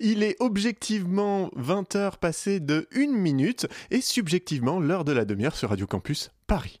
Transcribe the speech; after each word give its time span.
Il 0.00 0.22
est 0.22 0.36
objectivement 0.40 1.50
20h 1.56 2.18
passées 2.18 2.60
de 2.60 2.88
1 2.94 3.08
minute 3.12 3.66
et 3.90 4.00
subjectivement 4.00 4.80
l'heure 4.80 5.04
de 5.04 5.12
la 5.12 5.24
demi-heure 5.24 5.56
sur 5.56 5.70
Radio 5.70 5.86
Campus 5.86 6.30
Paris. 6.46 6.80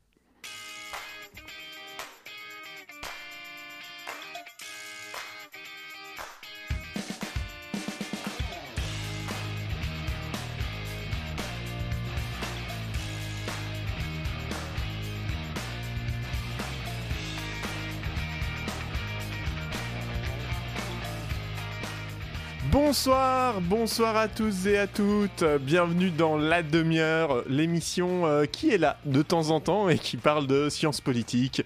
Bonsoir, 22.94 23.60
bonsoir 23.60 24.16
à 24.16 24.28
tous 24.28 24.68
et 24.68 24.78
à 24.78 24.86
toutes. 24.86 25.42
Bienvenue 25.62 26.10
dans 26.10 26.36
La 26.36 26.62
Demi-heure, 26.62 27.42
l'émission 27.48 28.24
euh, 28.24 28.44
qui 28.44 28.70
est 28.70 28.78
là 28.78 28.98
de 29.04 29.20
temps 29.20 29.50
en 29.50 29.58
temps 29.58 29.88
et 29.88 29.98
qui 29.98 30.16
parle 30.16 30.46
de 30.46 30.68
sciences 30.68 31.00
politiques, 31.00 31.64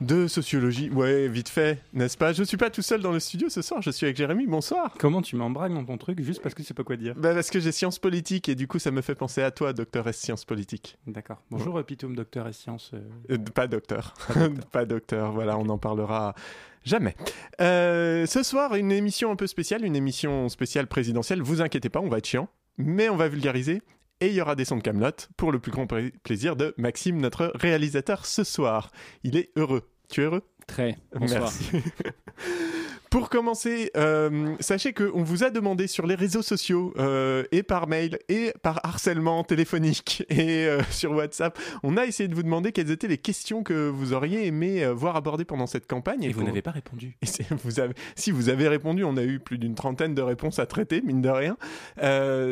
de 0.00 0.26
sociologie. 0.26 0.90
Ouais, 0.90 1.28
vite 1.28 1.48
fait, 1.48 1.78
n'est-ce 1.94 2.16
pas? 2.16 2.32
Je 2.32 2.42
suis 2.42 2.56
pas 2.56 2.70
tout 2.70 2.82
seul 2.82 3.00
dans 3.00 3.12
le 3.12 3.20
studio 3.20 3.48
ce 3.48 3.62
soir, 3.62 3.82
je 3.82 3.90
suis 3.90 4.04
avec 4.06 4.16
Jérémy. 4.16 4.46
Bonsoir. 4.46 4.94
Comment 4.98 5.22
tu 5.22 5.36
m'embragues 5.36 5.72
dans 5.74 5.84
ton 5.84 5.96
truc 5.98 6.20
juste 6.22 6.42
parce 6.42 6.54
que 6.54 6.62
tu 6.62 6.68
sais 6.68 6.74
pas 6.74 6.84
quoi 6.84 6.96
dire? 6.96 7.14
Bah 7.16 7.34
parce 7.34 7.50
que 7.50 7.60
j'ai 7.60 7.72
sciences 7.72 7.98
politiques 7.98 8.48
et 8.48 8.54
du 8.54 8.68
coup 8.68 8.78
ça 8.78 8.90
me 8.90 9.00
fait 9.00 9.14
penser 9.14 9.42
à 9.42 9.50
toi, 9.50 9.72
docteur 9.72 10.06
S 10.08 10.18
sciences 10.18 10.44
politiques. 10.44 10.98
D'accord. 11.06 11.42
Bonjour 11.50 11.82
Pitoum, 11.84 12.14
docteur 12.14 12.46
S 12.48 12.58
sciences. 12.58 12.90
euh, 12.94 13.00
Euh, 13.34 13.38
pas 13.38 13.66
docteur. 13.66 14.14
pas 14.72 14.84
docteur, 14.84 15.32
voilà, 15.32 15.56
on 15.58 15.68
en 15.68 15.78
parlera 15.78 16.34
jamais. 16.84 17.14
Euh, 17.60 18.26
ce 18.26 18.42
soir, 18.42 18.74
une 18.74 18.92
émission 18.92 19.30
un 19.30 19.36
peu 19.36 19.46
spéciale, 19.46 19.84
une 19.84 19.96
émission 19.96 20.48
spéciale 20.48 20.86
présidentielle. 20.86 21.42
Vous 21.42 21.60
inquiétez 21.62 21.88
pas, 21.88 22.00
on 22.00 22.08
va 22.08 22.18
être 22.18 22.26
chiant, 22.26 22.48
mais 22.78 23.08
on 23.08 23.16
va 23.16 23.28
vulgariser. 23.28 23.82
Et 24.20 24.28
il 24.28 24.34
y 24.34 24.40
aura 24.40 24.54
des 24.54 24.64
sons 24.64 24.76
de 24.76 24.82
Camelot 24.82 25.10
pour 25.36 25.52
le 25.52 25.58
plus 25.58 25.70
grand 25.72 25.86
pla- 25.86 26.00
plaisir 26.22 26.56
de 26.56 26.74
Maxime, 26.78 27.18
notre 27.20 27.52
réalisateur 27.54 28.24
ce 28.24 28.44
soir. 28.44 28.90
Il 29.24 29.36
est 29.36 29.50
heureux. 29.56 29.90
Tu 30.08 30.22
es 30.22 30.24
heureux? 30.24 30.42
Très. 30.66 30.96
Bonsoir. 31.14 31.42
Merci. 31.42 31.70
Pour 33.10 33.30
commencer, 33.30 33.90
euh, 33.96 34.54
sachez 34.60 34.92
qu'on 34.92 35.22
vous 35.22 35.44
a 35.44 35.50
demandé 35.50 35.86
sur 35.86 36.06
les 36.06 36.14
réseaux 36.16 36.42
sociaux 36.42 36.92
euh, 36.98 37.44
et 37.52 37.62
par 37.62 37.86
mail 37.86 38.18
et 38.28 38.52
par 38.62 38.80
harcèlement 38.84 39.42
téléphonique 39.44 40.24
et 40.30 40.66
euh, 40.66 40.82
sur 40.90 41.12
WhatsApp, 41.12 41.58
on 41.82 41.96
a 41.96 42.04
essayé 42.04 42.28
de 42.28 42.34
vous 42.34 42.42
demander 42.42 42.72
quelles 42.72 42.90
étaient 42.90 43.06
les 43.08 43.18
questions 43.18 43.62
que 43.62 43.88
vous 43.88 44.12
auriez 44.12 44.46
aimé 44.46 44.86
voir 44.92 45.16
abordées 45.16 45.44
pendant 45.44 45.66
cette 45.66 45.86
campagne. 45.86 46.24
Et 46.24 46.28
vous 46.28 46.40
pour- 46.40 46.48
n'avez 46.48 46.62
pas 46.62 46.72
répondu. 46.72 47.16
et 47.22 47.26
c'est- 47.26 47.46
vous 47.64 47.80
avez, 47.80 47.94
si 48.16 48.30
vous 48.32 48.48
avez 48.48 48.68
répondu, 48.68 49.04
on 49.04 49.16
a 49.16 49.22
eu 49.22 49.38
plus 49.38 49.58
d'une 49.58 49.74
trentaine 49.74 50.14
de 50.14 50.22
réponses 50.22 50.58
à 50.58 50.66
traiter, 50.66 51.00
mine 51.00 51.22
de 51.22 51.28
rien, 51.30 51.56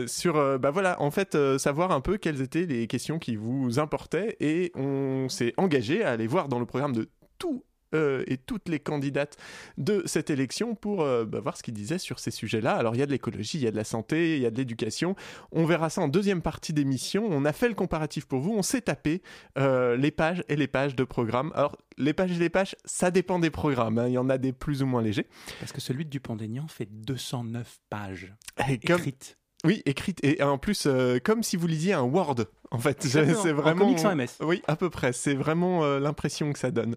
sur, 0.07 0.59
bah 0.59 0.71
voilà, 0.71 1.01
en 1.03 1.11
fait, 1.11 1.37
savoir 1.59 1.91
un 1.93 2.01
peu 2.01 2.17
quelles 2.17 2.41
étaient 2.41 2.67
les 2.67 2.87
questions 2.87 3.19
qui 3.19 3.37
vous 3.37 3.79
importaient, 3.79 4.37
et 4.41 4.73
on 4.77 5.29
s'est 5.29 5.53
engagé 5.57 6.05
à 6.05 6.11
aller 6.11 6.27
voir 6.27 6.49
dans 6.49 6.59
le 6.61 6.67
programme 6.67 6.93
de 6.93 7.09
tout 7.39 7.65
euh, 7.95 8.25
et 8.27 8.37
toutes 8.37 8.69
les 8.69 8.81
candidates 8.81 9.37
de 9.78 10.03
cette 10.06 10.31
élection 10.31 10.75
pour 10.75 11.03
euh, 11.03 11.25
bah, 11.25 11.41
voir 11.41 11.56
ce 11.56 11.62
qu'ils 11.62 11.75
disaient 11.75 11.98
sur 11.98 12.19
ces 12.19 12.31
sujets-là. 12.31 12.75
Alors 12.75 12.95
il 12.95 12.98
y 12.98 13.03
a 13.03 13.06
de 13.06 13.11
l'écologie, 13.12 13.59
il 13.59 13.64
y 13.64 13.67
a 13.67 13.70
de 13.70 13.77
la 13.77 13.84
santé, 13.84 14.36
il 14.36 14.42
y 14.42 14.47
a 14.47 14.51
de 14.51 14.56
l'éducation. 14.56 15.17
On 15.53 15.64
verra 15.64 15.91
ça 15.91 16.01
en 16.01 16.09
deuxième 16.09 16.42
partie 16.42 16.73
d'émission. 16.73 17.27
On 17.31 17.45
a 17.45 17.53
fait 17.53 17.69
le 17.69 17.75
comparatif 17.75 18.27
pour 18.27 18.41
vous. 18.41 18.53
On 18.53 18.62
s'est 18.62 18.83
tapé 18.83 19.23
euh, 19.59 19.97
les 19.97 20.11
pages 20.11 20.42
et 20.48 20.56
les 20.56 20.67
pages 20.67 20.95
de 20.97 21.05
programmes. 21.05 21.53
Alors 21.55 21.77
les 21.97 22.12
pages 22.12 22.33
et 22.33 22.39
les 22.41 22.48
pages, 22.51 22.75
ça 22.84 23.11
dépend 23.11 23.39
des 23.39 23.51
programmes. 23.51 23.98
hein. 23.98 24.08
Il 24.08 24.12
y 24.14 24.19
en 24.19 24.29
a 24.29 24.39
des 24.39 24.53
plus 24.53 24.83
ou 24.83 24.86
moins 24.86 25.03
légers. 25.03 25.27
Parce 25.61 25.73
que 25.73 25.81
celui 25.81 26.05
de 26.05 26.11
Dupont-Aignan 26.11 26.67
fait 26.69 26.89
209 26.91 27.79
pages 27.91 28.34
Et 28.69 28.79
comme- 28.79 28.98
écrites. 28.98 29.39
Oui, 29.64 29.81
écrite 29.86 30.19
et 30.23 30.42
en 30.42 30.58
plus 30.58 30.86
comme 31.25 31.42
si 31.42 31.56
vous 31.56 31.67
lisiez 31.67 31.95
un 31.95 32.03
Word. 32.03 32.34
En 32.70 32.79
fait, 32.79 33.03
c'est 33.03 33.20
En 33.34 33.55
vraiment 33.55 33.86
comics 33.86 33.98
sans 33.98 34.14
MS. 34.14 34.29
Oui, 34.41 34.61
à 34.67 34.77
peu 34.77 34.91
près. 34.91 35.14
C'est 35.14 35.33
vraiment 35.35 35.86
l'impression 35.98 36.52
que 36.52 36.58
ça 36.58 36.70
donne. 36.70 36.96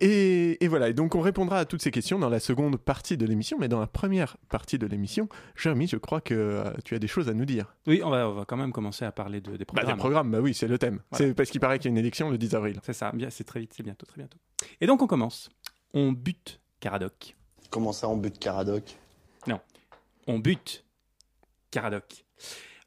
Et, 0.00 0.62
et 0.64 0.68
voilà, 0.68 0.88
et 0.88 0.94
donc 0.94 1.14
on 1.14 1.20
répondra 1.20 1.58
à 1.58 1.64
toutes 1.64 1.82
ces 1.82 1.90
questions 1.90 2.18
dans 2.18 2.28
la 2.28 2.40
seconde 2.40 2.76
partie 2.76 3.16
de 3.16 3.26
l'émission, 3.26 3.56
mais 3.58 3.68
dans 3.68 3.80
la 3.80 3.86
première 3.86 4.36
partie 4.48 4.78
de 4.78 4.86
l'émission, 4.86 5.28
Jérémy, 5.56 5.88
je 5.88 5.96
crois 5.96 6.20
que 6.20 6.34
euh, 6.34 6.70
tu 6.84 6.94
as 6.94 6.98
des 6.98 7.08
choses 7.08 7.28
à 7.28 7.34
nous 7.34 7.44
dire. 7.44 7.74
Oui, 7.86 8.00
on 8.04 8.10
va, 8.10 8.28
on 8.28 8.34
va 8.34 8.44
quand 8.44 8.56
même 8.56 8.72
commencer 8.72 9.04
à 9.04 9.10
parler 9.12 9.40
de, 9.40 9.52
des 9.52 9.58
Bah, 9.58 9.64
programmes. 9.66 9.86
des 9.94 9.98
programmes, 9.98 10.30
bah 10.30 10.40
oui, 10.40 10.54
c'est 10.54 10.68
le 10.68 10.78
thème. 10.78 11.00
Voilà. 11.10 11.26
C'est 11.26 11.34
parce 11.34 11.50
qu'il 11.50 11.60
paraît 11.60 11.78
qu'il 11.78 11.86
y 11.86 11.88
a 11.88 11.92
une 11.92 11.98
élection 11.98 12.30
le 12.30 12.38
10 12.38 12.54
avril. 12.54 12.80
C'est 12.84 12.92
ça, 12.92 13.10
bien, 13.12 13.30
c'est 13.30 13.44
très 13.44 13.60
vite, 13.60 13.72
c'est 13.76 13.82
bientôt, 13.82 14.06
très 14.06 14.18
bientôt. 14.18 14.38
Et 14.80 14.86
donc 14.86 15.02
on 15.02 15.06
commence. 15.06 15.48
On 15.94 16.12
bute 16.12 16.60
Caradoc. 16.80 17.36
Comment 17.70 17.92
ça, 17.92 18.08
on 18.08 18.16
bute 18.16 18.38
Caradoc? 18.38 18.96
On 20.30 20.38
bute 20.38 20.84
Caradoc. 21.70 22.24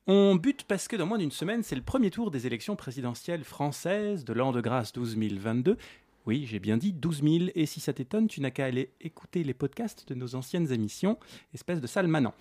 On 0.05 0.35
bute 0.35 0.63
parce 0.65 0.87
que 0.87 0.95
dans 0.95 1.05
moins 1.07 1.17
d'une 1.17 1.31
semaine, 1.31 1.63
c'est 1.63 1.75
le 1.75 1.81
premier 1.81 2.11
tour 2.11 2.29
des 2.31 2.45
élections 2.45 2.75
présidentielles 2.75 3.43
françaises 3.43 4.23
de 4.25 4.33
l'an 4.33 4.51
de 4.51 4.61
grâce 4.61 4.93
12022. 4.93 5.77
Oui, 6.25 6.45
j'ai 6.47 6.59
bien 6.59 6.77
dit 6.77 6.93
12 6.93 7.23
000, 7.23 7.35
et 7.55 7.65
si 7.65 7.79
ça 7.79 7.93
t'étonne, 7.93 8.27
tu 8.27 8.41
n'as 8.41 8.51
qu'à 8.51 8.65
aller 8.65 8.91
écouter 9.01 9.43
les 9.43 9.53
podcasts 9.53 10.07
de 10.07 10.13
nos 10.15 10.35
anciennes 10.35 10.71
émissions, 10.71 11.17
espèce 11.53 11.81
de 11.81 11.87
sale 11.87 12.07
manant. 12.07 12.33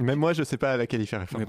Même 0.00 0.20
moi, 0.20 0.32
je 0.32 0.44
sais 0.44 0.56
pas 0.58 0.74
à 0.74 0.76
laquelle 0.76 1.00
il 1.00 1.08
fait 1.08 1.16
référence. 1.16 1.42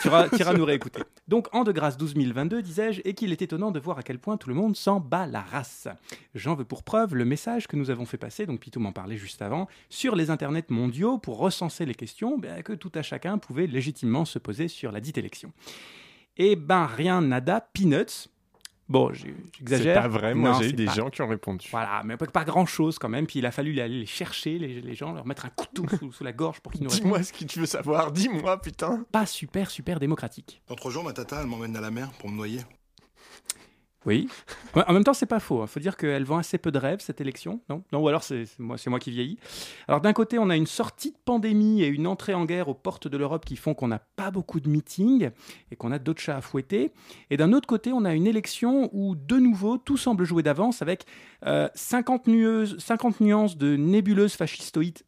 tu 0.00 0.08
iras- 0.08 0.28
tu 0.30 0.40
iras- 0.40 0.54
nous 0.54 0.64
réécouter. 0.64 1.02
Donc, 1.28 1.48
an 1.54 1.64
de 1.64 1.72
grâce 1.72 1.98
12022, 1.98 2.62
disais-je, 2.62 3.02
et 3.04 3.12
qu'il 3.12 3.30
est 3.30 3.42
étonnant 3.42 3.70
de 3.70 3.78
voir 3.78 3.98
à 3.98 4.02
quel 4.02 4.18
point 4.18 4.38
tout 4.38 4.48
le 4.48 4.54
monde 4.54 4.74
s'en 4.74 5.00
bat 5.00 5.26
la 5.26 5.42
race. 5.42 5.86
J'en 6.34 6.54
veux 6.54 6.64
pour 6.64 6.82
preuve 6.82 7.14
le 7.14 7.26
message 7.26 7.66
que 7.68 7.76
nous 7.76 7.90
avons 7.90 8.06
fait 8.06 8.16
passer, 8.16 8.46
donc 8.46 8.60
Pitou 8.60 8.80
m'en 8.80 8.92
parlait 8.92 9.18
juste 9.18 9.42
avant, 9.42 9.68
sur 9.90 10.16
les 10.16 10.30
internets 10.30 10.64
mondiaux 10.70 11.18
pour 11.18 11.36
recenser 11.36 11.84
les 11.84 11.94
questions 11.94 12.38
ben, 12.38 12.62
que 12.62 12.72
tout 12.72 12.92
à 12.94 13.02
chacun 13.02 13.36
pouvait 13.36 13.66
légitimement 13.66 14.24
se 14.24 14.38
poser 14.38 14.68
sur 14.68 14.92
la 14.92 15.00
dite 15.00 15.18
élection. 15.18 15.52
Eh 16.38 16.56
ben, 16.56 16.86
rien, 16.86 17.20
nada, 17.20 17.60
peanuts. 17.74 18.28
Bon, 18.90 19.12
j'ai- 19.12 19.32
c'est 19.52 19.58
j'exagère. 19.58 20.02
pas 20.02 20.08
vrai, 20.08 20.34
moi 20.34 20.58
j'ai 20.60 20.70
eu 20.70 20.72
des 20.72 20.84
pas- 20.86 20.92
gens 20.94 21.10
qui 21.10 21.22
ont 21.22 21.28
répondu. 21.28 21.68
Voilà, 21.70 22.02
mais 22.04 22.16
pas, 22.16 22.26
pas 22.26 22.44
grand-chose 22.44 22.98
quand 22.98 23.08
même. 23.08 23.26
Puis 23.26 23.38
il 23.38 23.46
a 23.46 23.52
fallu 23.52 23.78
aller 23.80 24.00
les 24.00 24.04
chercher, 24.06 24.58
les, 24.58 24.80
les 24.80 24.94
gens, 24.96 25.12
leur 25.12 25.24
mettre 25.26 25.46
un 25.46 25.50
couteau 25.50 25.84
sous, 25.96 26.10
sous 26.12 26.24
la 26.24 26.32
gorge 26.32 26.58
pour 26.60 26.72
qu'ils 26.72 26.82
nous 26.82 26.90
répondent. 26.90 27.04
Dis-moi 27.04 27.22
ce 27.22 27.32
que 27.32 27.44
tu 27.44 27.60
veux 27.60 27.66
savoir, 27.66 28.10
dis-moi 28.10 28.60
putain. 28.60 29.04
Pas 29.12 29.26
super, 29.26 29.70
super 29.70 30.00
démocratique. 30.00 30.60
L'autre 30.68 30.90
jour, 30.90 31.04
ma 31.04 31.12
tata, 31.12 31.40
elle 31.40 31.46
m'emmène 31.46 31.76
à 31.76 31.80
la 31.80 31.92
mer 31.92 32.10
pour 32.18 32.28
me 32.30 32.36
noyer. 32.36 32.58
Oui. 34.06 34.28
En 34.74 34.92
même 34.94 35.04
temps, 35.04 35.12
c'est 35.12 35.26
pas 35.26 35.40
faux. 35.40 35.62
Il 35.62 35.68
faut 35.68 35.80
dire 35.80 35.96
qu'elle 35.96 36.24
vend 36.24 36.38
assez 36.38 36.56
peu 36.56 36.70
de 36.70 36.78
rêves, 36.78 37.00
cette 37.00 37.20
élection. 37.20 37.60
Non, 37.68 37.82
non 37.92 38.00
ou 38.00 38.08
alors 38.08 38.22
c'est 38.22 38.44
moi, 38.58 38.76
moi 38.86 38.98
qui 38.98 39.10
vieillis. 39.10 39.38
Alors 39.88 40.00
d'un 40.00 40.14
côté, 40.14 40.38
on 40.38 40.48
a 40.48 40.56
une 40.56 40.66
sortie 40.66 41.10
de 41.10 41.16
pandémie 41.24 41.82
et 41.82 41.86
une 41.86 42.06
entrée 42.06 42.32
en 42.32 42.46
guerre 42.46 42.68
aux 42.68 42.74
portes 42.74 43.08
de 43.08 43.16
l'Europe 43.18 43.44
qui 43.44 43.56
font 43.56 43.74
qu'on 43.74 43.88
n'a 43.88 43.98
pas 43.98 44.30
beaucoup 44.30 44.58
de 44.60 44.70
meetings 44.70 45.30
et 45.70 45.76
qu'on 45.76 45.92
a 45.92 45.98
d'autres 45.98 46.20
chats 46.22 46.36
à 46.38 46.40
fouetter. 46.40 46.92
Et 47.28 47.36
d'un 47.36 47.52
autre 47.52 47.66
côté, 47.66 47.92
on 47.92 48.04
a 48.06 48.14
une 48.14 48.26
élection 48.26 48.88
où, 48.92 49.16
de 49.16 49.36
nouveau, 49.36 49.76
tout 49.76 49.98
semble 49.98 50.24
jouer 50.24 50.42
d'avance 50.42 50.80
avec 50.80 51.04
euh, 51.44 51.68
50, 51.74 52.26
nueuses- 52.26 52.78
50 52.78 53.20
nuances 53.20 53.58
de 53.58 53.76
nébuleuses 53.76 54.34
fascistoïdes, 54.34 55.02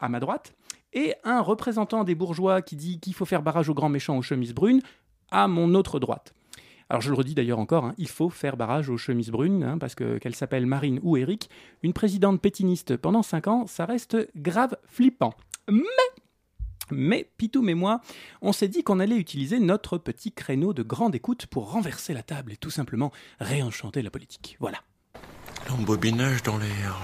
à 0.00 0.08
ma 0.08 0.20
droite 0.20 0.52
et 0.92 1.14
un 1.24 1.40
représentant 1.40 2.04
des 2.04 2.14
bourgeois 2.14 2.60
qui 2.60 2.76
dit 2.76 3.00
qu'il 3.00 3.14
faut 3.14 3.24
faire 3.24 3.42
barrage 3.42 3.70
aux 3.70 3.74
grands 3.74 3.88
méchants 3.88 4.18
aux 4.18 4.22
chemises 4.22 4.54
brunes 4.54 4.82
à 5.30 5.48
mon 5.48 5.74
autre 5.74 5.98
droite. 5.98 6.34
Alors 6.92 7.00
je 7.00 7.08
le 7.08 7.16
redis 7.16 7.34
d'ailleurs 7.34 7.58
encore, 7.58 7.86
hein, 7.86 7.94
il 7.96 8.06
faut 8.06 8.28
faire 8.28 8.58
barrage 8.58 8.90
aux 8.90 8.98
chemises 8.98 9.30
brunes, 9.30 9.64
hein, 9.64 9.78
parce 9.78 9.94
que 9.94 10.18
qu'elle 10.18 10.34
s'appelle 10.34 10.66
Marine 10.66 11.00
ou 11.02 11.16
Eric, 11.16 11.48
une 11.82 11.94
présidente 11.94 12.38
pétiniste 12.38 12.98
pendant 12.98 13.22
5 13.22 13.48
ans, 13.48 13.66
ça 13.66 13.86
reste 13.86 14.28
grave 14.36 14.76
flippant. 14.84 15.32
Mais, 15.70 15.80
mais 16.90 17.30
Pitoum 17.38 17.70
et 17.70 17.74
moi, 17.74 18.02
on 18.42 18.52
s'est 18.52 18.68
dit 18.68 18.82
qu'on 18.82 19.00
allait 19.00 19.16
utiliser 19.16 19.58
notre 19.58 19.96
petit 19.96 20.32
créneau 20.32 20.74
de 20.74 20.82
grande 20.82 21.14
écoute 21.14 21.46
pour 21.46 21.72
renverser 21.72 22.12
la 22.12 22.22
table 22.22 22.52
et 22.52 22.58
tout 22.58 22.68
simplement 22.68 23.10
réenchanter 23.40 24.02
la 24.02 24.10
politique. 24.10 24.58
Voilà. 24.60 24.82
L'embobinage 25.70 26.42
dans 26.42 26.58
l'air. 26.58 27.00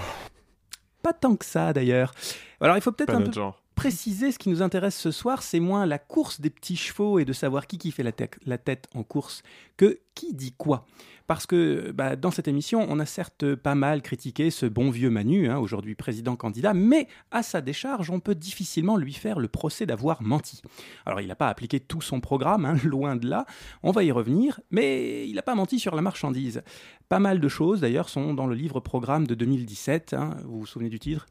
Pas 1.01 1.13
tant 1.13 1.35
que 1.35 1.45
ça 1.45 1.73
d'ailleurs. 1.73 2.13
Alors 2.61 2.77
il 2.77 2.81
faut 2.81 2.91
peut-être 2.91 3.15
un 3.15 3.23
peu 3.23 3.31
genre. 3.31 3.58
Préciser 3.79 4.33
ce 4.33 4.37
qui 4.37 4.49
nous 4.49 4.61
intéresse 4.61 4.97
ce 4.97 5.09
soir, 5.09 5.41
c'est 5.41 5.61
moins 5.61 5.85
la 5.85 5.99
course 5.99 6.41
des 6.41 6.49
petits 6.49 6.75
chevaux 6.75 7.17
et 7.17 7.23
de 7.23 7.31
savoir 7.31 7.65
qui 7.65 7.77
qui 7.77 7.91
fait 7.91 8.03
la, 8.03 8.11
tec- 8.11 8.37
la 8.45 8.57
tête 8.57 8.87
en 8.93 9.03
course 9.03 9.41
que 9.77 10.01
qui 10.15 10.33
dit 10.33 10.51
quoi. 10.51 10.85
Parce 11.27 11.45
que 11.45 11.91
bah, 11.91 12.17
dans 12.17 12.29
cette 12.29 12.49
émission, 12.49 12.85
on 12.89 12.99
a 12.99 13.05
certes 13.05 13.55
pas 13.55 13.75
mal 13.75 14.01
critiqué 14.01 14.51
ce 14.51 14.65
bon 14.65 14.89
vieux 14.89 15.09
Manu, 15.09 15.47
hein, 15.47 15.59
aujourd'hui 15.59 15.95
président 15.95 16.35
candidat, 16.35 16.73
mais 16.73 17.07
à 17.31 17.41
sa 17.41 17.61
décharge, 17.61 18.09
on 18.09 18.19
peut 18.19 18.35
difficilement 18.35 18.97
lui 18.97 19.13
faire 19.13 19.39
le 19.39 19.47
procès 19.47 19.85
d'avoir 19.85 20.21
menti. 20.21 20.61
Alors 21.05 21.21
il 21.21 21.27
n'a 21.29 21.35
pas 21.35 21.47
appliqué 21.47 21.79
tout 21.79 22.01
son 22.01 22.19
programme, 22.19 22.65
hein, 22.65 22.75
loin 22.83 23.15
de 23.15 23.29
là, 23.29 23.45
on 23.81 23.91
va 23.91 24.03
y 24.03 24.11
revenir, 24.11 24.59
mais 24.71 25.25
il 25.25 25.35
n'a 25.35 25.41
pas 25.41 25.55
menti 25.55 25.79
sur 25.79 25.95
la 25.95 26.01
marchandise. 26.01 26.63
Pas 27.07 27.19
mal 27.19 27.39
de 27.39 27.47
choses 27.47 27.79
d'ailleurs 27.79 28.09
sont 28.09 28.33
dans 28.33 28.47
le 28.47 28.55
livre 28.55 28.81
programme 28.81 29.25
de 29.25 29.35
2017, 29.35 30.15
hein, 30.15 30.35
vous 30.43 30.59
vous 30.59 30.65
souvenez 30.65 30.89
du 30.89 30.99
titre? 30.99 31.27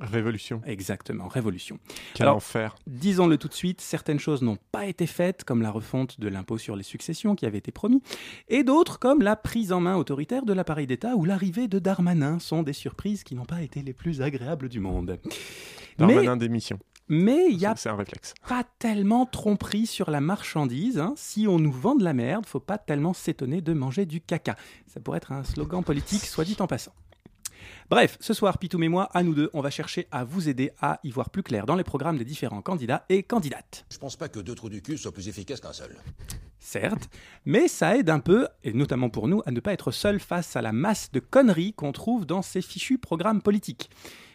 Révolution. 0.00 0.60
Exactement, 0.66 1.28
Révolution. 1.28 1.78
Quel 2.14 2.26
Alors- 2.26 2.36
enfer. 2.36 2.76
Disons-le 2.86 3.36
tout 3.36 3.48
de 3.48 3.54
suite, 3.54 3.80
certaines 3.80 4.20
choses 4.20 4.42
n'ont 4.42 4.58
pas 4.72 4.86
été 4.86 5.06
faites, 5.06 5.44
comme 5.44 5.60
la 5.62 5.70
refonte 5.70 6.20
de 6.20 6.28
l'impôt 6.28 6.58
sur 6.58 6.76
les 6.76 6.82
successions 6.84 7.34
qui 7.34 7.46
avait 7.46 7.58
été 7.58 7.72
promis, 7.72 8.02
et 8.48 8.62
d'autres, 8.64 8.98
comme 8.98 9.22
la 9.22 9.36
prise 9.36 9.72
en 9.72 9.80
main 9.80 9.96
autoritaire 9.96 10.44
de 10.44 10.52
l'appareil 10.52 10.86
d'État 10.86 11.16
ou 11.16 11.24
l'arrivée 11.24 11.68
de 11.68 11.78
Darmanin, 11.78 12.38
sont 12.38 12.62
des 12.62 12.72
surprises 12.72 13.24
qui 13.24 13.34
n'ont 13.34 13.44
pas 13.44 13.62
été 13.62 13.82
les 13.82 13.92
plus 13.92 14.22
agréables 14.22 14.68
du 14.68 14.80
monde. 14.80 15.18
Darmanin 15.98 16.36
d'émission. 16.36 16.78
Mais 17.10 17.46
il 17.50 17.56
y 17.58 17.64
a 17.64 17.74
C'est 17.74 17.88
un 17.88 17.96
réflexe. 17.96 18.34
pas 18.46 18.64
tellement 18.78 19.24
tromperie 19.24 19.86
sur 19.86 20.10
la 20.10 20.20
marchandise. 20.20 20.98
hein. 20.98 21.14
Si 21.16 21.48
on 21.48 21.58
nous 21.58 21.72
vend 21.72 21.94
de 21.94 22.04
la 22.04 22.12
merde, 22.12 22.44
faut 22.44 22.60
pas 22.60 22.76
tellement 22.76 23.14
s'étonner 23.14 23.62
de 23.62 23.72
manger 23.72 24.04
du 24.04 24.20
caca. 24.20 24.56
Ça 24.86 25.00
pourrait 25.00 25.16
être 25.16 25.32
un 25.32 25.42
slogan 25.42 25.82
politique, 25.82 26.20
soit 26.26 26.44
dit 26.44 26.56
en 26.60 26.66
passant. 26.66 26.92
Bref, 27.90 28.18
ce 28.20 28.34
soir, 28.34 28.58
Pitoum 28.58 28.82
et 28.82 28.88
moi, 28.88 29.08
à 29.14 29.22
nous 29.22 29.32
deux, 29.32 29.48
on 29.54 29.62
va 29.62 29.70
chercher 29.70 30.08
à 30.10 30.22
vous 30.22 30.50
aider 30.50 30.72
à 30.78 31.00
y 31.04 31.10
voir 31.10 31.30
plus 31.30 31.42
clair 31.42 31.64
dans 31.64 31.74
les 31.74 31.84
programmes 31.84 32.18
des 32.18 32.24
différents 32.26 32.60
candidats 32.60 33.06
et 33.08 33.22
candidates. 33.22 33.86
Je 33.90 33.96
pense 33.96 34.14
pas 34.14 34.28
que 34.28 34.40
deux 34.40 34.54
trous 34.54 34.68
du 34.68 34.82
cul 34.82 34.98
soient 34.98 35.10
plus 35.10 35.26
efficaces 35.28 35.60
qu'un 35.60 35.72
seul. 35.72 35.96
Certes, 36.60 37.08
mais 37.44 37.68
ça 37.68 37.96
aide 37.96 38.10
un 38.10 38.18
peu, 38.18 38.48
et 38.64 38.72
notamment 38.72 39.10
pour 39.10 39.28
nous, 39.28 39.42
à 39.46 39.52
ne 39.52 39.60
pas 39.60 39.72
être 39.72 39.92
seul 39.92 40.18
face 40.18 40.56
à 40.56 40.62
la 40.62 40.72
masse 40.72 41.12
de 41.12 41.20
conneries 41.20 41.72
qu'on 41.72 41.92
trouve 41.92 42.26
dans 42.26 42.42
ces 42.42 42.62
fichus 42.62 42.98
programmes 42.98 43.42
politiques. 43.42 43.90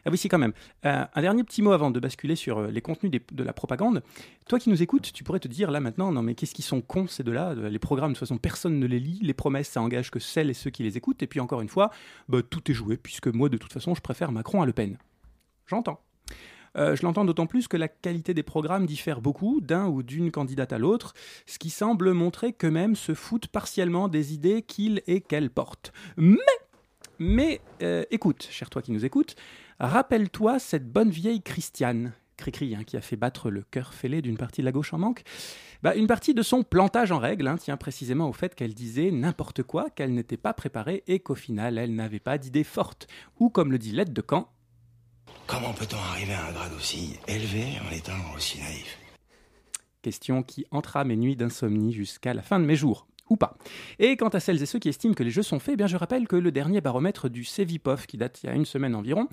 Ah 0.05 0.09
oui, 0.09 0.17
si 0.17 0.27
quand 0.29 0.37
même. 0.37 0.53
Euh, 0.85 1.05
un 1.13 1.21
dernier 1.21 1.43
petit 1.43 1.61
mot 1.61 1.71
avant 1.71 1.91
de 1.91 1.99
basculer 1.99 2.35
sur 2.35 2.57
euh, 2.57 2.71
les 2.71 2.81
contenus 2.81 3.11
de 3.31 3.43
la 3.43 3.53
propagande. 3.53 4.03
Toi 4.47 4.59
qui 4.59 4.69
nous 4.69 4.81
écoutes, 4.81 5.11
tu 5.13 5.23
pourrais 5.23 5.39
te 5.39 5.47
dire 5.47 5.71
là 5.71 5.79
maintenant, 5.79 6.11
non 6.11 6.21
mais 6.21 6.35
qu'est-ce 6.35 6.53
qu'ils 6.53 6.65
sont 6.65 6.81
cons 6.81 7.07
ces 7.07 7.23
deux-là? 7.23 7.51
Euh, 7.51 7.69
Les 7.69 7.79
programmes, 7.79 8.11
de 8.11 8.17
toute 8.17 8.27
façon, 8.27 8.37
personne 8.37 8.79
ne 8.79 8.85
les 8.85 8.99
lit. 8.99 9.19
Les 9.21 9.33
promesses, 9.33 9.69
ça 9.69 9.81
engage 9.81 10.11
que 10.11 10.19
celles 10.19 10.49
et 10.49 10.53
ceux 10.53 10.71
qui 10.71 10.83
les 10.83 10.97
écoutent. 10.97 11.23
Et 11.23 11.27
puis 11.27 11.39
encore 11.39 11.61
une 11.61 11.69
fois, 11.69 11.89
bah, 12.27 12.41
tout 12.41 12.69
est 12.69 12.73
joué, 12.73 12.97
puisque 12.97 13.27
moi, 13.27 13.47
de 13.49 13.57
toute 13.57 13.71
façon, 13.71 13.95
je 13.95 14.01
préfère 14.01 14.31
Macron 14.31 14.61
à 14.61 14.65
Le 14.65 14.73
Pen. 14.73 14.97
J'entends. 15.67 16.01
Euh, 16.77 16.95
je 16.95 17.03
l'entends 17.03 17.25
d'autant 17.25 17.45
plus 17.45 17.67
que 17.67 17.77
la 17.77 17.87
qualité 17.87 18.33
des 18.33 18.43
programmes 18.43 18.85
diffère 18.85 19.21
beaucoup 19.21 19.61
d'un 19.61 19.87
ou 19.87 20.03
d'une 20.03 20.31
candidate 20.31 20.73
à 20.73 20.77
l'autre, 20.77 21.13
ce 21.45 21.59
qui 21.59 21.69
semble 21.69 22.13
montrer 22.13 22.53
qu'eux-mêmes 22.53 22.95
se 22.95 23.13
foutent 23.13 23.47
partiellement 23.47 24.07
des 24.07 24.33
idées 24.33 24.61
qu'ils 24.61 25.01
et 25.07 25.21
qu'elles 25.21 25.49
portent. 25.49 25.93
Mais, 26.17 26.37
mais 27.19 27.61
euh, 27.81 28.03
écoute, 28.11 28.47
cher 28.49 28.69
toi 28.69 28.81
qui 28.81 28.91
nous 28.91 29.05
écoutes, 29.05 29.35
rappelle-toi 29.79 30.59
cette 30.59 30.91
bonne 30.91 31.09
vieille 31.09 31.41
Christiane, 31.41 32.13
Cricri, 32.37 32.75
hein, 32.75 32.83
qui 32.83 32.97
a 32.97 33.01
fait 33.01 33.15
battre 33.15 33.49
le 33.51 33.61
cœur 33.61 33.93
fêlé 33.93 34.21
d'une 34.21 34.37
partie 34.37 34.61
de 34.61 34.65
la 34.65 34.71
gauche 34.71 34.93
en 34.93 34.97
manque. 34.97 35.23
Bah, 35.83 35.95
une 35.95 36.07
partie 36.07 36.33
de 36.33 36.41
son 36.41 36.63
plantage 36.63 37.11
en 37.11 37.19
règle 37.19 37.47
hein, 37.47 37.57
tient 37.57 37.77
précisément 37.77 38.29
au 38.29 38.33
fait 38.33 38.55
qu'elle 38.55 38.73
disait 38.73 39.11
n'importe 39.11 39.63
quoi, 39.63 39.89
qu'elle 39.89 40.13
n'était 40.13 40.37
pas 40.37 40.53
préparée 40.53 41.03
et 41.07 41.19
qu'au 41.19 41.35
final 41.35 41.77
elle 41.77 41.93
n'avait 41.93 42.19
pas 42.19 42.37
d'idée 42.37 42.63
forte. 42.63 43.07
Ou 43.39 43.49
comme 43.49 43.71
le 43.71 43.77
dit 43.77 43.91
l'aide 43.91 44.13
de 44.13 44.21
camp, 44.21 44.49
Comment 45.45 45.73
peut-on 45.73 45.97
arriver 45.97 46.33
à 46.33 46.45
un 46.45 46.51
grade 46.51 46.73
aussi 46.73 47.19
élevé 47.27 47.65
en 47.85 47.93
étant 47.93 48.13
aussi 48.35 48.59
naïf? 48.59 48.97
Question 50.01 50.41
qui 50.41 50.65
entra 50.71 51.03
mes 51.03 51.15
nuits 51.15 51.35
d'insomnie 51.35 51.93
jusqu'à 51.93 52.33
la 52.33 52.41
fin 52.41 52.59
de 52.59 52.65
mes 52.65 52.75
jours. 52.75 53.07
Pas. 53.35 53.57
Et 53.99 54.17
quant 54.17 54.29
à 54.29 54.39
celles 54.39 54.61
et 54.61 54.65
ceux 54.65 54.79
qui 54.79 54.89
estiment 54.89 55.13
que 55.13 55.23
les 55.23 55.31
jeux 55.31 55.43
sont 55.43 55.59
faits, 55.59 55.73
eh 55.73 55.77
bien 55.77 55.87
je 55.87 55.97
rappelle 55.97 56.27
que 56.27 56.35
le 56.35 56.51
dernier 56.51 56.81
baromètre 56.81 57.29
du 57.29 57.43
Cevipof, 57.43 58.07
qui 58.07 58.17
date 58.17 58.41
il 58.43 58.47
y 58.47 58.49
a 58.49 58.55
une 58.55 58.65
semaine 58.65 58.95
environ, 58.95 59.27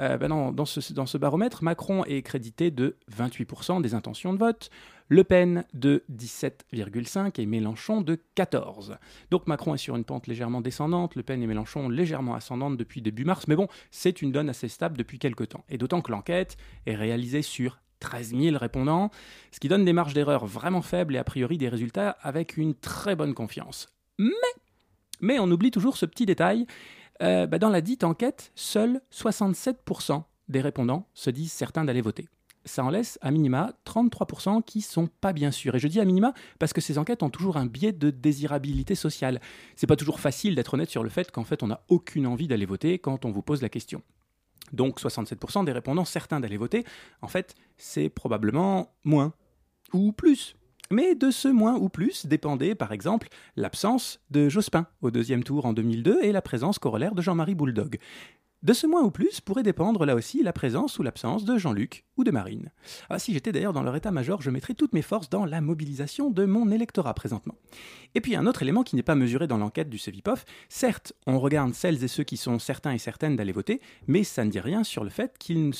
euh, 0.00 0.18
ce, 0.64 0.92
dans 0.92 1.06
ce 1.06 1.18
baromètre, 1.18 1.62
Macron 1.62 2.04
est 2.04 2.22
crédité 2.22 2.70
de 2.70 2.96
28% 3.16 3.82
des 3.82 3.94
intentions 3.94 4.32
de 4.32 4.38
vote, 4.38 4.70
Le 5.08 5.24
Pen 5.24 5.64
de 5.74 6.04
17,5% 6.12 7.40
et 7.40 7.46
Mélenchon 7.46 8.00
de 8.00 8.18
14%. 8.36 8.96
Donc 9.30 9.46
Macron 9.46 9.74
est 9.74 9.78
sur 9.78 9.96
une 9.96 10.04
pente 10.04 10.26
légèrement 10.26 10.60
descendante, 10.60 11.14
Le 11.14 11.22
Pen 11.22 11.42
et 11.42 11.46
Mélenchon 11.46 11.88
légèrement 11.88 12.34
ascendante 12.34 12.76
depuis 12.76 13.02
début 13.02 13.24
mars, 13.24 13.46
mais 13.48 13.56
bon, 13.56 13.68
c'est 13.90 14.22
une 14.22 14.32
donne 14.32 14.48
assez 14.48 14.68
stable 14.68 14.96
depuis 14.96 15.18
quelques 15.18 15.50
temps. 15.50 15.64
Et 15.68 15.78
d'autant 15.78 16.00
que 16.00 16.10
l'enquête 16.10 16.56
est 16.86 16.96
réalisée 16.96 17.42
sur 17.42 17.78
13 18.00 18.34
000 18.36 18.56
répondants, 18.56 19.10
ce 19.52 19.60
qui 19.60 19.68
donne 19.68 19.84
des 19.84 19.92
marges 19.92 20.14
d'erreur 20.14 20.46
vraiment 20.46 20.82
faibles 20.82 21.14
et 21.14 21.18
a 21.18 21.24
priori 21.24 21.58
des 21.58 21.68
résultats 21.68 22.10
avec 22.22 22.56
une 22.56 22.74
très 22.74 23.16
bonne 23.16 23.34
confiance. 23.34 23.88
Mais, 25.20 25.38
on 25.38 25.50
oublie 25.50 25.70
toujours 25.70 25.96
ce 25.96 26.06
petit 26.06 26.26
détail. 26.26 26.66
Euh, 27.22 27.46
bah, 27.46 27.58
dans 27.58 27.70
la 27.70 27.80
dite 27.80 28.04
enquête, 28.04 28.52
seuls 28.54 29.00
67% 29.12 30.22
des 30.48 30.60
répondants 30.60 31.08
se 31.14 31.30
disent 31.30 31.52
certains 31.52 31.84
d'aller 31.84 32.00
voter. 32.00 32.28
Ça 32.66 32.82
en 32.82 32.90
laisse 32.90 33.18
à 33.20 33.30
minima 33.30 33.72
33% 33.86 34.62
qui 34.62 34.80
sont 34.80 35.06
pas 35.06 35.34
bien 35.34 35.50
sûrs. 35.50 35.74
Et 35.74 35.78
je 35.78 35.88
dis 35.88 36.00
à 36.00 36.04
minima 36.04 36.32
parce 36.58 36.72
que 36.72 36.80
ces 36.80 36.96
enquêtes 36.96 37.22
ont 37.22 37.30
toujours 37.30 37.58
un 37.58 37.66
biais 37.66 37.92
de 37.92 38.10
désirabilité 38.10 38.94
sociale. 38.94 39.40
C'est 39.76 39.86
pas 39.86 39.96
toujours 39.96 40.18
facile 40.18 40.54
d'être 40.54 40.72
honnête 40.72 40.88
sur 40.88 41.02
le 41.02 41.10
fait 41.10 41.30
qu'en 41.30 41.44
fait 41.44 41.62
on 41.62 41.66
n'a 41.66 41.82
aucune 41.88 42.26
envie 42.26 42.48
d'aller 42.48 42.64
voter 42.64 42.98
quand 42.98 43.26
on 43.26 43.30
vous 43.30 43.42
pose 43.42 43.60
la 43.60 43.68
question. 43.68 44.02
Donc 44.74 45.00
67% 45.00 45.64
des 45.64 45.72
répondants 45.72 46.04
certains 46.04 46.40
d'aller 46.40 46.56
voter, 46.56 46.84
en 47.22 47.28
fait, 47.28 47.54
c'est 47.76 48.08
probablement 48.08 48.94
moins 49.04 49.32
ou 49.92 50.12
plus. 50.12 50.56
Mais 50.90 51.14
de 51.14 51.30
ce 51.30 51.48
moins 51.48 51.76
ou 51.76 51.88
plus 51.88 52.26
dépendait 52.26 52.74
par 52.74 52.92
exemple 52.92 53.28
l'absence 53.56 54.20
de 54.30 54.48
Jospin 54.48 54.86
au 55.00 55.10
deuxième 55.10 55.42
tour 55.42 55.64
en 55.64 55.72
2002 55.72 56.22
et 56.22 56.32
la 56.32 56.42
présence 56.42 56.78
corollaire 56.78 57.14
de 57.14 57.22
Jean-Marie 57.22 57.54
Bouledog. 57.54 57.98
De 58.64 58.72
ce 58.72 58.86
moins 58.86 59.02
ou 59.02 59.10
plus 59.10 59.42
pourrait 59.42 59.62
dépendre 59.62 60.06
là 60.06 60.14
aussi 60.14 60.42
la 60.42 60.54
présence 60.54 60.98
ou 60.98 61.02
l'absence 61.02 61.44
de 61.44 61.58
Jean-Luc 61.58 62.06
ou 62.16 62.24
de 62.24 62.30
Marine. 62.30 62.72
Ah, 63.10 63.18
si 63.18 63.34
j'étais 63.34 63.52
d'ailleurs 63.52 63.74
dans 63.74 63.82
leur 63.82 63.94
état-major, 63.94 64.40
je 64.40 64.48
mettrais 64.48 64.72
toutes 64.72 64.94
mes 64.94 65.02
forces 65.02 65.28
dans 65.28 65.44
la 65.44 65.60
mobilisation 65.60 66.30
de 66.30 66.46
mon 66.46 66.70
électorat 66.70 67.12
présentement. 67.12 67.56
Et 68.14 68.22
puis 68.22 68.36
un 68.36 68.46
autre 68.46 68.62
élément 68.62 68.82
qui 68.82 68.96
n'est 68.96 69.02
pas 69.02 69.16
mesuré 69.16 69.46
dans 69.46 69.58
l'enquête 69.58 69.90
du 69.90 69.98
Cevipof, 69.98 70.46
certes, 70.70 71.12
on 71.26 71.40
regarde 71.40 71.74
celles 71.74 72.02
et 72.02 72.08
ceux 72.08 72.24
qui 72.24 72.38
sont 72.38 72.58
certains 72.58 72.92
et 72.92 72.98
certaines 72.98 73.36
d'aller 73.36 73.52
voter, 73.52 73.82
mais 74.06 74.24
ça 74.24 74.46
ne 74.46 74.50
dit 74.50 74.60
rien 74.60 74.82
sur 74.82 75.04
le 75.04 75.10
fait 75.10 75.36
qu'ils 75.36 75.74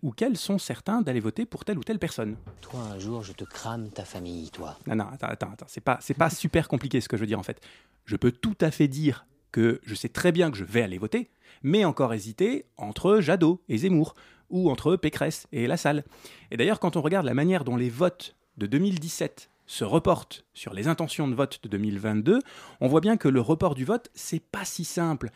ou 0.00 0.12
qu'elles 0.12 0.38
sont 0.38 0.56
certains 0.56 1.02
d'aller 1.02 1.20
voter 1.20 1.44
pour 1.44 1.66
telle 1.66 1.76
ou 1.76 1.84
telle 1.84 1.98
personne. 1.98 2.36
Toi, 2.62 2.80
un 2.94 2.98
jour, 2.98 3.22
je 3.22 3.34
te 3.34 3.44
crame 3.44 3.90
ta 3.90 4.06
famille, 4.06 4.48
toi. 4.50 4.78
Non, 4.86 4.96
non, 4.96 5.06
attends, 5.12 5.28
attends, 5.28 5.50
attends. 5.52 5.66
c'est 5.68 5.82
pas, 5.82 5.98
c'est 6.00 6.14
pas 6.14 6.30
super 6.30 6.68
compliqué 6.68 7.02
ce 7.02 7.10
que 7.10 7.18
je 7.18 7.20
veux 7.20 7.26
dire 7.26 7.38
en 7.38 7.42
fait. 7.42 7.60
Je 8.06 8.16
peux 8.16 8.32
tout 8.32 8.56
à 8.62 8.70
fait 8.70 8.88
dire 8.88 9.26
que 9.50 9.80
je 9.84 9.94
sais 9.94 10.08
très 10.08 10.32
bien 10.32 10.50
que 10.50 10.56
je 10.56 10.64
vais 10.64 10.82
aller 10.82 10.98
voter, 10.98 11.30
mais 11.62 11.84
encore 11.84 12.14
hésiter 12.14 12.66
entre 12.76 13.20
Jadot 13.20 13.60
et 13.68 13.78
Zemmour, 13.78 14.14
ou 14.50 14.70
entre 14.70 14.96
Pécresse 14.96 15.48
et 15.50 15.66
Lassalle. 15.66 16.04
Et 16.50 16.56
d'ailleurs, 16.56 16.78
quand 16.78 16.96
on 16.96 17.02
regarde 17.02 17.26
la 17.26 17.34
manière 17.34 17.64
dont 17.64 17.76
les 17.76 17.90
votes 17.90 18.36
de 18.58 18.66
2017 18.66 19.50
se 19.66 19.84
reportent 19.84 20.44
sur 20.52 20.74
les 20.74 20.88
intentions 20.88 21.26
de 21.26 21.34
vote 21.34 21.60
de 21.62 21.68
2022, 21.68 22.40
on 22.80 22.88
voit 22.88 23.00
bien 23.00 23.16
que 23.16 23.28
le 23.28 23.40
report 23.40 23.74
du 23.74 23.84
vote, 23.84 24.10
c'est 24.14 24.42
pas 24.42 24.64
si 24.64 24.84
simple. 24.84 25.30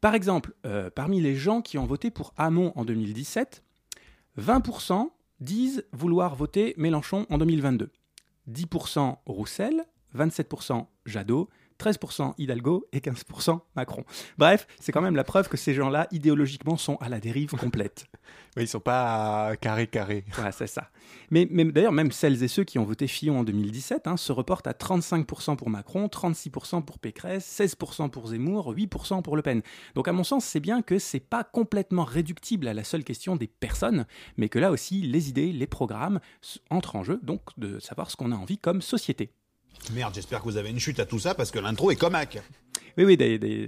Par 0.00 0.14
exemple, 0.14 0.52
euh, 0.66 0.90
parmi 0.90 1.20
les 1.20 1.34
gens 1.34 1.62
qui 1.62 1.78
ont 1.78 1.86
voté 1.86 2.10
pour 2.10 2.34
Hamon 2.36 2.72
en 2.76 2.84
2017, 2.84 3.62
20% 4.38 5.10
disent 5.40 5.84
vouloir 5.92 6.34
voter 6.36 6.74
Mélenchon 6.76 7.26
en 7.30 7.38
2022. 7.38 7.90
10% 8.50 9.16
Roussel, 9.26 9.86
27% 10.16 10.86
Jadot, 11.06 11.48
13% 11.78 12.34
Hidalgo 12.38 12.86
et 12.92 13.00
15% 13.00 13.60
Macron. 13.76 14.04
Bref, 14.36 14.66
c'est 14.80 14.92
quand 14.92 15.00
même 15.00 15.16
la 15.16 15.24
preuve 15.24 15.48
que 15.48 15.56
ces 15.56 15.74
gens-là, 15.74 16.08
idéologiquement, 16.10 16.76
sont 16.76 16.96
à 16.96 17.08
la 17.08 17.20
dérive 17.20 17.50
complète. 17.50 18.06
Oui, 18.56 18.64
ils 18.64 18.68
sont 18.68 18.80
pas 18.80 19.56
carré 19.60 19.86
carré. 19.86 20.24
Voilà, 20.34 20.52
c'est 20.52 20.66
ça. 20.66 20.90
Mais, 21.30 21.46
mais 21.50 21.64
d'ailleurs, 21.64 21.92
même 21.92 22.10
celles 22.10 22.42
et 22.42 22.48
ceux 22.48 22.64
qui 22.64 22.78
ont 22.78 22.84
voté 22.84 23.06
Fillon 23.06 23.38
en 23.40 23.44
2017 23.44 24.06
hein, 24.06 24.16
se 24.16 24.32
reportent 24.32 24.66
à 24.66 24.72
35% 24.72 25.56
pour 25.56 25.70
Macron, 25.70 26.06
36% 26.06 26.82
pour 26.82 26.98
Pécresse, 26.98 27.46
16% 27.60 28.10
pour 28.10 28.28
Zemmour, 28.28 28.74
8% 28.74 29.22
pour 29.22 29.36
Le 29.36 29.42
Pen. 29.42 29.62
Donc 29.94 30.08
à 30.08 30.12
mon 30.12 30.24
sens, 30.24 30.44
c'est 30.44 30.60
bien 30.60 30.82
que 30.82 30.98
c'est 30.98 31.20
pas 31.20 31.44
complètement 31.44 32.04
réductible 32.04 32.68
à 32.68 32.74
la 32.74 32.84
seule 32.84 33.04
question 33.04 33.36
des 33.36 33.46
personnes, 33.46 34.06
mais 34.36 34.48
que 34.48 34.58
là 34.58 34.70
aussi, 34.70 35.02
les 35.02 35.28
idées, 35.28 35.52
les 35.52 35.66
programmes 35.66 36.20
entrent 36.70 36.96
en 36.96 37.04
jeu, 37.04 37.20
donc 37.22 37.42
de 37.58 37.78
savoir 37.78 38.10
ce 38.10 38.16
qu'on 38.16 38.32
a 38.32 38.36
envie 38.36 38.58
comme 38.58 38.82
société. 38.82 39.30
Merde, 39.92 40.14
j'espère 40.14 40.40
que 40.40 40.44
vous 40.44 40.56
avez 40.56 40.70
une 40.70 40.78
chute 40.78 41.00
à 41.00 41.06
tout 41.06 41.18
ça 41.18 41.34
parce 41.34 41.50
que 41.50 41.58
l'intro 41.58 41.90
est 41.90 41.96
comaque. 41.96 42.38
Oui, 42.98 43.04
oui, 43.04 43.16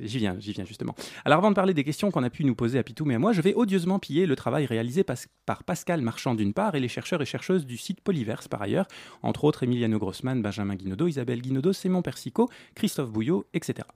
j'y 0.04 0.18
viens, 0.18 0.36
j'y 0.40 0.52
viens 0.52 0.64
justement. 0.64 0.94
Alors 1.24 1.38
avant 1.38 1.50
de 1.50 1.54
parler 1.54 1.72
des 1.72 1.84
questions 1.84 2.10
qu'on 2.10 2.24
a 2.24 2.30
pu 2.30 2.44
nous 2.44 2.56
poser 2.56 2.80
à 2.80 2.82
Pitou 2.82 3.08
et 3.10 3.14
à 3.14 3.18
moi, 3.20 3.32
je 3.32 3.40
vais 3.40 3.54
odieusement 3.54 4.00
piller 4.00 4.26
le 4.26 4.34
travail 4.34 4.66
réalisé 4.66 5.04
par 5.04 5.62
Pascal 5.62 6.02
Marchand 6.02 6.34
d'une 6.34 6.52
part 6.52 6.74
et 6.74 6.80
les 6.80 6.88
chercheurs 6.88 7.22
et 7.22 7.26
chercheuses 7.26 7.64
du 7.64 7.76
site 7.76 8.00
Polyverse 8.00 8.48
par 8.48 8.60
ailleurs, 8.60 8.86
entre 9.22 9.44
autres 9.44 9.62
Emiliano 9.62 10.00
Grossman, 10.00 10.42
Benjamin 10.42 10.74
Guinaudot, 10.74 11.06
Isabelle 11.06 11.42
Guinaudot, 11.42 11.72
Simon 11.72 12.02
Persico, 12.02 12.50
Christophe 12.74 13.10
Bouillot, 13.10 13.46
etc. 13.54 13.86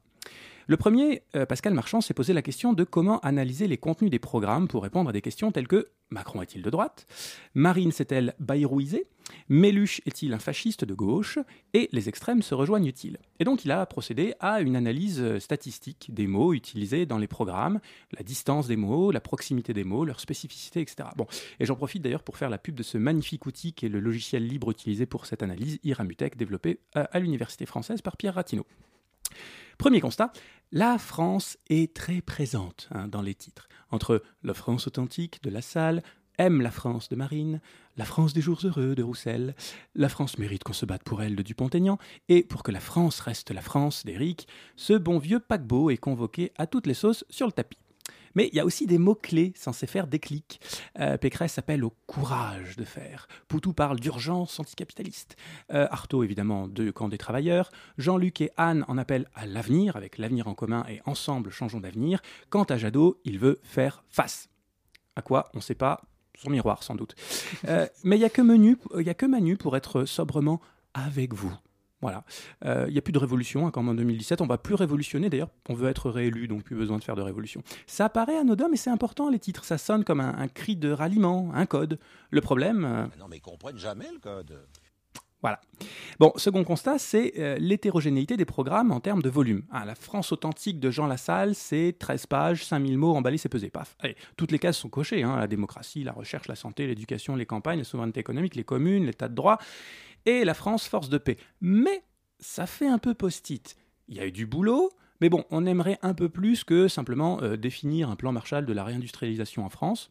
Le 0.67 0.79
premier, 0.79 1.23
euh, 1.37 1.45
Pascal 1.45 1.75
Marchand, 1.75 2.01
s'est 2.01 2.15
posé 2.15 2.33
la 2.33 2.41
question 2.41 2.73
de 2.73 2.85
comment 2.85 3.21
analyser 3.21 3.69
les 3.69 3.77
contenus 3.77 4.11
des 4.11 4.19
programmes 4.19 4.67
pour 4.67 4.83
répondre 4.83 5.11
à 5.11 5.13
des 5.13 5.21
questions 5.21 5.53
telles 5.53 5.69
que 5.69 5.89
Macron 6.09 6.41
est-il 6.41 6.63
de 6.63 6.71
droite 6.71 7.07
Marine 7.55 7.93
s'est-elle 7.93 8.35
bayrouisée 8.39 9.07
Méluche 9.49 10.01
est-il 10.07 10.33
un 10.33 10.39
fasciste 10.39 10.85
de 10.85 10.95
gauche? 10.95 11.39
Et 11.75 11.89
les 11.93 12.09
extrêmes 12.09 12.41
se 12.41 12.55
rejoignent-ils? 12.55 13.19
Et 13.41 13.45
donc 13.45 13.65
il 13.65 13.71
a 13.73 13.85
procédé 13.85 14.35
à 14.41 14.63
une 14.63 14.77
analyse 14.77 15.21
euh, 15.21 15.39
statistique 15.39 16.09
des 16.15 16.27
mots 16.27 16.55
utilisés 16.55 17.05
dans 17.05 17.19
les 17.19 17.29
programmes, 17.29 17.81
la 18.17 18.23
distance 18.23 18.67
des 18.67 18.77
mots, 18.77 19.11
la 19.11 19.21
proximité 19.21 19.75
des 19.75 19.85
mots, 19.85 20.07
leur 20.07 20.21
spécificité, 20.21 20.81
etc. 20.81 21.09
Bon, 21.17 21.27
et 21.61 21.67
j'en 21.67 21.77
profite 21.77 22.03
d'ailleurs 22.03 22.23
pour 22.23 22.39
faire 22.39 22.49
la 22.49 22.59
pub 22.59 22.75
de 22.75 22.83
ce 22.83 22.97
magnifique 22.97 23.45
outil 23.45 23.75
qui 23.75 23.85
est 23.85 23.91
le 23.91 24.01
logiciel 24.01 24.47
libre 24.47 24.71
utilisé 24.71 25.05
pour 25.05 25.27
cette 25.27 25.43
analyse, 25.43 25.79
Iramutech, 25.85 26.37
développé 26.37 26.81
à, 26.95 27.03
à 27.03 27.19
l'Université 27.19 27.67
française 27.67 28.01
par 28.01 28.17
Pierre 28.17 28.35
Ratineau. 28.35 28.65
Premier 29.79 30.01
constat, 30.01 30.33
la 30.73 30.99
France 30.99 31.57
est 31.69 31.95
très 31.95 32.21
présente 32.21 32.89
hein, 32.91 33.09
dans 33.09 33.23
les 33.23 33.35
titres. 33.35 33.69
Entre 33.91 34.23
la 34.43 34.55
France 34.55 34.87
authentique 34.87 35.43
de 35.43 35.51
La 35.51 35.63
Salle, 35.63 36.03
Aime 36.39 36.63
la 36.63 36.73
France 36.73 37.09
de 37.09 37.17
Marine, 37.17 37.61
La 37.97 38.05
France 38.05 38.33
des 38.33 38.41
jours 38.41 38.59
heureux 38.65 38.97
de 38.97 39.05
Roussel, 39.05 39.55
La 39.95 40.09
France 40.09 40.39
mérite 40.39 40.65
qu'on 40.65 40.73
se 40.73 40.85
batte 40.85 41.05
pour 41.05 41.23
elle 41.23 41.37
de 41.37 41.43
Dupont-Aignan, 41.43 41.99
et 42.29 42.43
pour 42.43 42.65
que 42.65 42.73
la 42.73 42.81
France 42.81 43.21
reste 43.21 43.53
la 43.53 43.61
France 43.61 44.05
d'Éric, 44.05 44.49
ce 44.75 44.95
bon 44.95 45.19
vieux 45.19 45.39
paquebot 45.39 45.91
est 45.91 45.97
convoqué 45.97 46.53
à 46.57 46.67
toutes 46.67 46.89
les 46.89 46.95
sauces 46.95 47.25
sur 47.31 47.47
le 47.47 47.53
tapis. 47.53 47.79
Mais 48.35 48.49
il 48.53 48.57
y 48.57 48.61
a 48.61 48.65
aussi 48.65 48.87
des 48.87 48.99
mots-clés 48.99 49.53
censés 49.57 49.87
faire 49.87 50.07
déclic. 50.07 50.61
Euh, 50.99 51.17
Pécresse 51.17 51.59
appelle 51.59 51.85
au 51.85 51.93
courage 52.07 52.77
de 52.77 52.85
faire. 52.85 53.29
Poutou 53.49 53.73
parle 53.73 54.01
d'urgence 54.01 54.59
anticapitaliste. 54.61 55.37
Euh, 55.73 55.87
Artaud, 55.91 56.23
évidemment, 56.23 56.69
de 56.69 56.91
camp 56.91 57.09
des 57.09 57.19
travailleurs. 57.19 57.71
Jean-Luc 57.99 58.41
et 58.41 58.51
Anne 58.57 58.85
en 58.89 58.99
appellent 58.99 59.29
à 59.35 59.47
l'avenir, 59.47 59.97
avec 59.97 60.19
l'avenir 60.19 60.49
en 60.49 60.55
commun 60.55 60.85
et 60.89 61.01
ensemble 61.07 61.51
changeons 61.51 61.81
d'avenir. 61.81 62.21
Quant 62.51 62.65
à 62.65 62.77
Jadot, 62.77 63.21
il 63.25 63.39
veut 63.39 63.61
faire 63.63 64.05
face. 64.09 64.49
À 65.17 65.23
quoi 65.23 65.51
On 65.55 65.59
ne 65.59 65.63
sait 65.63 65.75
pas. 65.75 66.03
Son 66.37 66.51
miroir, 66.51 66.83
sans 66.83 66.97
doute. 66.97 67.15
Euh, 67.69 67.87
mais 68.03 68.17
il 68.17 68.19
n'y 68.19 68.25
a 68.25 68.31
que 68.31 68.43
Manu 69.27 69.57
pour 69.57 69.77
être 69.77 70.05
sobrement 70.05 70.61
avec 70.95 71.33
vous. 71.33 71.55
Voilà. 72.05 72.25
Euh, 72.65 72.85
Il 72.89 72.93
n'y 72.93 72.99
a 72.99 73.03
plus 73.03 73.13
de 73.13 73.19
révolution, 73.19 73.67
hein, 73.67 73.71
comme 73.71 73.89
en 73.89 73.95
2017. 73.95 74.41
On 74.43 74.47
va 74.47 74.59
plus 74.59 74.75
révolutionner, 74.75 75.31
d'ailleurs. 75.31 75.49
On 75.69 75.75
veut 75.75 75.89
être 75.89 76.11
réélu, 76.11 76.47
donc 76.49 76.63
plus 76.63 76.77
besoin 76.77 76.99
de 76.99 77.05
faire 77.05 77.17
de 77.17 77.23
révolution. 77.23 77.63
Ça 77.87 78.09
paraît 78.09 78.37
anodin, 78.37 78.69
mais 78.71 78.77
c'est 78.77 78.91
important, 78.91 79.31
les 79.31 79.39
titres. 79.39 79.65
Ça 79.65 79.79
sonne 79.79 80.05
comme 80.05 80.21
un, 80.21 80.35
un 80.37 80.49
cri 80.49 80.77
de 80.77 80.91
ralliement, 80.91 81.51
un 81.55 81.67
code. 81.67 81.99
Le 82.31 82.41
problème, 82.41 82.85
euh, 82.85 83.07
Non, 83.19 83.27
mais 83.29 83.39
ils 83.39 83.41
comprennent 83.41 83.79
jamais 83.79 84.07
le 84.13 84.19
code. 84.19 84.67
voilà. 85.41 85.61
Bon, 86.21 86.33
second 86.37 86.63
constat, 86.65 86.99
c'est 86.99 87.35
euh, 87.39 87.57
l'hétérogénéité 87.59 88.37
des 88.37 88.45
programmes 88.45 88.91
en 88.93 89.01
termes 89.01 89.21
de 89.23 89.29
volume. 89.29 89.63
Ah, 89.71 89.85
la 89.85 89.95
France 89.95 90.31
authentique 90.33 90.79
de 90.81 90.91
Jean 90.91 91.07
Lassalle, 91.07 91.55
c'est 91.55 91.97
13 91.99 92.27
pages, 92.27 92.65
5000 92.65 92.97
mots, 92.99 93.15
emballés, 93.17 93.39
c'est 93.39 93.49
pesé. 93.49 93.69
Paf. 93.71 93.97
Allez, 94.01 94.17
toutes 94.37 94.53
les 94.53 94.59
cases 94.59 94.77
sont 94.79 94.89
cochées. 94.89 95.23
hein, 95.23 95.37
la 95.39 95.47
démocratie, 95.47 96.05
la 96.05 96.13
recherche, 96.13 96.49
la 96.49 96.55
santé, 96.55 96.87
l'éducation, 96.87 97.35
les 97.37 97.47
campagnes, 97.47 97.79
la 97.79 97.85
souveraineté 97.85 98.21
économique, 98.21 98.55
les 98.57 98.65
communes, 98.65 99.07
l'état 99.07 99.29
de 99.29 99.35
droit. 99.35 99.59
Et 100.27 100.45
la 100.45 100.55
France, 100.55 100.87
force 100.87 101.09
de 101.09 101.19
paix. 101.19 101.37
Mais 101.61 102.03
ça 102.41 102.67
fait 102.67 102.89
un 102.89 102.99
peu 102.99 103.15
post-it. 103.15 103.77
Il 104.09 104.17
y 104.17 104.21
a 104.21 104.27
eu 104.27 104.33
du 104.33 104.47
boulot, 104.47 104.91
mais 105.21 105.29
bon, 105.29 105.45
on 105.51 105.67
aimerait 105.67 105.99
un 106.03 106.15
peu 106.15 106.29
plus 106.29 106.65
que 106.65 106.89
simplement 106.89 107.43
euh, 107.43 107.57
définir 107.57 108.11
un 108.11 108.17
plan 108.17 108.33
Marshall 108.33 108.67
de 108.67 108.73
la 108.73 108.85
réindustrialisation 108.85 109.65
en 109.65 109.71
France. 109.71 110.11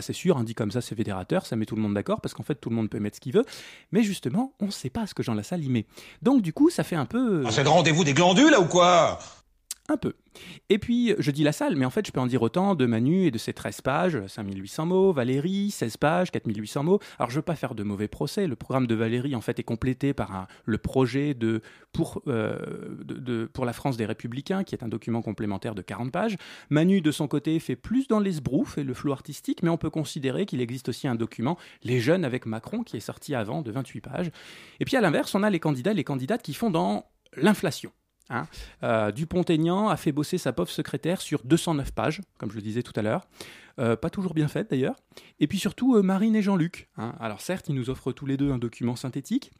C'est 0.00 0.12
sûr, 0.12 0.36
hein, 0.36 0.44
dit 0.44 0.54
comme 0.54 0.70
ça, 0.70 0.80
c'est 0.80 0.94
fédérateur, 0.94 1.46
ça 1.46 1.56
met 1.56 1.66
tout 1.66 1.74
le 1.74 1.82
monde 1.82 1.94
d'accord, 1.94 2.20
parce 2.20 2.34
qu'en 2.34 2.42
fait, 2.42 2.54
tout 2.54 2.70
le 2.70 2.76
monde 2.76 2.88
peut 2.88 3.00
mettre 3.00 3.16
ce 3.16 3.20
qu'il 3.20 3.32
veut. 3.32 3.44
Mais 3.90 4.02
justement, 4.02 4.54
on 4.60 4.66
ne 4.66 4.70
sait 4.70 4.90
pas 4.90 5.06
ce 5.06 5.14
que 5.14 5.22
Jean 5.22 5.34
Lassalle 5.34 5.64
y 5.64 5.68
met. 5.68 5.86
Donc, 6.22 6.42
du 6.42 6.52
coup, 6.52 6.70
ça 6.70 6.84
fait 6.84 6.96
un 6.96 7.06
peu. 7.06 7.42
Ah, 7.46 7.50
c'est 7.50 7.64
le 7.64 7.70
rendez-vous 7.70 8.04
des 8.04 8.14
glandules, 8.14 8.50
là, 8.50 8.60
ou 8.60 8.66
quoi? 8.66 9.18
Un 9.88 9.96
peu. 9.96 10.14
Et 10.68 10.78
puis, 10.78 11.14
je 11.18 11.30
dis 11.30 11.42
Lassalle, 11.42 11.76
mais 11.76 11.84
en 11.84 11.90
fait, 11.90 12.06
je 12.06 12.12
peux 12.12 12.20
en 12.20 12.26
dire 12.26 12.42
autant 12.42 12.74
de 12.74 12.86
Manu 12.86 13.26
et 13.26 13.30
de 13.30 13.38
ses 13.38 13.52
13 13.52 13.80
pages, 13.80 14.26
5800 14.26 14.86
mots, 14.86 15.12
Valérie, 15.12 15.70
16 15.70 15.96
pages, 15.96 16.30
4800 16.30 16.84
mots. 16.84 17.00
Alors, 17.18 17.30
je 17.30 17.36
veux 17.36 17.42
pas 17.42 17.56
faire 17.56 17.74
de 17.74 17.82
mauvais 17.82 18.08
procès. 18.08 18.46
Le 18.46 18.56
programme 18.56 18.86
de 18.86 18.94
Valérie, 18.94 19.34
en 19.34 19.40
fait, 19.40 19.58
est 19.58 19.64
complété 19.64 20.14
par 20.14 20.46
le 20.64 20.78
projet 20.78 21.36
euh, 22.28 23.48
pour 23.52 23.64
la 23.64 23.72
France 23.72 23.96
des 23.96 24.06
Républicains, 24.06 24.64
qui 24.64 24.74
est 24.74 24.84
un 24.84 24.88
document 24.88 25.22
complémentaire 25.22 25.74
de 25.74 25.82
40 25.82 26.12
pages. 26.12 26.36
Manu, 26.70 27.00
de 27.00 27.10
son 27.10 27.28
côté, 27.28 27.58
fait 27.58 27.76
plus 27.76 28.06
dans 28.08 28.20
l'esbrouf 28.20 28.78
et 28.78 28.84
le 28.84 28.94
flou 28.94 29.12
artistique, 29.12 29.62
mais 29.62 29.70
on 29.70 29.78
peut 29.78 29.90
considérer 29.90 30.46
qu'il 30.46 30.60
existe 30.60 30.88
aussi 30.88 31.08
un 31.08 31.14
document, 31.14 31.58
Les 31.82 32.00
Jeunes 32.00 32.24
avec 32.24 32.46
Macron, 32.46 32.82
qui 32.82 32.96
est 32.96 33.00
sorti 33.00 33.34
avant, 33.34 33.62
de 33.62 33.70
28 33.70 34.00
pages. 34.00 34.30
Et 34.78 34.84
puis, 34.84 34.96
à 34.96 35.00
l'inverse, 35.00 35.34
on 35.34 35.42
a 35.42 35.50
les 35.50 35.60
candidats 35.60 35.90
et 35.92 35.94
les 35.94 36.04
candidates 36.04 36.42
qui 36.42 36.54
font 36.54 36.70
dans 36.70 37.06
l'inflation. 37.36 37.92
Hein. 38.30 38.46
Euh, 38.82 39.12
Dupont-Aignan 39.12 39.88
a 39.88 39.96
fait 39.96 40.12
bosser 40.12 40.38
sa 40.38 40.52
pauvre 40.52 40.70
secrétaire 40.70 41.20
sur 41.20 41.42
209 41.44 41.92
pages, 41.92 42.20
comme 42.38 42.50
je 42.50 42.56
le 42.56 42.62
disais 42.62 42.82
tout 42.82 42.92
à 42.96 43.02
l'heure. 43.02 43.26
Euh, 43.78 43.96
pas 43.96 44.10
toujours 44.10 44.34
bien 44.34 44.48
faite 44.48 44.70
d'ailleurs. 44.70 44.96
Et 45.38 45.46
puis 45.46 45.58
surtout 45.58 45.96
euh, 45.96 46.02
Marine 46.02 46.36
et 46.36 46.42
Jean-Luc. 46.42 46.88
hein. 46.96 47.14
Alors 47.20 47.40
certes, 47.40 47.68
ils 47.68 47.74
nous 47.74 47.90
offrent 47.90 48.12
tous 48.12 48.26
les 48.26 48.36
deux 48.36 48.50
un 48.50 48.58
document 48.58 48.96
synthétique, 48.96 49.52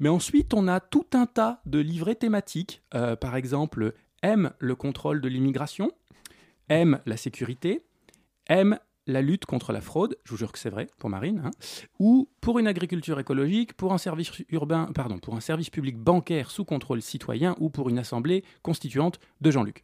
mais 0.00 0.08
ensuite 0.08 0.52
on 0.54 0.68
a 0.68 0.80
tout 0.80 1.06
un 1.14 1.26
tas 1.26 1.60
de 1.66 1.78
livrets 1.78 2.14
thématiques. 2.16 2.82
Par 2.90 3.36
exemple, 3.36 3.94
M, 4.22 4.50
le 4.58 4.74
contrôle 4.74 5.20
de 5.20 5.28
l'immigration, 5.28 5.92
M, 6.68 7.00
la 7.06 7.16
sécurité, 7.16 7.82
M, 8.46 8.78
la 9.08 9.22
lutte 9.22 9.46
contre 9.46 9.72
la 9.72 9.80
fraude, 9.80 10.16
je 10.24 10.30
vous 10.30 10.36
jure 10.36 10.52
que 10.52 10.58
c'est 10.58 10.70
vrai 10.70 10.86
pour 10.98 11.10
Marine, 11.10 11.42
hein, 11.44 11.50
ou 11.98 12.28
pour 12.40 12.58
une 12.58 12.68
agriculture 12.68 13.18
écologique, 13.18 13.72
pour 13.72 13.92
un 13.92 13.98
service 13.98 14.30
urbain, 14.50 14.86
pour 15.22 15.34
un 15.34 15.40
service 15.40 15.70
public 15.70 15.96
bancaire 15.96 16.50
sous 16.50 16.64
contrôle 16.64 17.02
citoyen 17.02 17.56
ou 17.58 17.70
pour 17.70 17.88
une 17.88 17.98
assemblée 17.98 18.44
constituante 18.62 19.18
de 19.40 19.50
Jean-Luc. 19.50 19.82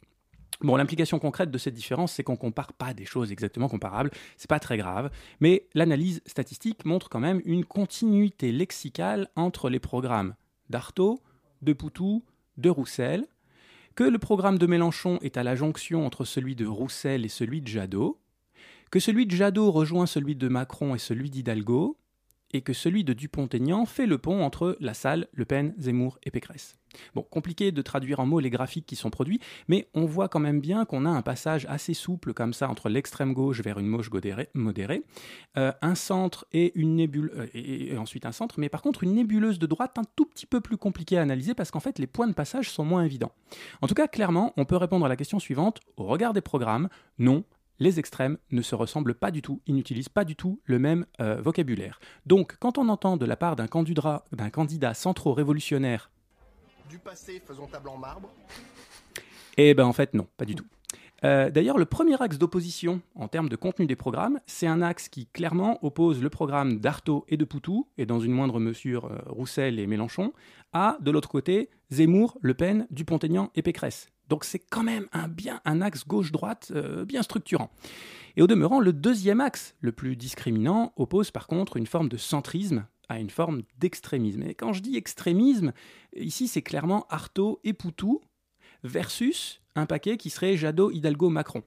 Bon, 0.61 0.77
l'implication 0.77 1.19
concrète 1.19 1.51
de 1.51 1.57
cette 1.57 1.73
différence, 1.73 2.13
c'est 2.13 2.23
qu'on 2.23 2.37
compare 2.37 2.71
pas 2.71 2.93
des 2.93 3.03
choses 3.03 3.31
exactement 3.31 3.67
comparables, 3.67 4.11
c'est 4.37 4.49
pas 4.49 4.59
très 4.59 4.77
grave, 4.77 5.09
mais 5.41 5.67
l'analyse 5.73 6.21
statistique 6.25 6.85
montre 6.85 7.09
quand 7.09 7.19
même 7.19 7.41
une 7.45 7.65
continuité 7.65 8.51
lexicale 8.53 9.27
entre 9.35 9.69
les 9.69 9.79
programmes 9.79 10.35
d'Artaud, 10.69 11.19
de 11.61 11.73
Poutou, 11.73 12.23
de 12.57 12.69
Roussel, 12.69 13.25
que 13.95 14.03
le 14.03 14.19
programme 14.19 14.57
de 14.57 14.67
Mélenchon 14.67 15.19
est 15.21 15.37
à 15.37 15.43
la 15.43 15.55
jonction 15.55 16.05
entre 16.05 16.25
celui 16.25 16.55
de 16.55 16.65
Roussel 16.65 17.25
et 17.25 17.29
celui 17.29 17.61
de 17.61 17.67
Jadot, 17.67 18.19
que 18.91 18.99
celui 18.99 19.25
de 19.25 19.35
Jadot 19.35 19.71
rejoint 19.71 20.05
celui 20.05 20.35
de 20.35 20.47
Macron 20.47 20.95
et 20.95 20.99
celui 20.99 21.29
d'Hidalgo, 21.29 21.97
et 22.55 22.61
que 22.61 22.73
celui 22.73 23.03
de 23.03 23.13
Dupont-Aignan 23.13 23.85
fait 23.85 24.05
le 24.05 24.17
pont 24.17 24.41
entre 24.41 24.77
Lassalle, 24.79 25.27
Le 25.33 25.45
Pen, 25.45 25.73
Zemmour 25.77 26.19
et 26.23 26.31
Pécresse. 26.31 26.77
Bon, 27.13 27.23
compliqué 27.23 27.73
de 27.73 27.81
traduire 27.81 28.21
en 28.21 28.25
mots 28.25 28.39
les 28.39 28.49
graphiques 28.49 28.85
qui 28.85 28.95
sont 28.95 29.09
produits, 29.09 29.41
mais 29.67 29.89
on 29.93 30.05
voit 30.05 30.29
quand 30.29 30.39
même 30.39 30.61
bien 30.61 30.85
qu'on 30.85 31.05
a 31.05 31.09
un 31.09 31.21
passage 31.21 31.65
assez 31.69 31.93
souple 31.93 32.33
comme 32.33 32.53
ça 32.53 32.69
entre 32.69 32.87
l'extrême 32.87 33.33
gauche 33.33 33.61
vers 33.61 33.79
une 33.79 33.91
gauche 33.91 34.09
modérée, 34.53 35.03
euh, 35.57 35.73
un 35.81 35.95
centre 35.95 36.45
et 36.53 36.71
une 36.79 36.95
nébule 36.95 37.31
euh, 37.35 37.47
et, 37.53 37.91
et 37.91 37.97
ensuite 37.97 38.25
un 38.25 38.31
centre, 38.31 38.55
mais 38.59 38.69
par 38.69 38.81
contre 38.81 39.03
une 39.03 39.15
nébuleuse 39.15 39.59
de 39.59 39.65
droite 39.65 39.97
un 39.97 40.05
tout 40.15 40.25
petit 40.25 40.45
peu 40.45 40.61
plus 40.61 40.77
compliquée 40.77 41.17
à 41.17 41.21
analyser 41.21 41.53
parce 41.53 41.71
qu'en 41.71 41.81
fait 41.81 41.99
les 41.99 42.07
points 42.07 42.27
de 42.27 42.33
passage 42.33 42.69
sont 42.69 42.85
moins 42.85 43.03
évidents. 43.03 43.33
En 43.81 43.87
tout 43.87 43.95
cas, 43.95 44.07
clairement, 44.07 44.53
on 44.55 44.63
peut 44.63 44.77
répondre 44.77 45.05
à 45.05 45.09
la 45.09 45.17
question 45.17 45.39
suivante 45.39 45.81
au 45.97 46.05
regard 46.05 46.31
des 46.31 46.41
programmes, 46.41 46.87
non. 47.17 47.43
Les 47.79 47.99
extrêmes 47.99 48.37
ne 48.51 48.61
se 48.61 48.75
ressemblent 48.75 49.15
pas 49.15 49.31
du 49.31 49.41
tout, 49.41 49.61
ils 49.67 49.75
n'utilisent 49.75 50.09
pas 50.09 50.23
du 50.23 50.35
tout 50.35 50.61
le 50.63 50.79
même 50.79 51.05
euh, 51.19 51.41
vocabulaire. 51.41 51.99
Donc, 52.25 52.55
quand 52.59 52.77
on 52.77 52.87
entend 52.89 53.17
de 53.17 53.25
la 53.25 53.35
part 53.35 53.55
d'un 53.55 53.67
candidat, 53.67 54.23
d'un 54.31 54.49
candidat 54.49 54.93
centro-révolutionnaire 54.93 56.09
Du 56.89 56.99
passé, 56.99 57.41
faisons 57.45 57.67
table 57.67 57.89
en 57.89 57.97
marbre. 57.97 58.29
Eh 59.57 59.73
ben 59.73 59.85
en 59.85 59.93
fait 59.93 60.13
non, 60.13 60.27
pas 60.37 60.45
du 60.45 60.55
tout. 60.55 60.65
Euh, 61.23 61.49
D'ailleurs, 61.49 61.77
le 61.77 61.85
premier 61.85 62.21
axe 62.21 62.37
d'opposition 62.37 63.01
en 63.15 63.27
termes 63.27 63.49
de 63.49 63.55
contenu 63.55 63.85
des 63.87 63.95
programmes, 63.95 64.39
c'est 64.45 64.67
un 64.67 64.81
axe 64.81 65.09
qui 65.09 65.27
clairement 65.27 65.83
oppose 65.83 66.21
le 66.21 66.29
programme 66.29 66.79
d'Artaud 66.79 67.25
et 67.29 67.37
de 67.37 67.45
Poutou, 67.45 67.87
et 67.97 68.05
dans 68.05 68.19
une 68.19 68.31
moindre 68.31 68.59
mesure 68.59 69.05
euh, 69.05 69.17
Roussel 69.27 69.79
et 69.79 69.87
Mélenchon, 69.87 70.33
à, 70.73 70.97
de 71.01 71.11
l'autre 71.11 71.29
côté, 71.29 71.69
Zemmour, 71.89 72.37
Le 72.41 72.53
Pen, 72.53 72.85
Dupont-Aignan 72.91 73.49
et 73.55 73.61
Pécresse. 73.61 74.09
Donc 74.29 74.43
c'est 74.43 74.59
quand 74.59 74.83
même 74.83 75.07
un, 75.13 75.27
bien, 75.27 75.61
un 75.65 75.81
axe 75.81 76.05
gauche-droite 76.05 76.71
euh, 76.75 77.05
bien 77.05 77.21
structurant. 77.21 77.71
Et 78.37 78.41
au 78.41 78.47
demeurant, 78.47 78.79
le 78.79 78.93
deuxième 78.93 79.41
axe, 79.41 79.75
le 79.81 79.91
plus 79.91 80.15
discriminant, 80.15 80.93
oppose 80.97 81.31
par 81.31 81.47
contre 81.47 81.77
une 81.77 81.87
forme 81.87 82.09
de 82.09 82.17
centrisme 82.17 82.85
à 83.07 83.19
une 83.19 83.29
forme 83.29 83.61
d'extrémisme. 83.77 84.43
Et 84.43 84.55
quand 84.55 84.73
je 84.73 84.81
dis 84.81 84.97
extrémisme, 84.97 85.73
ici 86.15 86.47
c'est 86.47 86.61
clairement 86.61 87.05
Artaud 87.09 87.59
et 87.63 87.73
Poutou 87.73 88.21
versus 88.83 89.61
un 89.75 89.85
paquet 89.85 90.17
qui 90.17 90.29
serait 90.29 90.57
Jadot, 90.57 90.91
Hidalgo, 90.91 91.29
Macron. 91.29 91.63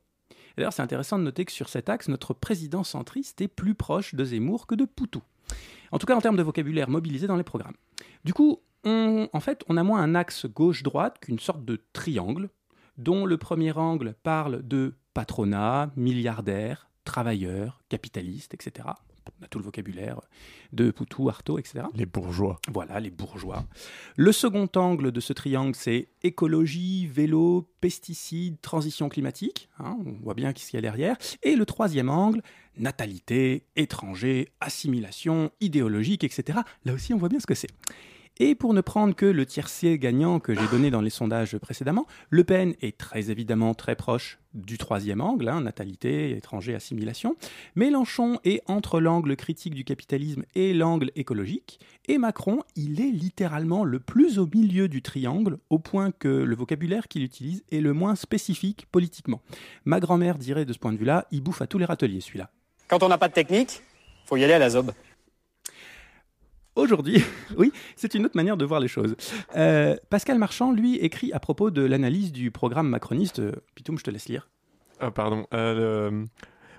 D'ailleurs, 0.56 0.72
c'est 0.72 0.82
intéressant 0.82 1.18
de 1.18 1.22
noter 1.22 1.44
que 1.44 1.52
sur 1.52 1.68
cet 1.68 1.88
axe, 1.88 2.08
notre 2.08 2.34
président 2.34 2.82
centriste 2.82 3.40
est 3.40 3.48
plus 3.48 3.74
proche 3.74 4.16
de 4.16 4.24
Zemmour 4.24 4.66
que 4.66 4.74
de 4.74 4.84
Poutou. 4.84 5.22
En 5.92 5.98
tout 5.98 6.06
cas, 6.06 6.16
en 6.16 6.20
termes 6.20 6.36
de 6.36 6.42
vocabulaire 6.42 6.90
mobilisé 6.90 7.28
dans 7.28 7.36
les 7.36 7.44
programmes. 7.44 7.76
Du 8.24 8.34
coup, 8.34 8.60
on- 8.84 9.28
en 9.32 9.40
fait, 9.40 9.64
on 9.68 9.76
a 9.76 9.82
moins 9.82 10.00
un 10.02 10.14
axe 10.14 10.46
gauche-droite 10.46 11.18
qu'une 11.20 11.38
sorte 11.38 11.64
de 11.64 11.82
triangle, 11.92 12.48
dont 12.96 13.26
le 13.26 13.36
premier 13.38 13.72
angle 13.72 14.14
parle 14.22 14.66
de 14.66 14.94
patronat, 15.14 15.90
milliardaires, 15.96 16.88
travailleurs, 17.04 17.80
capitalistes, 17.88 18.54
etc. 18.54 18.88
On 19.40 19.44
a 19.44 19.48
tout 19.48 19.58
le 19.58 19.64
vocabulaire 19.64 20.20
de 20.72 20.90
Poutou, 20.90 21.28
Artaud, 21.28 21.58
etc. 21.58 21.84
Les 21.94 22.06
bourgeois. 22.06 22.58
Voilà, 22.72 22.98
les 22.98 23.10
bourgeois. 23.10 23.64
Le 24.16 24.32
second 24.32 24.68
angle 24.74 25.12
de 25.12 25.20
ce 25.20 25.34
triangle, 25.34 25.74
c'est 25.74 26.08
écologie, 26.22 27.06
vélo, 27.06 27.68
pesticides, 27.82 28.58
transition 28.62 29.10
climatique. 29.10 29.68
hein, 29.80 29.98
on 30.06 30.12
voit 30.24 30.32
bien 30.34 30.48
ce 30.56 30.64
qu'il 30.70 30.76
y 30.76 30.78
a 30.78 30.80
derrière. 30.80 31.18
Et 31.42 31.56
le 31.56 31.66
troisième 31.66 32.08
angle, 32.08 32.42
natalité, 32.78 33.66
étranger, 33.76 34.48
assimilation, 34.60 35.50
idéologique, 35.60 36.24
etc. 36.24 36.60
Là 36.86 36.94
aussi, 36.94 37.12
on 37.12 37.18
voit 37.18 37.28
bien 37.28 37.40
ce 37.40 37.46
que 37.46 37.54
c'est. 37.54 37.70
Et 38.40 38.54
pour 38.54 38.72
ne 38.72 38.80
prendre 38.80 39.16
que 39.16 39.26
le 39.26 39.44
tiercé 39.46 39.98
gagnant 39.98 40.38
que 40.38 40.54
j'ai 40.54 40.66
donné 40.68 40.90
dans 40.90 41.00
les 41.00 41.10
sondages 41.10 41.58
précédemment, 41.58 42.06
Le 42.30 42.44
Pen 42.44 42.74
est 42.80 42.96
très 42.96 43.30
évidemment 43.30 43.74
très 43.74 43.96
proche 43.96 44.38
du 44.54 44.78
troisième 44.78 45.20
angle, 45.20 45.48
hein, 45.48 45.60
natalité, 45.60 46.36
étranger, 46.36 46.74
assimilation. 46.74 47.36
Mélenchon 47.74 48.38
est 48.44 48.62
entre 48.66 49.00
l'angle 49.00 49.34
critique 49.34 49.74
du 49.74 49.82
capitalisme 49.82 50.44
et 50.54 50.72
l'angle 50.72 51.10
écologique. 51.16 51.80
Et 52.06 52.16
Macron, 52.16 52.60
il 52.76 53.00
est 53.00 53.10
littéralement 53.10 53.84
le 53.84 53.98
plus 53.98 54.38
au 54.38 54.46
milieu 54.46 54.86
du 54.86 55.02
triangle, 55.02 55.58
au 55.68 55.80
point 55.80 56.12
que 56.12 56.28
le 56.28 56.54
vocabulaire 56.54 57.08
qu'il 57.08 57.24
utilise 57.24 57.64
est 57.72 57.80
le 57.80 57.92
moins 57.92 58.14
spécifique 58.14 58.86
politiquement. 58.92 59.42
Ma 59.84 59.98
grand-mère 59.98 60.38
dirait 60.38 60.64
de 60.64 60.72
ce 60.72 60.78
point 60.78 60.92
de 60.92 60.98
vue-là, 60.98 61.26
il 61.32 61.42
bouffe 61.42 61.60
à 61.60 61.66
tous 61.66 61.78
les 61.78 61.84
râteliers 61.84 62.20
celui-là. 62.20 62.50
Quand 62.86 63.02
on 63.02 63.08
n'a 63.08 63.18
pas 63.18 63.28
de 63.28 63.34
technique, 63.34 63.82
faut 64.26 64.36
y 64.36 64.44
aller 64.44 64.54
à 64.54 64.58
la 64.58 64.70
zob. 64.70 64.92
Aujourd'hui, 66.78 67.24
oui, 67.56 67.72
c'est 67.96 68.14
une 68.14 68.24
autre 68.24 68.36
manière 68.36 68.56
de 68.56 68.64
voir 68.64 68.78
les 68.78 68.86
choses. 68.86 69.16
Euh, 69.56 69.96
Pascal 70.10 70.38
Marchand, 70.38 70.70
lui, 70.70 70.96
écrit 70.98 71.32
à 71.32 71.40
propos 71.40 71.72
de 71.72 71.82
l'analyse 71.82 72.30
du 72.30 72.52
programme 72.52 72.88
macroniste. 72.88 73.40
Euh, 73.40 73.52
Pitoum, 73.74 73.98
je 73.98 74.04
te 74.04 74.12
laisse 74.12 74.28
lire. 74.28 74.48
Ah, 75.00 75.10
pardon. 75.10 75.48
Euh, 75.54 76.24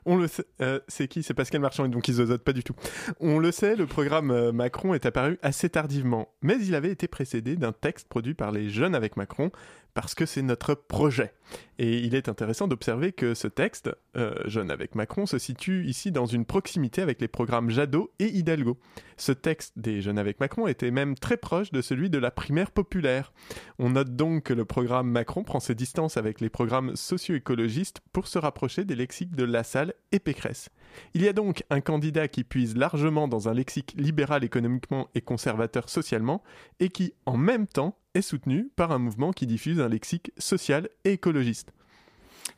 On 0.06 0.15
le 0.15 0.27
sait, 0.27 0.46
c'est 0.88 1.10
qui? 1.10 1.22
C'est 1.22 1.34
Pascal 1.34 1.60
Marchand, 1.60 1.84
et 1.84 1.89
donc 1.89 2.08
il 2.08 2.13
zozote 2.13 2.44
pas 2.46 2.53
du 2.53 2.63
tout. 2.63 2.75
On 3.20 3.39
le 3.39 3.51
sait, 3.51 3.75
le 3.75 3.88
programme 3.88 4.51
Macron 4.51 4.94
est 4.94 5.06
apparu 5.06 5.38
assez 5.41 5.70
tardivement, 5.70 6.29
mais 6.41 6.56
il 6.62 6.75
avait 6.75 6.91
été 6.91 7.10
précédé 7.10 7.58
d'un 7.58 7.74
texte 7.74 8.08
produit 8.08 8.36
par 8.36 8.53
les 8.53 8.70
jeunes 8.70 8.96
avec 8.96 9.18
Macron, 9.18 9.51
parce 9.93 10.15
que 10.15 10.25
c'est 10.25 10.41
notre 10.41 10.75
projet. 10.75 11.34
Et 11.77 12.00
il 12.00 12.13
est 12.13 12.29
intéressant 12.29 12.67
d'observer 12.67 13.12
que 13.12 13.34
ce 13.34 13.48
texte, 13.48 13.89
euh, 14.17 14.36
Jeunes 14.46 14.69
avec 14.69 14.96
Macron, 14.96 15.25
se 15.25 15.39
situe 15.39 15.86
ici 15.86 16.12
dans 16.12 16.25
une 16.25 16.46
proximité 16.46 17.01
avec 17.01 17.22
les 17.22 17.27
programmes 17.27 17.69
Jadot 17.69 18.12
et 18.19 18.27
Hidalgo. 18.27 18.77
Ce 19.17 19.31
texte 19.31 19.74
des 19.77 20.01
Jeunes 20.01 20.19
avec 20.19 20.39
Macron 20.39 20.67
était 20.67 20.91
même 20.91 21.15
très 21.15 21.38
proche 21.38 21.72
de 21.72 21.81
celui 21.81 22.10
de 22.10 22.17
la 22.17 22.31
primaire 22.31 22.72
populaire. 22.72 23.34
On 23.79 23.91
note 23.91 24.15
donc 24.15 24.43
que 24.43 24.53
le 24.53 24.65
programme 24.65 25.10
Macron 25.10 25.43
prend 25.43 25.60
ses 25.60 25.75
distances 25.75 26.17
avec 26.17 26.41
les 26.41 26.50
programmes 26.50 26.96
socio-écologistes 26.96 28.01
pour 28.13 28.27
se 28.27 28.38
rapprocher 28.38 28.86
des 28.86 28.96
lexiques 28.96 29.36
de 29.36 29.43
Lassalle 29.43 29.93
et 30.12 30.19
Pécresse. 30.19 30.69
Il 31.13 31.22
y 31.22 31.27
a 31.27 31.34
donc 31.34 31.63
un 31.69 31.81
candidat 31.81 32.27
qui 32.27 32.43
puise 32.43 32.75
largement 32.75 33.27
dans 33.27 33.50
un 33.50 33.53
lexique 33.53 33.96
libéral 33.98 34.43
économiquement 34.43 35.10
et 35.15 35.22
conservateur 35.22 35.89
socialement, 35.89 36.43
et 36.79 36.89
qui, 36.89 37.13
en 37.25 37.38
même 37.38 37.67
temps, 37.67 37.98
est 38.19 38.21
soutenu 38.21 38.69
par 38.75 38.91
un 38.91 38.99
mouvement 38.99 39.31
qui 39.33 39.47
diffuse 39.47 39.79
un 39.79 39.89
lexique 39.89 40.31
social 40.38 40.89
et 41.05 41.13
écologiste. 41.13 41.71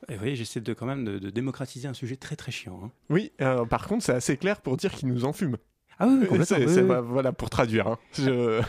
Et 0.09 0.17
oui, 0.21 0.35
j'essaie 0.35 0.61
de 0.61 0.73
quand 0.73 0.85
même 0.85 1.05
de, 1.05 1.19
de 1.19 1.29
démocratiser 1.29 1.87
un 1.87 1.93
sujet 1.93 2.15
très 2.17 2.35
très 2.35 2.51
chiant. 2.51 2.81
hein. 2.83 2.91
Oui, 3.09 3.31
euh, 3.41 3.65
par 3.65 3.87
contre, 3.87 4.03
c'est 4.03 4.13
assez 4.13 4.35
clair 4.37 4.61
pour 4.61 4.75
dire 4.77 4.91
qu'il 4.93 5.07
nous 5.07 5.25
en 5.25 5.33
fume. 5.33 5.57
Ah 6.03 6.07
oui, 6.07 6.25
complètement. 6.27 7.01
Voilà, 7.01 7.31
pour 7.31 7.49
traduire. 7.49 7.87
hein. 7.87 7.97
Je- 8.17 8.61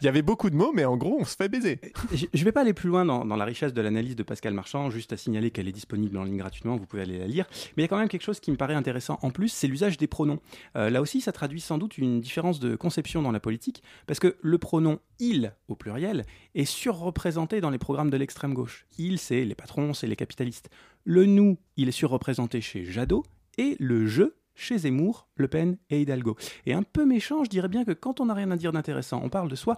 Il 0.00 0.04
y 0.04 0.08
avait 0.08 0.22
beaucoup 0.22 0.50
de 0.50 0.54
mots, 0.56 0.70
mais 0.72 0.84
en 0.84 0.96
gros, 0.96 1.16
on 1.20 1.24
se 1.24 1.34
fait 1.34 1.48
baiser. 1.48 1.80
Je 2.12 2.26
ne 2.32 2.44
vais 2.44 2.52
pas 2.52 2.60
aller 2.60 2.72
plus 2.72 2.88
loin 2.88 3.04
dans, 3.04 3.24
dans 3.24 3.34
la 3.36 3.44
richesse 3.44 3.74
de 3.74 3.80
l'analyse 3.82 4.14
de 4.14 4.22
Pascal 4.22 4.54
Marchand, 4.54 4.88
juste 4.88 5.12
à 5.12 5.16
signaler 5.16 5.50
qu'elle 5.50 5.66
est 5.68 5.72
disponible 5.72 6.16
en 6.16 6.22
ligne 6.24 6.36
gratuitement, 6.38 6.76
vous 6.76 6.86
pouvez 6.86 7.02
aller 7.02 7.18
la 7.18 7.26
lire. 7.26 7.46
Mais 7.76 7.82
il 7.82 7.82
y 7.82 7.84
a 7.84 7.88
quand 7.88 7.98
même 7.98 8.08
quelque 8.08 8.22
chose 8.22 8.38
qui 8.40 8.50
me 8.52 8.56
paraît 8.56 8.74
intéressant 8.74 9.18
en 9.22 9.30
plus, 9.30 9.48
c'est 9.48 9.66
l'usage 9.66 9.96
des 9.98 10.06
pronoms. 10.06 10.38
Euh, 10.76 10.90
là 10.90 11.00
aussi, 11.00 11.20
ça 11.20 11.32
traduit 11.32 11.60
sans 11.60 11.76
doute 11.76 11.98
une 11.98 12.20
différence 12.20 12.60
de 12.60 12.76
conception 12.76 13.20
dans 13.20 13.32
la 13.32 13.40
politique, 13.40 13.82
parce 14.06 14.20
que 14.20 14.36
le 14.40 14.58
pronom 14.58 15.00
il 15.18 15.52
au 15.68 15.74
pluriel 15.74 16.24
est 16.54 16.64
surreprésenté 16.64 17.60
dans 17.60 17.70
les 17.70 17.78
programmes 17.78 18.10
de 18.10 18.16
l'extrême 18.16 18.54
gauche. 18.54 18.86
Il, 18.98 19.18
c'est 19.18 19.44
les 19.44 19.54
patrons, 19.54 19.92
c'est 19.92 20.06
les 20.06 20.16
capitalistes. 20.16 20.70
Le 21.04 21.26
nous, 21.26 21.58
il 21.76 21.88
est 21.88 21.92
surreprésenté 21.92 22.60
chez 22.60 22.84
Jadot, 22.84 23.24
et 23.58 23.76
le 23.80 24.06
je 24.06 24.22
chez 24.60 24.78
Zemmour, 24.78 25.26
Le 25.36 25.48
Pen 25.48 25.78
et 25.88 26.02
Hidalgo. 26.02 26.36
Et 26.66 26.74
un 26.74 26.82
peu 26.82 27.06
méchant, 27.06 27.44
je 27.44 27.50
dirais 27.50 27.68
bien 27.68 27.84
que 27.84 27.92
quand 27.92 28.20
on 28.20 28.26
n'a 28.26 28.34
rien 28.34 28.50
à 28.50 28.56
dire 28.56 28.72
d'intéressant, 28.72 29.20
on 29.24 29.30
parle 29.30 29.48
de 29.48 29.56
soi, 29.56 29.76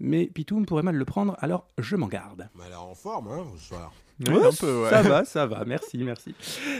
mais 0.00 0.26
Pitoum 0.26 0.66
pourrait 0.66 0.82
mal 0.82 0.96
le 0.96 1.04
prendre, 1.04 1.36
alors 1.38 1.68
je 1.78 1.94
m'en 1.94 2.08
garde. 2.08 2.48
Mais 2.56 2.64
elle 2.66 2.72
est 2.72 2.76
en 2.76 2.94
forme, 2.94 3.28
hein, 3.28 3.44
ce 3.56 3.68
soir. 3.68 3.92
Ouais, 4.20 4.44
un 4.44 4.52
peu, 4.52 4.82
ouais. 4.82 4.90
Ça 4.90 5.02
va, 5.02 5.24
ça 5.24 5.46
va, 5.46 5.64
merci, 5.64 5.98
merci. 5.98 6.34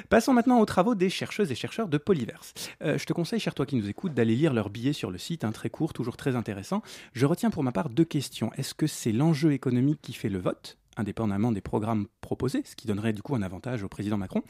Passons 0.08 0.32
maintenant 0.32 0.60
aux 0.60 0.66
travaux 0.66 0.94
des 0.94 1.10
chercheuses 1.10 1.50
et 1.50 1.56
chercheurs 1.56 1.88
de 1.88 1.98
Polyverse. 1.98 2.54
Euh, 2.82 2.96
je 2.96 3.04
te 3.06 3.12
conseille, 3.12 3.40
cher 3.40 3.54
toi 3.54 3.66
qui 3.66 3.76
nous 3.76 3.88
écoutes, 3.88 4.14
d'aller 4.14 4.36
lire 4.36 4.52
leurs 4.52 4.70
billets 4.70 4.92
sur 4.92 5.10
le 5.10 5.18
site, 5.18 5.44
un 5.44 5.50
très 5.50 5.70
court, 5.70 5.92
toujours 5.92 6.16
très 6.16 6.36
intéressant. 6.36 6.82
Je 7.12 7.26
retiens 7.26 7.50
pour 7.50 7.64
ma 7.64 7.72
part 7.72 7.88
deux 7.88 8.04
questions. 8.04 8.52
Est-ce 8.56 8.74
que 8.74 8.86
c'est 8.86 9.12
l'enjeu 9.12 9.52
économique 9.52 10.00
qui 10.00 10.12
fait 10.12 10.28
le 10.28 10.38
vote? 10.38 10.78
Indépendamment 10.96 11.52
des 11.52 11.60
programmes 11.60 12.06
proposés, 12.20 12.62
ce 12.64 12.76
qui 12.76 12.86
donnerait 12.86 13.12
du 13.12 13.22
coup 13.22 13.34
un 13.34 13.42
avantage 13.42 13.82
au 13.82 13.88
président 13.88 14.16
Macron, 14.16 14.42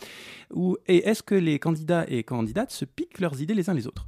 et 0.87 1.09
est-ce 1.09 1.23
que 1.23 1.35
les 1.35 1.59
candidats 1.59 2.05
et 2.09 2.23
candidates 2.23 2.71
se 2.71 2.85
piquent 2.85 3.21
leurs 3.21 3.41
idées 3.41 3.55
les 3.55 3.71
uns 3.71 3.75
les 3.75 3.87
autres? 3.87 4.07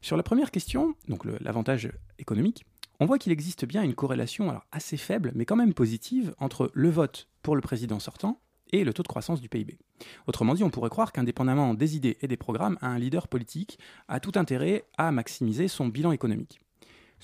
Sur 0.00 0.16
la 0.16 0.22
première 0.22 0.50
question, 0.50 0.94
donc 1.08 1.24
l'avantage 1.40 1.90
économique, 2.18 2.64
on 3.00 3.06
voit 3.06 3.18
qu'il 3.18 3.32
existe 3.32 3.64
bien 3.64 3.82
une 3.82 3.94
corrélation 3.94 4.60
assez 4.70 4.96
faible, 4.96 5.32
mais 5.34 5.44
quand 5.44 5.56
même 5.56 5.74
positive, 5.74 6.34
entre 6.38 6.70
le 6.74 6.90
vote 6.90 7.28
pour 7.42 7.56
le 7.56 7.60
président 7.60 7.98
sortant 7.98 8.40
et 8.70 8.84
le 8.84 8.92
taux 8.92 9.02
de 9.02 9.08
croissance 9.08 9.40
du 9.40 9.48
PIB. 9.48 9.78
Autrement 10.26 10.54
dit, 10.54 10.64
on 10.64 10.70
pourrait 10.70 10.90
croire 10.90 11.12
qu'indépendamment 11.12 11.74
des 11.74 11.96
idées 11.96 12.16
et 12.22 12.28
des 12.28 12.36
programmes, 12.36 12.78
un 12.80 12.98
leader 12.98 13.28
politique 13.28 13.78
a 14.08 14.18
tout 14.18 14.32
intérêt 14.36 14.84
à 14.96 15.12
maximiser 15.12 15.68
son 15.68 15.88
bilan 15.88 16.12
économique. 16.12 16.61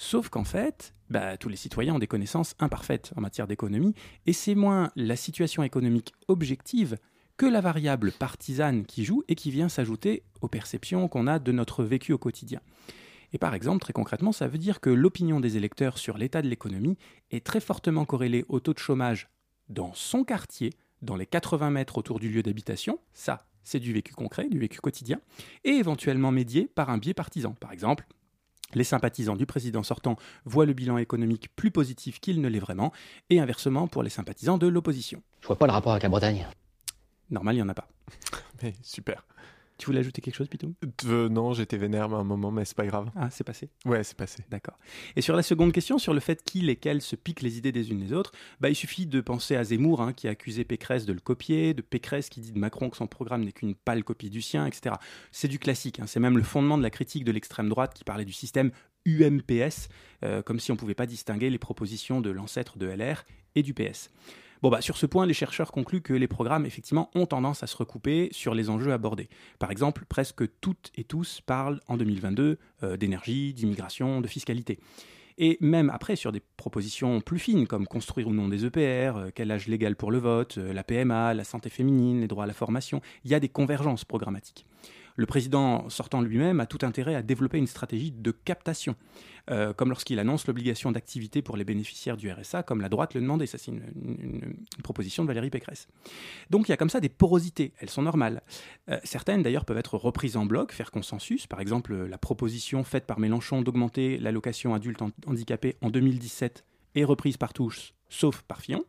Sauf 0.01 0.29
qu'en 0.29 0.45
fait, 0.45 0.95
bah, 1.11 1.37
tous 1.37 1.49
les 1.49 1.57
citoyens 1.57 1.97
ont 1.97 1.99
des 1.99 2.07
connaissances 2.07 2.55
imparfaites 2.61 3.13
en 3.17 3.21
matière 3.21 3.49
d'économie, 3.49 3.97
et 4.27 4.33
c'est 4.33 4.55
moins 4.55 4.93
la 4.95 5.17
situation 5.17 5.65
économique 5.65 6.13
objective 6.29 6.99
que 7.37 7.47
la 7.47 7.61
variable 7.61 8.13
partisane 8.13 8.87
qui 8.87 9.05
joue 9.05 9.25
et 9.27 9.35
qui 9.35 9.51
vient 9.51 9.69
s'ajouter 9.69 10.23
aux 10.41 10.47
perceptions 10.47 11.09
qu'on 11.09 11.27
a 11.27 11.41
de 11.41 11.51
notre 11.51 11.83
vécu 11.83 12.13
au 12.13 12.19
quotidien. 12.19 12.61
Et 13.33 13.39
par 13.39 13.55
exemple, 13.55 13.81
très 13.81 13.93
concrètement, 13.93 14.31
ça 14.31 14.47
veut 14.47 14.57
dire 14.57 14.79
que 14.79 14.89
l'opinion 14.89 15.41
des 15.41 15.57
électeurs 15.57 15.99
sur 15.99 16.17
l'état 16.17 16.43
de 16.43 16.49
l'économie 16.49 16.97
est 17.33 17.45
très 17.45 17.61
fortement 17.61 18.05
corrélée 18.05 18.45
au 18.49 18.61
taux 18.61 18.75
de 18.75 18.79
chômage 18.79 19.29
dans 19.69 19.95
son 19.95 20.23
quartier, 20.23 20.75
dans 21.03 21.17
les 21.17 21.27
80 21.27 21.71
mètres 21.71 21.99
autour 21.99 22.21
du 22.21 22.29
lieu 22.29 22.45
d'habitation, 22.45 23.01
ça, 23.13 23.49
c'est 23.65 23.81
du 23.81 23.93
vécu 23.93 24.15
concret, 24.15 24.49
du 24.49 24.61
vécu 24.61 24.79
quotidien, 24.79 25.21
et 25.65 25.71
éventuellement 25.71 26.31
médié 26.31 26.69
par 26.73 26.89
un 26.89 26.99
biais 26.99 27.15
partisan. 27.15 27.57
Par 27.59 27.73
exemple, 27.73 28.07
les 28.75 28.85
sympathisants 28.85 29.37
du 29.37 29.47
président 29.47 29.83
sortant 29.83 30.17
voient 30.45 30.67
le 30.67 30.73
bilan 30.73 30.99
économique 30.99 31.49
plus 31.57 31.71
positif 31.71 32.21
qu'il 32.21 32.41
ne 32.41 32.49
l'est 32.49 32.59
vraiment, 32.59 32.93
et 33.31 33.41
inversement 33.41 33.89
pour 33.89 34.03
les 34.03 34.11
sympathisants 34.11 34.59
de 34.59 34.67
l'opposition. 34.67 35.23
Je 35.41 35.47
vois 35.47 35.57
pas 35.57 35.67
le 35.67 35.73
rapport 35.73 35.93
avec 35.93 36.03
la 36.03 36.09
Bretagne. 36.09 36.47
Normal, 37.31 37.55
il 37.55 37.59
n'y 37.59 37.63
en 37.63 37.69
a 37.69 37.75
pas. 37.75 37.89
Mais 38.63 38.75
super. 38.83 39.27
Tu 39.79 39.87
voulais 39.87 40.01
ajouter 40.01 40.21
quelque 40.21 40.35
chose, 40.35 40.49
Pitou? 40.49 40.75
Euh, 41.07 41.29
non, 41.29 41.53
j'étais 41.53 41.77
vénère 41.77 42.13
à 42.13 42.19
un 42.19 42.25
moment, 42.25 42.51
mais 42.51 42.65
c'est 42.65 42.77
pas 42.77 42.85
grave. 42.87 43.11
Ah, 43.15 43.31
c'est 43.31 43.45
passé. 43.45 43.71
Ouais, 43.87 44.03
c'est 44.03 44.17
passé. 44.17 44.43
D'accord. 44.51 44.77
Et 45.15 45.21
sur 45.23 45.37
la 45.37 45.43
seconde 45.43 45.73
question, 45.73 45.99
sur 45.99 46.13
le 46.13 46.21
fait 46.21 46.43
qui 46.43 46.61
lesquels 46.63 47.01
se 47.01 47.15
piquent 47.15 47.43
les 47.43 47.59
idées 47.59 47.71
des 47.71 47.91
unes 47.91 48.01
les 48.01 48.13
autres, 48.13 48.33
bah, 48.61 48.71
il 48.71 48.75
suffit 48.75 49.07
de 49.07 49.21
penser 49.21 49.55
à 49.55 49.63
Zemmour, 49.63 50.03
hein, 50.03 50.13
qui 50.13 50.27
a 50.27 50.33
accusé 50.33 50.65
Pécresse 50.65 51.07
de 51.07 51.13
le 51.13 51.21
copier, 51.21 51.75
de 51.75 51.83
Pécresse 51.83 52.29
qui 52.29 52.41
dit 52.41 52.51
de 52.53 52.59
Macron 52.59 52.91
que 52.91 52.97
son 52.97 53.07
programme 53.07 53.45
n'est 53.45 53.53
qu'une 53.53 53.77
pâle 53.77 54.03
copie 54.03 54.31
du 54.31 54.43
sien, 54.43 54.67
etc. 54.67 54.97
C'est 55.31 55.49
du 55.49 55.61
classique. 55.61 56.01
hein. 56.01 56.07
C'est 56.09 56.21
même 56.21 56.37
le 56.37 56.43
fondement 56.43 56.77
de 56.77 56.83
la 56.83 56.91
critique 56.91 57.25
de 57.25 57.31
l'extrême 57.31 57.69
droite 57.69 57.95
qui 57.95 58.03
parlait 58.03 58.25
du 58.25 58.33
système 58.33 58.73
UMPS, 59.07 59.89
euh, 60.25 60.43
comme 60.43 60.61
si 60.61 60.71
on 60.71 60.75
ne 60.75 60.79
pouvait 60.81 60.95
pas 60.95 61.07
distinguer 61.07 61.51
les 61.51 61.59
propositions 61.59 62.21
de 62.21 62.31
l'ancêtre 62.31 62.79
de 62.79 62.87
LR 62.87 63.25
et 63.55 63.63
du 63.63 63.75
PS. 63.75 64.11
Bon, 64.61 64.71
bah, 64.71 64.81
sur 64.81 64.97
ce 64.97 65.07
point, 65.07 65.25
les 65.25 65.35
chercheurs 65.35 65.71
concluent 65.71 66.01
que 66.01 66.13
les 66.13 66.27
programmes, 66.27 66.67
effectivement, 66.67 67.11
ont 67.15 67.27
tendance 67.27 67.63
à 67.63 67.69
se 67.69 67.77
recouper 67.77 68.29
sur 68.33 68.55
les 68.55 68.71
enjeux 68.71 68.93
abordés. 68.93 69.29
Par 69.61 69.71
exemple, 69.71 70.05
presque 70.09 70.43
toutes 70.61 70.91
et 70.97 71.05
tous 71.05 71.41
parlent 71.41 71.81
en 71.87 71.97
2022 71.97 72.59
euh, 72.83 72.97
d'énergie, 72.97 73.55
d'immigration, 73.55 74.21
de 74.21 74.27
fiscalité. 74.27 74.81
Et 75.41 75.57
même 75.61 75.89
après, 75.91 76.17
sur 76.17 76.33
des 76.33 76.43
propositions 76.57 77.21
plus 77.21 77.39
fines, 77.39 77.69
comme 77.69 77.87
construire 77.87 78.27
ou 78.27 78.33
non 78.33 78.49
des 78.49 78.65
EPR, 78.65 79.17
euh, 79.17 79.31
quel 79.33 79.53
âge 79.53 79.69
légal 79.69 79.95
pour 79.95 80.11
le 80.11 80.19
vote, 80.19 80.59
euh, 80.59 80.73
la 80.73 80.83
PMA, 80.83 81.35
la 81.35 81.45
santé 81.45 81.71
féminine, 81.71 82.21
les 82.21 82.27
droits 82.27 82.45
à 82.45 82.49
la 82.49 82.53
formation, 82.53 83.01
il 83.25 83.31
y 83.31 83.35
a 83.35 83.41
des 83.41 83.49
convergences 83.49 84.05
programmatiques. 84.05 84.67
Le 85.19 85.27
président 85.27 85.91
sortant 85.91 86.21
lui-même 86.21 86.61
a 86.61 86.67
tout 86.67 86.79
intérêt 86.83 87.17
à 87.17 87.23
développer 87.23 87.59
une 87.59 87.67
stratégie 87.67 88.13
de 88.13 88.31
captation, 88.31 88.95
euh, 89.51 89.73
comme 89.73 89.89
lorsqu'il 89.89 90.21
annonce 90.21 90.47
l'obligation 90.47 90.93
d'activité 90.93 91.43
pour 91.43 91.57
les 91.57 91.65
bénéficiaires 91.65 92.17
du 92.17 92.31
RSA, 92.31 92.63
comme 92.63 92.81
la 92.81 92.89
droite 92.89 93.15
le 93.15 93.21
demandait. 93.21 93.47
Ça, 93.47 93.59
c'est 93.59 93.73
une, 93.73 94.55
proposition 94.85 95.25
de 95.25 95.27
Valérie 95.27 95.51
Pécresse. 95.51 95.89
Donc 96.51 96.69
il 96.69 96.71
y 96.71 96.73
a 96.73 96.77
comme 96.77 96.89
ça 96.89 97.01
des 97.01 97.09
porosités, 97.09 97.73
elles 97.81 97.91
sont 97.91 98.03
normales. 98.03 98.43
Euh, 98.91 99.01
certaines 99.03 99.43
d'ailleurs 99.43 99.65
peuvent 99.65 99.77
être 99.77 99.97
reprises 99.97 100.37
en 100.37 100.47
bloc, 100.47 100.71
faire 100.71 100.93
consensus. 100.93 101.49
Par 101.49 101.61
exemple, 101.61 101.97
la 101.97 102.17
proposition 102.17 102.85
faite 102.85 103.05
par 103.05 103.19
Mélenchon 103.19 103.63
d'augmenter 103.63 104.19
l'allocation 104.19 104.73
adulte 104.73 105.03
han- 105.03 105.11
handicapé 105.27 105.75
en 105.83 105.91
2017 105.91 106.65
est 106.95 107.05
reprise 107.05 107.37
par 107.37 107.53
tous, 107.53 107.93
sauf 108.09 108.43
par 108.43 108.61
Fillon. 108.61 108.85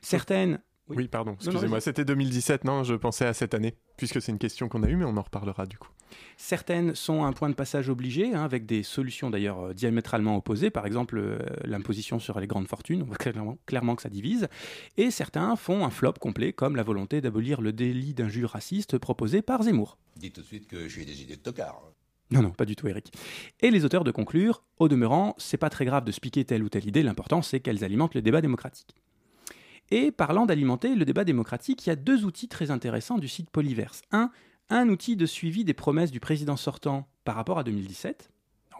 Certaines 0.00 0.58
Oui. 0.92 1.02
Oui, 1.02 1.08
pardon, 1.08 1.34
excusez-moi. 1.34 1.80
C'était 1.80 2.04
2017, 2.04 2.64
non 2.64 2.84
Je 2.84 2.94
pensais 2.94 3.26
à 3.26 3.32
cette 3.32 3.54
année, 3.54 3.74
puisque 3.96 4.22
c'est 4.22 4.32
une 4.32 4.38
question 4.38 4.68
qu'on 4.68 4.82
a 4.82 4.88
eue, 4.88 4.96
mais 4.96 5.04
on 5.04 5.16
en 5.16 5.22
reparlera 5.22 5.66
du 5.66 5.78
coup. 5.78 5.88
Certaines 6.36 6.94
sont 6.94 7.24
un 7.24 7.32
point 7.32 7.48
de 7.48 7.54
passage 7.54 7.88
obligé, 7.88 8.34
hein, 8.34 8.44
avec 8.44 8.66
des 8.66 8.82
solutions 8.82 9.30
d'ailleurs 9.30 9.60
euh, 9.60 9.74
diamétralement 9.74 10.36
opposées, 10.36 10.70
par 10.70 10.86
exemple 10.86 11.18
euh, 11.18 11.38
l'imposition 11.64 12.18
sur 12.18 12.38
les 12.38 12.46
grandes 12.46 12.68
fortunes, 12.68 13.02
on 13.02 13.06
voit 13.06 13.16
clairement, 13.16 13.58
clairement 13.66 13.96
que 13.96 14.02
ça 14.02 14.08
divise, 14.08 14.48
et 14.96 15.10
certains 15.10 15.56
font 15.56 15.84
un 15.84 15.90
flop 15.90 16.14
complet, 16.14 16.52
comme 16.52 16.76
la 16.76 16.82
volonté 16.82 17.20
d'abolir 17.20 17.60
le 17.60 17.72
délit 17.72 18.14
d'injure 18.14 18.50
raciste 18.50 18.98
proposé 18.98 19.42
par 19.42 19.62
Zemmour. 19.62 19.98
Dis 20.16 20.30
tout 20.30 20.42
de 20.42 20.46
suite 20.46 20.66
que 20.66 20.88
j'ai 20.88 21.04
des 21.04 21.22
idées 21.22 21.36
de 21.36 21.42
tocard. 21.42 21.80
Non, 22.30 22.40
non, 22.40 22.50
pas 22.50 22.64
du 22.64 22.76
tout, 22.76 22.88
Eric. 22.88 23.12
Et 23.60 23.70
les 23.70 23.84
auteurs 23.84 24.04
de 24.04 24.10
conclure, 24.10 24.64
au 24.78 24.88
demeurant, 24.88 25.34
c'est 25.36 25.58
pas 25.58 25.68
très 25.68 25.84
grave 25.84 26.04
de 26.04 26.12
se 26.12 26.20
piquer 26.20 26.46
telle 26.46 26.62
ou 26.62 26.70
telle 26.70 26.88
idée, 26.88 27.02
l'important 27.02 27.42
c'est 27.42 27.60
qu'elles 27.60 27.84
alimentent 27.84 28.14
le 28.14 28.22
débat 28.22 28.40
démocratique. 28.40 28.94
Et 29.90 30.10
parlant 30.10 30.46
d'alimenter 30.46 30.94
le 30.94 31.04
débat 31.04 31.24
démocratique, 31.24 31.86
il 31.86 31.90
y 31.90 31.92
a 31.92 31.96
deux 31.96 32.24
outils 32.24 32.48
très 32.48 32.70
intéressants 32.70 33.18
du 33.18 33.28
site 33.28 33.50
Polyverse. 33.50 34.02
Un, 34.10 34.30
un 34.70 34.88
outil 34.88 35.16
de 35.16 35.26
suivi 35.26 35.64
des 35.64 35.74
promesses 35.74 36.10
du 36.10 36.20
président 36.20 36.56
sortant 36.56 37.08
par 37.24 37.34
rapport 37.34 37.58
à 37.58 37.64
2017, 37.64 38.30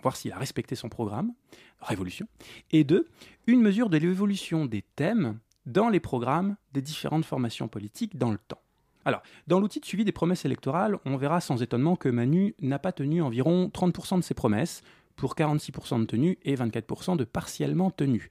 voir 0.02 0.16
s'il 0.16 0.32
a 0.32 0.38
respecté 0.38 0.74
son 0.74 0.88
programme, 0.88 1.32
révolution. 1.80 2.26
Et 2.70 2.84
deux, 2.84 3.08
une 3.46 3.60
mesure 3.60 3.88
de 3.88 3.98
l'évolution 3.98 4.66
des 4.66 4.82
thèmes 4.96 5.38
dans 5.66 5.88
les 5.88 6.00
programmes 6.00 6.56
des 6.72 6.82
différentes 6.82 7.24
formations 7.24 7.68
politiques 7.68 8.18
dans 8.18 8.30
le 8.30 8.38
temps. 8.38 8.60
Alors, 9.04 9.22
dans 9.48 9.58
l'outil 9.58 9.80
de 9.80 9.84
suivi 9.84 10.04
des 10.04 10.12
promesses 10.12 10.44
électorales, 10.44 10.98
on 11.04 11.16
verra 11.16 11.40
sans 11.40 11.62
étonnement 11.62 11.96
que 11.96 12.08
Manu 12.08 12.54
n'a 12.60 12.78
pas 12.78 12.92
tenu 12.92 13.20
environ 13.20 13.70
30% 13.72 14.16
de 14.16 14.22
ses 14.22 14.34
promesses, 14.34 14.82
pour 15.16 15.34
46% 15.34 16.00
de 16.00 16.04
tenues 16.06 16.38
et 16.42 16.54
24% 16.54 17.16
de 17.16 17.24
partiellement 17.24 17.90
tenues. 17.90 18.30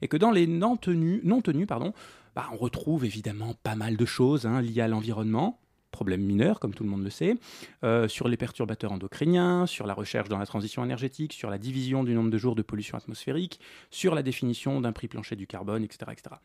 Et 0.00 0.08
que 0.08 0.16
dans 0.16 0.30
les 0.30 0.46
non 0.46 0.76
tenues, 0.76 1.20
non 1.24 1.40
tenues 1.40 1.66
pardon, 1.66 1.92
bah, 2.34 2.48
on 2.52 2.56
retrouve 2.56 3.04
évidemment 3.04 3.54
pas 3.62 3.76
mal 3.76 3.96
de 3.96 4.04
choses 4.04 4.46
hein, 4.46 4.60
liées 4.60 4.80
à 4.80 4.88
l'environnement, 4.88 5.60
problème 5.92 6.22
mineur, 6.22 6.58
comme 6.58 6.74
tout 6.74 6.82
le 6.82 6.90
monde 6.90 7.04
le 7.04 7.10
sait, 7.10 7.36
euh, 7.84 8.08
sur 8.08 8.26
les 8.26 8.36
perturbateurs 8.36 8.90
endocriniens, 8.90 9.66
sur 9.66 9.86
la 9.86 9.94
recherche 9.94 10.28
dans 10.28 10.38
la 10.38 10.46
transition 10.46 10.82
énergétique, 10.84 11.32
sur 11.32 11.50
la 11.50 11.58
division 11.58 12.02
du 12.02 12.14
nombre 12.14 12.30
de 12.30 12.38
jours 12.38 12.56
de 12.56 12.62
pollution 12.62 12.98
atmosphérique, 12.98 13.60
sur 13.90 14.14
la 14.16 14.22
définition 14.24 14.80
d'un 14.80 14.92
prix 14.92 15.06
plancher 15.06 15.36
du 15.36 15.46
carbone, 15.46 15.84
etc., 15.84 16.10
etc. 16.10 16.36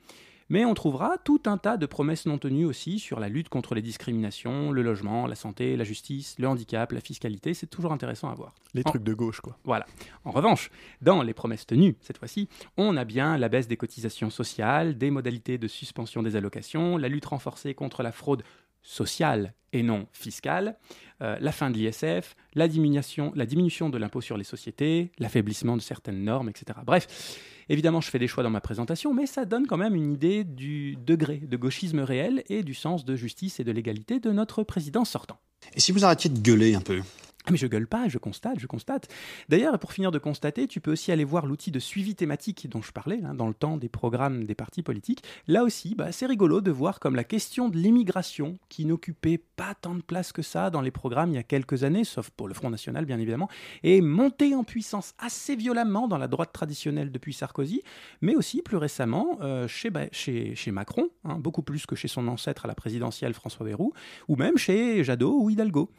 Mais 0.49 0.63
on 0.63 0.73
trouvera 0.73 1.17
tout 1.25 1.41
un 1.45 1.57
tas 1.57 1.75
de 1.75 1.85
promesses 1.85 2.25
non 2.25 2.37
tenues 2.37 2.63
aussi 2.63 2.99
sur 2.99 3.19
la 3.19 3.27
lutte 3.27 3.49
contre 3.49 3.75
les 3.75 3.81
discriminations, 3.81 4.71
le 4.71 4.81
logement, 4.81 5.27
la 5.27 5.35
santé, 5.35 5.75
la 5.75 5.83
justice, 5.83 6.35
le 6.39 6.47
handicap, 6.47 6.89
la 6.93 7.01
fiscalité. 7.01 7.53
C'est 7.53 7.67
toujours 7.67 7.91
intéressant 7.91 8.29
à 8.29 8.33
voir. 8.33 8.55
Les 8.73 8.81
En- 8.85 8.89
trucs 8.89 9.03
de 9.03 9.13
gauche, 9.13 9.41
quoi. 9.41 9.57
Voilà. 9.65 9.85
En 10.23 10.31
revanche, 10.31 10.71
dans 11.01 11.21
les 11.21 11.33
promesses 11.33 11.65
tenues, 11.65 11.97
cette 11.99 12.17
fois-ci, 12.17 12.47
on 12.77 12.95
a 12.95 13.03
bien 13.03 13.37
la 13.37 13.49
baisse 13.49 13.67
des 13.67 13.75
cotisations 13.75 14.29
sociales, 14.29 14.97
des 14.97 15.11
modalités 15.11 15.57
de 15.57 15.67
suspension 15.67 16.23
des 16.23 16.37
allocations, 16.37 16.95
la 16.95 17.09
lutte 17.09 17.25
renforcée 17.25 17.73
contre 17.73 18.01
la 18.01 18.13
fraude 18.13 18.43
sociale 18.87 19.53
et 19.73 19.83
non 19.83 20.07
fiscale, 20.13 20.77
euh, 21.21 21.37
la 21.41 21.51
fin 21.51 21.69
de 21.69 21.77
l'ISF, 21.77 22.35
la 22.53 22.69
diminution, 22.69 23.33
la 23.35 23.45
diminution 23.45 23.89
de 23.89 23.97
l'impôt 23.97 24.21
sur 24.21 24.37
les 24.37 24.45
sociétés, 24.45 25.11
l'affaiblissement 25.19 25.75
de 25.75 25.81
certaines 25.81 26.23
normes, 26.23 26.47
etc. 26.47 26.79
Bref, 26.85 27.35
évidemment, 27.67 27.99
je 27.99 28.09
fais 28.09 28.17
des 28.17 28.27
choix 28.27 28.43
dans 28.43 28.49
ma 28.49 28.61
présentation, 28.61 29.13
mais 29.13 29.25
ça 29.25 29.43
donne 29.43 29.67
quand 29.67 29.77
même 29.77 29.93
une 29.93 30.13
idée 30.13 30.45
du 30.45 30.95
degré 31.05 31.39
de 31.39 31.57
gauchisme 31.57 31.99
réel 31.99 32.43
et 32.47 32.63
du 32.63 32.73
sens 32.73 33.03
de 33.03 33.15
justice 33.17 33.59
et 33.59 33.65
de 33.65 33.71
l'égalité 33.73 34.21
de 34.21 34.31
notre 34.31 34.63
président 34.63 35.03
sortant. 35.03 35.39
Et 35.75 35.81
si 35.81 35.91
vous 35.91 36.05
arrêtiez 36.05 36.29
de 36.29 36.39
gueuler 36.39 36.73
un 36.73 36.81
peu? 36.81 37.01
Mais 37.49 37.57
je 37.57 37.67
gueule 37.67 37.87
pas, 37.87 38.07
je 38.07 38.17
constate, 38.17 38.59
je 38.59 38.67
constate. 38.67 39.07
D'ailleurs, 39.49 39.77
pour 39.79 39.93
finir 39.93 40.11
de 40.11 40.19
constater, 40.19 40.67
tu 40.67 40.81
peux 40.81 40.91
aussi 40.91 41.11
aller 41.11 41.23
voir 41.23 41.45
l'outil 41.45 41.71
de 41.71 41.79
suivi 41.79 42.15
thématique 42.15 42.69
dont 42.69 42.81
je 42.81 42.91
parlais, 42.91 43.21
hein, 43.23 43.33
dans 43.33 43.47
le 43.47 43.53
temps 43.53 43.77
des 43.77 43.89
programmes 43.89 44.45
des 44.45 44.55
partis 44.55 44.83
politiques. 44.83 45.23
Là 45.47 45.63
aussi, 45.63 45.95
bah, 45.95 46.11
c'est 46.11 46.25
rigolo 46.25 46.61
de 46.61 46.71
voir 46.71 46.99
comme 46.99 47.15
la 47.15 47.23
question 47.23 47.69
de 47.69 47.77
l'immigration, 47.77 48.57
qui 48.69 48.85
n'occupait 48.85 49.37
pas 49.37 49.75
tant 49.75 49.95
de 49.95 50.01
place 50.01 50.31
que 50.31 50.41
ça 50.41 50.69
dans 50.69 50.81
les 50.81 50.91
programmes 50.91 51.31
il 51.31 51.35
y 51.35 51.39
a 51.39 51.43
quelques 51.43 51.83
années, 51.83 52.03
sauf 52.03 52.29
pour 52.31 52.47
le 52.47 52.53
Front 52.53 52.69
National 52.69 53.05
bien 53.05 53.19
évidemment, 53.19 53.49
est 53.83 54.01
montée 54.01 54.55
en 54.55 54.63
puissance 54.63 55.13
assez 55.19 55.55
violemment 55.55 56.07
dans 56.07 56.17
la 56.17 56.27
droite 56.27 56.51
traditionnelle 56.51 57.11
depuis 57.11 57.33
Sarkozy, 57.33 57.81
mais 58.21 58.35
aussi 58.35 58.61
plus 58.61 58.77
récemment 58.77 59.37
euh, 59.41 59.67
chez, 59.67 60.71
Macron, 60.71 61.09
hein, 61.23 61.37
beaucoup 61.39 61.61
plus 61.61 61.85
que 61.85 61.95
chez 61.95 62.07
son 62.07 62.27
ancêtre 62.27 62.65
à 62.65 62.67
la 62.67 62.75
présidentielle 62.75 63.33
François 63.33 63.65
Bayrou, 63.65 63.93
ou 64.27 64.35
même 64.35 64.57
chez 64.57 65.03
Jadot 65.03 65.39
ou 65.39 65.49
Hidalgo. 65.49 65.89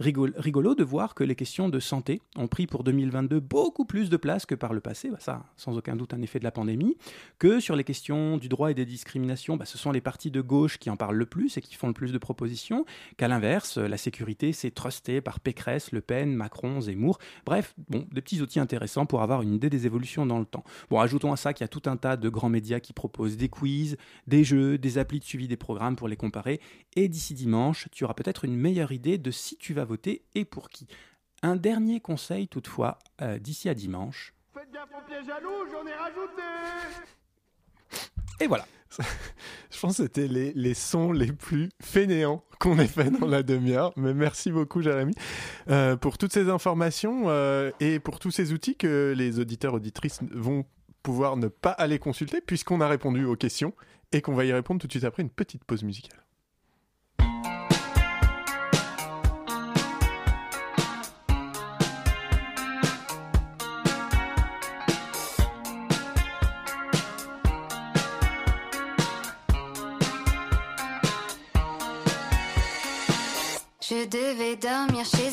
Rigolo 0.00 0.74
de 0.74 0.84
voir 0.84 0.95
que 1.14 1.24
les 1.24 1.34
questions 1.34 1.68
de 1.68 1.78
santé 1.78 2.20
ont 2.36 2.48
pris 2.48 2.66
pour 2.66 2.82
2022 2.82 3.38
beaucoup 3.40 3.84
plus 3.84 4.08
de 4.08 4.16
place 4.16 4.46
que 4.46 4.54
par 4.54 4.72
le 4.72 4.80
passé, 4.80 5.10
bah 5.10 5.18
ça 5.20 5.44
sans 5.56 5.76
aucun 5.76 5.94
doute 5.94 6.14
un 6.14 6.22
effet 6.22 6.38
de 6.38 6.44
la 6.44 6.50
pandémie, 6.50 6.96
que 7.38 7.60
sur 7.60 7.76
les 7.76 7.84
questions 7.84 8.38
du 8.38 8.48
droit 8.48 8.70
et 8.70 8.74
des 8.74 8.86
discriminations, 8.86 9.56
bah 9.56 9.66
ce 9.66 9.76
sont 9.78 9.92
les 9.92 10.00
partis 10.00 10.30
de 10.30 10.40
gauche 10.40 10.78
qui 10.78 10.88
en 10.88 10.96
parlent 10.96 11.16
le 11.16 11.26
plus 11.26 11.56
et 11.58 11.60
qui 11.60 11.74
font 11.74 11.88
le 11.88 11.92
plus 11.92 12.12
de 12.12 12.18
propositions, 12.18 12.86
qu'à 13.16 13.28
l'inverse, 13.28 13.76
la 13.76 13.98
sécurité 13.98 14.52
c'est 14.52 14.70
trusté 14.70 15.20
par 15.20 15.40
Pécresse, 15.40 15.92
Le 15.92 16.00
Pen, 16.00 16.34
Macron, 16.34 16.80
Zemmour, 16.80 17.18
bref, 17.44 17.74
bon, 17.88 18.06
des 18.10 18.22
petits 18.22 18.40
outils 18.40 18.60
intéressants 18.60 19.06
pour 19.06 19.22
avoir 19.22 19.42
une 19.42 19.52
idée 19.52 19.70
des 19.70 19.84
évolutions 19.84 20.24
dans 20.24 20.38
le 20.38 20.46
temps. 20.46 20.64
Bon, 20.88 20.98
ajoutons 20.98 21.32
à 21.32 21.36
ça 21.36 21.52
qu'il 21.52 21.64
y 21.64 21.66
a 21.66 21.68
tout 21.68 21.82
un 21.86 21.96
tas 21.96 22.16
de 22.16 22.28
grands 22.28 22.48
médias 22.48 22.80
qui 22.80 22.92
proposent 22.92 23.36
des 23.36 23.48
quiz, 23.48 23.96
des 24.26 24.44
jeux, 24.44 24.78
des 24.78 24.98
applis 24.98 25.20
de 25.20 25.24
suivi 25.24 25.46
des 25.46 25.56
programmes 25.56 25.96
pour 25.96 26.08
les 26.08 26.16
comparer, 26.16 26.60
et 26.94 27.08
d'ici 27.08 27.34
dimanche, 27.34 27.88
tu 27.92 28.04
auras 28.04 28.14
peut-être 28.14 28.46
une 28.46 28.56
meilleure 28.56 28.92
idée 28.92 29.18
de 29.18 29.30
si 29.30 29.56
tu 29.56 29.74
vas 29.74 29.84
voter 29.84 30.22
et 30.34 30.44
pour 30.44 30.70
qui. 30.70 30.85
Un 31.42 31.56
dernier 31.56 32.00
conseil 32.00 32.48
toutefois, 32.48 32.98
euh, 33.22 33.38
d'ici 33.38 33.68
à 33.68 33.74
dimanche. 33.74 34.34
Faites 34.54 34.70
gaffe 34.72 34.88
au 34.96 35.06
piège 35.06 35.28
à 35.28 35.40
loup, 35.40 35.70
j'en 35.70 35.86
ai 35.86 35.92
rajouté 35.92 36.42
Et 38.40 38.46
voilà. 38.46 38.66
Je 39.70 39.78
pense 39.80 39.98
que 39.98 40.04
c'était 40.04 40.28
les, 40.28 40.52
les 40.54 40.74
sons 40.74 41.12
les 41.12 41.32
plus 41.32 41.70
fainéants 41.82 42.42
qu'on 42.58 42.78
ait 42.78 42.86
fait 42.86 43.10
dans 43.10 43.26
la 43.26 43.42
demi-heure. 43.42 43.92
Mais 43.96 44.14
merci 44.14 44.50
beaucoup, 44.50 44.80
Jérémy, 44.80 45.12
euh, 45.68 45.96
pour 45.96 46.18
toutes 46.18 46.32
ces 46.32 46.48
informations 46.48 47.24
euh, 47.26 47.70
et 47.80 47.98
pour 47.98 48.18
tous 48.18 48.30
ces 48.30 48.52
outils 48.52 48.76
que 48.76 49.14
les 49.16 49.38
auditeurs 49.38 49.74
auditrices 49.74 50.20
vont 50.32 50.64
pouvoir 51.02 51.36
ne 51.36 51.48
pas 51.48 51.70
aller 51.70 51.98
consulter 51.98 52.40
puisqu'on 52.40 52.80
a 52.80 52.88
répondu 52.88 53.24
aux 53.24 53.36
questions 53.36 53.74
et 54.12 54.22
qu'on 54.22 54.34
va 54.34 54.44
y 54.44 54.52
répondre 54.52 54.80
tout 54.80 54.86
de 54.86 54.92
suite 54.92 55.04
après 55.04 55.22
une 55.22 55.30
petite 55.30 55.64
pause 55.64 55.84
musicale. 55.84 56.25
Devais 74.16 74.56
dormir 74.56 75.04
chez 75.04 75.25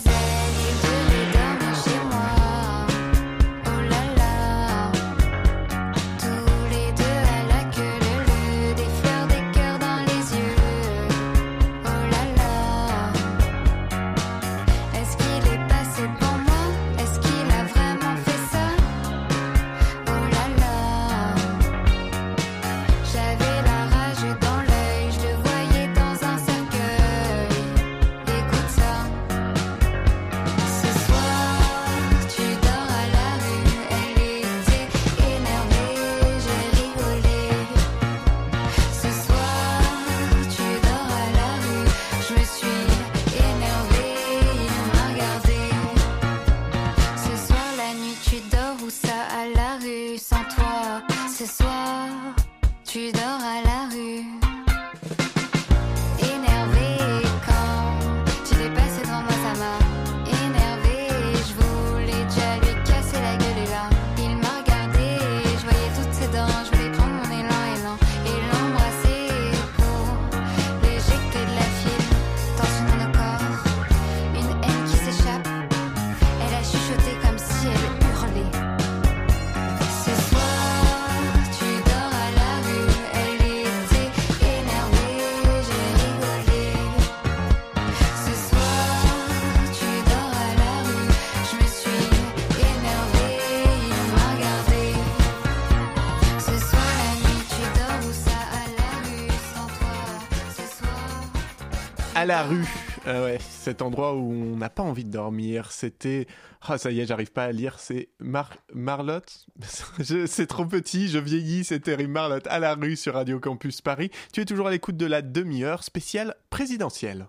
À 102.23 102.25
la 102.25 102.43
rue. 102.43 102.65
Euh, 103.05 103.25
ouais, 103.25 103.37
cet 103.41 103.81
endroit 103.81 104.15
où 104.15 104.31
on 104.31 104.55
n'a 104.55 104.69
pas 104.69 104.81
envie 104.81 105.03
de 105.03 105.09
dormir. 105.11 105.73
C'était. 105.73 106.25
Ah, 106.61 106.77
ça 106.77 106.89
y 106.89 107.01
est, 107.01 107.05
j'arrive 107.05 107.33
pas 107.33 107.43
à 107.43 107.51
lire. 107.51 107.79
C'est 107.79 108.07
Mar 108.21 108.49
Marlotte? 108.73 109.45
Je- 109.99 110.25
C'est 110.25 110.47
trop 110.47 110.65
petit, 110.65 111.09
je 111.09 111.17
vieillis, 111.19 111.65
c'est 111.65 111.81
terrible. 111.81 112.13
Marlotte 112.13 112.47
à 112.47 112.59
la 112.59 112.75
rue 112.75 112.95
sur 112.95 113.15
Radio 113.15 113.41
Campus 113.41 113.81
Paris. 113.81 114.09
Tu 114.31 114.39
es 114.39 114.45
toujours 114.45 114.67
à 114.67 114.71
l'écoute 114.71 114.95
de 114.95 115.05
la 115.05 115.21
demi-heure 115.21 115.83
spéciale 115.83 116.35
présidentielle. 116.49 117.27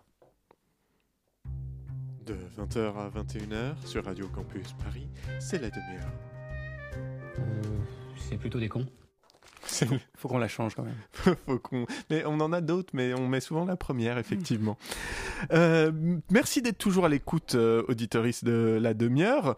De 2.24 2.36
20h 2.56 2.94
à 2.96 3.10
21h 3.10 3.74
sur 3.86 4.04
Radio 4.04 4.28
Campus 4.28 4.74
Paris, 4.84 5.08
c'est 5.40 5.60
la 5.60 5.70
demi-heure. 5.70 6.12
C'est 8.16 8.36
plutôt 8.38 8.60
des 8.60 8.68
cons. 8.68 8.86
C'est 9.74 9.88
Faut 10.16 10.28
qu'on 10.28 10.38
la 10.38 10.48
change 10.48 10.74
quand 10.74 10.84
même. 10.84 10.94
Faut 11.46 11.58
qu'on- 11.58 11.86
Mais 12.10 12.24
on 12.26 12.40
en 12.40 12.52
a 12.52 12.60
d'autres, 12.60 12.90
mais 12.92 13.12
on 13.14 13.28
met 13.28 13.40
souvent 13.40 13.64
la 13.64 13.76
première, 13.76 14.18
effectivement. 14.18 14.76
Euh, 15.52 15.90
merci 16.30 16.62
d'être 16.62 16.78
toujours 16.78 17.06
à 17.06 17.08
l'écoute, 17.08 17.54
euh, 17.54 17.82
auditoris 17.88 18.44
de 18.44 18.78
la 18.80 18.94
demi-heure. 18.94 19.56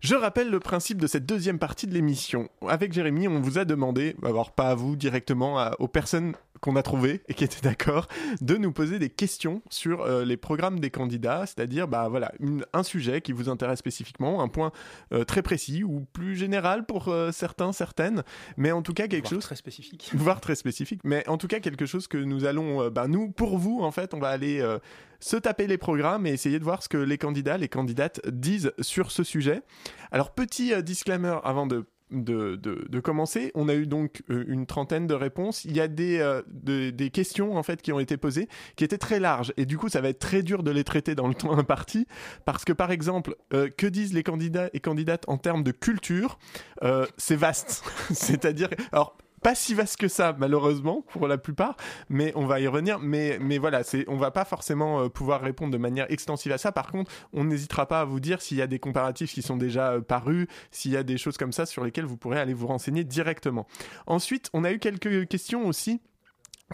Je 0.00 0.14
rappelle 0.14 0.48
le 0.48 0.60
principe 0.60 0.98
de 1.00 1.08
cette 1.08 1.26
deuxième 1.26 1.58
partie 1.58 1.88
de 1.88 1.92
l'émission. 1.92 2.48
Avec 2.68 2.92
Jérémy, 2.92 3.26
on 3.26 3.40
vous 3.40 3.58
a 3.58 3.64
demandé, 3.64 4.14
alors 4.24 4.52
pas 4.52 4.68
à 4.70 4.74
vous 4.76 4.94
directement, 4.94 5.58
à- 5.58 5.74
aux 5.80 5.88
personnes 5.88 6.34
qu'on 6.60 6.76
a 6.76 6.82
trouvé 6.82 7.22
et 7.28 7.34
qui 7.34 7.44
étaient 7.44 7.60
d'accord 7.62 8.08
de 8.40 8.56
nous 8.56 8.72
poser 8.72 8.98
des 8.98 9.10
questions 9.10 9.62
sur 9.70 10.02
euh, 10.02 10.24
les 10.24 10.36
programmes 10.36 10.80
des 10.80 10.90
candidats, 10.90 11.44
c'est-à-dire 11.46 11.88
bah 11.88 12.08
voilà 12.08 12.32
une- 12.40 12.64
un 12.72 12.82
sujet 12.82 13.20
qui 13.20 13.32
vous 13.32 13.48
intéresse 13.48 13.78
spécifiquement, 13.78 14.42
un 14.42 14.48
point 14.48 14.72
euh, 15.12 15.24
très 15.24 15.42
précis 15.42 15.84
ou 15.84 16.06
plus 16.12 16.36
général 16.36 16.86
pour 16.86 17.08
euh, 17.08 17.32
certains, 17.32 17.72
certaines, 17.72 18.22
mais 18.56 18.72
en 18.72 18.82
tout 18.82 18.94
cas 18.94 19.08
quelque 19.08 19.24
Voire 19.28 19.34
chose 19.40 19.44
très 19.44 19.56
spécifique. 19.56 20.10
voire 20.14 20.40
très 20.40 20.54
spécifique, 20.54 21.00
mais 21.04 21.26
en 21.28 21.38
tout 21.38 21.48
cas 21.48 21.60
quelque 21.60 21.86
chose 21.86 22.08
que 22.08 22.18
nous 22.18 22.44
allons, 22.44 22.88
bah, 22.90 23.08
nous, 23.08 23.30
pour 23.30 23.58
vous, 23.58 23.80
en 23.82 23.90
fait, 23.90 24.14
on 24.14 24.18
va 24.18 24.28
aller 24.28 24.64
se 25.20 25.36
taper 25.36 25.66
les 25.66 25.78
programmes 25.78 26.26
et 26.26 26.30
essayer 26.30 26.58
de 26.58 26.64
voir 26.64 26.82
ce 26.82 26.88
que 26.88 26.96
les 26.98 27.18
candidats, 27.18 27.58
les 27.58 27.68
candidates 27.68 28.20
disent 28.28 28.72
sur 28.80 29.10
ce 29.10 29.24
sujet. 29.24 29.62
Alors, 30.12 30.32
petit 30.32 30.80
disclaimer 30.82 31.38
avant 31.44 31.66
de 31.66 31.84
de, 32.10 32.56
de, 32.56 33.00
commencer. 33.00 33.52
On 33.54 33.68
a 33.68 33.74
eu 33.74 33.86
donc 33.86 34.22
euh, 34.30 34.44
une 34.48 34.66
trentaine 34.66 35.06
de 35.06 35.14
réponses. 35.14 35.64
Il 35.64 35.76
y 35.76 35.80
a 35.80 35.88
des, 35.88 36.18
euh, 36.18 36.42
de- 36.48 36.90
des 36.90 37.10
questions 37.10 37.56
en 37.56 37.62
fait 37.62 37.82
qui 37.82 37.92
ont 37.92 38.00
été 38.00 38.16
posées 38.16 38.48
qui 38.76 38.84
étaient 38.84 38.98
très 38.98 39.20
larges 39.20 39.52
et 39.56 39.66
du 39.66 39.78
coup 39.78 39.88
ça 39.88 40.00
va 40.00 40.08
être 40.08 40.18
très 40.18 40.42
dur 40.42 40.62
de 40.62 40.70
les 40.70 40.84
traiter 40.84 41.14
dans 41.14 41.28
le 41.28 41.34
temps 41.34 41.56
imparti 41.58 42.06
parce 42.44 42.64
que 42.64 42.72
par 42.72 42.90
exemple 42.90 43.36
euh, 43.52 43.68
que 43.68 43.86
disent 43.86 44.14
les 44.14 44.22
candidats 44.22 44.70
et 44.72 44.80
candidates 44.80 45.24
en 45.28 45.38
termes 45.38 45.62
de 45.62 45.72
culture 45.72 46.38
c'est 47.16 47.36
vaste. 47.36 47.84
C'est-à-dire 48.10 48.68
pas 49.42 49.54
si 49.54 49.74
vaste 49.74 49.96
que 49.96 50.08
ça 50.08 50.34
malheureusement 50.38 51.02
pour 51.08 51.28
la 51.28 51.38
plupart 51.38 51.76
mais 52.08 52.32
on 52.34 52.46
va 52.46 52.60
y 52.60 52.66
revenir. 52.66 52.98
Mais 52.98 53.58
voilà 53.58 53.82
c'est 53.82 54.04
on 54.08 54.16
va 54.16 54.30
pas 54.30 54.44
forcément 54.44 55.00
euh, 55.00 55.08
pouvoir 55.08 55.40
répondre 55.40 55.72
de 55.72 55.78
manière 55.78 56.10
extensive 56.10 56.52
à 56.52 56.58
ça. 56.58 56.72
Par 56.72 56.90
contre 56.90 57.10
on 57.32 57.44
n'hésitera 57.44 57.86
pas 57.86 58.00
à 58.00 58.04
vous 58.04 58.20
dire 58.20 58.40
s'il 58.40 58.56
y 58.56 58.62
a 58.62 58.66
des 58.66 58.78
comparatifs 58.78 59.32
qui 59.32 59.42
sont 59.42 59.56
déjà 59.56 59.92
euh, 59.92 60.00
parus 60.00 60.46
s'il 60.70 60.92
y 60.92 60.96
a 60.96 61.02
des 61.02 61.18
choses 61.18 61.36
comme 61.36 61.52
ça 61.52 61.66
sur 61.66 61.84
lesquelles 61.84 62.06
vous 62.06 62.16
pourrez 62.16 62.40
aller 62.40 62.54
vous 62.54 62.66
renseigner 62.66 63.04
directement. 63.04 63.66
Ensuite 64.06 64.50
on 64.52 64.64
a 64.64 64.72
eu 64.72 64.78
quelques 64.78 65.28
questions 65.28 65.66
aussi 65.66 66.00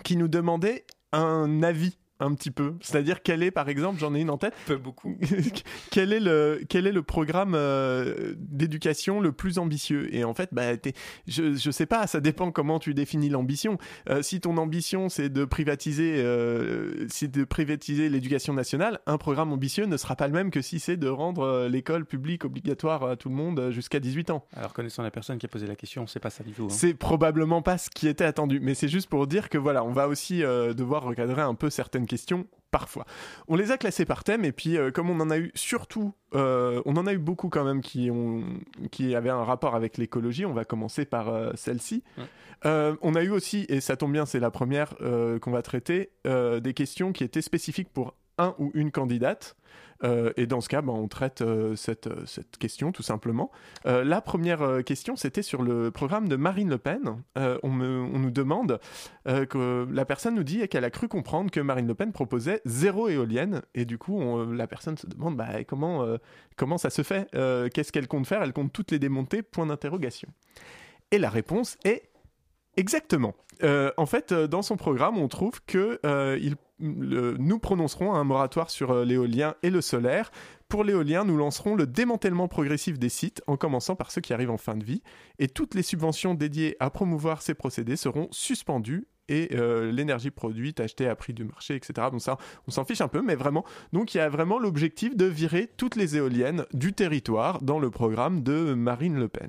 qui 0.02 0.16
nous 0.16 0.28
demandaient 0.28 0.84
un 1.12 1.62
avis 1.62 1.96
un 2.20 2.32
petit 2.34 2.50
peu 2.50 2.74
c'est-à-dire 2.80 3.22
quel 3.22 3.42
est 3.42 3.50
par 3.50 3.68
exemple 3.68 3.98
j'en 3.98 4.14
ai 4.14 4.20
une 4.20 4.30
en 4.30 4.38
tête 4.38 4.54
Peu 4.66 4.76
beaucoup. 4.76 5.16
quel 5.90 6.12
est 6.12 6.20
le 6.20 6.60
quel 6.68 6.86
est 6.86 6.92
le 6.92 7.02
programme 7.02 7.54
euh, 7.54 8.34
d'éducation 8.38 9.20
le 9.20 9.32
plus 9.32 9.58
ambitieux? 9.58 10.14
Et 10.14 10.24
en 10.24 10.32
fait 10.34 10.50
bah 10.52 10.76
t'es- 10.76 10.92
je 11.26 11.54
je 11.54 11.70
sais 11.70 11.86
pas 11.86 12.06
ça 12.06 12.20
dépend 12.20 12.52
comment 12.52 12.78
tu 12.78 12.94
définis 12.94 13.28
l'ambition 13.30 13.78
Euh, 14.08 14.22
si 14.22 14.40
ton 14.40 14.56
ambition 14.58 15.08
c'est 15.08 15.28
de 15.28 15.44
privatiser 15.44 16.14
euh, 16.18 17.06
c'est 17.08 17.30
de 17.30 17.44
privatiser 17.44 18.08
l'éducation 18.08 18.54
nationale 18.54 19.00
un 19.06 19.18
programme 19.18 19.52
ambitieux 19.52 19.86
ne 19.86 19.96
sera 19.96 20.14
pas 20.16 20.26
le 20.28 20.32
même 20.34 20.50
que 20.50 20.62
si 20.62 20.78
c'est 20.80 20.96
de 20.96 21.08
rendre 21.08 21.66
l'école 21.68 22.04
publique 22.06 22.44
obligatoire 22.44 23.04
à 23.04 23.16
tout 23.16 23.28
le 23.28 23.34
monde 23.34 23.70
jusqu'à 23.70 24.00
18 24.00 24.30
ans 24.30 24.46
Alors, 24.56 24.72
connaissant 24.72 25.02
la 25.02 25.10
personne 25.10 25.38
qui 25.38 25.46
a 25.46 25.48
posé 25.48 25.66
la 25.66 25.76
question, 25.76 26.06
c'est 26.06 26.20
pas 26.20 26.30
ça 26.30 26.44
du 26.44 26.52
tout. 26.52 26.64
hein. 26.64 26.68
c'est 26.70 26.94
probablement 26.94 27.62
pas 27.62 27.78
ce 27.78 27.90
qui 27.90 28.06
était 28.08 28.24
attendu, 28.24 28.60
mais 28.60 28.74
c'est 28.74 28.88
juste 28.88 29.08
pour 29.08 29.26
dire 29.26 29.48
que 29.48 29.58
voilà, 29.58 29.84
on 29.84 29.92
va 29.92 30.08
aussi 30.08 30.40
devoir 30.40 31.02
recadrer 31.02 31.42
un 31.42 31.54
peu 31.54 31.70
certaines 31.70 32.03
questions 32.06 32.46
parfois. 32.70 33.06
On 33.46 33.54
les 33.54 33.70
a 33.70 33.78
classées 33.78 34.04
par 34.04 34.24
thème 34.24 34.44
et 34.44 34.50
puis 34.50 34.76
euh, 34.76 34.90
comme 34.90 35.08
on 35.08 35.20
en 35.20 35.30
a 35.30 35.38
eu 35.38 35.52
surtout, 35.54 36.12
euh, 36.34 36.82
on 36.86 36.96
en 36.96 37.06
a 37.06 37.12
eu 37.12 37.18
beaucoup 37.18 37.48
quand 37.48 37.64
même 37.64 37.80
qui 37.80 38.10
ont 38.10 38.42
qui 38.90 39.14
avaient 39.14 39.30
un 39.30 39.44
rapport 39.44 39.76
avec 39.76 39.96
l'écologie. 39.96 40.44
On 40.44 40.52
va 40.52 40.64
commencer 40.64 41.04
par 41.04 41.28
euh, 41.28 41.52
celle-ci. 41.54 42.02
Ouais. 42.18 42.24
On 43.02 43.14
a 43.14 43.22
eu 43.22 43.28
aussi 43.28 43.66
et 43.68 43.80
ça 43.80 43.96
tombe 43.96 44.12
bien, 44.12 44.24
c'est 44.24 44.40
la 44.40 44.50
première 44.50 44.94
qu'on 44.96 45.50
va 45.50 45.60
traiter, 45.60 46.12
des 46.24 46.74
questions 46.74 47.12
qui 47.12 47.22
étaient 47.22 47.42
spécifiques 47.42 47.90
pour 47.92 48.14
un 48.38 48.54
ou 48.58 48.70
une 48.74 48.90
candidate. 48.90 49.56
Euh, 50.02 50.32
et 50.36 50.46
dans 50.46 50.60
ce 50.60 50.68
cas, 50.68 50.82
ben, 50.82 50.92
on 50.92 51.08
traite 51.08 51.40
euh, 51.40 51.76
cette, 51.76 52.08
euh, 52.08 52.26
cette 52.26 52.58
question 52.58 52.92
tout 52.92 53.02
simplement. 53.02 53.50
La 53.84 54.20
première 54.20 54.82
question, 54.84 55.16
c'était 55.16 55.42
sur 55.42 55.62
le 55.62 55.90
programme 55.90 56.28
de 56.28 56.36
Marine 56.36 56.68
Le 56.68 56.78
Pen. 56.78 57.22
On, 57.36 57.70
me- 57.70 58.02
on 58.02 58.18
nous 58.18 58.30
demande 58.30 58.80
que 59.24 59.86
la 59.90 60.04
personne 60.04 60.34
nous 60.34 60.42
dit 60.42 60.66
qu'elle 60.68 60.84
a 60.84 60.90
cru 60.90 61.08
comprendre 61.08 61.50
que 61.50 61.60
Marine 61.60 61.86
Le 61.86 61.94
Pen 61.94 62.12
proposait 62.12 62.60
zéro 62.64 63.08
éolienne. 63.08 63.62
Et 63.74 63.84
du 63.84 63.98
coup, 63.98 64.44
la 64.52 64.66
personne 64.66 64.96
se 64.96 65.06
demande 65.06 65.36
bah, 65.36 65.64
comment, 65.64 66.06
comment 66.56 66.78
ça 66.78 66.90
se 66.90 67.02
fait? 67.02 67.28
Qu'est-ce 67.72 67.92
qu'elle 67.92 68.08
compte 68.08 68.26
faire? 68.26 68.42
Elle 68.42 68.52
compte 68.52 68.72
toutes 68.72 68.90
les 68.90 68.98
démonter? 68.98 69.42
Point 69.42 69.66
d'interrogation. 69.66 70.28
Et 71.10 71.18
la 71.18 71.30
réponse 71.30 71.76
est 71.84 72.10
exactement. 72.76 73.34
Euh, 73.62 73.90
en 73.96 74.06
fait, 74.06 74.32
euh, 74.32 74.46
dans 74.46 74.62
son 74.62 74.76
programme, 74.76 75.18
on 75.18 75.28
trouve 75.28 75.60
que 75.66 76.00
euh, 76.04 76.38
nous 76.80 77.58
prononcerons 77.58 78.14
un 78.14 78.24
moratoire 78.24 78.70
sur 78.70 79.04
l'éolien 79.04 79.54
et 79.62 79.70
le 79.70 79.80
solaire. 79.80 80.30
Pour 80.68 80.82
l'éolien, 80.82 81.24
nous 81.24 81.36
lancerons 81.36 81.76
le 81.76 81.86
démantèlement 81.86 82.48
progressif 82.48 82.98
des 82.98 83.08
sites, 83.08 83.42
en 83.46 83.56
commençant 83.56 83.94
par 83.94 84.10
ceux 84.10 84.20
qui 84.20 84.32
arrivent 84.32 84.50
en 84.50 84.56
fin 84.56 84.76
de 84.76 84.84
vie, 84.84 85.02
et 85.38 85.46
toutes 85.46 85.74
les 85.74 85.82
subventions 85.82 86.34
dédiées 86.34 86.76
à 86.80 86.90
promouvoir 86.90 87.42
ces 87.42 87.54
procédés 87.54 87.96
seront 87.96 88.28
suspendues 88.32 89.06
et 89.28 89.56
l'énergie 89.90 90.30
produite 90.30 90.80
achetée 90.80 91.08
à 91.08 91.14
prix 91.14 91.32
du 91.32 91.44
marché, 91.44 91.76
etc. 91.76 92.08
Donc 92.10 92.20
ça, 92.20 92.36
on 92.66 92.70
s'en 92.70 92.84
fiche 92.84 93.00
un 93.00 93.08
peu, 93.08 93.22
mais 93.22 93.36
vraiment. 93.36 93.64
Donc 93.92 94.14
il 94.14 94.18
y 94.18 94.20
a 94.20 94.28
vraiment 94.28 94.58
l'objectif 94.58 95.16
de 95.16 95.24
virer 95.24 95.70
toutes 95.76 95.96
les 95.96 96.16
éoliennes 96.16 96.66
du 96.74 96.92
territoire 96.92 97.62
dans 97.62 97.78
le 97.78 97.90
programme 97.90 98.42
de 98.42 98.74
Marine 98.74 99.18
Le 99.18 99.28
Pen. 99.28 99.48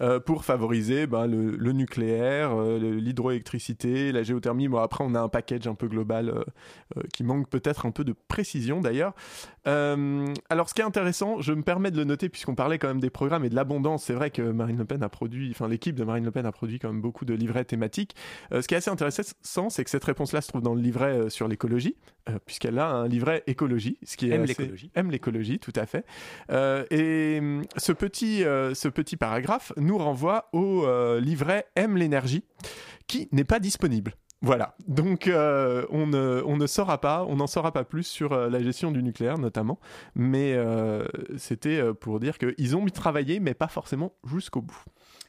Euh, 0.00 0.18
pour 0.18 0.44
favoriser 0.44 1.06
ben, 1.06 1.26
le, 1.26 1.52
le 1.56 1.72
nucléaire, 1.72 2.50
euh, 2.52 2.78
le- 2.80 2.94
l'hydroélectricité, 2.96 4.10
la 4.10 4.22
géothermie. 4.24 4.66
Bon, 4.68 4.78
après, 4.78 5.04
on 5.04 5.14
a 5.14 5.20
un 5.20 5.28
package 5.28 5.66
un 5.68 5.74
peu 5.74 5.86
global 5.86 6.28
euh, 6.30 6.42
qui 7.12 7.22
manque 7.22 7.48
peut-être 7.48 7.86
un 7.86 7.90
peu 7.92 8.02
de 8.04 8.12
précision 8.28 8.80
d'ailleurs. 8.80 9.14
Alors, 9.66 10.68
ce 10.68 10.74
qui 10.74 10.80
est 10.80 10.84
intéressant, 10.84 11.40
je 11.40 11.52
me 11.52 11.62
permets 11.62 11.90
de 11.90 11.96
le 11.96 12.04
noter 12.04 12.28
puisqu'on 12.28 12.54
parlait 12.54 12.78
quand 12.78 12.88
même 12.88 13.00
des 13.00 13.10
programmes 13.10 13.44
et 13.44 13.48
de 13.48 13.54
l'abondance. 13.54 14.04
C'est 14.04 14.12
vrai 14.14 14.30
que 14.30 14.42
Marine 14.42 14.78
Le 14.78 14.84
Pen 14.84 15.02
a 15.02 15.08
produit, 15.08 15.50
enfin 15.50 15.68
l'équipe 15.68 15.94
de 15.94 16.04
Marine 16.04 16.24
Le 16.24 16.30
Pen 16.30 16.44
a 16.46 16.52
produit 16.52 16.78
quand 16.78 16.88
même 16.92 17.00
beaucoup 17.00 17.24
de 17.24 17.34
livrets 17.34 17.64
thématiques. 17.64 18.14
Ce 18.52 18.66
qui 18.66 18.74
est 18.74 18.78
assez 18.78 18.90
intéressant, 18.90 19.70
c'est 19.70 19.84
que 19.84 19.90
cette 19.90 20.04
réponse-là 20.04 20.40
se 20.40 20.48
trouve 20.48 20.62
dans 20.62 20.74
le 20.74 20.80
livret 20.82 21.30
sur 21.30 21.48
l'écologie, 21.48 21.96
puisqu'elle 22.46 22.78
a 22.78 22.88
un 22.90 23.08
livret 23.08 23.42
écologie, 23.46 23.98
ce 24.04 24.16
qui 24.16 24.28
est 24.30 24.34
Aime 24.34 24.42
assez- 24.42 24.54
l'écologie. 24.60 24.90
aime 24.94 25.10
l'écologie, 25.10 25.58
tout 25.58 25.72
à 25.76 25.86
fait. 25.86 26.04
Et 26.90 27.40
ce 27.76 27.92
petit, 27.92 28.40
ce 28.40 28.88
petit 28.88 29.16
paragraphe 29.16 29.72
nous 29.84 29.98
renvoie 29.98 30.48
au 30.52 30.84
euh, 30.84 31.20
livret 31.20 31.66
Aime 31.76 31.96
l'énergie, 31.96 32.44
qui 33.06 33.28
n'est 33.32 33.44
pas 33.44 33.60
disponible. 33.60 34.14
Voilà, 34.42 34.74
donc 34.86 35.26
euh, 35.26 35.86
on, 35.88 36.06
ne, 36.06 36.66
saura 36.66 37.00
pas, 37.00 37.24
on 37.26 37.36
n'en 37.36 37.46
saura 37.46 37.72
pas 37.72 37.84
plus 37.84 38.02
sur 38.02 38.34
euh, 38.34 38.50
la 38.50 38.62
gestion 38.62 38.90
du 38.90 39.02
nucléaire 39.02 39.38
notamment, 39.38 39.78
mais 40.14 40.54
c'était 41.38 41.82
pour 41.94 42.20
dire 42.20 42.36
qu'ils 42.38 42.76
ont 42.76 42.84
travaillé, 42.86 43.40
mais 43.40 43.54
pas 43.54 43.68
forcément 43.68 44.12
jusqu'au 44.24 44.60
bout. 44.60 44.84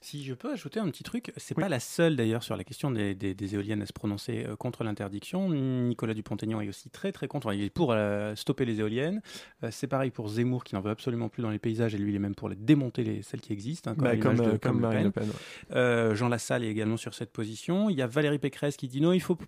Si 0.05 0.23
je 0.23 0.35
peux 0.35 0.51
ajouter 0.51 0.79
un 0.79 0.87
petit 0.91 1.01
truc, 1.01 1.33
c'est 1.35 1.57
Oui. 1.57 1.63
pas 1.63 1.67
la 1.69 1.79
seule 1.79 2.15
d'ailleurs 2.15 2.43
sur 2.43 2.55
la 2.55 2.63
question 2.63 2.91
des, 2.91 3.15
des- 3.15 3.33
des 3.33 3.55
éoliennes 3.55 3.81
à 3.81 3.87
se 3.87 3.91
prononcer 3.93 4.45
euh, 4.47 4.55
contre 4.55 4.83
l'interdiction. 4.83 5.49
Nicolas 5.49 6.13
Dupont-Aignan 6.13 6.61
est 6.61 6.69
aussi 6.69 6.91
très 6.91 7.11
très 7.11 7.27
contre. 7.27 7.51
Il 7.53 7.63
est 7.63 7.69
pour 7.71 7.91
euh, 7.91 8.35
stopper 8.35 8.65
les 8.65 8.79
éoliennes. 8.81 9.23
Euh, 9.63 9.69
c'est 9.71 9.87
pareil 9.87 10.11
pour 10.11 10.27
Zemmour 10.29 10.63
qui 10.63 10.75
n'en 10.75 10.81
veut 10.81 10.91
absolument 10.91 11.27
plus 11.27 11.41
dans 11.41 11.49
les 11.49 11.57
paysages 11.57 11.95
et 11.95 11.97
lui 11.97 12.11
il 12.11 12.15
est 12.15 12.19
même 12.19 12.35
pour 12.35 12.49
les 12.49 12.55
démonter 12.55 13.03
les, 13.03 13.23
celles 13.23 13.41
qui 13.41 13.51
existent. 13.51 13.89
hein, 13.91 13.95
Bah, 13.97 14.15
comme, 14.17 14.35
de- 14.35 14.43
Le 14.63 14.71
Marine 14.73 15.11
Pen. 15.11 15.25
Le 15.25 15.31
Pen. 15.71 16.09
ouais. 16.09 16.15
Jean 16.15 16.29
Lassalle 16.29 16.63
est 16.63 16.69
également 16.69 16.97
sur 16.97 17.15
cette 17.15 17.31
position. 17.31 17.89
Il 17.89 17.97
y 17.97 18.03
a 18.03 18.07
Valérie 18.07 18.37
Pécresse 18.37 18.77
qui 18.77 18.87
dit 18.87 19.01
non, 19.01 19.11
il 19.11 19.21
faut 19.21 19.39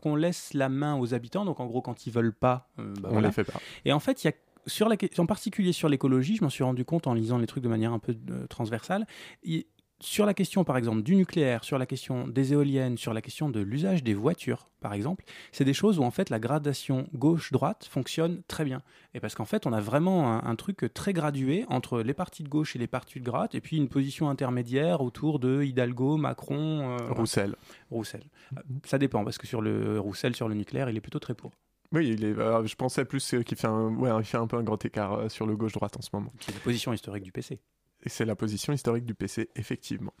qu'on 0.00 0.16
laisse 0.16 0.54
la 0.54 0.68
main 0.68 0.96
aux 0.98 1.14
habitants. 1.14 1.44
Donc 1.44 1.60
en 1.60 1.66
gros, 1.66 1.82
quand 1.82 2.08
ils 2.08 2.12
veulent 2.12 2.34
pas, 2.34 2.68
bah, 2.76 2.84
On 3.04 3.10
voilà. 3.12 3.28
les 3.28 3.32
fait 3.32 3.44
pas. 3.44 3.60
Et 3.84 3.92
en 3.92 4.00
fait, 4.00 4.24
il 4.24 4.26
y 4.26 4.30
a 4.30 4.34
sur 4.66 4.88
la, 4.88 4.96
que- 4.96 5.20
en 5.20 5.26
particulier 5.26 5.72
sur 5.72 5.88
l'écologie, 5.88 6.34
je 6.36 6.42
m'en 6.42 6.50
suis 6.50 6.64
rendu 6.64 6.84
compte 6.84 7.06
en 7.06 7.14
lisant 7.14 7.38
les 7.38 7.46
trucs 7.46 7.62
de 7.62 7.68
manière 7.68 7.92
un 7.92 7.98
peu 8.00 8.16
euh, 8.30 8.46
transversale. 8.48 9.06
Il- 9.44 9.64
sur 10.00 10.26
la 10.26 10.34
question, 10.34 10.64
par 10.64 10.76
exemple, 10.76 11.02
du 11.02 11.14
nucléaire, 11.14 11.62
sur 11.64 11.78
la 11.78 11.86
question 11.86 12.26
des 12.26 12.52
éoliennes, 12.52 12.96
sur 12.96 13.12
la 13.14 13.20
question 13.22 13.48
de 13.50 13.60
l'usage 13.60 14.02
des 14.02 14.14
voitures, 14.14 14.68
par 14.80 14.94
exemple, 14.94 15.24
c'est 15.52 15.64
des 15.64 15.74
choses 15.74 15.98
où 15.98 16.02
en 16.02 16.10
fait 16.10 16.30
la 16.30 16.38
gradation 16.38 17.06
gauche-droite 17.14 17.86
fonctionne 17.90 18.42
très 18.48 18.64
bien. 18.64 18.82
Et 19.14 19.20
parce 19.20 19.34
qu'en 19.34 19.44
fait, 19.44 19.66
on 19.66 19.72
a 19.72 19.80
vraiment 19.80 20.32
un, 20.32 20.50
un 20.50 20.56
truc 20.56 20.92
très 20.94 21.12
gradué 21.12 21.66
entre 21.68 22.00
les 22.00 22.14
partis 22.14 22.42
de 22.42 22.48
gauche 22.48 22.74
et 22.76 22.78
les 22.78 22.86
partis 22.86 23.20
de 23.20 23.24
droite, 23.24 23.54
et 23.54 23.60
puis 23.60 23.76
une 23.76 23.88
position 23.88 24.30
intermédiaire 24.30 25.02
autour 25.02 25.38
de 25.38 25.62
Hidalgo, 25.62 26.16
Macron, 26.16 26.98
euh, 26.98 27.12
Roussel. 27.12 27.56
Roussel. 27.90 28.22
Euh, 28.56 28.60
Ça 28.84 28.98
dépend, 28.98 29.24
parce 29.24 29.38
que 29.38 29.46
sur 29.46 29.60
le 29.60 30.00
Roussel, 30.00 30.34
sur 30.34 30.48
le 30.48 30.54
nucléaire, 30.54 30.88
il 30.88 30.96
est 30.96 31.00
plutôt 31.02 31.18
très 31.18 31.34
pour. 31.34 31.52
Oui, 31.92 32.08
il 32.08 32.24
est, 32.24 32.38
euh, 32.38 32.64
je 32.64 32.76
pensais 32.76 33.04
plus 33.04 33.34
euh, 33.34 33.42
qu'il 33.42 33.58
fait, 33.58 33.66
un, 33.66 33.88
ouais, 33.96 34.10
il 34.20 34.24
fait 34.24 34.36
un 34.38 34.46
peu 34.46 34.56
un 34.56 34.62
grand 34.62 34.82
écart 34.84 35.12
euh, 35.14 35.28
sur 35.28 35.44
le 35.44 35.56
gauche-droite 35.56 35.96
en 35.96 36.02
ce 36.02 36.10
moment. 36.12 36.32
C'est 36.38 36.54
la 36.54 36.60
position 36.60 36.92
historique 36.92 37.24
du 37.24 37.32
PC. 37.32 37.58
C'est 38.06 38.24
la 38.24 38.36
position 38.36 38.72
historique 38.72 39.04
du 39.04 39.14
PC, 39.14 39.50
effectivement. 39.56 40.14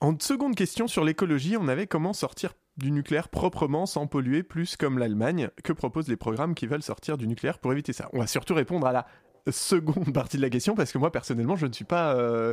En 0.00 0.18
seconde 0.18 0.54
question 0.54 0.88
sur 0.88 1.04
l'écologie, 1.04 1.56
on 1.56 1.68
avait 1.68 1.86
comment 1.86 2.12
sortir 2.12 2.52
du 2.76 2.90
nucléaire 2.90 3.28
proprement 3.28 3.86
sans 3.86 4.06
polluer 4.06 4.42
plus 4.42 4.76
comme 4.76 4.98
l'Allemagne. 4.98 5.48
Que 5.64 5.72
proposent 5.72 6.08
les 6.08 6.16
programmes 6.16 6.54
qui 6.54 6.66
veulent 6.66 6.82
sortir 6.82 7.16
du 7.16 7.26
nucléaire 7.26 7.58
pour 7.58 7.72
éviter 7.72 7.92
ça? 7.92 8.08
On 8.12 8.18
va 8.18 8.26
surtout 8.26 8.54
répondre 8.54 8.86
à 8.86 8.92
la 8.92 9.06
seconde 9.48 10.12
partie 10.12 10.36
de 10.36 10.42
la 10.42 10.50
question 10.50 10.74
parce 10.74 10.92
que 10.92 10.98
moi 10.98 11.12
personnellement 11.12 11.54
je 11.54 11.66
ne 11.66 11.72
suis 11.72 11.84
pas 11.84 12.14
euh, 12.16 12.52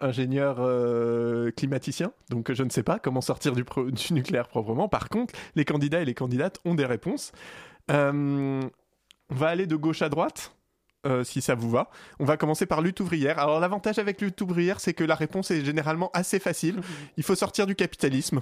ingénieur 0.00 0.56
euh, 0.60 1.50
climaticien 1.50 2.12
donc 2.28 2.52
je 2.52 2.62
ne 2.62 2.68
sais 2.68 2.82
pas 2.82 2.98
comment 2.98 3.22
sortir 3.22 3.54
du 3.54 3.64
nucléaire 4.10 4.48
proprement 4.48 4.86
par 4.86 5.08
contre 5.08 5.32
les 5.54 5.64
candidats 5.64 6.02
et 6.02 6.04
les 6.04 6.12
candidates 6.12 6.58
ont 6.66 6.74
des 6.74 6.84
réponses 6.84 7.32
Euh, 7.90 8.60
on 9.30 9.34
va 9.34 9.48
aller 9.48 9.66
de 9.66 9.76
gauche 9.76 10.02
à 10.02 10.08
droite 10.08 10.54
euh, 11.06 11.24
si 11.24 11.40
ça 11.40 11.54
vous 11.54 11.70
va. 11.70 11.90
On 12.18 12.24
va 12.24 12.36
commencer 12.36 12.66
par 12.66 12.82
lutte 12.82 13.00
ouvrière. 13.00 13.38
Alors 13.38 13.60
l'avantage 13.60 13.98
avec 13.98 14.20
lutte 14.20 14.40
ouvrière, 14.40 14.80
c'est 14.80 14.94
que 14.94 15.04
la 15.04 15.14
réponse 15.14 15.50
est 15.50 15.64
généralement 15.64 16.10
assez 16.12 16.38
facile. 16.38 16.80
Il 17.16 17.22
faut 17.22 17.34
sortir 17.34 17.66
du 17.66 17.74
capitalisme 17.74 18.40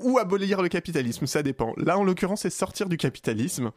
ou 0.00 0.18
abolir 0.18 0.62
le 0.62 0.68
capitalisme, 0.68 1.26
ça 1.26 1.42
dépend. 1.42 1.74
Là, 1.76 1.98
en 1.98 2.04
l'occurrence, 2.04 2.42
c'est 2.42 2.50
sortir 2.50 2.88
du 2.88 2.96
capitalisme 2.96 3.72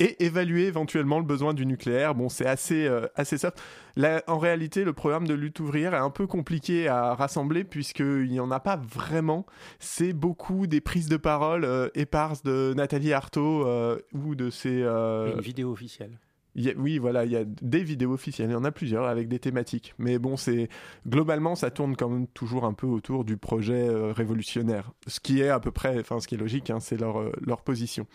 et 0.00 0.22
évaluer 0.22 0.66
éventuellement 0.66 1.18
le 1.18 1.24
besoin 1.24 1.54
du 1.54 1.64
nucléaire. 1.64 2.14
Bon, 2.14 2.28
c'est 2.28 2.46
assez, 2.46 2.86
euh, 2.86 3.06
assez 3.16 3.38
soft. 3.38 3.58
Là, 3.96 4.22
en 4.26 4.38
réalité, 4.38 4.84
le 4.84 4.92
programme 4.92 5.26
de 5.26 5.34
lutte 5.34 5.60
ouvrière 5.60 5.94
est 5.94 5.98
un 5.98 6.10
peu 6.10 6.26
compliqué 6.26 6.88
à 6.88 7.14
rassembler 7.14 7.64
puisqu'il 7.64 8.28
n'y 8.28 8.40
en 8.40 8.50
a 8.50 8.60
pas 8.60 8.76
vraiment. 8.76 9.46
C'est 9.78 10.12
beaucoup 10.12 10.66
des 10.66 10.80
prises 10.80 11.08
de 11.08 11.16
parole 11.16 11.64
euh, 11.64 11.88
éparses 11.94 12.42
de 12.42 12.74
Nathalie 12.76 13.12
Arthaud 13.12 13.66
euh, 13.66 13.98
ou 14.12 14.34
de 14.34 14.50
ses... 14.50 14.82
euh, 14.82 15.34
Une 15.34 15.40
vidéo 15.40 15.72
officielle. 15.72 16.18
Oui, 16.54 16.98
voilà, 16.98 17.24
il 17.24 17.30
y 17.30 17.36
a 17.36 17.44
des 17.44 17.82
vidéos 17.82 18.12
officielles, 18.12 18.50
il 18.50 18.52
y 18.52 18.56
en 18.56 18.64
a 18.64 18.72
plusieurs 18.72 19.06
avec 19.06 19.28
des 19.28 19.38
thématiques. 19.38 19.94
Mais 19.98 20.18
bon, 20.18 20.36
c'est 20.36 20.68
globalement, 21.06 21.54
ça 21.54 21.70
tourne 21.70 21.96
quand 21.96 22.08
même 22.08 22.26
toujours 22.28 22.64
un 22.64 22.74
peu 22.74 22.86
autour 22.86 23.24
du 23.24 23.36
projet 23.36 23.88
euh, 23.88 24.12
révolutionnaire, 24.12 24.92
ce 25.06 25.20
qui 25.20 25.40
est 25.40 25.48
à 25.48 25.60
peu 25.60 25.70
près, 25.70 25.98
enfin, 25.98 26.20
ce 26.20 26.28
qui 26.28 26.34
est 26.34 26.38
logique, 26.38 26.70
hein, 26.70 26.80
c'est 26.80 26.98
leur 27.00 27.20
euh, 27.20 27.32
position. 27.64 28.06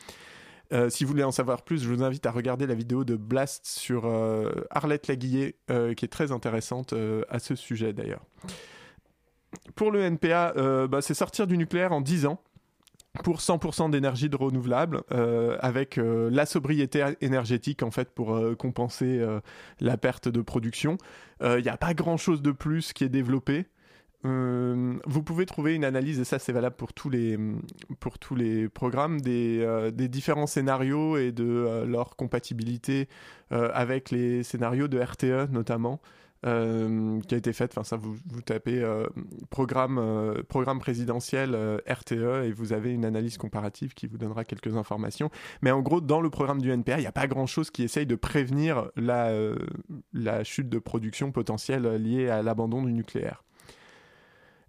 Euh, 0.73 0.89
si 0.89 1.05
vous 1.05 1.11
voulez 1.11 1.23
en 1.23 1.31
savoir 1.31 1.63
plus, 1.63 1.81
je 1.81 1.87
vous 1.87 2.03
invite 2.03 2.25
à 2.25 2.31
regarder 2.31 2.67
la 2.67 2.75
vidéo 2.75 3.05
de 3.05 3.15
Blast 3.15 3.65
sur 3.65 4.05
Arlette 4.69 5.07
Laguillet, 5.07 5.55
qui 5.67 6.05
est 6.05 6.11
très 6.11 6.31
intéressante 6.31 6.93
à 7.29 7.39
ce 7.39 7.55
sujet 7.55 7.93
d'ailleurs. 7.93 8.25
Pour 9.75 9.91
le 9.91 10.01
NPA, 10.01 10.87
bah, 10.87 11.01
c'est 11.01 11.13
sortir 11.13 11.47
du 11.47 11.57
nucléaire 11.57 11.93
en 11.93 12.01
10 12.01 12.25
ans 12.25 12.41
pour 13.23 13.39
100% 13.39 13.89
d'énergie 13.89 14.29
de 14.29 14.35
renouvelable, 14.35 15.01
euh, 15.11 15.57
avec 15.59 15.97
euh, 15.97 16.29
la 16.31 16.45
sobriété 16.45 17.03
énergétique 17.21 17.83
en 17.83 17.91
fait 17.91 18.09
pour 18.09 18.35
euh, 18.35 18.55
compenser 18.55 19.25
la 19.79 19.97
perte 19.97 20.27
de 20.27 20.41
production. 20.41 20.97
Il 21.41 21.61
n'y 21.61 21.69
a 21.69 21.77
pas 21.77 21.93
grand-chose 21.93 22.41
de 22.41 22.51
plus 22.51 22.93
qui 22.93 23.03
est 23.03 23.09
développé. 23.09 23.65
Vous 24.23 25.23
pouvez 25.23 25.45
trouver 25.45 25.75
une 25.75 25.85
analyse, 25.85 26.19
et 26.19 26.25
ça 26.25 26.39
c'est 26.39 26.51
valable 26.51 26.75
pour 26.75 26.93
tous 26.93 27.09
les, 27.09 27.37
pour 27.99 28.19
tous 28.19 28.35
les 28.35 28.67
programmes, 28.67 29.21
des, 29.21 29.91
des 29.93 30.07
différents 30.09 30.47
scénarios 30.47 31.17
et 31.17 31.31
de 31.31 31.85
leur 31.87 32.15
compatibilité 32.15 33.07
avec 33.51 34.11
les 34.11 34.43
scénarios 34.43 34.87
de 34.87 34.99
RTE 34.99 35.49
notamment, 35.51 36.01
euh, 36.45 37.19
qui 37.21 37.35
a 37.35 37.37
été 37.37 37.51
faite. 37.53 37.71
Enfin, 37.73 37.83
ça, 37.83 37.97
vous, 37.97 38.17
tapez 38.45 38.81
euh, 38.81 39.07
programme, 39.49 39.97
euh, 39.97 40.43
programme 40.47 40.79
présidentiel 40.79 41.81
RTE 41.87 42.45
et 42.45 42.51
vous 42.51 42.73
avez 42.73 42.93
une 42.93 43.05
analyse 43.05 43.37
comparative 43.37 43.93
qui 43.93 44.07
vous 44.07 44.17
donnera 44.17 44.43
quelques 44.45 44.77
informations. 44.77 45.31
Mais 45.61 45.71
en 45.71 45.81
gros, 45.81 46.01
dans 46.01 46.21
le 46.21 46.29
programme 46.29 46.61
du 46.61 46.71
NPR, 46.71 46.97
il 46.97 47.01
n'y 47.01 47.07
a 47.07 47.11
pas 47.11 47.27
grand-chose 47.27 47.71
qui 47.71 47.83
essaye 47.83 48.05
de 48.05 48.15
prévenir 48.15 48.89
la, 48.95 49.31
la 50.13 50.43
chute 50.43 50.69
de 50.69 50.79
production 50.79 51.31
potentielle 51.31 51.87
liée 51.95 52.29
à 52.29 52.43
l'abandon 52.43 52.83
du 52.83 52.93
nucléaire. 52.93 53.43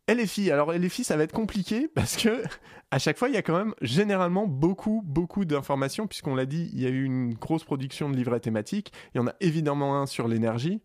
LFI, 0.09 0.51
alors 0.51 0.73
LFI 0.73 1.05
ça 1.05 1.17
va 1.17 1.25
être 1.25 1.33
compliqué 1.33 1.87
parce 1.95 2.17
que 2.17 2.43
à 2.91 2.99
chaque 2.99 3.19
fois 3.19 3.29
il 3.29 3.35
y 3.35 3.37
a 3.37 3.43
quand 3.43 3.57
même 3.57 3.75
généralement 3.83 4.47
beaucoup 4.47 5.03
beaucoup 5.05 5.45
d'informations 5.45 6.07
puisqu'on 6.07 6.35
l'a 6.35 6.47
dit 6.47 6.71
il 6.73 6.81
y 6.81 6.87
a 6.87 6.89
eu 6.89 7.05
une 7.05 7.35
grosse 7.35 7.65
production 7.65 8.09
de 8.09 8.17
livrets 8.17 8.41
thématiques, 8.41 8.93
il 9.15 9.19
y 9.19 9.21
en 9.21 9.27
a 9.27 9.35
évidemment 9.41 10.01
un 10.01 10.07
sur 10.07 10.27
l'énergie 10.27 10.81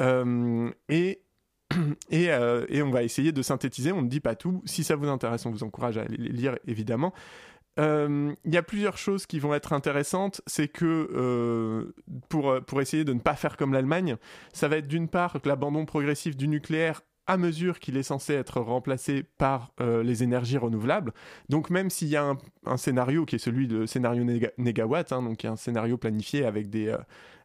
et 0.00 1.20
et, 2.10 2.30
euh, 2.30 2.66
et 2.68 2.82
on 2.82 2.90
va 2.90 3.02
essayer 3.02 3.32
de 3.32 3.42
synthétiser, 3.42 3.92
on 3.92 4.02
ne 4.02 4.08
dit 4.08 4.20
pas 4.20 4.34
tout, 4.34 4.62
si 4.64 4.84
ça 4.84 4.96
vous 4.96 5.08
intéresse 5.08 5.46
on 5.46 5.50
vous 5.50 5.64
encourage 5.64 5.98
à 5.98 6.04
les 6.04 6.16
lire 6.16 6.56
évidemment. 6.66 7.12
Euh, 7.80 8.32
Il 8.44 8.54
y 8.54 8.56
a 8.56 8.62
plusieurs 8.62 8.98
choses 8.98 9.26
qui 9.26 9.40
vont 9.40 9.52
être 9.54 9.72
intéressantes, 9.72 10.42
c'est 10.46 10.68
que 10.68 11.10
euh, 11.12 11.94
pour, 12.28 12.60
pour 12.66 12.80
essayer 12.80 13.04
de 13.04 13.12
ne 13.12 13.18
pas 13.18 13.34
faire 13.34 13.56
comme 13.56 13.72
l'Allemagne, 13.72 14.16
ça 14.52 14.68
va 14.68 14.76
être 14.76 14.86
d'une 14.86 15.08
part 15.08 15.38
l'abandon 15.44 15.84
progressif 15.84 16.36
du 16.36 16.46
nucléaire 16.46 17.02
à 17.26 17.36
mesure 17.38 17.80
qu'il 17.80 17.96
est 17.96 18.02
censé 18.02 18.34
être 18.34 18.60
remplacé 18.60 19.22
par 19.38 19.72
euh, 19.80 20.02
les 20.02 20.22
énergies 20.22 20.58
renouvelables. 20.58 21.12
Donc 21.48 21.70
même 21.70 21.88
s'il 21.88 22.08
y 22.08 22.16
a 22.16 22.36
un, 22.66 22.76
scénario 22.76 23.24
qui 23.24 23.36
est 23.36 23.38
celui 23.38 23.66
de 23.66 23.86
scénario 23.86 24.24
néga- 24.24 24.52
négawatt, 24.58 25.10
hein, 25.10 25.22
donc 25.22 25.42
un 25.46 25.56
scénario 25.56 25.96
planifié 25.96 26.44
avec 26.44 26.68
des, 26.68 26.88
euh, 26.88 26.98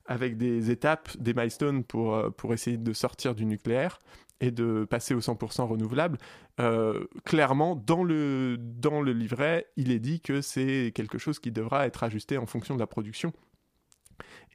avec 0.10 0.38
des 0.38 0.72
étapes, 0.72 1.15
des 1.19 1.36
milestones 1.36 1.84
pour, 1.84 2.15
euh, 2.15 2.32
pour 2.32 2.52
essayer 2.54 2.78
de 2.78 2.93
sortir 2.93 3.36
du 3.36 3.45
nucléaire 3.45 4.00
et 4.41 4.52
de 4.52 4.86
passer 4.89 5.13
au 5.13 5.22
100% 5.22 5.67
renouvelable, 5.67 6.17
euh, 6.60 7.06
clairement, 7.26 7.76
dans 7.76 8.04
le, 8.04 8.58
dans 8.60 9.02
le 9.02 9.13
livret, 9.13 9.67
il 9.78 9.91
est 9.91 10.00
dit 10.00 10.19
que 10.19 10.41
c'est 10.41 10.91
quelque 10.95 11.17
chose 11.17 11.39
qui 11.39 11.52
devra 11.52 11.86
être 11.86 12.04
ajusté 12.04 12.38
en 12.38 12.48
fonction 12.48 12.74
de 12.74 12.80
la 12.80 12.88
production. 12.88 13.34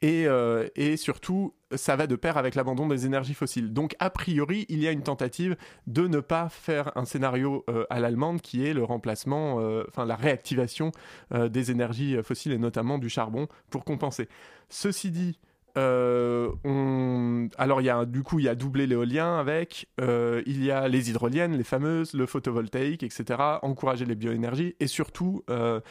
Et, 0.01 0.27
euh, 0.27 0.67
et 0.75 0.97
surtout, 0.97 1.55
ça 1.73 1.95
va 1.95 2.05
de 2.05 2.15
pair 2.17 2.35
avec 2.37 2.55
l'abandon 2.55 2.87
des 2.87 3.05
énergies 3.05 3.33
fossiles. 3.33 3.71
Donc, 3.71 3.95
a 3.99 4.09
priori, 4.09 4.65
il 4.67 4.79
y 4.79 4.87
a 4.87 4.91
une 4.91 5.03
tentative 5.03 5.55
de 5.87 6.07
ne 6.07 6.19
pas 6.19 6.49
faire 6.49 6.91
un 6.97 7.05
scénario 7.05 7.65
à 7.89 7.99
l'allemande 7.99 8.41
qui 8.41 8.65
est 8.65 8.73
le 8.73 8.83
remplacement, 8.83 9.55
enfin 9.87 10.05
la 10.05 10.15
réactivation 10.15 10.91
des 11.33 11.71
énergies 11.71 12.17
fossiles 12.23 12.51
et 12.51 12.57
notamment 12.57 12.97
du 12.97 13.09
charbon 13.09 13.47
pour 13.69 13.85
compenser. 13.85 14.27
Ceci 14.69 15.11
dit, 15.11 15.39
euh, 15.77 16.51
on... 16.63 17.49
alors 17.57 17.81
il 17.81 17.85
y 17.85 17.89
a 17.89 18.05
du 18.05 18.23
coup 18.23 18.39
il 18.39 18.45
y 18.45 18.49
a 18.49 18.55
doublé 18.55 18.87
l'éolien 18.87 19.37
avec, 19.37 19.87
euh, 19.99 20.41
il 20.45 20.63
y 20.63 20.71
a 20.71 20.87
les 20.87 21.09
hydroliennes, 21.09 21.57
les 21.57 21.63
fameuses, 21.63 22.13
le 22.13 22.25
photovoltaïque, 22.25 23.03
etc. 23.03 23.39
Encourager 23.61 24.05
les 24.05 24.15
bioénergies 24.15 24.75
et 24.79 24.87
surtout 24.87 25.43
euh, 25.49 25.81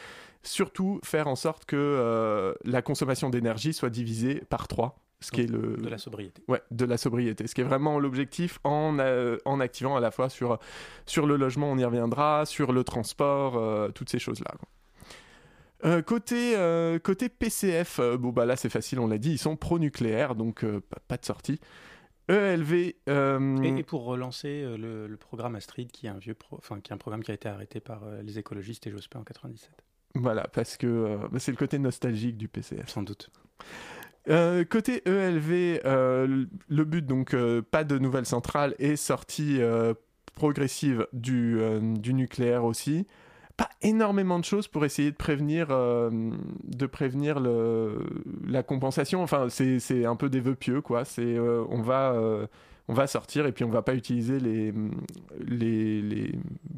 surtout 0.43 0.99
faire 1.03 1.27
en 1.27 1.35
sorte 1.35 1.65
que 1.65 2.55
la 2.63 2.81
consommation 2.81 3.29
d'énergie 3.29 3.73
soit 3.73 3.89
divisée 3.89 4.43
par 4.49 4.67
3 4.67 4.99
ce 5.21 5.31
qui 5.31 5.41
est 5.41 5.49
le 5.49 5.77
De 5.77 5.89
la 5.89 5.97
sobriété. 5.97 6.43
ouais 6.49 6.61
de 6.71 6.85
la 6.85 6.97
sobriété 6.97 7.47
ce 7.47 7.55
qui 7.55 7.61
est 7.61 7.65
vraiment 7.65 7.99
l'objectif 7.99 8.59
en 8.63 8.97
en 9.45 9.59
activant 9.59 9.95
à 9.95 9.99
la 9.99 10.11
fois 10.11 10.29
sur 10.29 10.59
sur 11.05 11.25
le 11.25 11.35
logement 11.37 11.71
on 11.71 11.77
y 11.77 11.85
reviendra 11.85 12.45
sur 12.45 12.73
le 12.73 12.83
transport 12.83 13.91
toutes 13.93 14.09
ces 14.09 14.19
choses 14.19 14.41
là 14.41 14.53
euh, 15.85 16.01
côté, 16.01 16.55
euh, 16.57 16.97
côté 16.99 17.29
PCF, 17.29 17.99
euh, 17.99 18.17
bon 18.17 18.29
bah 18.29 18.45
là 18.45 18.55
c'est 18.55 18.69
facile, 18.69 18.99
on 18.99 19.07
l'a 19.07 19.17
dit, 19.17 19.31
ils 19.31 19.37
sont 19.37 19.55
pro-nucléaire, 19.55 20.35
donc 20.35 20.65
pas, 21.07 21.17
de 21.17 21.25
sortie. 21.25 21.59
ELV, 22.27 22.93
euh, 23.07 23.57
Et, 23.61 23.79
et 23.79 23.83
pour 23.83 24.03
relancer 24.05 24.63
euh, 24.63 24.77
le, 24.77 25.05
le 25.07 25.17
programme 25.17 25.55
Astrid, 25.55 25.91
qui 25.91 26.07
est 26.07 26.09
un 26.09 26.17
vieux, 26.17 26.33
pro- 26.33 26.57
enfin 26.57 26.79
qui 26.79 26.91
est 26.91 26.95
un 26.95 26.97
programme 26.97 27.21
qui 27.23 27.29
a 27.29 27.35
été 27.35 27.47
arrêté 27.47 27.79
par 27.79 28.03
euh, 28.03 28.21
les 28.23 28.39
écologistes 28.39 28.87
et 28.87 28.91
Jospin 28.91 29.19
en 29.19 29.23
97. 29.23 29.69
voilà, 30.15 30.47
parce 30.51 30.75
que 30.77 31.17
bah, 31.31 31.37
c'est 31.39 31.51
le 31.51 31.57
côté 31.57 31.77
nostalgique 31.77 32.35
du 32.37 32.47
PCF. 32.47 32.89
Sans 32.89 33.03
doute. 33.03 33.29
Côté 34.71 35.03
ELV, 35.07 35.81
le- 35.83 36.83
but 36.83 37.05
donc 37.05 37.35
pas 37.69 37.83
de 37.83 37.99
nouvelle 37.99 38.25
centrale 38.25 38.73
et 38.79 38.95
sortie 38.95 39.59
progressive 40.33 41.07
du, 41.13 41.59
du 41.81 42.13
nucléaire 42.15 42.63
aussi. 42.65 43.05
Pas 43.57 43.69
énormément 43.81 44.37
de 44.39 44.43
choses 44.43 44.67
pour 44.67 44.83
essayer 44.83 45.11
de 45.11 45.15
prévenir, 45.15 45.67
euh, 45.69 46.09
de 46.63 46.85
prévenir 46.85 47.39
le, 47.39 48.05
la 48.45 48.63
compensation. 48.63 49.23
Enfin, 49.23 49.47
c'est 49.49 50.05
un 50.05 50.15
peu 50.17 50.29
des 50.29 50.41
vœux 50.41 50.55
pieux, 50.55 50.81
quoi. 50.81 51.05
C'est 51.05 51.21
euh, 51.23 51.63
on 51.69 51.81
va 51.81 52.11
euh, 52.13 52.47
on 52.89 52.93
va 52.93 53.07
sortir 53.07 53.45
et 53.45 53.53
puis 53.53 53.63
on 53.63 53.69
va 53.69 53.81
pas 53.81 53.95
utiliser 53.95 54.39
les, 54.39 54.73
les, 55.47 56.01
les 56.01 56.31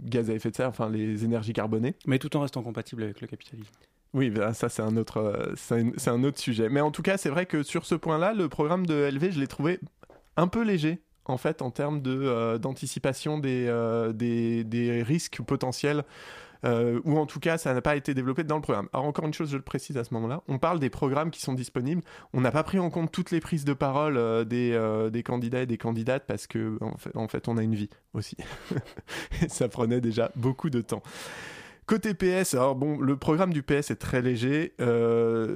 gaz 0.05 0.29
à 0.29 0.33
effet 0.33 0.51
de 0.51 0.55
serre, 0.55 0.69
enfin 0.69 0.89
les 0.89 1.25
énergies 1.25 1.53
carbonées. 1.53 1.95
Mais 2.05 2.19
tout 2.19 2.35
en 2.37 2.41
restant 2.41 2.61
compatible 2.61 3.03
avec 3.03 3.21
le 3.21 3.27
capitalisme. 3.27 3.73
Oui, 4.13 4.29
ben, 4.29 4.53
ça 4.53 4.69
c'est 4.69 4.83
un 4.83 4.95
autre, 4.97 5.53
c'est 5.55 6.07
un, 6.07 6.23
autre 6.23 6.39
sujet. 6.39 6.69
Mais 6.69 6.81
en 6.81 6.91
tout 6.91 7.01
cas, 7.01 7.17
c'est 7.17 7.29
vrai 7.29 7.45
que 7.47 7.63
sur 7.63 7.85
ce 7.85 7.95
point-là, 7.95 8.33
le 8.33 8.49
programme 8.49 8.85
de 8.85 9.09
LV, 9.11 9.31
je 9.31 9.39
l'ai 9.39 9.47
trouvé 9.47 9.79
un 10.37 10.47
peu 10.47 10.63
léger 10.63 11.01
en 11.25 11.37
fait 11.37 11.61
en 11.61 11.71
termes 11.71 12.01
de 12.01 12.57
d'anticipation 12.57 13.39
des, 13.39 13.69
des 14.13 14.63
des 14.63 15.01
risques 15.01 15.41
potentiels. 15.41 16.03
Euh, 16.65 16.99
ou 17.03 17.17
en 17.17 17.25
tout 17.25 17.39
cas, 17.39 17.57
ça 17.57 17.73
n'a 17.73 17.81
pas 17.81 17.95
été 17.95 18.13
développé 18.13 18.43
dans 18.43 18.55
le 18.55 18.61
programme. 18.61 18.89
Alors 18.93 19.05
encore 19.05 19.25
une 19.25 19.33
chose, 19.33 19.51
je 19.51 19.57
le 19.57 19.63
précise 19.63 19.97
à 19.97 20.03
ce 20.03 20.13
moment-là, 20.13 20.41
on 20.47 20.59
parle 20.59 20.79
des 20.79 20.89
programmes 20.89 21.31
qui 21.31 21.41
sont 21.41 21.53
disponibles. 21.53 22.01
On 22.33 22.41
n'a 22.41 22.51
pas 22.51 22.63
pris 22.63 22.79
en 22.79 22.89
compte 22.89 23.11
toutes 23.11 23.31
les 23.31 23.39
prises 23.39 23.65
de 23.65 23.73
parole 23.73 24.17
euh, 24.17 24.43
des, 24.43 24.71
euh, 24.73 25.09
des 25.09 25.23
candidats 25.23 25.61
et 25.61 25.65
des 25.65 25.77
candidates 25.77 26.25
parce 26.27 26.47
que 26.47 26.77
en 26.81 26.97
fait, 26.97 27.11
fait, 27.29 27.47
on 27.47 27.57
a 27.57 27.63
une 27.63 27.75
vie 27.75 27.89
aussi. 28.13 28.37
Et 29.41 29.49
ça 29.49 29.67
prenait 29.67 30.01
déjà 30.01 30.31
beaucoup 30.35 30.69
de 30.69 30.81
temps. 30.81 31.03
Côté 31.85 32.13
PS, 32.13 32.53
alors 32.53 32.75
bon, 32.75 32.99
le 32.99 33.15
programme 33.15 33.53
du 33.53 33.63
PS 33.63 33.91
est 33.91 33.95
très 33.99 34.21
léger. 34.21 34.73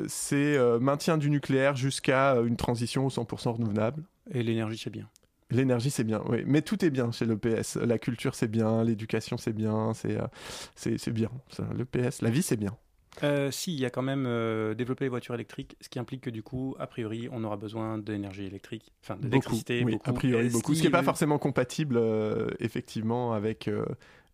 C'est 0.08 0.58
maintien 0.80 1.18
du 1.18 1.30
nucléaire 1.30 1.76
jusqu'à 1.76 2.36
une 2.36 2.56
transition 2.56 3.06
au 3.06 3.10
100% 3.10 3.50
renouvelable. 3.50 4.04
Et 4.32 4.42
l'énergie, 4.42 4.78
c'est 4.78 4.90
bien. 4.90 5.10
L'énergie, 5.52 5.92
c'est 5.92 6.04
bien, 6.04 6.22
oui. 6.28 6.44
Mais 6.46 6.62
tout 6.62 6.84
est 6.84 6.90
bien 6.90 7.12
chez 7.12 7.26
le 7.26 7.38
PS. 7.38 7.76
La 7.76 8.00
culture, 8.00 8.36
c'est 8.36 8.48
bien. 8.48 8.84
L'éducation, 8.84 9.38
c'est 9.38 9.54
bien. 9.54 9.94
C'est 9.94 10.18
euh, 10.18 10.28
c'est 10.76 11.12
bien. 11.12 11.30
Ça, 11.50 11.68
le 11.78 11.86
PS, 11.86 12.22
la 12.22 12.30
vie, 12.30 12.42
c'est 12.42 12.58
bien. 12.58 12.76
Euh, 13.24 13.52
si, 13.52 13.74
il 13.74 13.80
y 13.80 13.86
a 13.86 13.90
quand 13.90 14.02
même 14.02 14.26
euh, 14.26 14.74
développé 14.74 15.04
les 15.06 15.10
voitures 15.10 15.36
électriques, 15.36 15.76
ce 15.82 15.90
qui 15.90 16.00
implique 16.00 16.22
que 16.22 16.30
du 16.30 16.44
coup, 16.44 16.76
a 16.80 16.88
priori, 16.88 17.28
on 17.32 17.44
aura 17.44 17.58
besoin 17.58 17.98
d'énergie 17.98 18.46
électrique, 18.46 18.94
enfin 19.04 19.16
Beaucoup. 19.16 19.28
d'électricité, 19.28 19.84
Oui, 19.84 19.92
beaucoup. 19.94 20.10
a 20.10 20.14
priori, 20.14 20.50
beaucoup. 20.50 20.74
Ce 20.74 20.80
qui 20.80 20.86
n'est 20.86 20.92
pas 20.92 21.04
forcément 21.04 21.38
compatible, 21.38 21.98
euh, 21.98 22.50
effectivement, 22.60 23.34
avec 23.34 23.70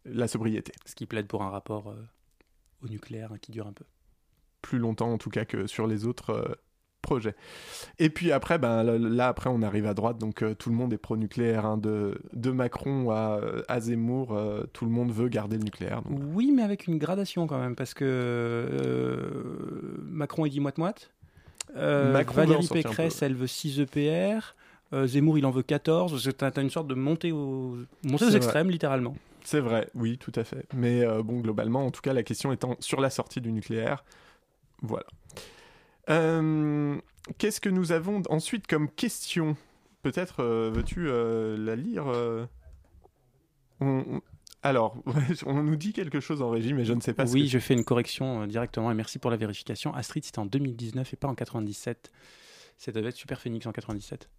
la 0.06 0.28
sobriété. 0.28 0.74
Ce 0.86 0.94
qui 0.94 1.08
plaide 1.08 1.26
pour 1.28 1.42
un 1.42 1.50
rapport 1.50 1.96
au 2.84 2.88
nucléaire 2.88 3.32
hein, 3.34 3.40
qui 3.42 3.52
dure 3.52 3.66
un 3.66 3.74
peu. 3.74 3.86
Plus 4.62 4.78
longtemps, 4.78 5.12
en 5.12 5.18
tout 5.18 5.32
cas, 5.32 5.46
que 5.46 5.66
sur 5.66 5.88
les 5.88 6.06
autres 6.06 6.60
projet. 7.08 7.34
Et 8.00 8.10
puis 8.10 8.32
après, 8.32 8.60
ben, 8.60 8.84
là, 8.84 9.28
après, 9.30 9.50
on 9.50 9.62
arrive 9.64 9.88
à 9.88 9.94
droite, 9.96 10.20
donc 10.20 10.44
euh, 10.44 10.54
tout 10.54 10.70
le 10.70 10.76
monde 10.76 10.94
est 10.94 10.98
pro-nucléaire, 11.00 11.66
hein, 11.66 11.78
de, 11.78 12.20
de 12.34 12.52
Macron 12.52 13.10
à, 13.10 13.40
à 13.68 13.80
Zemmour, 13.80 14.34
euh, 14.34 14.66
tout 14.74 14.86
le 14.86 14.92
monde 14.92 15.12
veut 15.12 15.30
garder 15.30 15.58
le 15.58 15.64
nucléaire. 15.64 16.02
donc. 16.04 16.20
Oui, 16.34 16.52
mais 16.56 16.62
avec 16.62 16.86
une 16.88 16.98
gradation 17.00 17.48
quand 17.48 17.58
même, 17.60 17.76
parce 17.76 17.94
que 17.96 18.06
euh, 18.06 19.98
Macron, 20.04 20.46
il 20.46 20.52
dit 20.52 20.60
moite-moite. 20.60 21.12
Euh, 21.76 22.24
Valérie 22.34 22.68
Pécresse, 22.68 23.22
elle 23.22 23.36
veut 23.36 23.48
6 23.48 23.80
EPR. 23.82 24.56
Euh, 24.94 25.06
Zemmour, 25.06 25.38
il 25.38 25.46
en 25.46 25.52
veut 25.52 25.64
14. 25.64 26.22
C'est- 26.24 26.34
T'as 26.38 26.62
une 26.62 26.70
sorte 26.70 26.88
de 26.88 26.96
montée, 26.96 27.32
au... 27.32 27.78
montée 28.04 28.26
aux 28.26 28.30
vrai. 28.30 28.38
extrêmes, 28.38 28.70
littéralement. 28.70 29.16
C'est 29.44 29.60
vrai, 29.60 29.88
oui, 29.96 30.18
tout 30.18 30.32
à 30.36 30.44
fait. 30.44 30.66
Mais 30.74 31.04
euh, 31.04 31.24
bon, 31.24 31.40
globalement, 31.40 31.86
en 31.86 31.92
tout 31.92 32.02
cas, 32.02 32.14
la 32.14 32.24
question 32.24 32.52
étant 32.52 32.76
sur 32.80 33.02
la 33.02 33.10
sortie 33.10 33.42
du 33.42 33.52
nucléaire. 33.52 34.04
Voilà. 34.82 35.06
Euh, 36.10 36.98
Qu'est-ce 37.38 37.60
que 37.60 37.70
nous 37.70 37.92
avons 37.92 38.22
ensuite 38.30 38.68
comme 38.68 38.90
question? 38.90 39.58
Peut-être 40.02 40.42
euh, 40.42 40.72
veux-tu 40.74 41.08
euh, 41.10 41.58
la 41.58 41.76
lire 41.76 42.06
On- 43.80 44.22
Alors, 44.64 44.98
on 45.46 45.62
nous 45.64 45.76
dit 45.76 45.94
quelque 45.94 46.20
chose 46.20 46.42
en 46.42 46.50
régie, 46.50 46.74
mais 46.74 46.86
je 46.86 46.94
ne 46.94 47.02
sais 47.02 47.14
pas 47.14 47.28
ce 47.28 47.34
oui, 47.34 47.44
que- 47.44 47.50
je 47.50 47.60
fais 47.60 47.74
une 47.74 47.84
correction 47.84 48.48
directement 48.48 48.92
et 48.92 48.96
merci 48.96 49.20
pour 49.20 49.30
la 49.32 49.38
vérification. 49.38 49.94
Astrid, 49.94 50.24
c'était 50.26 50.40
en 50.40 50.46
2019 50.46 51.14
et 51.14 51.18
pas 51.18 51.28
en 51.28 51.36
97. 51.36 52.12
Ça 52.78 52.92
devait 52.92 53.10
être 53.10 53.16
Super 53.16 53.42
Phoenix 53.42 53.66
en 53.66 53.72
97. 53.72 54.30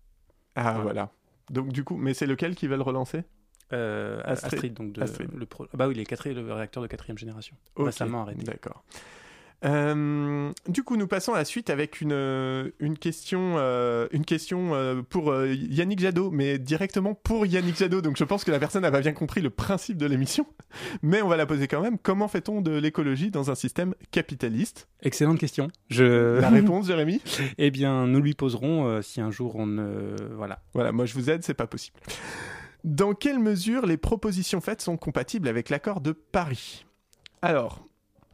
Ah, 0.56 0.62
Voilà. 0.62 0.82
voilà. 0.82 1.10
Donc, 1.50 1.72
du 1.72 1.84
coup, 1.84 1.96
mais 1.96 2.14
c'est 2.14 2.26
lequel 2.26 2.54
qui 2.54 2.66
va 2.66 2.76
le 2.76 2.82
relancer? 2.82 3.24
Astrid. 3.70 4.54
Astrid. 4.54 4.74
donc 4.74 4.92
de, 4.92 5.02
Astrid. 5.02 5.30
le 5.34 5.44
pro- 5.44 5.66
ah 5.70 5.76
bah 5.76 5.88
oui, 5.88 5.94
les 5.94 6.04
quatri- 6.04 6.32
le 6.32 6.52
réacteur 6.54 6.82
de 6.82 6.88
quatrième 6.88 7.18
génération. 7.18 7.54
Récemment 7.76 8.22
arrêté. 8.22 8.42
D'accord. 8.44 8.82
Euh, 9.64 10.52
du 10.68 10.82
coup, 10.84 10.96
nous 10.96 11.08
passons 11.08 11.34
à 11.34 11.38
la 11.38 11.44
suite 11.44 11.68
avec 11.70 12.00
une, 12.00 12.12
euh, 12.12 12.70
une 12.78 12.96
question, 12.96 13.54
euh, 13.56 14.06
une 14.12 14.24
question 14.24 14.74
euh, 14.74 15.02
pour 15.02 15.34
Yannick 15.44 15.98
Jadot, 15.98 16.30
mais 16.30 16.58
directement 16.58 17.14
pour 17.14 17.46
Yannick 17.46 17.76
Jadot. 17.76 18.00
Donc, 18.00 18.16
je 18.16 18.24
pense 18.24 18.44
que 18.44 18.50
la 18.50 18.58
personne 18.58 18.82
n'a 18.82 18.90
pas 18.90 19.00
bien 19.00 19.12
compris 19.12 19.40
le 19.40 19.50
principe 19.50 19.96
de 19.96 20.06
l'émission, 20.06 20.46
mais 21.02 21.22
on 21.22 21.28
va 21.28 21.36
la 21.36 21.46
poser 21.46 21.66
quand 21.66 21.80
même. 21.80 21.98
Comment 21.98 22.28
fait-on 22.28 22.60
de 22.60 22.72
l'écologie 22.72 23.30
dans 23.30 23.50
un 23.50 23.54
système 23.54 23.94
capitaliste? 24.10 24.88
Excellente 25.02 25.38
question. 25.38 25.68
Je... 25.90 26.38
La 26.40 26.50
réponse, 26.50 26.86
Jérémy? 26.86 27.20
Eh 27.58 27.70
bien, 27.70 28.06
nous 28.06 28.20
lui 28.20 28.34
poserons 28.34 29.02
si 29.02 29.20
un 29.20 29.30
jour 29.30 29.56
on 29.56 29.66
ne. 29.66 30.14
Voilà. 30.36 30.60
Voilà, 30.74 30.92
moi 30.92 31.06
je 31.06 31.14
vous 31.14 31.30
aide, 31.30 31.42
c'est 31.42 31.54
pas 31.54 31.66
possible. 31.66 31.98
Dans 32.84 33.12
quelle 33.12 33.38
mesure 33.40 33.86
les 33.86 33.96
propositions 33.96 34.60
faites 34.60 34.80
sont 34.80 34.96
compatibles 34.96 35.48
avec 35.48 35.68
l'accord 35.68 36.00
de 36.00 36.12
Paris? 36.12 36.86
Alors, 37.42 37.87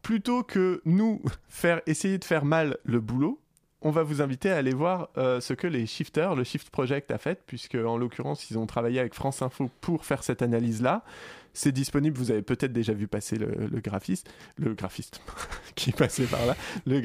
plutôt 0.05 0.44
que 0.44 0.80
nous 0.84 1.20
faire 1.48 1.80
essayer 1.86 2.18
de 2.18 2.24
faire 2.24 2.44
mal 2.44 2.76
le 2.84 3.00
boulot, 3.00 3.40
on 3.82 3.90
va 3.90 4.02
vous 4.02 4.22
inviter 4.22 4.50
à 4.50 4.57
aller 4.57 4.72
voir 4.72 5.11
euh, 5.18 5.40
ce 5.40 5.52
que 5.52 5.66
les 5.66 5.86
shifters, 5.86 6.34
le 6.34 6.44
Shift 6.44 6.70
Project 6.70 7.11
a 7.11 7.18
fait, 7.18 7.42
puisque 7.46 7.74
en 7.74 7.98
l'occurrence 7.98 8.50
ils 8.50 8.59
ont 8.59 8.66
travaillé 8.66 9.00
avec 9.00 9.14
France 9.14 9.42
Info 9.42 9.70
pour 9.80 10.05
faire 10.05 10.22
cette 10.22 10.40
analyse-là. 10.40 11.05
C'est 11.52 11.70
disponible, 11.70 12.16
vous 12.16 12.30
avez 12.30 12.42
peut-être 12.42 12.72
déjà 12.72 12.94
vu 12.94 13.07
passer 13.07 13.36
le, 13.36 13.80
graphiste, 13.80 14.32
le 14.57 14.74
graphiste 14.74 15.20
qui 15.74 15.92
passait 15.92 16.26
par 16.26 16.44
là, 16.46 16.57
le 16.86 16.98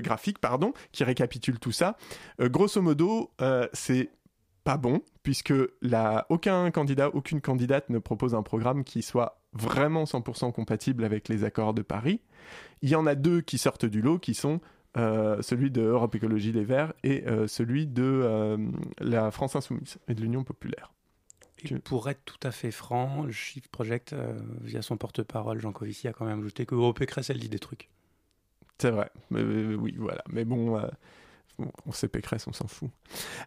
graphique 0.00 0.38
pardon, 0.38 0.72
qui 0.92 1.04
récapitule 1.04 1.58
tout 1.58 1.72
ça. 1.72 1.96
Euh, 2.40 2.48
grosso 2.48 2.80
modo, 2.80 3.32
euh, 3.40 3.66
c'est 3.72 4.10
pas 4.64 4.76
bon, 4.76 5.00
puisque 5.22 5.54
aucun 6.28 6.70
candidat, 6.70 7.10
aucune 7.14 7.40
candidate 7.40 7.88
ne 7.88 7.98
propose 7.98 8.34
un 8.34 8.42
programme 8.42 8.82
qui 8.82 9.02
soit 9.02 9.40
vraiment 9.56 10.04
100% 10.04 10.52
compatible 10.52 11.04
avec 11.04 11.28
les 11.28 11.44
accords 11.44 11.74
de 11.74 11.82
Paris. 11.82 12.20
Il 12.82 12.88
y 12.90 12.94
en 12.94 13.06
a 13.06 13.14
deux 13.14 13.40
qui 13.40 13.58
sortent 13.58 13.86
du 13.86 14.02
lot, 14.02 14.18
qui 14.18 14.34
sont 14.34 14.60
euh, 14.96 15.42
celui 15.42 15.70
de 15.70 15.82
Europe 15.82 16.14
Écologie 16.14 16.52
Les 16.52 16.64
Verts 16.64 16.92
et 17.02 17.26
euh, 17.26 17.46
celui 17.46 17.86
de 17.86 18.02
euh, 18.02 18.56
la 18.98 19.30
France 19.30 19.56
Insoumise 19.56 19.98
et 20.08 20.14
de 20.14 20.20
l'Union 20.20 20.44
Populaire. 20.44 20.92
Et 21.58 21.68
Tu- 21.68 21.78
pour 21.80 22.08
être 22.08 22.24
tout 22.24 22.40
à 22.42 22.50
fait 22.50 22.70
franc, 22.70 23.22
le 23.24 23.32
Shift 23.32 23.68
Project, 23.68 24.14
via 24.62 24.82
son 24.82 24.96
porte-parole, 24.96 25.60
Jean 25.60 25.72
Covici, 25.72 26.06
a 26.08 26.12
quand 26.12 26.26
même 26.26 26.40
ajouté 26.40 26.66
que 26.66 26.74
oh, 26.74 26.92
Pécresse, 26.92 27.30
elle 27.30 27.38
dit 27.38 27.48
des 27.48 27.58
trucs. 27.58 27.88
C'est 28.78 28.90
vrai, 28.90 29.10
Mais, 29.30 29.42
oui, 29.42 29.94
voilà. 29.96 30.22
Mais 30.30 30.44
bon, 30.44 30.78
on 31.86 31.92
sait 31.92 32.08
Pécresse, 32.08 32.46
on 32.46 32.52
s'en 32.52 32.66
fout. 32.66 32.88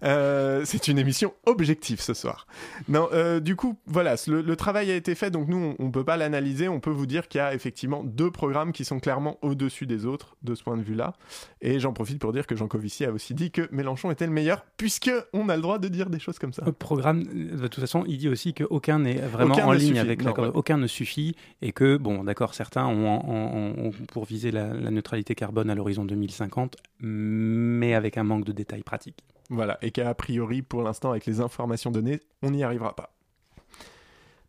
Euh, 0.03 0.63
c'est 0.65 0.87
une 0.87 0.97
émission 0.97 1.33
objective 1.45 2.01
ce 2.01 2.13
soir. 2.13 2.47
Non, 2.87 3.07
euh, 3.13 3.39
du 3.39 3.55
coup, 3.55 3.77
voilà, 3.85 4.15
le, 4.27 4.41
le 4.41 4.55
travail 4.55 4.91
a 4.91 4.95
été 4.95 5.15
fait, 5.15 5.31
donc 5.31 5.47
nous, 5.47 5.75
on 5.79 5.85
ne 5.85 5.91
peut 5.91 6.03
pas 6.03 6.17
l'analyser. 6.17 6.67
On 6.67 6.79
peut 6.79 6.89
vous 6.89 7.05
dire 7.05 7.27
qu'il 7.27 7.39
y 7.39 7.41
a 7.41 7.53
effectivement 7.53 8.03
deux 8.03 8.31
programmes 8.31 8.71
qui 8.71 8.85
sont 8.85 8.99
clairement 8.99 9.37
au-dessus 9.41 9.85
des 9.85 10.05
autres 10.05 10.35
de 10.43 10.55
ce 10.55 10.63
point 10.63 10.77
de 10.77 10.83
vue-là. 10.83 11.13
Et 11.61 11.79
j'en 11.79 11.93
profite 11.93 12.19
pour 12.19 12.33
dire 12.33 12.47
que 12.47 12.55
Jean 12.55 12.67
Covici 12.67 13.05
a 13.05 13.11
aussi 13.11 13.33
dit 13.33 13.51
que 13.51 13.67
Mélenchon 13.71 14.11
était 14.11 14.25
le 14.25 14.31
meilleur, 14.33 14.65
puisque 14.77 15.11
on 15.33 15.49
a 15.49 15.55
le 15.55 15.61
droit 15.61 15.79
de 15.79 15.87
dire 15.87 16.09
des 16.09 16.19
choses 16.19 16.39
comme 16.39 16.53
ça. 16.53 16.63
Le 16.65 16.71
programme, 16.71 17.23
de 17.23 17.67
toute 17.67 17.81
façon, 17.81 18.03
il 18.07 18.17
dit 18.17 18.29
aussi 18.29 18.53
qu'aucun 18.53 18.99
n'est 18.99 19.15
vraiment 19.19 19.53
Aucun 19.55 19.65
en 19.67 19.71
ne 19.73 19.77
ligne 19.77 19.87
suffit. 19.89 19.99
avec 19.99 20.23
l'accord. 20.23 20.45
ouais. 20.45 20.51
Aucun 20.53 20.77
ne 20.77 20.87
suffit 20.87 21.35
et 21.61 21.71
que, 21.71 21.97
bon, 21.97 22.23
d'accord, 22.23 22.53
certains 22.53 22.85
ont, 22.85 23.07
ont- 23.07 23.75
ont- 23.77 23.87
ont 23.87 23.91
pour 24.11 24.25
viser 24.25 24.51
la, 24.51 24.73
la 24.73 24.91
neutralité 24.91 25.35
carbone 25.35 25.69
à 25.69 25.75
l'horizon 25.75 26.05
2050, 26.05 26.77
mais 27.01 27.93
avec 27.99 28.17
un 28.17 28.23
manque 28.23 28.45
de 28.45 28.51
détails 28.51 28.83
pratiques. 28.83 29.23
Voilà, 29.49 29.77
et 29.81 29.91
qu'a 29.91 30.13
priori, 30.15 30.61
pour 30.61 30.81
l'instant, 30.81 31.11
avec 31.11 31.25
les 31.25 31.41
informations 31.41 31.91
données, 31.91 32.19
on 32.41 32.51
n'y 32.51 32.63
arrivera 32.63 32.95
pas. 32.95 33.13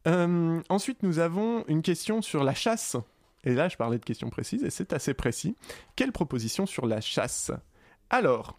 Euh, 0.07 0.63
ensuite, 0.69 1.03
nous 1.03 1.19
avons 1.19 1.65
une 1.69 1.83
question 1.83 2.23
sur 2.23 2.45
la 2.45 2.55
chasse. 2.55 2.97
Et 3.45 3.55
là, 3.55 3.69
je 3.69 3.77
parlais 3.77 3.99
de 3.99 4.05
questions 4.05 4.29
précises, 4.29 4.65
et 4.65 4.71
c'est 4.71 4.93
assez 4.93 5.15
précis. 5.15 5.57
Quelle 5.97 6.13
proposition 6.13 6.67
sur 6.67 6.87
la 6.87 7.01
chasse? 7.01 7.51
Alors, 8.11 8.59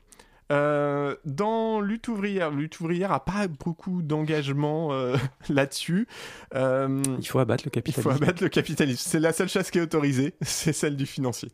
euh, 0.51 1.15
dans 1.23 1.79
Lutte 1.79 2.07
ouvrière, 2.09 2.51
Lutte 2.51 2.79
ouvrière 2.81 3.11
a 3.11 3.23
pas 3.23 3.47
beaucoup 3.47 4.01
d'engagement 4.01 4.91
euh, 4.91 5.15
là-dessus. 5.49 6.07
Euh, 6.55 7.01
Il 7.19 7.27
faut 7.27 7.39
abattre 7.39 7.63
le 7.65 7.71
il 7.73 7.93
faut 7.93 8.01
capitalisme. 8.01 8.23
abattre 8.23 8.43
le 8.43 8.49
capitalisme. 8.49 9.09
C'est 9.09 9.19
la 9.19 9.31
seule 9.33 9.47
chasse 9.47 9.71
qui 9.71 9.77
est 9.77 9.81
autorisée, 9.81 10.35
c'est 10.41 10.73
celle 10.73 10.97
du 10.97 11.05
financier. 11.05 11.49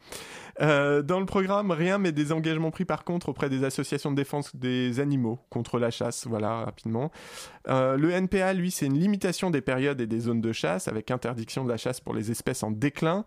Dans 0.60 1.20
le 1.20 1.26
programme, 1.28 1.70
rien, 1.70 2.00
mais 2.00 2.12
des 2.12 2.32
engagements 2.32 2.72
pris 2.72 2.84
par 2.84 3.04
contre 3.04 3.30
auprès 3.30 3.48
des 3.48 3.64
associations 3.64 4.10
de 4.10 4.16
défense 4.16 4.56
des 4.56 5.00
animaux 5.00 5.38
contre 5.52 5.78
la 5.78 5.92
chasse, 5.92 6.26
voilà, 6.26 6.66
rapidement. 6.66 7.12
Le 7.68 8.10
NPA, 8.10 8.54
lui, 8.54 8.72
c'est 8.72 8.88
une 8.88 8.98
limitation 8.98 9.52
des 9.52 9.62
périodes 9.62 10.02
et 10.02 10.08
des 10.08 10.20
zones 10.20 10.42
de 10.42 10.52
chasse, 10.52 10.88
avec 10.88 11.12
interdiction 11.12 11.64
de 11.64 11.70
la 11.70 11.78
chasse 11.78 12.00
pour 12.00 12.16
les 12.16 12.32
espèces 12.32 12.64
en 12.64 12.72
déclin. 12.72 13.24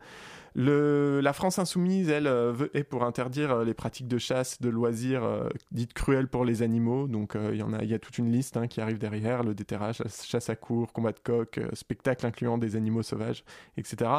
La 0.54 1.32
France 1.32 1.58
insoumise, 1.58 2.08
elle, 2.08 2.26
euh, 2.26 2.52
veut- 2.52 2.76
est 2.76 2.84
pour 2.84 3.04
interdire 3.04 3.52
euh, 3.52 3.64
les 3.64 3.74
pratiques 3.74 4.08
de 4.08 4.18
chasse, 4.18 4.60
de 4.60 4.68
loisirs 4.68 5.24
euh, 5.24 5.48
dites 5.70 5.92
cruelles 5.92 6.28
pour 6.28 6.44
les 6.44 6.62
animaux. 6.62 7.06
Donc 7.08 7.36
il 7.36 7.56
y 7.56 7.62
en 7.62 7.72
a, 7.72 7.80
toute 7.98 8.18
une 8.18 8.30
liste 8.32 8.56
hein, 8.56 8.66
qui 8.66 8.80
arrive 8.80 8.98
derrière 8.98 9.42
le 9.42 9.54
déterrage, 9.54 9.98
la 10.00 10.10
chasse 10.10 10.50
à 10.50 10.56
cours, 10.56 10.92
combat 10.92 11.12
de 11.12 11.18
coq, 11.22 11.60
spectacle 11.72 12.26
incluant 12.26 12.58
des 12.58 12.76
animaux 12.76 13.02
sauvages, 13.02 13.44
etc. 13.76 14.10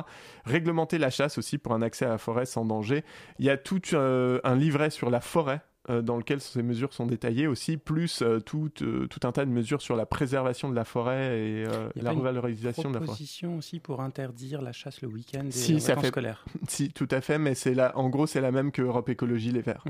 Réglementer 0.46 0.98
la 0.98 1.10
chasse 1.10 1.38
aussi 1.38 1.58
pour 1.58 1.74
un 1.74 1.82
accès 1.82 2.06
à 2.06 2.10
la 2.10 2.18
forêt 2.18 2.46
sans 2.46 2.66
danger. 2.66 3.04
Il 3.40 3.46
y 3.46 3.50
a 3.50 3.58
tout 3.58 3.82
un 3.94 4.56
livret 4.56 4.90
sur 4.90 5.10
la 5.10 5.22
forêt. 5.22 5.62
Euh, 5.90 6.04
dans 6.04 6.16
lequel 6.18 6.40
ces 6.42 6.62
mesures 6.62 6.94
sont 6.94 7.08
détaillées 7.08 7.48
aussi, 7.48 7.78
plus 7.78 8.22
euh, 8.22 8.40
tout, 8.40 8.70
euh, 8.84 9.08
tout 9.08 9.20
un 9.28 9.32
tas 9.32 9.46
de 9.46 9.50
mesures 9.50 9.82
sur 9.82 9.96
la 9.96 10.06
préservation 10.06 10.70
de 10.70 10.76
la 10.76 10.86
forêt 10.86 11.40
et 11.40 11.66
la 11.96 12.12
revalorisation 12.12 12.90
de 12.90 12.94
la 12.94 13.00
forêt. 13.00 13.06
Proposition 13.08 13.58
aussi 13.58 13.80
pour 13.80 14.02
interdire 14.02 14.62
la 14.62 14.74
chasse 14.74 15.02
le 15.02 15.08
week-end 15.08 15.46
et 15.48 15.52
Si, 15.52 15.74
les 15.74 15.80
ça 15.80 15.96
fait- 15.96 16.08
scolaires. 16.10 16.46
Si, 16.68 16.92
tout 16.92 17.08
à 17.10 17.20
fait, 17.22 17.40
mais 17.40 17.56
c'est 17.56 17.74
la, 17.74 17.98
en 17.98 18.10
gros, 18.10 18.28
c'est 18.28 18.42
la 18.42 18.52
même 18.52 18.72
que 18.72 18.82
Europe 18.84 19.10
Écologie 19.10 19.52
Les 19.52 19.62
Verts. 19.62 19.84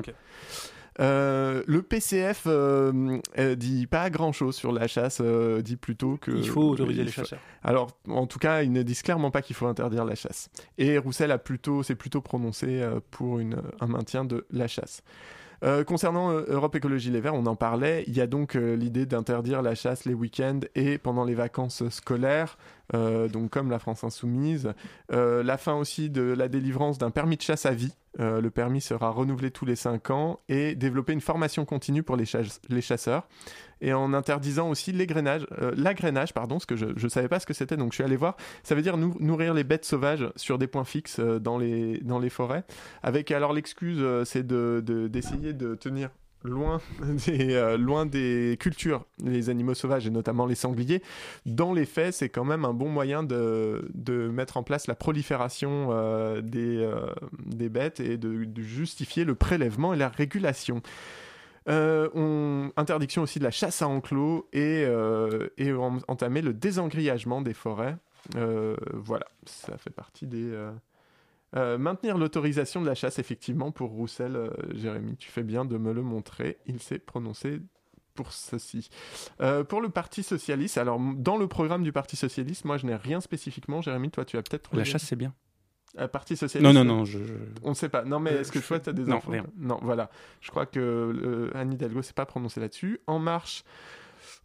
Euh, 0.99 1.63
le 1.67 1.81
PCF 1.81 2.43
euh, 2.47 3.19
euh, 3.39 3.55
dit 3.55 3.87
pas 3.87 4.09
grand 4.09 4.33
chose 4.33 4.55
sur 4.55 4.71
la 4.71 4.87
chasse, 4.87 5.21
dit 5.21 5.77
plutôt 5.77 6.17
que. 6.17 6.31
Il 6.31 6.47
faut 6.47 6.69
autoriser 6.69 7.03
les 7.03 7.11
chasseurs. 7.11 7.39
Alors, 7.63 7.97
en 8.07 8.27
tout 8.27 8.39
cas, 8.39 8.63
ils 8.63 8.71
ne 8.71 8.83
disent 8.83 9.01
clairement 9.01 9.31
pas 9.31 9.41
qu'il 9.41 9.55
faut 9.55 9.67
interdire 9.67 10.05
la 10.05 10.15
chasse. 10.15 10.49
Et 10.77 10.97
Roussel 10.97 11.31
a 11.31 11.37
plutôt, 11.37 11.81
s'est 11.83 11.95
plutôt 11.95 12.21
prononcé 12.21 12.81
pour 13.09 13.39
une, 13.39 13.61
un 13.79 13.87
maintien 13.87 14.25
de 14.25 14.45
la 14.51 14.67
chasse. 14.67 15.01
Euh, 15.63 15.83
concernant 15.83 16.31
euh, 16.31 16.43
Europe 16.47 16.75
Écologie 16.75 17.11
Les 17.11 17.21
Verts, 17.21 17.35
on 17.35 17.45
en 17.45 17.55
parlait. 17.55 18.03
Il 18.07 18.15
y 18.15 18.21
a 18.21 18.27
donc 18.27 18.55
euh, 18.55 18.75
l'idée 18.75 19.05
d'interdire 19.05 19.61
la 19.61 19.75
chasse 19.75 20.05
les 20.05 20.13
week-ends 20.13 20.61
et 20.73 20.97
pendant 20.97 21.23
les 21.23 21.35
vacances 21.35 21.87
scolaires, 21.89 22.57
donc 22.93 23.51
comme 23.51 23.69
la 23.69 23.79
France 23.79 24.03
Insoumise. 24.03 24.73
La 25.09 25.57
fin 25.57 25.75
aussi 25.75 26.09
de 26.09 26.21
la 26.21 26.49
délivrance 26.49 26.97
d'un 26.97 27.09
permis 27.09 27.37
de 27.37 27.41
chasse 27.41 27.65
à 27.65 27.71
vie. 27.71 27.93
Euh, 28.19 28.41
le 28.41 28.49
permis 28.49 28.81
sera 28.81 29.09
renouvelé 29.09 29.51
tous 29.51 29.63
les 29.65 29.77
5 29.77 30.09
ans 30.09 30.41
et 30.49 30.75
développer 30.75 31.13
une 31.13 31.21
formation 31.21 31.63
continue 31.63 32.03
pour 32.03 32.17
les, 32.17 32.25
chasse- 32.25 32.59
les 32.67 32.81
chasseurs. 32.81 33.25
Et 33.79 33.93
en 33.93 34.13
interdisant 34.13 34.69
aussi 34.69 34.91
euh, 35.61 35.71
l'agrainage, 35.77 36.33
pardon, 36.33 36.55
parce 36.55 36.65
que 36.65 36.75
je 36.75 36.87
ne 36.87 37.09
savais 37.09 37.29
pas 37.29 37.39
ce 37.39 37.45
que 37.45 37.53
c'était, 37.53 37.77
donc 37.77 37.93
je 37.93 37.95
suis 37.95 38.03
allé 38.03 38.17
voir. 38.17 38.35
Ça 38.63 38.75
veut 38.75 38.81
dire 38.81 38.97
nou- 38.97 39.15
nourrir 39.21 39.53
les 39.53 39.63
bêtes 39.63 39.85
sauvages 39.85 40.29
sur 40.35 40.57
des 40.57 40.67
points 40.67 40.83
fixes 40.83 41.19
euh, 41.19 41.39
dans, 41.39 41.57
les, 41.57 41.99
forêts. 42.29 42.63
Avec 43.01 43.31
alors 43.31 43.53
l'excuse, 43.53 44.03
c'est 44.25 44.45
de, 44.45 44.83
de- 44.85 45.07
d'essayer 45.07 45.53
de 45.53 45.75
tenir 45.75 46.09
loin 46.43 46.81
des, 47.27 47.53
euh, 47.53 47.77
loin 47.77 48.05
des 48.05 48.57
cultures, 48.59 49.05
les 49.23 49.49
animaux 49.49 49.73
sauvages 49.73 50.07
et 50.07 50.09
notamment 50.09 50.45
les 50.45 50.55
sangliers. 50.55 51.01
Dans 51.45 51.73
les 51.73 51.85
faits, 51.85 52.13
c'est 52.13 52.29
quand 52.29 52.45
même 52.45 52.65
un 52.65 52.73
bon 52.73 52.89
moyen 52.89 53.23
de, 53.23 53.87
de 53.93 54.27
mettre 54.27 54.57
en 54.57 54.63
place 54.63 54.87
la 54.87 54.95
prolifération 54.95 55.89
euh, 55.91 56.41
des, 56.41 56.77
euh, 56.77 57.07
des 57.45 57.69
bêtes 57.69 57.99
et 57.99 58.17
de, 58.17 58.47
justifier 58.61 59.23
le 59.23 59.35
prélèvement 59.35 59.93
et 59.93 59.97
la 59.97 60.09
régulation. 60.09 60.81
On... 61.67 62.71
Interdiction 62.75 63.21
aussi 63.21 63.39
de 63.39 63.43
la 63.43 63.51
chasse 63.51 63.81
à 63.81 63.87
enclos 63.87 64.47
et, 64.51 64.85
et 65.57 65.73
en- 65.73 65.99
entamer 66.07 66.41
le 66.41 66.53
désengrillagement 66.53 67.41
des 67.41 67.53
forêts. 67.53 67.97
Voilà, 68.35 69.25
ça 69.45 69.77
fait 69.77 69.89
partie 69.89 70.27
des... 70.27 70.51
euh, 71.55 71.77
maintenir 71.77 72.17
l'autorisation 72.17 72.81
de 72.81 72.85
la 72.85 72.95
chasse, 72.95 73.19
effectivement, 73.19 73.71
pour 73.71 73.89
Roussel, 73.89 74.35
euh, 74.35 74.49
Jérémy, 74.73 75.17
tu 75.17 75.29
fais 75.29 75.43
bien 75.43 75.65
de 75.65 75.77
me 75.77 75.93
le 75.93 76.01
montrer. 76.01 76.57
Il 76.65 76.79
s'est 76.79 76.99
prononcé 76.99 77.61
pour 78.13 78.31
ceci. 78.31 78.89
Euh, 79.41 79.63
pour 79.63 79.81
le 79.81 79.89
Parti 79.89 80.23
Socialiste, 80.23 80.77
alors 80.77 80.99
dans 80.99 81.37
le 81.37 81.47
programme 81.47 81.83
du 81.83 81.91
Parti 81.91 82.15
Socialiste, 82.15 82.65
moi 82.65 82.77
je 82.77 82.85
n'ai 82.85 82.95
rien 82.95 83.21
spécifiquement. 83.21 83.81
Jérémy, 83.81 84.11
toi 84.11 84.25
tu 84.25 84.37
as 84.37 84.41
peut-être 84.41 84.63
trouvé. 84.63 84.81
La 84.81 84.85
chasse, 84.85 85.03
c'est 85.03 85.15
bien. 85.15 85.33
Euh, 85.99 86.07
Parti 86.07 86.37
Socialiste 86.37 86.73
Non, 86.73 86.83
non, 86.83 86.97
non, 86.97 87.05
je. 87.05 87.19
on 87.63 87.69
ne 87.69 87.75
sait 87.75 87.89
pas. 87.89 88.03
Non, 88.03 88.19
mais 88.19 88.31
est-ce 88.31 88.51
que 88.51 88.61
je 88.61 88.67
toi, 88.67 88.79
tu 88.79 88.89
as 88.89 88.93
des 88.93 89.03
non, 89.03 89.17
infos 89.17 89.31
rien. 89.31 89.45
Non, 89.57 89.79
voilà. 89.81 90.09
Je 90.39 90.49
crois 90.49 90.65
que 90.65 90.79
euh, 90.79 91.51
Anne 91.53 91.73
Hidalgo 91.73 92.01
s'est 92.01 92.13
pas 92.13 92.25
prononcée 92.25 92.59
là-dessus. 92.59 92.99
En 93.07 93.19
marche, 93.19 93.63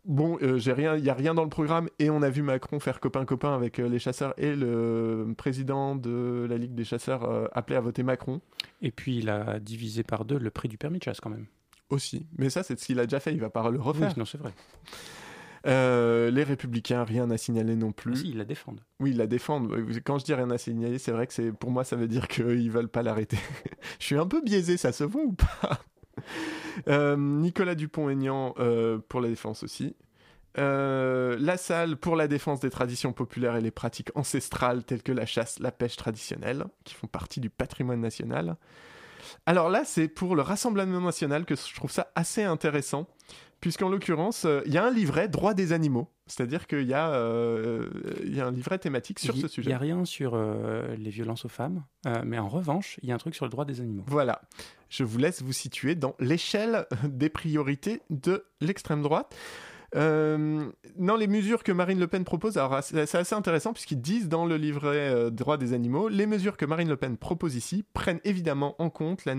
bon, 0.07 0.39
euh, 0.43 0.59
j'ai 0.59 0.73
rien, 0.73 0.97
il 0.97 1.05
y 1.05 1.11
a 1.11 1.15
rien 1.15 1.35
dans 1.35 1.43
le 1.43 1.51
programme 1.51 1.89
et 1.99 2.11
on 2.11 2.23
a 2.23 2.31
vu 2.31 2.43
Macron 2.43 2.81
faire 2.81 3.01
copain-copain 3.01 3.55
avec 3.55 3.79
euh, 3.79 3.89
les 3.89 3.99
chasseurs 3.99 4.35
et 4.39 4.55
le 4.55 5.35
président 5.37 5.97
de 5.97 6.47
la 6.49 6.57
Ligue 6.57 6.75
des 6.75 6.85
chasseurs 6.85 7.25
euh, 7.25 7.47
appelé 7.53 7.77
à 7.77 7.81
voter 7.81 8.03
Macron 8.03 8.41
Et 8.83 8.91
puis, 8.91 9.19
il 9.19 9.29
a 9.29 9.59
divisé 9.61 10.03
par 10.03 10.25
deux 10.25 10.39
le 10.39 10.51
prix 10.51 10.69
du 10.69 10.79
permis 10.79 10.99
de 10.99 11.05
chasse, 11.05 11.21
quand 11.21 11.31
même. 11.31 11.47
aussi. 11.91 12.27
Mais 12.39 12.51
ça, 12.51 12.63
c'est 12.63 12.79
ce 12.79 12.87
qu'il 12.87 12.99
a 13.01 13.05
déjà 13.05 13.21
fait. 13.21 13.33
Il 13.33 13.41
va 13.41 13.51
pas 13.51 13.69
le 13.71 13.81
refaire. 13.81 14.09
Oui, 14.09 14.15
non, 14.17 14.25
c'est 14.25 14.39
vrai. 14.39 14.53
Euh, 15.67 16.31
les 16.31 16.45
Républicains, 16.45 17.03
rien 17.03 17.31
à 17.31 17.37
signaler 17.37 17.75
non 17.75 17.91
plus. 17.93 18.13
Ah, 18.15 18.19
si, 18.19 18.29
ils 18.29 18.39
la 18.39 18.45
défendent. 18.45 18.81
Oui, 19.01 19.11
ils 19.11 19.17
la 19.17 19.27
défendent. 19.27 19.75
Quand 20.05 20.19
je 20.19 20.25
dis 20.25 20.35
rien 20.35 20.51
à 20.51 20.59
signaler, 20.59 20.99
c'est 20.99 21.11
vrai 21.11 21.27
que 21.27 21.33
c'est 21.33 21.51
pour 21.53 21.71
moi, 21.71 21.83
ça 21.83 21.97
veut 21.97 22.07
dire 22.09 22.29
qu'ils 22.29 22.71
veulent 22.71 22.89
pas 22.89 23.03
l'arrêter. 23.03 23.39
je 23.99 24.05
suis 24.05 24.17
un 24.17 24.27
peu 24.27 24.41
biaisé, 24.43 24.77
ça 24.77 24.93
se 24.93 25.05
voit 25.05 25.23
ou 25.23 25.33
pas? 25.33 25.81
Nicolas 26.87 27.74
Dupont-Aignan 27.74 28.55
euh, 28.59 28.99
pour 29.09 29.20
la 29.20 29.29
défense 29.29 29.62
aussi. 29.62 29.97
Euh, 30.59 31.37
la 31.39 31.59
salle 31.59 31.97
pour 31.97 32.16
la 32.16 32.29
défense 32.29 32.61
des 32.61 32.70
traditions 32.70 33.12
populaires 33.12 33.57
et 33.57 33.61
les 33.61 33.70
pratiques 33.70 34.11
ancestrales 34.14 34.85
telles 34.85 35.03
que 35.03 35.12
la 35.12 35.27
chasse, 35.27 35.59
la 35.59 35.70
pêche 35.70 35.97
traditionnelle, 35.97 36.64
qui 36.85 36.95
font 36.95 37.07
partie 37.07 37.41
du 37.41 37.51
patrimoine 37.51 38.01
national. 38.01 38.57
Alors 39.45 39.68
là, 39.68 39.83
c'est 39.85 40.09
pour 40.09 40.35
le 40.35 40.43
Rassemblement 40.43 41.01
national 41.01 41.45
que 41.45 41.57
je 41.57 41.74
trouve 41.74 41.91
ça 41.91 42.11
assez 42.14 42.43
intéressant, 42.43 43.07
puisqu'en 43.67 43.89
l'occurrence, 43.89 44.45
euh, 44.45 44.61
il 44.64 44.73
y 44.73 44.79
a 44.79 44.85
un 44.85 44.93
livret 44.93 45.27
droit 45.29 45.53
des 45.53 45.73
animaux, 45.73 46.09
c'est-à-dire 46.29 46.69
qu'il 46.69 46.85
y, 46.87 46.95
a, 46.95 47.11
euh, 47.14 47.89
il 48.23 48.33
y 48.37 48.41
a 48.41 48.47
un 48.47 48.53
livret 48.53 48.79
thématique 48.79 49.19
sur 49.19 49.35
Il- 49.35 49.41
ce 49.41 49.47
Il 49.47 49.51
sujet. 49.51 49.71
n'y 49.71 49.75
a 49.75 49.79
rien 49.79 50.05
sur 50.05 50.35
euh, 50.35 50.95
les 50.97 51.11
violences 51.11 51.45
aux 51.45 51.49
femmes, 51.49 51.83
euh, 52.07 52.23
mais 52.25 52.39
en 52.39 52.49
revanche, 52.49 53.01
il 53.03 53.09
y 53.09 53.12
a 53.12 53.17
un 53.17 53.19
truc 53.19 53.35
sur 53.35 53.45
le 53.45 53.51
droit 53.51 53.64
des 53.64 53.81
animaux. 53.81 54.05
Voilà. 54.07 54.41
Je 54.89 55.03
vous 55.03 55.19
laisse 55.19 55.43
vous 55.43 55.53
situer 55.53 55.97
dans 55.97 56.14
l'échelle 56.21 56.87
des 57.09 57.29
priorités 57.29 58.03
de 58.09 58.45
l'extrême 58.61 59.03
droite. 59.03 59.35
Euh, 59.95 60.70
dans 60.97 61.16
les 61.16 61.26
mesures 61.26 61.62
que 61.62 61.72
Marine 61.72 62.01
Le 62.01 62.09
Pen 62.09 62.24
propose, 62.24 62.59
alors 62.59 62.82
c'est 62.82 63.14
assez 63.14 63.34
intéressant 63.34 63.72
puisqu'ils 63.72 64.01
disent 64.01 64.28
dans 64.28 64.45
le 64.45 64.57
livret 64.57 65.11
euh, 65.11 65.30
droit 65.30 65.57
des 65.57 65.72
animaux, 65.72 66.09
les 66.09 66.26
mesures 66.26 66.57
que 66.57 66.64
Marine 66.64 66.89
Le 66.89 66.97
Pen 66.97 67.16
propose 67.16 67.55
ici 67.55 67.84
prennent 67.95 68.20
évidemment 68.24 68.74
en 68.80 68.91
compte 68.91 69.24
la, 69.24 69.34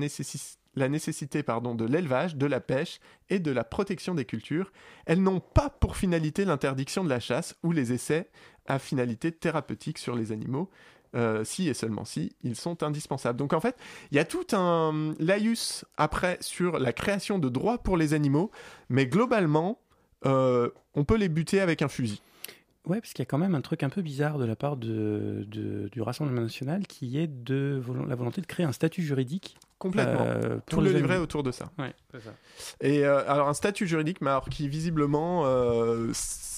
la 0.75 0.89
nécessité 0.89 1.43
pardon, 1.43 1.75
de 1.75 1.85
l'élevage, 1.85 2.37
de 2.37 2.45
la 2.45 2.61
pêche 2.61 2.99
et 3.29 3.39
de 3.39 3.51
la 3.51 3.63
protection 3.63 4.15
des 4.15 4.25
cultures. 4.25 4.71
Elles 5.05 5.21
n'ont 5.21 5.41
pas 5.41 5.69
pour 5.69 5.97
finalité 5.97 6.45
l'interdiction 6.45 7.03
de 7.03 7.09
la 7.09 7.19
chasse 7.19 7.55
ou 7.63 7.71
les 7.71 7.91
essais 7.91 8.29
à 8.67 8.79
finalité 8.79 9.31
thérapeutique 9.31 9.97
sur 9.97 10.15
les 10.15 10.31
animaux. 10.31 10.69
Euh, 11.15 11.45
si 11.45 11.69
et 11.69 11.73
seulement 11.73 12.03
si 12.03 12.35
ils 12.43 12.57
sont 12.57 12.83
indispensables. 12.83 13.39
Donc 13.39 13.53
en 13.53 13.61
fait, 13.61 13.77
il 14.11 14.17
y 14.17 14.19
a 14.19 14.25
tout 14.25 14.45
un 14.51 15.15
laïus 15.19 15.85
après 15.95 16.37
sur 16.41 16.79
la 16.79 16.91
création 16.91 17.39
de 17.39 17.47
droits 17.47 17.77
pour 17.77 17.95
les 17.95 18.13
animaux, 18.13 18.51
mais 18.89 19.07
globalement, 19.07 19.79
euh, 20.25 20.69
on 20.95 21.03
peut 21.03 21.17
les 21.17 21.29
buter 21.29 21.59
avec 21.61 21.81
un 21.81 21.87
fusil. 21.87 22.21
Ouais, 22.85 23.01
parce 23.01 23.11
qu'il 23.11 23.21
y 23.21 23.23
a 23.23 23.25
quand 23.25 23.37
même 23.37 23.53
un 23.53 23.59
truc 23.61 23.83
un 23.83 23.89
peu 23.89 24.01
bizarre 24.01 24.37
de 24.37 24.45
la 24.45 24.55
part 24.55 24.77
de, 24.77 25.43
de- 25.47 25.89
du 25.91 26.01
Rassemblement 26.01 26.41
national 26.41 26.87
qui 26.87 27.19
est 27.19 27.27
de 27.27 27.81
la 28.07 28.15
volonté 28.15 28.39
de 28.39 28.45
créer 28.47 28.65
un 28.65 28.71
statut 28.71 29.01
juridique. 29.01 29.57
Complètement. 29.77 30.21
euh, 30.25 30.55
Tout 30.67 30.77
pour 30.77 30.81
le 30.81 30.91
livret 30.91 31.17
autour 31.17 31.43
de 31.43 31.51
ça. 31.51 31.69
Ouais, 31.77 31.93
c'est 32.11 32.21
ça. 32.21 32.31
Et 32.79 33.05
euh, 33.05 33.29
alors 33.29 33.49
un 33.49 33.53
statut 33.53 33.87
juridique, 33.87 34.21
mais 34.21 34.29
alors 34.29 34.47
qui 34.49 34.69
visiblement 34.69 35.43
euh, 35.45 36.11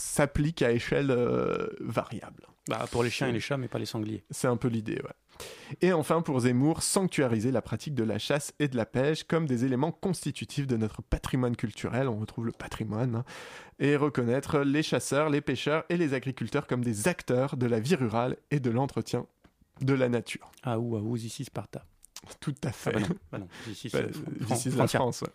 s'applique 0.10 0.62
à 0.62 0.72
échelle 0.72 1.12
euh, 1.12 1.68
variable. 1.80 2.48
Bah, 2.68 2.86
pour 2.92 3.04
les 3.04 3.10
chiens 3.10 3.28
et 3.28 3.32
les 3.32 3.40
chats, 3.40 3.58
mais 3.58 3.68
pas 3.68 3.80
les 3.80 3.86
sangliers. 3.86 4.24
C'est 4.30 4.48
un 4.48 4.58
peu 4.58 4.68
l'idée, 4.68 5.02
ouais. 5.04 5.46
Et 5.82 5.94
enfin, 5.94 6.22
pour 6.22 6.42
Zemmour, 6.42 6.84
sanctuariser 6.84 7.52
la 7.52 7.62
pratique 7.62 7.96
de 7.96 8.04
la 8.04 8.20
chasse 8.20 8.54
et 8.60 8.68
de 8.68 8.76
la 8.76 8.86
pêche 8.86 9.24
comme 9.24 9.46
des 9.48 9.66
éléments 9.66 9.92
constitutifs 9.92 10.68
de 10.68 10.76
notre 10.78 11.02
patrimoine 11.02 11.56
culturel, 11.56 12.08
on 12.10 12.18
retrouve 12.20 12.46
le 12.46 12.52
patrimoine, 12.52 13.16
hein, 13.16 13.24
et 13.80 13.96
reconnaître 13.96 14.60
les 14.60 14.84
chasseurs, 14.84 15.30
les 15.30 15.42
pêcheurs 15.42 15.86
et 15.90 15.96
les 15.98 16.14
agriculteurs 16.14 16.68
comme 16.68 16.84
des 16.84 17.08
acteurs 17.08 17.56
de 17.56 17.66
la 17.66 17.80
vie 17.80 17.96
rurale 17.96 18.36
et 18.52 18.60
de 18.60 18.70
l'entretien 18.70 19.26
de 19.82 19.94
la 19.94 20.10
nature. 20.10 20.52
Ah 20.64 20.78
ou, 20.80 20.98
ah 20.98 21.00
ou, 21.02 21.16
ici 21.16 21.46
Sparta. 21.46 21.86
Tout 22.42 22.56
à 22.64 22.72
fait. 22.72 22.92
Ah 22.94 23.00
bah 23.00 23.08
non, 23.08 23.16
bah 23.32 23.38
non. 23.40 23.48
Ici, 23.72 23.90
Bah, 23.92 24.02
la. 24.02 24.88
France. 24.88 25.22
ouais. 25.22 25.30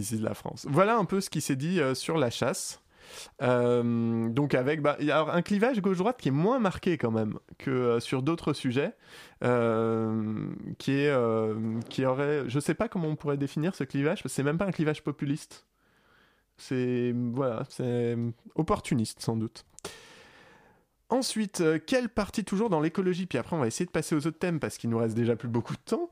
Is 0.00 0.18
la 0.18 0.34
France. 0.34 0.66
Voilà 0.68 0.96
un 0.96 1.04
peu 1.04 1.20
ce 1.20 1.28
qui 1.30 1.40
s'est 1.40 1.56
dit 1.56 1.80
euh, 1.80 1.94
sur 1.94 2.16
la 2.16 2.30
chasse. 2.30 2.80
Euh, 3.42 4.28
donc 4.28 4.54
avec 4.54 4.82
bah, 4.82 4.96
il 5.00 5.06
y 5.06 5.10
a 5.10 5.20
un 5.20 5.42
clivage 5.42 5.80
gauche-droite 5.80 6.18
qui 6.20 6.28
est 6.28 6.32
moins 6.32 6.58
marqué 6.58 6.98
quand 6.98 7.10
même 7.10 7.38
que 7.58 7.70
euh, 7.70 8.00
sur 8.00 8.22
d'autres 8.22 8.52
sujets, 8.52 8.94
euh, 9.44 10.48
qui 10.78 10.92
est 10.92 11.10
euh, 11.10 11.80
qui 11.88 12.04
aurait, 12.04 12.44
je 12.48 12.58
sais 12.60 12.74
pas 12.74 12.88
comment 12.88 13.08
on 13.08 13.16
pourrait 13.16 13.36
définir 13.36 13.74
ce 13.74 13.84
clivage, 13.84 14.22
parce 14.22 14.34
que 14.34 14.36
c'est 14.36 14.42
même 14.42 14.58
pas 14.58 14.66
un 14.66 14.72
clivage 14.72 15.02
populiste. 15.02 15.66
C'est 16.56 17.14
voilà, 17.14 17.64
c'est 17.68 18.16
opportuniste 18.54 19.20
sans 19.20 19.36
doute. 19.36 19.64
Ensuite, 21.08 21.62
quelle 21.86 22.08
partie 22.08 22.42
toujours 22.42 22.68
dans 22.68 22.80
l'écologie? 22.80 23.26
Puis 23.26 23.38
après, 23.38 23.54
on 23.54 23.60
va 23.60 23.68
essayer 23.68 23.86
de 23.86 23.92
passer 23.92 24.16
aux 24.16 24.26
autres 24.26 24.38
thèmes 24.38 24.58
parce 24.58 24.76
qu'il 24.76 24.90
nous 24.90 24.98
reste 24.98 25.14
déjà 25.14 25.36
plus 25.36 25.48
beaucoup 25.48 25.74
de 25.74 25.80
temps. 25.84 26.10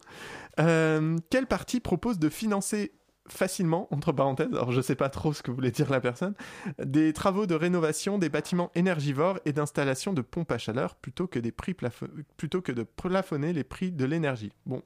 Quelle 0.57 1.47
partie 1.49 1.81
propose 1.81 2.21
de 2.21 2.29
financer 2.29 2.93
facilement, 3.29 3.89
entre 3.91 4.13
parenthèses, 4.13 4.53
alors 4.53 4.73
je 4.73 4.81
sais 4.81 4.95
pas 4.95 5.09
trop 5.09 5.33
ce 5.33 5.43
que 5.43 5.51
voulait 5.51 5.71
dire 5.71 5.91
la 5.91 6.01
personne, 6.01 6.35
des 6.83 7.13
travaux 7.13 7.47
de 7.47 7.55
rénovation 7.55 8.19
des 8.19 8.29
bâtiments 8.29 8.71
énergivores 8.75 9.39
et 9.45 9.53
d'installation 9.53 10.13
de 10.13 10.21
pompes 10.21 10.53
à 10.53 10.59
chaleur 10.59 10.95
plutôt 10.97 11.27
que, 11.27 11.39
des 11.39 11.53
prix 11.53 11.75
plutôt 12.37 12.61
que 12.61 12.73
de 12.73 12.83
plafonner 12.83 13.53
les 13.53 13.65
prix 13.65 13.93
de 13.93 14.05
l'énergie. 14.05 14.53
Bon, 14.67 14.83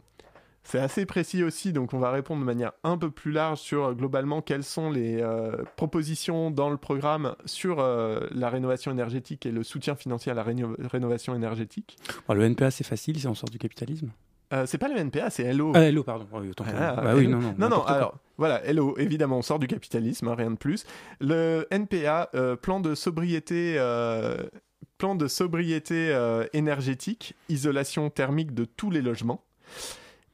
c'est 0.63 0.79
assez 0.79 1.07
précis 1.07 1.43
aussi, 1.43 1.73
donc 1.73 1.95
on 1.95 1.99
va 1.99 2.11
répondre 2.11 2.41
de 2.41 2.47
manière 2.47 2.73
un 2.85 2.99
peu 2.99 3.11
plus 3.11 3.33
large 3.33 3.59
sur 3.59 3.85
euh, 3.87 3.95
globalement 3.95 4.43
quelles 4.43 4.65
sont 4.65 4.91
les 4.91 5.21
euh, 5.23 5.65
propositions 5.77 6.51
dans 6.51 6.69
le 6.69 6.77
programme 6.77 7.35
sur 7.47 7.81
euh, 7.81 8.21
la 8.33 8.51
rénovation 8.51 8.93
énergétique 8.93 9.47
et 9.47 9.51
le 9.51 9.63
soutien 9.63 9.95
financier 9.95 10.31
à 10.31 10.35
la 10.35 10.45
réno- 10.45 10.77
rénovation 10.79 11.35
énergétique. 11.35 11.97
Le 12.29 12.45
NPA, 12.45 12.71
c'est 12.71 12.85
facile 12.85 13.19
si 13.19 13.27
on 13.27 13.35
sort 13.35 13.49
du 13.49 13.59
capitalisme. 13.59 14.11
Euh, 14.53 14.65
c'est 14.67 14.79
pas 14.79 14.89
le 14.89 14.97
NPA, 14.97 15.31
c'est 15.31 15.53
LO. 15.53 15.73
Ah, 15.75 15.83
hello, 15.83 16.03
pardon. 16.03 16.25
Pour 16.25 16.41
Ah. 16.67 17.01
Bah 17.03 17.15
oui, 17.15 17.25
hello. 17.25 17.33
non, 17.33 17.41
non. 17.41 17.55
Non, 17.59 17.69
non, 17.69 17.83
alors, 17.85 18.17
voilà, 18.39 18.65
hello, 18.65 18.97
évidemment, 18.99 19.39
on 19.39 19.43
sort 19.43 19.59
du 19.59 19.67
capitalisme, 19.67 20.29
hein, 20.29 20.35
rien 20.35 20.51
de 20.51 20.57
plus. 20.57 20.85
Le 21.21 21.67
NPA, 21.71 22.31
euh, 22.35 22.57
plan 22.57 22.81
de 22.81 22.95
sobriété, 22.95 23.75
euh, 23.79 24.37
plan 24.97 25.15
de 25.15 25.29
sobriété 25.29 26.17
énergétique, 26.53 27.35
isolation 27.49 28.11
thermique 28.11 28.55
de 28.55 28.65
tous 28.65 28.91
les 28.91 29.03
logements. 29.03 29.45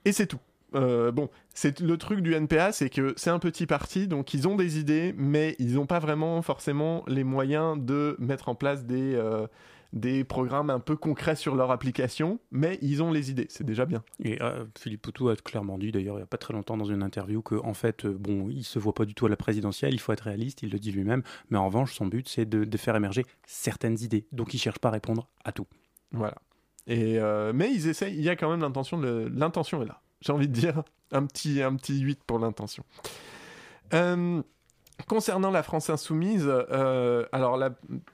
Et 0.05 0.13
c'est 0.13 0.27
tout. 0.27 0.41
Euh, 0.75 1.13
bon, 1.13 1.29
c'est 1.55 1.81
le 1.81 1.97
truc 1.97 2.21
du 2.21 2.35
NPA, 2.35 2.73
c'est 2.73 2.91
que 2.91 3.15
c'est 3.17 3.31
un 3.31 3.39
petit 3.39 3.67
parti, 3.67 4.09
donc 4.09 4.35
ils 4.35 4.49
ont 4.49 4.57
des 4.57 4.79
idées, 4.79 5.15
mais 5.17 5.55
ils 5.59 5.75
n'ont 5.75 5.87
pas 5.87 5.99
vraiment 6.01 6.43
forcément 6.43 7.05
les 7.07 7.25
moyens 7.25 7.79
de 7.79 8.17
mettre 8.19 8.49
en 8.49 8.55
place 8.55 8.85
des, 8.85 9.15
euh, 9.15 9.47
des 9.95 10.25
programmes 10.25 10.71
un 10.71 10.81
peu 10.81 10.97
concrets 10.97 11.37
sur 11.37 11.55
leur 11.55 11.71
application, 11.71 12.41
mais 12.51 12.79
ils 12.83 13.03
ont 13.03 13.13
les 13.13 13.31
idées, 13.31 13.47
c'est 13.49 13.65
déjà 13.65 13.87
bien. 13.87 14.03
Et 14.23 14.43
euh, 14.43 14.65
Philippe 14.77 15.03
Poutou 15.03 15.29
a 15.29 15.37
clairement 15.37 15.79
dit, 15.79 15.93
d'ailleurs, 15.93 16.17
il 16.17 16.19
n'y 16.19 16.25
a 16.25 16.27
pas 16.27 16.37
très 16.37 16.53
longtemps 16.53 16.77
dans 16.77 16.85
une 16.85 17.03
interview, 17.03 17.43
que 17.43 17.55
en 17.55 17.75
fait, 17.75 18.05
euh, 18.05 18.13
bon, 18.13 18.49
il 18.51 18.65
se 18.65 18.81
voit 18.81 18.93
pas 18.93 19.05
du 19.05 19.15
tout 19.15 19.27
à 19.27 19.29
la 19.29 19.37
présidentielle, 19.37 19.95
il 19.95 20.01
faut 20.01 20.13
être 20.13 20.23
réaliste, 20.23 20.63
il 20.63 20.71
le 20.71 20.81
dit 20.81 20.91
lui-même, 20.91 21.23
mais 21.49 21.59
en 21.59 21.67
revanche, 21.67 21.95
son 21.95 22.07
but, 22.07 22.29
c'est 22.29 22.45
de, 22.45 22.65
de 22.65 22.77
faire 22.77 22.97
émerger 22.97 23.25
certaines 23.47 24.01
idées. 24.01 24.27
Donc, 24.33 24.53
il 24.53 24.59
cherche 24.59 24.81
pas 24.81 24.89
à 24.89 24.93
répondre 24.93 25.29
à 25.45 25.53
tout. 25.53 25.67
Voilà. 26.11 26.35
Et 26.87 27.19
euh, 27.19 27.53
mais 27.55 27.73
ils 27.73 27.89
essayent, 27.89 28.15
il 28.15 28.23
y 28.23 28.29
a 28.29 28.37
quand 28.37 28.51
même 28.51 28.61
l'intention, 28.61 29.01
l'intention 29.01 29.83
est 29.83 29.87
là. 29.87 30.03
J'ai 30.21 30.33
envie 30.33 30.49
de 30.49 30.53
dire 30.53 30.83
un 31.13 31.25
petit, 31.27 31.63
un 31.63 31.77
petit 31.77 32.01
8 32.01 32.25
pour 32.25 32.39
l'intention. 32.39 32.85
Euh, 33.93 34.43
Concernant 35.09 35.51
la 35.51 35.65
France 35.65 35.91
insoumise, 35.91 36.47
euh, 36.49 37.27
alors 37.33 37.57
là, 37.57 37.71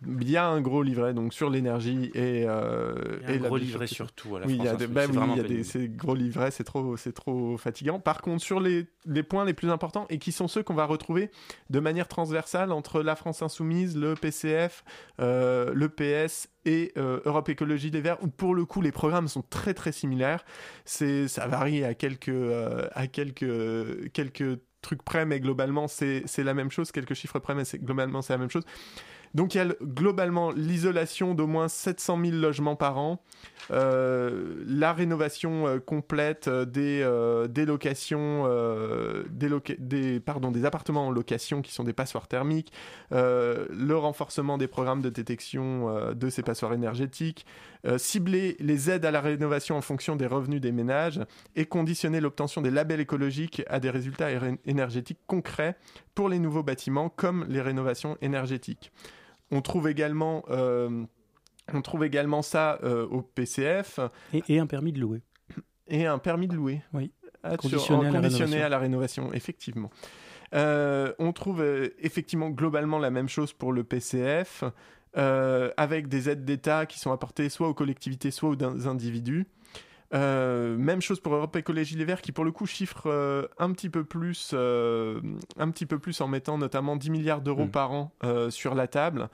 il 0.07 0.31
y 0.31 0.37
a 0.39 0.47
un 0.47 0.63
gros 0.63 0.83
livret 0.83 1.13
donc 1.13 1.35
sur 1.35 1.51
l'énergie 1.51 2.11
et, 2.15 2.45
euh, 2.47 3.21
a 3.27 3.31
un 3.31 3.35
et 3.35 3.39
la 3.39 3.49
gros 3.49 3.59
livret 3.59 3.87
surtout 3.87 4.37
à 4.37 4.41
la 4.41 4.47
oui, 4.47 4.57
il 4.59 4.65
y 4.65 4.69
a 4.69 4.75
bah 4.89 5.03
oui, 5.09 5.19
il 5.33 5.37
y 5.37 5.41
a 5.41 5.43
des 5.43 5.63
ces 5.63 5.89
gros 5.89 6.15
livrets, 6.15 6.51
c'est 6.51 6.65
trop, 6.65 6.97
c'est 6.97 7.13
trop 7.13 7.59
fatigant. 7.59 8.01
Par 8.01 8.23
contre, 8.23 8.43
sur 8.43 8.61
les, 8.61 8.87
les 9.05 9.23
points 9.23 9.45
les 9.45 9.53
plus 9.53 9.71
importants 9.71 10.07
et 10.09 10.19
qui 10.19 10.33
sont 10.33 10.49
ceux 10.49 10.63
qu'on 10.63 10.75
va 10.75 10.87
retrouver 10.87 11.31
de 11.69 11.81
manière 11.81 12.09
transversale 12.09 12.73
entre 12.73 13.03
la 13.03 13.15
France 13.15 13.43
insoumise, 13.43 13.97
le 13.97 14.15
PCF, 14.15 14.83
euh, 15.21 15.73
le 15.75 15.89
PS 15.89 16.49
et 16.65 16.93
euh, 16.97 17.21
Europe 17.25 17.49
Écologie 17.49 17.91
des 17.91 18.01
Verts, 18.01 18.23
où 18.23 18.29
pour 18.29 18.55
le 18.55 18.65
coup 18.65 18.81
les 18.81 18.93
programmes 18.93 19.29
sont 19.29 19.43
très 19.43 19.75
très 19.75 19.93
similaires. 19.93 20.45
C'est, 20.85 21.29
ça 21.29 21.47
varie 21.47 21.85
à 21.85 21.95
quelques, 21.95 22.29
euh, 22.29 22.89
à 22.93 23.07
quelques, 23.07 24.11
quelques 24.13 24.59
trucs 24.83 25.03
près, 25.03 25.25
mais 25.27 25.41
globalement 25.41 25.89
c'est, 25.89 26.25
la 26.39 26.55
même 26.55 26.71
chose. 26.71 26.93
Quelques 26.93 27.15
chiffres 27.15 27.39
près, 27.39 27.55
mais 27.55 27.65
globalement 27.75 28.23
c'est 28.23 28.33
la 28.33 28.39
même 28.39 28.51
chose. 28.51 28.65
Donc 29.33 29.55
il 29.55 29.59
y 29.59 29.61
a 29.61 29.65
le- 29.65 29.79
globalement 29.81 30.51
l'isolation 30.51 31.35
d'au 31.35 31.47
moins 31.47 31.69
700 31.69 32.19
000 32.25 32.37
logements 32.39 32.75
par 32.75 32.99
an, 32.99 33.23
euh, 33.71 34.57
la 34.67 34.93
rénovation 34.93 35.69
euh, 35.69 35.79
complète 35.79 36.49
euh, 36.49 36.65
des, 36.65 37.07
des 37.49 37.65
locations, 37.65 38.45
des, 39.31 39.49
loca- 39.49 39.77
des, 39.79 40.19
pardon, 40.19 40.51
des 40.51 40.65
appartements 40.65 41.07
en 41.07 41.11
location 41.13 41.63
qui 41.63 41.73
sont 41.73 41.85
des 41.85 41.93
passoires 41.93 42.27
thermiques, 42.27 42.73
le 43.13 43.93
renforcement 43.95 44.59
des 44.59 44.67
programmes 44.67 45.03
de 45.03 45.11
détection 45.11 46.13
de 46.13 46.29
ces 46.31 46.43
passoires 46.43 46.73
énergétiques, 46.73 47.47
euh, 47.87 47.99
cibler 47.99 48.57
les 48.61 48.91
aides 48.91 49.05
à 49.05 49.11
la 49.11 49.21
rénovation 49.21 49.77
en 49.77 49.81
fonction 49.81 50.17
des 50.17 50.27
revenus 50.27 50.61
des 50.61 50.73
ménages 50.73 51.21
et 51.57 51.67
conditionner 51.67 52.21
l'obtention 52.21 52.61
des 52.63 52.71
labels 52.71 53.01
écologiques 53.01 53.63
à 53.69 53.81
des 53.81 53.91
résultats 53.91 54.29
énergétiques 54.65 55.21
concrets 55.27 55.77
pour 56.15 56.29
les 56.29 56.39
nouveaux 56.39 56.63
bâtiments 56.63 57.09
comme 57.09 57.47
les 57.49 57.61
rénovations 57.61 58.17
énergétiques. 58.21 58.93
On 59.51 59.63
trouve 59.63 59.89
également, 59.89 60.45
euh, 60.51 61.05
on 61.73 61.83
trouve 61.83 62.05
également 62.05 62.43
ça 62.43 62.79
euh, 62.83 63.07
au 63.07 63.23
PCF 63.23 64.01
Et, 64.33 64.43
et 64.49 64.59
un 64.59 64.67
permis 64.67 64.93
de 64.93 65.01
louer. 65.01 65.23
et 65.89 66.07
un 66.07 66.19
permis 66.19 66.49
de 66.49 66.55
louer. 66.55 66.83
Oui. 66.93 67.13
Ah, 67.43 67.57
Conditionné 67.57 68.09
à 68.09 68.11
la 68.61 68.67
à 68.67 68.69
la 68.69 68.79
rénovation, 68.79 69.33
effectivement. 69.33 69.91
Euh, 70.55 71.13
on 71.19 71.33
trouve 71.33 71.63
euh, 71.63 71.89
effectivement 72.01 72.51
globalement 72.51 72.99
la 72.99 73.11
même 73.11 73.29
chose 73.29 73.53
pour 73.53 73.73
le 73.73 73.85
PCF, 73.85 74.65
euh, 75.17 75.71
avec 75.77 76.09
des 76.09 76.29
aides 76.31 76.45
d'État 76.45 76.87
qui 76.87 76.99
sont 76.99 77.13
apportées 77.13 77.49
soit 77.49 77.69
aux 77.69 77.75
collectivités, 77.75 78.31
soit 78.31 78.51
aux 78.51 78.63
in- 78.65 78.87
individus. 78.87 79.47
Euh, 80.13 80.77
même 80.77 81.01
chose 81.01 81.21
pour 81.21 81.35
Europe 81.35 81.55
Écologie 81.55 81.95
Les 81.97 82.05
Verts 82.05 82.21
qui 82.21 82.33
pour 82.33 82.45
le 82.45 82.51
coup 82.51 82.67
chiffre 82.67 83.05
euh, 83.07 83.47
un 83.59 83.71
petit 83.73 83.89
peu 83.89 84.03
plus 84.03 84.53
un 84.55 85.71
petit 85.71 85.87
peu 85.87 86.01
plus 86.01 86.21
en 86.21 86.27
mettant 86.27 86.59
notamment 86.59 86.97
10 86.97 87.11
milliards 87.11 87.41
d'euros 87.41 87.67
Mm. 87.67 87.71
par 87.71 87.93
an 87.93 88.13
sur 88.51 88.75
la 88.75 88.89
table 88.89 89.29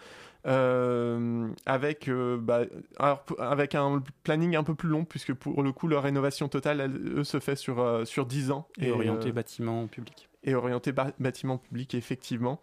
avec 1.66 2.10
bah, 2.40 2.60
alors, 2.98 3.24
avec 3.38 3.74
un 3.74 4.02
planning 4.22 4.56
un 4.56 4.62
peu 4.64 4.74
plus 4.74 4.88
long 4.88 5.04
puisque 5.04 5.32
pour 5.34 5.62
le 5.62 5.72
coup 5.72 5.88
leur 5.88 6.02
rénovation 6.02 6.48
totale 6.48 6.80
elle, 6.80 7.24
se 7.24 7.40
fait 7.40 7.56
sur 7.56 8.02
sur 8.06 8.26
10 8.26 8.50
ans 8.50 8.68
Et, 8.78 8.90
orienté 8.90 9.30
euh, 9.30 9.32
bâtiment 9.32 9.86
public. 9.86 10.28
Et 10.46 10.54
orienté 10.54 10.92
bâtiment 10.92 11.58
public 11.58 11.94
effectivement. 11.94 12.60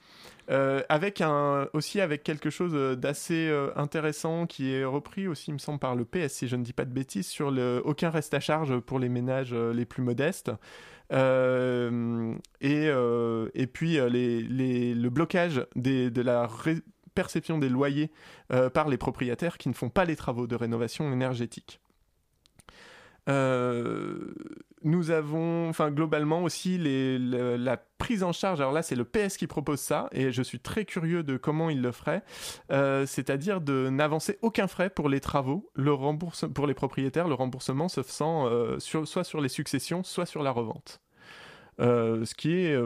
Euh, 0.50 0.82
avec 0.90 1.22
un 1.22 1.68
aussi 1.74 2.02
avec 2.02 2.24
quelque 2.24 2.50
chose 2.50 2.72
euh, 2.74 2.96
d'assez 2.96 3.48
euh, 3.48 3.72
intéressant 3.78 4.46
qui 4.48 4.74
est 4.74 4.84
repris 4.84 5.28
aussi 5.28 5.52
il 5.52 5.54
me 5.54 5.58
semble 5.60 5.80
par 5.80 5.96
le 5.96 6.04
PS 6.04 6.34
si 6.34 6.48
je 6.48 6.56
ne 6.56 6.64
dis 6.64 6.74
pas 6.74 6.84
de 6.86 6.92
bêtises 6.92 7.28
sur 7.28 7.52
le 7.52 7.82
aucun 7.86 8.10
reste 8.10 8.34
à 8.34 8.40
charge 8.40 8.78
pour 8.80 9.00
les 9.00 9.08
ménages 9.10 9.54
les 9.54 9.86
plus 9.86 10.02
modestes. 10.04 10.52
Et 11.12 12.88
et 13.56 13.68
puis 13.68 13.94
les, 14.10 14.42
les- 14.42 14.96
le 14.96 15.10
blocage 15.10 15.66
des, 15.76 16.10
de 16.10 16.22
la 16.22 16.50
perception 17.16 17.58
des 17.60 17.70
loyers 17.70 18.12
par 18.74 18.88
les 18.90 18.98
propriétaires 18.98 19.58
qui 19.58 19.70
ne 19.70 19.74
font 19.74 19.90
pas 19.90 20.06
les 20.06 20.16
travaux 20.16 20.48
de 20.48 20.56
rénovation 20.56 21.12
énergétique 21.12 21.80
euh, 23.30 24.34
nous 24.84 25.12
avons, 25.12 25.70
enfin 25.70 25.92
globalement 25.92 26.44
aussi 26.44 26.78
la 26.78 27.78
prise 27.98 28.24
en 28.24 28.34
charge. 28.34 28.60
Alors 28.60 28.74
là, 28.74 28.82
c'est 28.82 28.96
le 28.96 29.06
PS 29.06 29.38
qui 29.38 29.48
propose 29.48 29.80
ça, 29.80 30.10
et 30.12 30.32
je 30.32 30.42
suis 30.42 30.60
très 30.60 30.86
curieux 30.86 31.24
de 31.24 31.38
comment 31.38 31.70
il 31.70 31.82
le 31.82 31.92
ferait. 31.92 32.24
Euh, 32.72 33.06
C'est-à-dire 33.06 33.62
de 33.62 33.90
n'avancer 33.90 34.40
aucun 34.42 34.68
frais 34.68 34.90
pour 34.90 35.10
les 35.10 35.20
travaux, 35.20 35.70
le 35.74 35.94
rembourse 35.94 36.46
pour 36.54 36.68
les 36.68 36.74
propriétaires, 36.74 37.28
le 37.28 37.36
remboursement 37.36 37.88
se 37.88 38.04
faisant 38.04 38.48
euh, 38.48 38.78
soit 38.80 39.24
sur 39.24 39.42
les 39.42 39.50
successions, 39.50 40.04
soit 40.04 40.26
sur 40.26 40.44
la 40.44 40.52
revente. 40.52 41.02
Ce 41.80 42.34
qui 42.36 42.54
est 42.54 42.78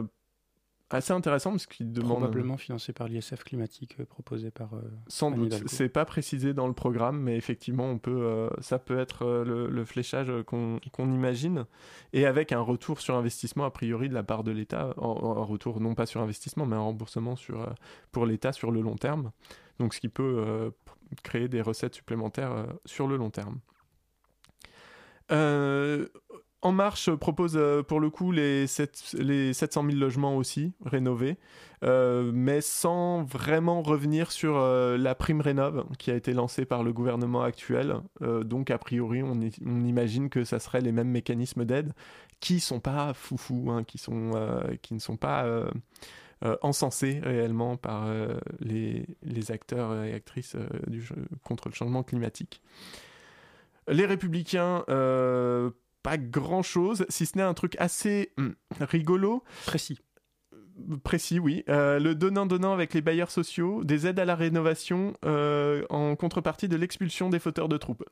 assez 0.90 1.12
intéressant 1.12 1.52
parce 1.52 1.66
qu'il 1.66 1.92
demande 1.92 2.20
Probablement 2.20 2.58
financé 2.58 2.94
par 2.94 3.08
l'ISF 3.08 3.44
climatique 3.44 3.98
euh, 4.00 4.06
proposé 4.06 4.52
par. 4.52 4.74
euh, 4.74 4.82
sans 5.08 5.32
doute, 5.32 5.68
c'est 5.68 5.90
pas 5.90 6.06
précisé 6.06 6.54
dans 6.54 6.68
le 6.68 6.74
programme, 6.74 7.20
mais 7.20 7.36
effectivement, 7.36 7.86
on 7.86 7.98
peut, 7.98 8.22
euh, 8.22 8.50
ça 8.62 8.80
peut 8.80 8.98
être 8.98 9.24
euh, 9.26 9.44
le, 9.44 9.68
le 9.70 9.86
fléchage 9.86 10.32
qu'on 10.46 10.80
imagine, 10.98 11.66
et 12.14 12.26
avec 12.26 12.52
un 12.52 12.62
retour 12.62 13.02
sur 13.02 13.16
investissement 13.16 13.66
a 13.66 13.72
priori 13.72 14.10
de 14.10 14.14
la 14.14 14.24
part 14.24 14.44
de 14.44 14.52
l'État, 14.52 14.94
un 14.98 15.44
retour 15.44 15.82
non 15.82 15.94
pas 15.96 16.06
sur 16.06 16.22
investissement, 16.22 16.66
mais 16.66 16.76
un 16.76 16.82
remboursement 16.82 17.36
sur, 17.36 17.74
pour 18.12 18.26
l'État 18.26 18.54
sur 18.54 18.72
le 18.72 18.82
long 18.82 18.96
terme, 18.96 19.32
donc 19.80 19.94
ce 19.94 20.00
qui 20.00 20.10
peut 20.10 20.72
créer 21.24 21.48
des 21.48 21.62
recettes 21.62 21.96
supplémentaires 21.96 22.66
sur 22.86 23.08
le 23.08 23.18
long 23.18 23.30
terme. 23.30 23.60
Euh, 25.32 26.08
en 26.62 26.72
Marche 26.72 27.12
propose 27.12 27.56
euh, 27.56 27.84
pour 27.84 28.00
le 28.00 28.10
coup 28.10 28.32
les, 28.32 28.66
sept- 28.68 29.16
les 29.18 29.54
700 29.54 29.86
000 29.86 29.98
logements 29.98 30.36
aussi 30.36 30.74
rénovés, 30.84 31.38
euh, 31.84 32.32
mais 32.34 32.62
sans 32.62 33.24
vraiment 33.24 33.82
revenir 33.82 34.32
sur 34.32 34.58
euh, 34.58 34.98
la 34.98 35.14
prime 35.14 35.42
rénov 35.42 35.86
qui 35.98 36.10
a 36.10 36.16
été 36.16 36.34
lancée 36.34 36.66
par 36.66 36.84
le 36.84 36.94
gouvernement 36.94 37.44
actuel. 37.44 37.98
Euh, 38.22 38.44
donc 38.44 38.72
a 38.72 38.78
priori, 38.78 39.22
on, 39.22 39.40
imagine 39.66 40.30
que 40.30 40.44
ça 40.44 40.60
serait 40.60 40.82
les 40.82 40.92
mêmes 40.92 41.10
mécanismes 41.10 41.64
d'aide 41.66 41.94
qui 42.40 42.60
sont 42.60 42.80
pas 42.80 43.14
foufou, 43.14 43.70
hein, 43.72 43.84
qui 43.84 43.98
sont 43.98 44.32
euh, 44.36 44.76
qui 44.82 44.94
ne 44.94 45.00
sont 45.00 45.18
pas 45.18 45.46
euh, 45.46 45.70
euh, 46.44 46.56
encensés 46.62 47.20
réellement 47.24 47.78
par 47.78 48.06
euh, 48.08 48.40
les, 48.60 49.06
acteurs 49.52 50.04
et 50.04 50.14
actrices 50.14 50.56
euh, 50.56 50.68
contre 51.44 51.70
le 51.70 51.74
changement 51.74 52.04
climatique. 52.04 52.62
Les 53.88 54.06
républicains, 54.06 54.84
euh, 54.90 55.72
pas 56.08 56.18
grand 56.18 56.64
chose, 56.64 57.06
si 57.10 57.26
ce 57.26 57.38
n'est 57.38 57.44
un 57.44 57.54
truc 57.54 57.76
assez 57.80 58.32
hum, 58.38 58.56
rigolo, 58.80 59.44
Précis. 59.66 60.00
précis, 61.04 61.38
oui. 61.38 61.66
Euh, 61.68 62.00
le 62.00 62.16
donnant-donnant 62.16 62.72
avec 62.72 62.94
les 62.94 63.02
bailleurs 63.02 63.30
sociaux, 63.30 63.84
des 63.84 64.08
aides 64.08 64.18
à 64.18 64.24
la 64.24 64.36
rénovation 64.36 65.18
euh, 65.26 65.84
en 65.90 66.16
contrepartie 66.16 66.70
de 66.70 66.78
l'expulsion 66.78 67.30
des 67.30 67.40
fauteurs 67.40 67.68
de 67.68 67.76
troupes. 67.76 68.06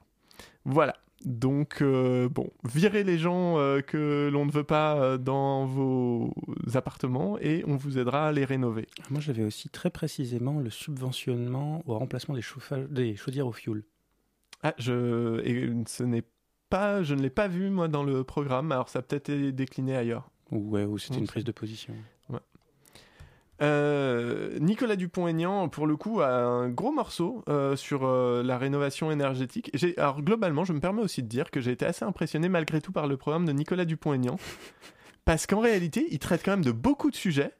Voilà. 0.65 0.97
Donc, 1.23 1.81
euh, 1.81 2.27
bon, 2.27 2.51
virez 2.65 3.05
les 3.05 3.17
gens 3.17 3.59
euh, 3.59 3.79
que 3.79 4.29
l'on 4.29 4.45
ne 4.45 4.51
veut 4.51 4.65
pas 4.65 4.97
euh, 4.97 5.17
dans 5.17 5.65
vos 5.65 6.33
appartements 6.73 7.37
et 7.39 7.63
on 7.65 7.77
vous 7.77 7.97
aidera 7.97 8.27
à 8.27 8.31
les 8.33 8.43
rénover. 8.43 8.87
Moi, 9.09 9.21
j'avais 9.21 9.43
aussi 9.43 9.69
très 9.69 9.89
précisément 9.89 10.59
le 10.59 10.69
subventionnement 10.69 11.81
au 11.85 11.97
remplacement 11.97 12.35
des, 12.35 12.41
chauffages, 12.41 12.89
des 12.89 13.15
chaudières 13.15 13.47
au 13.47 13.53
fioul. 13.53 13.85
Ah, 14.63 14.73
je... 14.79 15.39
Et 15.45 15.71
ce 15.87 16.03
n'est 16.03 16.25
pas... 16.69 17.03
Je 17.03 17.15
ne 17.15 17.21
l'ai 17.21 17.29
pas 17.29 17.47
vu, 17.47 17.69
moi, 17.69 17.87
dans 17.87 18.03
le 18.03 18.23
programme. 18.23 18.71
Alors, 18.71 18.89
ça 18.89 18.99
a 18.99 19.01
peut-être 19.01 19.29
été 19.29 19.51
décliné 19.51 19.95
ailleurs. 19.95 20.29
Ou, 20.51 20.71
ouais, 20.71 20.85
ou 20.85 20.97
c'était 20.97 21.19
une 21.19 21.27
prise 21.27 21.43
de 21.43 21.51
position. 21.51 21.93
Euh, 23.61 24.59
Nicolas 24.59 24.95
Dupont-Aignan, 24.95 25.69
pour 25.69 25.87
le 25.87 25.95
coup, 25.95 26.21
a 26.21 26.27
un 26.27 26.69
gros 26.69 26.91
morceau 26.91 27.43
euh, 27.47 27.75
sur 27.75 28.01
euh, 28.03 28.43
la 28.43 28.57
rénovation 28.57 29.11
énergétique. 29.11 29.71
Alors, 29.97 30.21
globalement, 30.21 30.65
je 30.65 30.73
me 30.73 30.79
permets 30.79 31.01
aussi 31.01 31.23
de 31.23 31.27
dire 31.27 31.51
que 31.51 31.61
j'ai 31.61 31.71
été 31.71 31.85
assez 31.85 32.03
impressionné 32.03 32.49
malgré 32.49 32.81
tout 32.81 32.91
par 32.91 33.07
le 33.07 33.17
programme 33.17 33.45
de 33.45 33.51
Nicolas 33.51 33.85
Dupont-Aignan. 33.85 34.37
Parce 35.25 35.47
qu'en 35.47 35.59
réalité, 35.59 36.07
il 36.11 36.19
traite 36.19 36.43
quand 36.43 36.51
même 36.51 36.65
de 36.65 36.71
beaucoup 36.71 37.09
de 37.09 37.15
sujets 37.15 37.53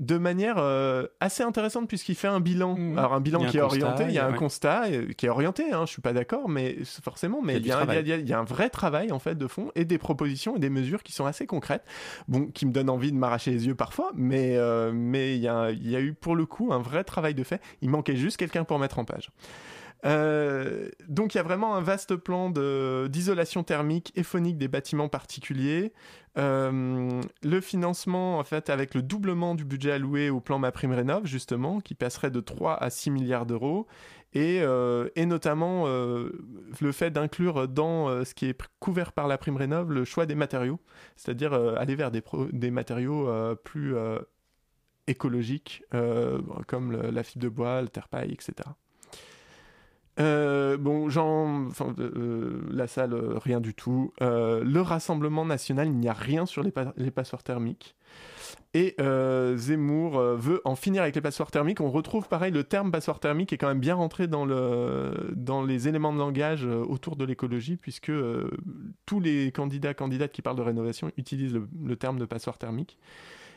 de 0.00 0.16
manière 0.16 0.56
euh, 0.56 1.06
assez 1.20 1.42
intéressante 1.42 1.86
puisqu'il 1.86 2.14
fait 2.14 2.26
un 2.26 2.40
bilan. 2.40 2.74
Mhm. 2.74 2.98
Alors 2.98 3.12
un 3.12 3.20
bilan 3.20 3.44
qui 3.44 3.58
est 3.58 3.60
constat, 3.60 3.84
orienté, 3.84 4.04
il 4.08 4.12
y 4.12 4.18
a 4.18 4.26
un 4.26 4.32
ouais. 4.32 4.36
constat 4.36 4.84
euh, 4.86 5.12
qui 5.12 5.26
est 5.26 5.28
orienté, 5.28 5.72
hein, 5.72 5.82
je 5.84 5.92
suis 5.92 6.02
pas 6.02 6.14
d'accord, 6.14 6.48
mais 6.48 6.78
forcément, 7.02 7.42
mais 7.42 7.56
Il 7.56 7.66
y 7.66 7.68
y, 7.68 7.72
a 7.72 8.00
y 8.00 8.28
y 8.28 8.32
un 8.32 8.44
vrai 8.44 8.70
travail 8.70 9.12
en 9.12 9.18
fait 9.18 9.36
de 9.36 9.46
fond 9.46 9.70
et 9.74 9.84
des 9.84 9.98
propositions 9.98 10.56
et 10.56 10.58
des 10.58 10.70
mesures 10.70 11.02
qui 11.02 11.12
sont 11.12 11.26
assez 11.26 11.46
concrètes, 11.46 11.84
bon, 12.28 12.46
qui 12.46 12.64
me 12.64 12.72
donnent 12.72 12.90
envie 12.90 13.12
de 13.12 13.16
m'arracher 13.16 13.50
les 13.50 13.66
yeux 13.66 13.74
parfois, 13.74 14.10
mais 14.14 14.56
euh, 14.56 14.90
mais 14.92 15.36
il 15.36 15.42
y 15.42 15.48
a 15.48 16.00
eu 16.00 16.14
pour 16.14 16.34
le 16.34 16.46
coup 16.46 16.72
un 16.72 16.78
vrai 16.78 17.04
travail 17.04 17.34
de 17.34 17.44
fait. 17.44 17.60
Il 17.82 17.90
manquait 17.90 18.16
juste 18.16 18.38
quelqu'un 18.38 18.64
pour 18.64 18.78
mettre 18.78 18.98
en 18.98 19.04
page. 19.04 19.30
Euh, 20.06 20.88
donc 21.08 21.34
il 21.34 21.36
y 21.36 21.40
a 21.40 21.42
vraiment 21.42 21.74
un 21.74 21.80
vaste 21.80 22.16
plan 22.16 22.50
d'isolation 22.50 23.62
thermique 23.62 24.12
et 24.16 24.22
phonique 24.22 24.58
des 24.58 24.68
bâtiments 24.68 25.08
particuliers. 25.08 25.92
Euh, 26.38 27.20
le 27.42 27.60
financement, 27.60 28.38
en 28.38 28.44
fait, 28.44 28.70
avec 28.70 28.94
le 28.94 29.02
doublement 29.02 29.54
du 29.54 29.64
budget 29.64 29.92
alloué 29.92 30.30
au 30.30 30.40
plan 30.40 30.58
MaPrimeRénov, 30.58 31.26
justement, 31.26 31.80
qui 31.80 31.94
passerait 31.94 32.30
de 32.30 32.40
3 32.40 32.76
à 32.76 32.90
6 32.90 33.10
milliards 33.10 33.46
d'euros. 33.46 33.86
Et, 34.32 34.60
euh, 34.62 35.08
notamment 35.16 35.86
le 35.86 36.92
fait 36.92 37.10
d'inclure 37.10 37.66
dans 37.68 38.24
ce 38.24 38.32
qui 38.34 38.46
est 38.46 38.58
couvert 38.78 39.12
par 39.12 39.26
la 39.26 39.38
prime 39.38 39.56
rénov 39.56 39.92
le 39.92 40.04
choix 40.04 40.24
des 40.24 40.36
matériaux, 40.36 40.78
c'est-à-dire 41.16 41.52
aller 41.52 41.96
vers 41.96 42.10
des, 42.10 42.22
des 42.52 42.70
matériaux 42.70 43.28
plus 43.64 43.94
écologiques, 45.08 45.82
comme 46.68 46.92
la 46.92 47.22
fibre 47.24 47.42
de 47.42 47.48
bois, 47.48 47.82
le 47.82 47.88
terre-paille, 47.88 48.32
etc. 48.32 48.70
Euh, 50.20 50.76
bon, 50.76 51.08
Jean, 51.08 51.66
enfin, 51.66 51.94
euh, 51.98 52.60
la 52.70 52.86
salle, 52.86 53.14
euh, 53.14 53.38
rien 53.38 53.60
du 53.60 53.74
tout. 53.74 54.12
Euh, 54.20 54.62
le 54.62 54.80
Rassemblement 54.80 55.44
national, 55.44 55.86
il 55.86 55.96
n'y 55.96 56.08
a 56.08 56.12
rien 56.12 56.46
sur 56.46 56.62
les, 56.62 56.70
pa- 56.70 56.92
passoires 57.14 57.42
thermiques. 57.42 57.96
Et 58.74 58.94
euh, 59.00 59.56
Zemmour 59.56 60.18
euh, 60.18 60.36
veut 60.36 60.60
en 60.64 60.76
finir 60.76 61.02
avec 61.02 61.14
les 61.14 61.20
passoires 61.20 61.50
thermiques. 61.50 61.80
On 61.80 61.90
retrouve 61.90 62.28
pareil, 62.28 62.52
le 62.52 62.64
terme 62.64 62.92
passoire 62.92 63.18
thermique 63.18 63.52
est 63.52 63.56
quand 63.56 63.68
même 63.68 63.80
bien 63.80 63.94
rentré 63.94 64.28
dans, 64.28 64.44
le, 64.44 65.32
dans 65.34 65.62
les 65.62 65.88
éléments 65.88 66.12
de 66.12 66.18
langage 66.18 66.64
euh, 66.66 66.84
autour 66.84 67.16
de 67.16 67.24
l'écologie, 67.24 67.76
puisque 67.76 68.10
euh, 68.10 68.50
tous 69.06 69.20
les 69.20 69.50
candidats, 69.52 69.94
candidates 69.94 70.32
qui 70.32 70.42
parlent 70.42 70.56
de 70.56 70.62
rénovation 70.62 71.10
utilisent 71.16 71.54
le, 71.54 71.66
le 71.84 71.96
terme 71.96 72.18
de 72.18 72.26
passoire 72.26 72.58
thermique. 72.58 72.98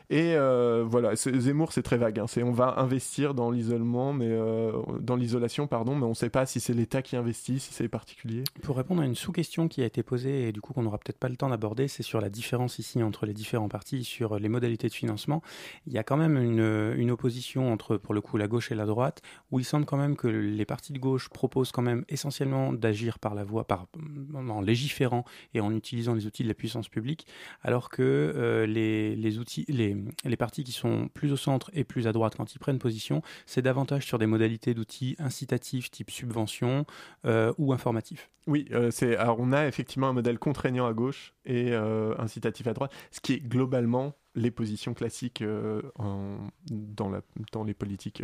Et 0.10 0.36
euh, 0.36 0.84
voilà, 0.88 1.16
Zemmour, 1.16 1.72
c'est 1.72 1.82
très 1.84 1.98
vague. 1.98 2.20
hein. 2.20 2.28
C'est 2.28 2.44
on 2.44 2.52
va 2.52 2.80
investir 2.80 3.34
dans 3.34 3.52
l'isolement, 3.52 4.14
mais 4.14 4.30
euh, 4.30 4.72
dans 5.00 5.16
l'isolation, 5.16 5.68
pardon, 5.68 5.96
mais 5.96 6.06
on 6.06 6.10
ne 6.10 6.14
sait 6.14 6.30
pas 6.30 6.46
si 6.46 6.60
c'est 6.60 6.74
l'État 6.74 7.02
qui 7.02 7.16
investit, 7.16 7.60
si 7.60 7.74
c'est 7.74 7.84
les 7.84 7.90
particuliers. 7.90 8.44
Pour 8.62 8.78
répondre 8.78 9.02
à 9.02 9.06
une 9.06 9.16
sous-question 9.16 9.68
qui 9.68 9.82
a 9.82 9.86
été 9.86 10.04
posée 10.04 10.48
et 10.48 10.52
du 10.52 10.62
coup 10.62 10.74
qu'on 10.74 10.84
n'aura 10.84 10.98
peut-être 10.98 11.18
pas 11.20 11.30
le 11.30 11.36
temps 11.36 11.50
d'aborder, 11.50 11.88
c'est 11.88 12.04
sur 12.04 12.22
la 12.22 12.30
différence 12.30 12.80
ici 12.80 13.02
entre 13.02 13.26
les 13.26 13.34
différents 13.34 13.70
partis 13.70 14.04
sur 14.04 14.40
les 14.40 14.50
modalités 14.50 14.88
de 14.88 14.94
financement. 14.94 15.42
Il 15.88 15.94
y 15.94 15.98
a 15.98 16.04
quand 16.04 16.18
même 16.18 16.38
une, 16.38 16.94
une 16.98 17.12
opposition 17.12 17.72
entre, 17.72 17.98
pour 17.98 18.14
le 18.14 18.22
coup, 18.22 18.38
la 18.38 18.48
gauche 18.48 18.72
et 18.72 18.76
la 18.76 18.86
droite, 18.86 19.22
où 19.52 19.60
il 19.60 19.66
semble 19.66 19.86
quand 19.86 19.98
même 19.98 20.16
que 20.16 20.28
les 20.28 20.66
partis 20.66 20.94
de 20.94 21.00
gauche 21.00 21.30
proposent 21.30 21.72
quand 21.72 21.82
même 21.82 22.04
essentiellement 22.10 22.74
d'agir 22.74 23.20
par 23.20 23.36
la 23.36 23.44
voie, 23.44 23.66
par, 23.66 23.88
en 24.36 24.62
légiférant 24.62 25.24
et 25.54 25.62
en 25.62 25.74
utilisant 25.74 26.14
les 26.14 26.26
outils 26.26 26.44
de 26.44 26.48
la 26.48 26.54
puissance 26.54 26.90
publique, 26.90 27.26
alors 27.62 27.90
que 27.90 28.02
euh, 28.04 28.66
les, 28.66 29.16
les 29.16 29.40
outils, 29.40 29.66
les, 29.70 29.93
les 30.24 30.38
partis 30.38 30.64
qui 30.64 30.72
sont 30.72 31.10
plus 31.14 31.32
au 31.32 31.38
centre 31.38 31.70
et 31.74 31.84
plus 31.84 32.08
à 32.08 32.12
droite 32.12 32.36
quand 32.36 32.54
ils 32.54 32.60
prennent 32.60 32.80
position, 32.80 33.22
c'est 33.46 33.62
davantage 33.62 34.06
sur 34.06 34.20
des 34.20 34.26
modalités 34.26 34.74
d'outils 34.74 35.16
incitatifs 35.20 35.92
type 35.92 36.12
subvention 36.12 36.86
euh, 37.26 37.54
ou 37.58 37.74
informatifs. 37.74 38.30
Oui, 38.48 38.68
euh, 38.72 38.92
c'est 38.92 39.16
alors 39.16 39.38
on 39.40 39.52
a 39.52 39.68
effectivement 39.68 40.10
un 40.10 40.14
modèle 40.14 40.40
contraignant 40.40 40.86
à 40.86 40.94
gauche 40.94 41.34
et 41.46 41.72
euh, 41.72 42.16
incitatif 42.20 42.68
à 42.68 42.74
droite, 42.74 42.92
ce 43.12 43.20
qui 43.20 43.34
est 43.34 43.40
globalement 43.40 44.16
les 44.36 44.52
positions 44.52 44.94
classiques 44.94 45.44
dans, 45.44 47.64
les 47.66 47.74
politiques 47.74 48.24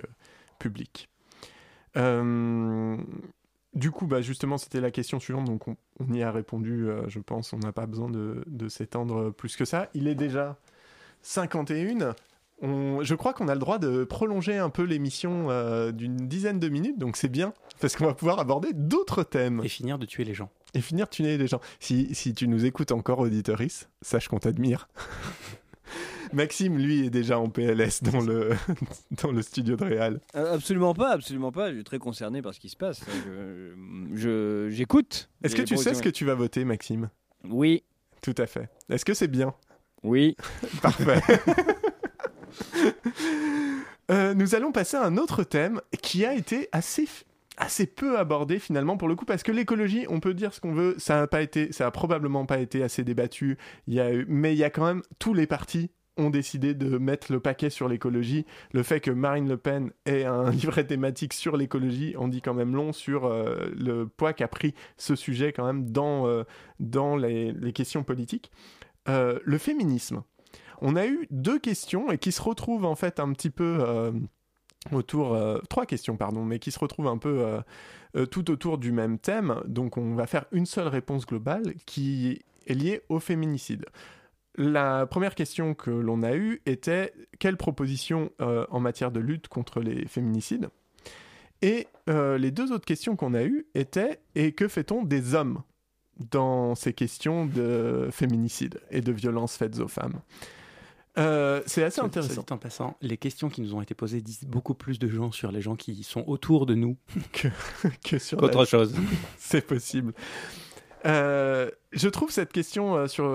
publiques. 0.57 1.09
Du 3.75 3.91
coup, 3.91 4.07
bah, 4.07 4.21
justement, 4.21 4.57
c'était 4.57 4.81
la 4.81 4.89
question 4.89 5.19
suivante, 5.19 5.45
donc 5.45 5.67
on, 5.67 5.77
y 6.11 6.23
a 6.23 6.31
répondu, 6.31 6.87
je 7.07 7.19
pense, 7.19 7.53
on 7.53 7.59
n'a 7.59 7.71
pas 7.71 7.85
besoin 7.85 8.09
de 8.09 8.69
s'étendre 8.69 9.29
plus 9.29 9.55
que 9.55 9.65
ça. 9.65 9.89
Il 9.93 10.07
est 10.07 10.15
déjà 10.15 10.57
51. 11.21 12.15
On- 12.61 13.01
je 13.03 13.15
crois 13.15 13.33
qu'on 13.33 13.47
a 13.47 13.53
le 13.53 13.59
droit 13.59 13.79
de 13.79 14.03
prolonger 14.03 14.57
un 14.57 14.69
peu 14.69 14.83
l'émission 14.83 15.49
euh, 15.49 15.91
d'une 15.93 16.17
dizaine 16.27 16.59
de 16.59 16.67
minutes, 16.67 16.99
donc 16.99 17.15
c'est 17.15 17.29
bien, 17.29 17.53
parce 17.79 17.95
qu'on 17.95 18.05
va 18.05 18.13
pouvoir 18.13 18.39
aborder 18.39 18.69
d'autres 18.73 19.23
thèmes 19.23 19.61
Et 19.63 19.69
finir 19.69 19.97
de 19.97 20.05
tuer 20.05 20.25
les 20.25 20.33
gens. 20.33 20.49
et 20.73 20.81
finir 20.81 21.05
de 21.05 21.09
tuner 21.11 21.37
les 21.37 21.47
gens. 21.47 21.61
Si, 21.79 22.13
si 22.13 22.33
tu 22.33 22.49
nous 22.49 22.65
écoutes 22.65 22.91
encore, 22.91 23.19
auditoris, 23.19 23.87
sache 24.01 24.27
qu'on 24.27 24.39
t'admire. 24.39 24.89
Maxime, 26.33 26.77
lui, 26.77 27.05
est 27.05 27.09
déjà 27.09 27.39
en 27.39 27.49
PLS 27.49 28.03
dans 28.03 28.19
le, 28.21 28.49
dans 29.23 29.31
le 29.31 29.41
studio 29.41 29.75
de 29.75 29.83
Réal. 29.83 30.19
Euh, 30.35 30.53
Absolument 30.53 30.93
pas, 30.93 31.11
absolument 31.11 31.51
pas. 31.51 31.69
Je 31.71 31.75
suis 31.75 31.83
très 31.83 31.97
concerné 31.97 32.41
par 32.43 32.53
ce 32.53 32.59
qui 32.59 32.69
se 32.69 32.75
passe. 32.77 33.01
Je- 33.25 33.73
je- 34.13 34.69
J'écoute. 34.69 35.29
Est-ce 35.43 35.55
que 35.55 35.63
tu 35.63 35.75
sais 35.77 35.93
ce 35.95 36.03
que 36.03 36.09
tu 36.09 36.25
vas 36.25 36.35
voter, 36.35 36.65
Maxime? 36.65 37.09
Oui, 37.45 37.83
Tout 38.21 38.35
à 38.37 38.45
fait. 38.47 38.69
Est-ce 38.89 39.05
que 39.05 39.13
c'est 39.13 39.29
bien? 39.29 39.53
Oui. 40.03 40.35
Parfait. 40.81 41.21
Euh, 44.11 44.33
nous 44.33 44.55
allons 44.55 44.71
passer 44.71 44.97
à 44.97 45.03
un 45.05 45.17
autre 45.17 45.43
thème 45.43 45.81
qui 46.01 46.25
a 46.25 46.33
été 46.33 46.67
assez 46.71 47.07
assez 47.57 47.85
peu 47.85 48.17
abordé 48.17 48.57
finalement 48.57 48.95
pour 48.97 49.07
le 49.09 49.15
coup 49.15 49.25
parce 49.25 49.43
que 49.43 49.51
l'écologie 49.51 50.05
on 50.09 50.19
peut 50.21 50.33
dire 50.33 50.53
ce 50.53 50.61
qu'on 50.61 50.73
veut 50.73 50.95
ça 50.97 51.21
a 51.21 51.27
pas 51.27 51.41
été 51.41 51.73
ça 51.73 51.85
a 51.85 51.91
probablement 51.91 52.45
pas 52.45 52.59
été 52.59 52.81
assez 52.81 53.03
débattu 53.03 53.57
il 53.85 53.93
y 53.95 53.99
a 53.99 54.13
eu- 54.13 54.25
mais 54.29 54.53
il 54.53 54.57
y 54.57 54.63
a 54.63 54.69
quand 54.69 54.85
même 54.85 55.01
tous 55.19 55.33
les 55.33 55.45
partis 55.45 55.91
ont 56.17 56.29
décidé 56.29 56.73
de 56.73 56.97
mettre 56.97 57.31
le 57.33 57.39
paquet 57.41 57.69
sur 57.69 57.89
l'écologie 57.89 58.45
le 58.71 58.81
fait 58.81 59.01
que 59.01 59.11
Marine 59.11 59.47
Le 59.49 59.57
Pen 59.57 59.91
ait 60.05 60.23
un 60.23 60.49
livret 60.51 60.85
thématique 60.87 61.33
sur 61.33 61.57
l'écologie 61.57 62.15
en 62.17 62.29
dit 62.29 62.41
quand 62.41 62.53
même 62.53 62.73
long 62.75 62.93
sur 62.93 63.25
euh, 63.25 63.69
le 63.77 64.07
poids 64.07 64.31
qu'a 64.33 64.47
pris 64.47 64.73
ce 64.95 65.15
sujet 65.15 65.51
quand 65.51 65.65
même 65.65 65.91
dans 65.91 66.27
euh, 66.27 66.45
dans 66.79 67.17
les 67.17 67.53
questions 67.73 68.03
politiques 68.03 68.51
Euh, 69.09 69.39
le 69.43 69.57
féminisme. 69.57 70.21
On 70.81 70.95
a 70.95 71.07
eu 71.07 71.27
deux 71.31 71.59
questions 71.59 72.11
et 72.11 72.17
qui 72.17 72.31
se 72.31 72.41
retrouvent 72.41 72.85
en 72.85 72.95
fait 72.95 73.19
un 73.19 73.33
petit 73.33 73.49
peu 73.49 73.79
euh, 73.81 74.11
autour 74.91 75.33
euh, 75.33 75.57
trois 75.67 75.85
questions 75.85 76.15
pardon 76.15 76.45
mais 76.45 76.59
qui 76.59 76.71
se 76.71 76.79
retrouvent 76.79 77.07
un 77.07 77.17
peu 77.17 77.59
tout 78.31 78.49
autour 78.51 78.77
du 78.77 78.91
même 78.91 79.17
thème. 79.17 79.61
Donc 79.65 79.97
on 79.97 80.13
va 80.13 80.27
faire 80.27 80.45
une 80.51 80.65
seule 80.65 80.87
réponse 80.87 81.25
globale 81.25 81.73
qui 81.85 82.39
est 82.67 82.73
liée 82.73 83.01
au 83.09 83.19
féminicide. 83.19 83.85
La 84.55 85.05
première 85.05 85.35
question 85.35 85.73
que 85.73 85.91
l'on 85.91 86.21
a 86.21 86.35
eue 86.35 86.61
était 86.65 87.13
quelle 87.39 87.57
proposition 87.57 88.31
euh, 88.41 88.65
en 88.69 88.79
matière 88.79 89.11
de 89.11 89.19
lutte 89.19 89.47
contre 89.47 89.79
les 89.81 90.07
féminicides? 90.07 90.69
Et 91.61 91.87
les 92.07 92.51
deux 92.51 92.71
autres 92.71 92.85
questions 92.85 93.17
qu'on 93.17 93.33
a 93.33 93.43
eues 93.43 93.67
étaient 93.75 94.21
et 94.33 94.53
que 94.53 94.69
fait-on 94.69 95.03
des 95.03 95.35
hommes? 95.35 95.61
Dans 96.31 96.75
ces 96.75 96.93
questions 96.93 97.45
de 97.45 98.09
féminicide 98.11 98.79
et 98.91 99.01
de 99.01 99.11
violences 99.11 99.55
faites 99.57 99.79
aux 99.79 99.87
femmes 99.87 100.21
euh, 101.17 101.61
c'est 101.65 101.83
assez 101.83 101.99
intéressant. 101.99 102.45
en 102.51 102.57
passant, 102.57 102.95
les 103.01 103.17
questions 103.17 103.49
qui 103.49 103.61
nous 103.61 103.73
ont 103.73 103.81
été 103.81 103.93
posées 103.93 104.21
disent 104.21 104.45
beaucoup 104.45 104.73
plus 104.75 104.99
de 104.99 105.09
gens 105.09 105.31
sur 105.31 105.51
les 105.51 105.59
gens 105.59 105.75
qui 105.75 106.03
sont 106.03 106.23
autour 106.27 106.65
de 106.65 106.75
nous 106.75 106.95
que 108.03 108.19
sur 108.19 108.39
la- 108.39 108.47
qu'autre 108.47 108.63
chose. 108.65 108.95
C'est 109.37 109.65
possible. 109.65 110.13
Euh, 111.05 111.69
je 111.91 112.07
trouve 112.09 112.29
cette 112.29 112.53
question 112.53 112.95
euh, 112.95 113.07
sur, 113.07 113.25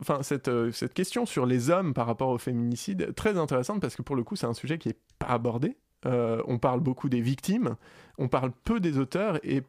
enfin 0.00 0.22
cette 0.22 0.50
cette 0.72 0.94
question 0.94 1.26
sur 1.26 1.44
les 1.44 1.70
hommes 1.70 1.92
par 1.92 2.06
rapport 2.06 2.28
au 2.28 2.38
féminicide 2.38 3.14
très 3.14 3.36
intéressante 3.36 3.80
parce 3.80 3.96
que 3.96 4.02
pour 4.02 4.16
le 4.16 4.22
coup 4.22 4.36
c'est 4.36 4.46
un 4.46 4.54
sujet 4.54 4.78
qui 4.78 4.90
est 4.90 4.98
pas 5.18 5.26
abordé. 5.26 5.76
On 6.06 6.58
parle 6.58 6.80
beaucoup 6.80 7.08
des 7.08 7.22
victimes, 7.22 7.76
on 8.18 8.28
parle 8.28 8.52
peu 8.64 8.78
des 8.78 8.98
auteurs 8.98 9.38
et 9.42 9.62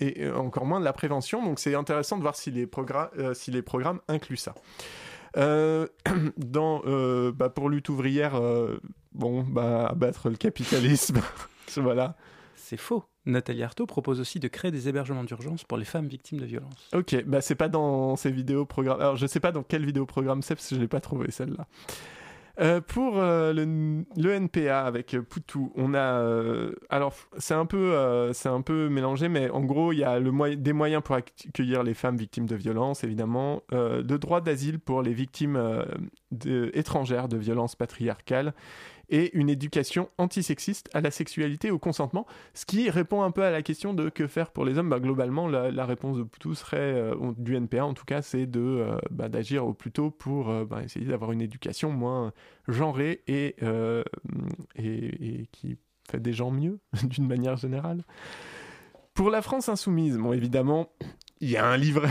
et 0.00 0.28
encore 0.30 0.66
moins 0.66 0.80
de 0.80 0.84
la 0.84 0.92
prévention. 0.92 1.44
Donc 1.44 1.58
c'est 1.58 1.74
intéressant 1.74 2.16
de 2.16 2.22
voir 2.22 2.36
si 2.36 2.50
les 2.50 2.66
programmes 2.66 3.10
euh, 3.18 3.34
si 3.34 3.50
les 3.50 3.62
programmes 3.62 4.00
incluent 4.08 4.36
ça. 4.36 4.54
Euh, 5.36 5.86
dans 6.36 6.82
euh, 6.86 7.32
bah, 7.32 7.50
pour 7.50 7.68
lutte 7.68 7.88
ouvrière, 7.88 8.40
bon 9.12 9.42
bah 9.42 9.86
abattre 9.86 10.28
le 10.28 10.36
capitalisme, 10.36 11.20
voilà. 11.76 12.16
C'est 12.54 12.78
faux. 12.78 13.04
Nathalie 13.26 13.64
Arthaud 13.64 13.86
propose 13.86 14.20
aussi 14.20 14.40
de 14.40 14.48
créer 14.48 14.70
des 14.70 14.88
hébergements 14.88 15.24
d'urgence 15.24 15.64
pour 15.64 15.78
les 15.78 15.84
femmes 15.84 16.06
victimes 16.06 16.38
de 16.38 16.46
violences. 16.46 16.88
Ok, 16.94 17.24
bah 17.24 17.40
c'est 17.40 17.56
pas 17.56 17.68
dans 17.68 18.16
ces 18.16 18.30
vidéos 18.30 18.64
programmes. 18.64 19.00
Alors 19.00 19.16
je 19.16 19.26
sais 19.26 19.40
pas 19.40 19.52
dans 19.52 19.62
quel 19.62 19.84
vidéo 19.84 20.06
programme 20.06 20.42
c'est 20.42 20.54
parce 20.54 20.68
que 20.68 20.76
je 20.76 20.80
l'ai 20.80 20.88
pas 20.88 21.00
trouvé 21.00 21.30
celle-là. 21.30 21.66
Euh, 22.58 22.80
pour 22.80 23.18
euh, 23.18 23.52
le, 23.52 24.32
NPA 24.32 24.86
avec 24.86 25.14
euh, 25.14 25.20
Poutou, 25.20 25.72
on 25.76 25.92
a 25.94 26.24
alors 26.88 27.14
c'est 27.38 27.54
un 27.54 27.66
peu 27.66 28.30
c'est 28.32 28.48
un 28.48 28.62
peu 28.62 28.88
mélangé, 28.88 29.28
mais 29.28 29.50
en 29.50 29.62
gros 29.62 29.92
il 29.92 29.98
y 29.98 30.04
a 30.04 30.18
le 30.18 30.56
des 30.56 30.72
moyens 30.72 31.02
pour 31.02 31.16
acc- 31.16 31.48
accueillir 31.48 31.82
les 31.82 31.94
femmes 31.94 32.16
victimes 32.16 32.46
de 32.46 32.56
violences, 32.56 33.04
évidemment, 33.04 33.62
le 33.70 34.16
droit 34.16 34.40
d'asile 34.40 34.78
pour 34.78 35.02
les 35.02 35.12
victimes 35.12 35.60
étrangères 36.74 37.28
de 37.28 37.36
violences 37.36 37.76
patriarcales 37.76 38.54
et 39.08 39.36
une 39.36 39.48
éducation 39.48 40.10
antisexiste 40.18 40.88
à 40.94 41.00
la 41.00 41.10
sexualité 41.10 41.68
et 41.68 41.70
au 41.70 41.78
consentement, 41.78 42.26
ce 42.54 42.66
qui 42.66 42.90
répond 42.90 43.22
un 43.22 43.30
peu 43.30 43.42
à 43.42 43.50
la 43.50 43.62
question 43.62 43.94
de 43.94 44.08
que 44.08 44.26
faire 44.26 44.50
pour 44.50 44.64
les 44.64 44.78
hommes. 44.78 44.88
Bah, 44.88 45.00
globalement, 45.00 45.48
la, 45.48 45.86
réponse 45.86 46.18
de 46.18 46.22
Poutou 46.22 46.54
serait, 46.54 46.78
euh, 46.78 47.14
du 47.36 47.56
NPA 47.56 47.84
en 47.84 47.94
tout 47.94 48.04
cas, 48.04 48.22
c'est 48.22 48.46
de 48.46 48.60
euh, 48.60 48.96
bah, 49.10 49.28
d'agir 49.28 49.66
au 49.66 49.74
plus 49.74 49.92
tôt 49.92 50.10
pour 50.10 50.50
euh, 50.50 50.64
bah, 50.64 50.82
essayer 50.82 51.06
d'avoir 51.06 51.32
une 51.32 51.40
éducation 51.40 51.90
moins 51.90 52.32
genrée 52.68 53.22
et, 53.26 53.56
et, 54.76 55.48
qui 55.52 55.78
fait 56.10 56.20
des 56.20 56.32
gens 56.32 56.50
mieux, 56.50 56.78
d'une 57.04 57.26
manière 57.26 57.56
générale. 57.56 58.04
Pour 59.14 59.30
la 59.30 59.40
France 59.40 59.68
insoumise, 59.68 60.18
bon, 60.18 60.32
évidemment, 60.32 60.90
il 61.40 61.50
y 61.50 61.56
a 61.56 61.66
un 61.66 61.76
livret 61.76 62.10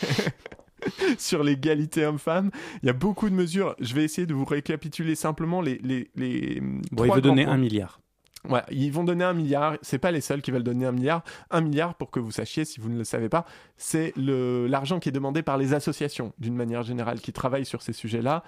sur 1.18 1.42
l'égalité 1.42 2.04
homme-femme. 2.04 2.50
Il 2.82 2.86
y 2.86 2.90
a 2.90 2.94
beaucoup 2.94 3.28
de 3.28 3.34
mesures. 3.34 3.74
Je 3.80 3.94
vais 3.94 4.04
essayer 4.04 4.26
de 4.26 4.34
vous 4.34 4.44
récapituler 4.44 5.14
simplement 5.14 5.60
les. 5.60 5.78
les, 5.78 6.10
les 6.16 6.60
Bon, 6.92 7.04
il 7.04 7.12
veut 7.12 7.20
donner 7.20 7.44
un 7.44 7.56
milliard. 7.56 8.00
Ouais, 8.48 8.62
ils 8.70 8.90
vont 8.90 9.04
donner 9.04 9.24
un 9.24 9.34
milliard. 9.34 9.76
C'est 9.82 9.98
pas 9.98 10.10
les 10.10 10.22
seuls 10.22 10.40
qui 10.40 10.50
veulent 10.50 10.62
donner 10.62 10.86
un 10.86 10.92
milliard. 10.92 11.22
Un 11.50 11.60
milliard, 11.60 11.94
pour 11.94 12.10
que 12.10 12.20
vous 12.20 12.30
sachiez, 12.30 12.64
si 12.64 12.80
vous 12.80 12.88
ne 12.88 12.96
le 12.96 13.04
savez 13.04 13.28
pas, 13.28 13.44
c'est 13.76 14.14
l'argent 14.16 14.98
qui 14.98 15.10
est 15.10 15.12
demandé 15.12 15.42
par 15.42 15.58
les 15.58 15.74
associations, 15.74 16.32
d'une 16.38 16.54
manière 16.54 16.82
générale, 16.82 17.20
qui 17.20 17.32
travaillent 17.32 17.66
sur 17.66 17.82
ces 17.82 17.92
sujets-là. 17.92 18.42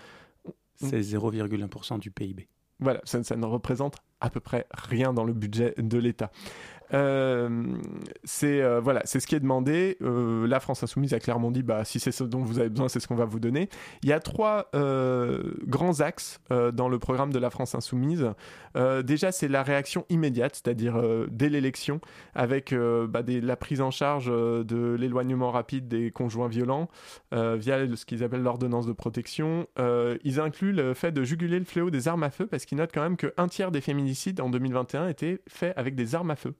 C'est 0.76 1.00
0,1% 1.00 1.98
du 1.98 2.10
PIB. 2.10 2.48
Voilà, 2.80 3.00
ça, 3.04 3.22
ça 3.22 3.36
ne 3.36 3.46
représente 3.46 3.98
à 4.20 4.30
peu 4.30 4.40
près 4.40 4.66
rien 4.72 5.12
dans 5.12 5.24
le 5.24 5.32
budget 5.32 5.74
de 5.78 5.98
l'État. 5.98 6.32
Euh, 6.94 7.64
c'est 8.24 8.60
euh, 8.60 8.80
voilà, 8.80 9.02
c'est 9.04 9.20
ce 9.20 9.26
qui 9.26 9.34
est 9.34 9.40
demandé. 9.40 9.96
Euh, 10.02 10.46
la 10.46 10.60
France 10.60 10.82
insoumise 10.82 11.14
a 11.14 11.20
clairement 11.20 11.50
dit, 11.50 11.62
bah 11.62 11.84
si 11.84 12.00
c'est 12.00 12.12
ce 12.12 12.24
dont 12.24 12.40
vous 12.40 12.58
avez 12.58 12.68
besoin, 12.68 12.88
c'est 12.88 13.00
ce 13.00 13.08
qu'on 13.08 13.14
va 13.14 13.24
vous 13.24 13.40
donner. 13.40 13.68
Il 14.02 14.08
y 14.08 14.12
a 14.12 14.20
trois 14.20 14.70
grands 15.66 16.00
axes 16.00 16.40
dans 16.50 16.88
le 16.88 16.98
programme 16.98 17.32
de 17.32 17.38
la 17.38 17.50
France 17.50 17.74
insoumise. 17.74 18.30
Déjà, 18.74 19.32
c'est 19.32 19.48
la 19.48 19.62
réaction 19.62 20.04
immédiate, 20.08 20.60
c'est-à-dire 20.62 21.00
dès 21.30 21.48
l'élection, 21.48 22.00
avec 22.34 22.74
bah, 22.74 23.22
la 23.26 23.56
prise 23.56 23.80
en 23.80 23.90
charge 23.90 24.26
de 24.26 24.96
l'éloignement 24.98 25.50
rapide 25.50 25.88
des 25.88 26.10
conjoints 26.10 26.48
violents 26.48 26.88
via 27.32 27.96
ce 27.96 28.04
qu'ils 28.04 28.24
appellent 28.24 28.42
l'ordonnance 28.42 28.86
de 28.86 28.92
protection. 28.92 29.66
Ils 29.78 30.40
incluent 30.40 30.72
le 30.72 30.94
fait 30.94 31.12
de 31.12 31.24
juguler 31.24 31.58
le 31.58 31.64
fléau 31.64 31.90
des 31.90 32.08
armes 32.08 32.22
à 32.22 32.30
feu 32.30 32.46
parce 32.46 32.64
qu'ils 32.64 32.78
notent 32.78 32.92
quand 32.92 33.02
même 33.02 33.16
qu'un 33.16 33.48
tiers 33.48 33.70
des 33.70 33.80
féminicides 33.80 34.40
en 34.40 34.50
2021 34.50 35.08
étaient 35.08 35.40
faits 35.48 35.76
avec 35.76 35.94
des 35.94 36.14
armes 36.14 36.30
à 36.30 36.36
feu. 36.36 36.54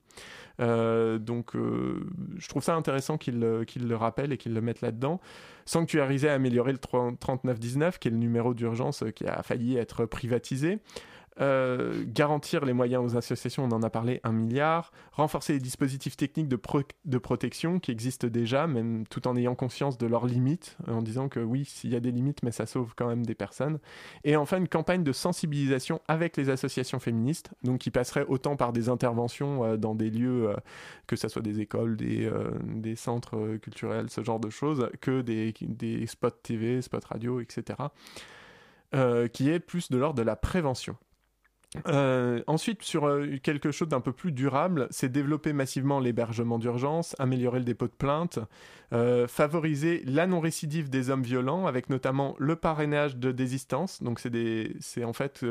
Euh, 0.61 1.19
donc, 1.19 1.57
euh, 1.57 2.05
je 2.39 2.49
trouve 2.49 2.63
ça 2.63 2.75
intéressant 2.75 3.19
le, 3.27 3.65
qu'ils 3.65 3.89
le 3.89 3.97
rappellent 3.97 4.33
et 4.33 4.37
qu'ils 4.37 4.55
le 4.55 4.61
mettent 4.61 4.81
là-dedans. 4.81 5.21
Sanctuariser 5.65 6.27
et 6.27 6.31
améliorer 6.31 6.73
le 6.73 6.79
30 6.79 7.19
3919, 7.19 7.99
qui 7.99 8.09
est 8.09 8.11
le 8.11 8.17
numéro 8.17 8.55
d'urgence 8.55 9.03
euh, 9.03 9.11
qui 9.11 9.27
a 9.27 9.43
failli 9.43 9.77
être 9.77 10.05
privatisé. 10.07 10.79
Euh, 11.41 12.05
garantir 12.07 12.65
les 12.65 12.73
moyens 12.73 13.03
aux 13.03 13.17
associations, 13.17 13.65
on 13.65 13.71
en 13.73 13.83
a 13.83 13.91
parlé, 13.91 14.21
un 14.23 14.33
milliard. 14.33 14.93
Renforcer 15.13 15.55
les 15.55 15.61
dispositifs 15.61 16.17
techniques 16.17 16.49
de, 16.49 16.61
de 17.05 17.19
protection 17.19 17.79
qui 17.79 17.91
existent 17.91 18.29
déjà, 18.29 18.67
même 18.67 19.07
tout 19.09 19.27
en 19.27 19.37
ayant 19.37 19.55
conscience 19.55 19.97
de 19.97 20.07
leurs 20.07 20.27
limites, 20.27 20.77
en 20.89 21.01
disant 21.03 21.29
que 21.29 21.41
oui, 21.41 21.65
s'il 21.65 21.91
y 21.91 21.97
a 21.97 22.01
des 22.01 22.13
limites, 22.13 22.43
mais 22.43 22.51
ça 22.51 22.67
sauve 22.67 22.95
quand 22.97 23.09
même 23.09 23.25
des 23.25 23.35
personnes. 23.35 23.79
Et 24.25 24.37
enfin, 24.37 24.59
une 24.59 24.69
campagne 24.69 25.05
de 25.05 25.13
sensibilisation 25.13 26.01
avec 26.09 26.37
les 26.37 26.51
associations 26.51 27.01
féministes, 27.01 27.51
donc 27.63 27.79
qui 27.79 27.91
passerait 27.91 28.27
autant 28.29 28.57
par 28.57 28.73
des 28.73 28.89
interventions 28.89 29.65
euh, 29.65 29.77
dans 29.77 29.95
des 29.95 30.11
lieux, 30.11 30.51
euh, 30.51 30.57
que 31.07 31.17
ce 31.17 31.29
soit 31.29 31.43
des 31.43 31.61
écoles, 31.61 31.97
des, 31.97 32.27
euh, 32.27 32.51
des 32.63 32.97
centres 32.97 33.37
euh, 33.37 33.59
culturels, 33.59 34.11
ce 34.11 34.23
genre 34.23 34.41
de 34.41 34.51
choses, 34.51 34.91
que 35.01 35.23
des, 35.23 35.55
des 35.61 36.07
spots 36.07 36.31
TV, 36.43 36.83
spots 36.83 36.99
radio, 37.09 37.41
etc. 37.41 37.79
euh, 38.95 39.29
qui 39.29 39.49
est 39.51 39.61
plus 39.61 39.91
de 39.91 39.97
l'ordre 39.97 40.19
de 40.19 40.23
la 40.23 40.37
prévention. 40.37 40.97
Euh, 41.89 42.43
ensuite, 42.47 42.83
sur 42.83 43.07
euh, 43.07 43.39
quelque 43.43 43.71
chose 43.71 43.89
d'un 43.89 44.01
peu 44.01 44.13
plus 44.13 44.33
durable, 44.33 44.89
c'est 44.91 45.11
développer 45.11 45.53
massivement 45.53 46.01
l'hébergement 46.01 46.59
d'urgence, 46.59 47.17
améliorer 47.19 47.61
le 47.61 47.65
dépôt 47.65 47.87
de 47.87 47.93
plainte, 47.93 48.39
euh, 48.93 49.27
favoriser 49.27 50.03
la 50.05 50.27
non-récidive 50.27 50.91
des 50.91 51.09
hommes 51.09 51.23
violents, 51.23 51.67
avec 51.67 51.89
notamment 51.89 52.37
le 52.39 52.57
parrainage 52.57 53.17
de 53.17 53.33
désistance. 53.33 54.03
Donc, 54.03 54.21
c'est 54.21 55.05
en 55.05 55.13
fait 55.15 55.45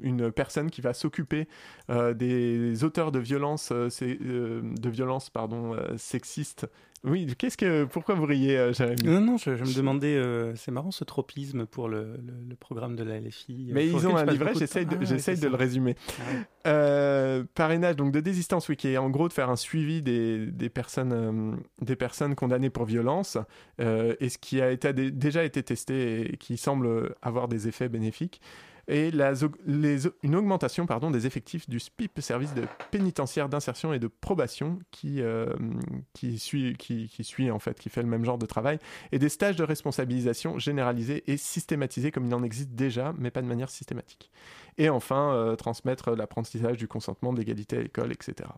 une 0.00 0.30
personne 0.30 0.70
qui 0.70 0.80
va 0.80 0.94
s'occuper 0.94 1.48
des 1.88 2.84
auteurs 2.84 3.10
de 3.10 3.18
violences, 3.18 3.72
de 3.72 4.88
violences 4.88 5.30
pardon, 5.30 5.76
sexistes. 5.96 6.68
Oui, 7.04 7.32
qu'est-ce 7.38 7.56
que, 7.56 7.84
pourquoi 7.84 8.14
vous 8.16 8.24
riez, 8.26 8.58
euh, 8.58 8.72
Jérémy 8.72 9.02
Non, 9.04 9.20
non, 9.20 9.36
je, 9.36 9.54
je 9.56 9.62
me 9.64 9.72
demandais, 9.74 10.16
euh, 10.16 10.54
c'est 10.56 10.72
marrant 10.72 10.90
ce 10.90 11.04
tropisme 11.04 11.64
pour 11.64 11.88
le, 11.88 12.16
le- 12.16 12.34
le 12.48 12.56
programme 12.56 12.96
de 12.96 13.04
la 13.04 13.20
LFI. 13.20 13.70
Mais 13.72 13.86
ils 13.86 14.06
ont 14.08 14.16
un 14.16 14.24
livret, 14.24 14.52
j'essaye 14.56 14.84
de, 14.84 14.96
Ah, 14.96 14.98
ouais, 15.04 15.36
de 15.36 15.48
le 15.48 15.54
résumer. 15.56 15.94
Ah 16.08 16.22
ouais. 16.32 16.38
Euh, 16.66 17.44
parrainage 17.54 17.96
donc 17.96 18.12
de 18.12 18.20
désistance, 18.20 18.68
oui, 18.68 18.76
qui 18.76 18.88
est 18.88 18.96
en 18.98 19.10
gros 19.10 19.28
de 19.28 19.32
faire 19.32 19.48
un 19.48 19.56
suivi 19.56 20.02
des, 20.02 20.46
des 20.46 20.68
personnes, 20.68 21.12
euh, 21.12 21.56
des 21.80 21.96
personnes 21.96 22.34
condamnées 22.34 22.70
pour 22.70 22.84
violence, 22.84 23.38
euh, 23.80 24.14
et 24.20 24.28
ce 24.28 24.38
qui 24.38 24.60
a 24.60 24.70
été, 24.70 24.92
déjà 24.92 25.44
été 25.44 25.62
testé 25.62 26.32
et 26.32 26.36
qui 26.36 26.56
semble 26.56 27.14
avoir 27.22 27.48
des 27.48 27.68
effets 27.68 27.88
bénéfiques. 27.88 28.40
Et 28.90 29.10
une 30.22 30.34
augmentation 30.34 30.86
des 31.10 31.26
effectifs 31.26 31.68
du 31.68 31.78
SPIP, 31.78 32.20
service 32.20 32.54
de 32.54 32.64
pénitentiaire 32.90 33.50
d'insertion 33.50 33.92
et 33.92 33.98
de 33.98 34.08
probation, 34.08 34.78
qui, 34.90 35.20
euh, 35.20 35.46
suit, 36.38 36.74
fait 37.90 38.02
le 38.02 38.08
même 38.08 38.24
genre 38.24 38.38
de 38.38 38.46
travail, 38.46 38.78
et 39.12 39.18
des 39.18 39.28
stages 39.28 39.56
de 39.56 39.64
responsabilisation 39.64 40.58
généralisés 40.58 41.22
et 41.26 41.36
systématisés 41.36 42.10
comme 42.10 42.24
il 42.24 42.34
en 42.34 42.42
existe 42.42 42.70
déjà, 42.70 43.12
mais 43.18 43.30
pas 43.30 43.42
de 43.42 43.46
manière 43.46 43.68
systématique. 43.68 44.30
Et 44.78 44.88
enfin, 44.88 45.34
euh, 45.34 45.54
transmettre 45.54 46.12
l'apprentissage 46.12 46.78
du 46.78 46.88
consentement, 46.88 47.34
de 47.34 47.38
l'égalité 47.38 47.76
à 47.76 47.82
l'école, 47.82 48.12
etc. 48.12 48.48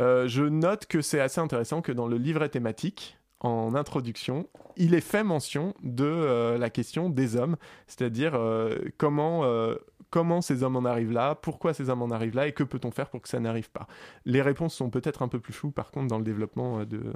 Euh, 0.00 0.26
je 0.26 0.42
note 0.42 0.86
que 0.86 1.02
c'est 1.02 1.20
assez 1.20 1.40
intéressant 1.40 1.82
que 1.82 1.92
dans 1.92 2.08
le 2.08 2.16
livret 2.16 2.48
thématique, 2.48 3.18
en 3.42 3.74
introduction, 3.74 4.48
il 4.76 4.94
est 4.94 5.00
fait 5.00 5.24
mention 5.24 5.74
de 5.82 6.04
euh, 6.04 6.58
la 6.58 6.70
question 6.70 7.10
des 7.10 7.36
hommes, 7.36 7.56
c'est-à-dire 7.88 8.34
euh, 8.34 8.78
comment, 8.98 9.44
euh, 9.44 9.74
comment 10.10 10.40
ces 10.40 10.62
hommes 10.62 10.76
en 10.76 10.84
arrivent 10.84 11.12
là, 11.12 11.34
pourquoi 11.34 11.74
ces 11.74 11.90
hommes 11.90 12.02
en 12.02 12.10
arrivent 12.10 12.36
là 12.36 12.46
et 12.46 12.52
que 12.52 12.62
peut-on 12.62 12.92
faire 12.92 13.10
pour 13.10 13.20
que 13.20 13.28
ça 13.28 13.40
n'arrive 13.40 13.70
pas? 13.70 13.88
Les 14.24 14.42
réponses 14.42 14.74
sont 14.74 14.90
peut-être 14.90 15.22
un 15.22 15.28
peu 15.28 15.40
plus 15.40 15.52
floues 15.52 15.72
par 15.72 15.90
contre 15.90 16.06
dans 16.06 16.18
le 16.18 16.24
développement 16.24 16.84
de, 16.84 17.12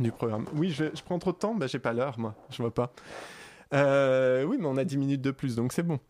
du 0.00 0.10
programme. 0.10 0.44
Oui, 0.54 0.70
je, 0.70 0.86
prends 1.04 1.20
trop 1.20 1.32
de 1.32 1.38
temps, 1.38 1.54
bah, 1.54 1.68
j'ai 1.68 1.78
pas 1.78 1.92
l'heure 1.92 2.18
moi, 2.18 2.34
je 2.50 2.60
vois 2.60 2.74
pas. 2.74 2.92
Oui, 3.72 4.56
mais 4.58 4.66
on 4.66 4.76
a 4.76 4.84
10 4.84 4.98
minutes 4.98 5.22
de 5.22 5.30
plus, 5.30 5.54
donc 5.54 5.72
c'est 5.72 5.84
bon. 5.84 6.00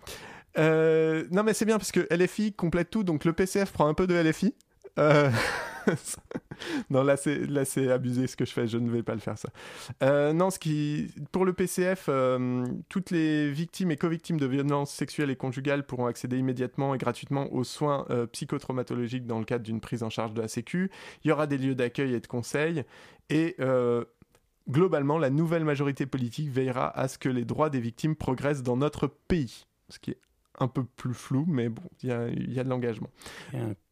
Non, 0.57 1.43
mais 1.45 1.53
c'est 1.53 1.67
bien 1.67 1.77
parce 1.77 1.93
que 1.93 2.07
LFI 2.11 2.55
complète 2.55 2.89
tout, 2.89 3.05
donc 3.05 3.27
le 3.27 3.35
PCF 3.35 3.73
prend 3.73 3.89
un 3.89 3.95
peu 3.95 4.07
de 4.07 4.15
LFI. 4.15 4.55
Euh, 4.99 5.31
non, 6.91 7.03
là 7.03 7.17
c'est 7.17 7.47
là 7.47 7.65
c'est 7.65 7.91
abusé 7.91 8.27
ce 8.27 8.37
que 8.37 8.45
je 8.45 8.53
fais, 8.53 8.67
je 8.67 8.79
ne 8.79 8.91
vais 8.91 9.03
pas 9.03 9.15
le 9.15 9.21
faire 9.21 9.39
ça. 9.39 9.49
Euh, 10.03 10.33
non, 10.33 10.51
ce 10.51 10.59
qui 10.59 11.13
pour 11.33 11.45
le 11.45 11.53
PCF, 11.53 12.07
euh, 12.09 12.65
toutes 12.89 13.11
les 13.11 13.51
victimes 13.51 13.91
et 13.91 13.97
co-victimes 13.97 14.39
de 14.39 14.47
violences 14.47 14.93
sexuelles 14.93 15.31
et 15.31 15.37
conjugales 15.37 15.87
pourront 15.87 16.07
accéder 16.07 16.39
immédiatement 16.39 16.95
et 16.95 16.99
gratuitement 16.99 17.53
aux 17.53 17.65
soins 17.65 18.07
euh, 18.11 18.27
psychotraumatologiques 18.27 19.27
dans 19.27 19.39
le 19.39 19.45
cadre 19.45 19.65
d'une 19.65 19.81
prise 19.81 20.03
en 20.03 20.11
charge 20.11 20.35
de 20.35 20.43
la 20.43 20.49
Sécu. 20.49 20.91
Il 21.25 21.29
y 21.29 21.33
aura 21.33 21.47
des 21.47 21.59
lieux 21.59 21.75
d'accueil 21.75 22.15
et 22.15 22.21
de 22.21 22.27
conseil 22.27 22.85
et 23.31 23.57
globalement, 24.69 25.19
la 25.19 25.31
nouvelle 25.31 25.65
majorité 25.65 26.07
politique 26.07 26.51
veillera 26.51 26.89
à 26.97 27.09
ce 27.09 27.19
que 27.19 27.29
les 27.29 27.45
droits 27.45 27.71
des 27.71 27.81
victimes 27.81 28.15
progressent 28.15 28.63
dans 28.63 28.77
notre 28.77 29.07
pays, 29.07 29.67
ce 29.89 29.99
qui 29.99 30.13
est 30.13 30.21
un 30.59 30.69
peu 30.69 30.85
plus 30.85 31.15
flou, 31.15 31.45
mais 31.49 31.69
bon, 31.69 31.83
il 32.03 32.09
y 32.09 32.13
a, 32.13 32.29
il 32.29 32.53
y 32.53 32.61
a 32.61 32.65
de 32.65 32.69
l'engagement. 32.69 33.09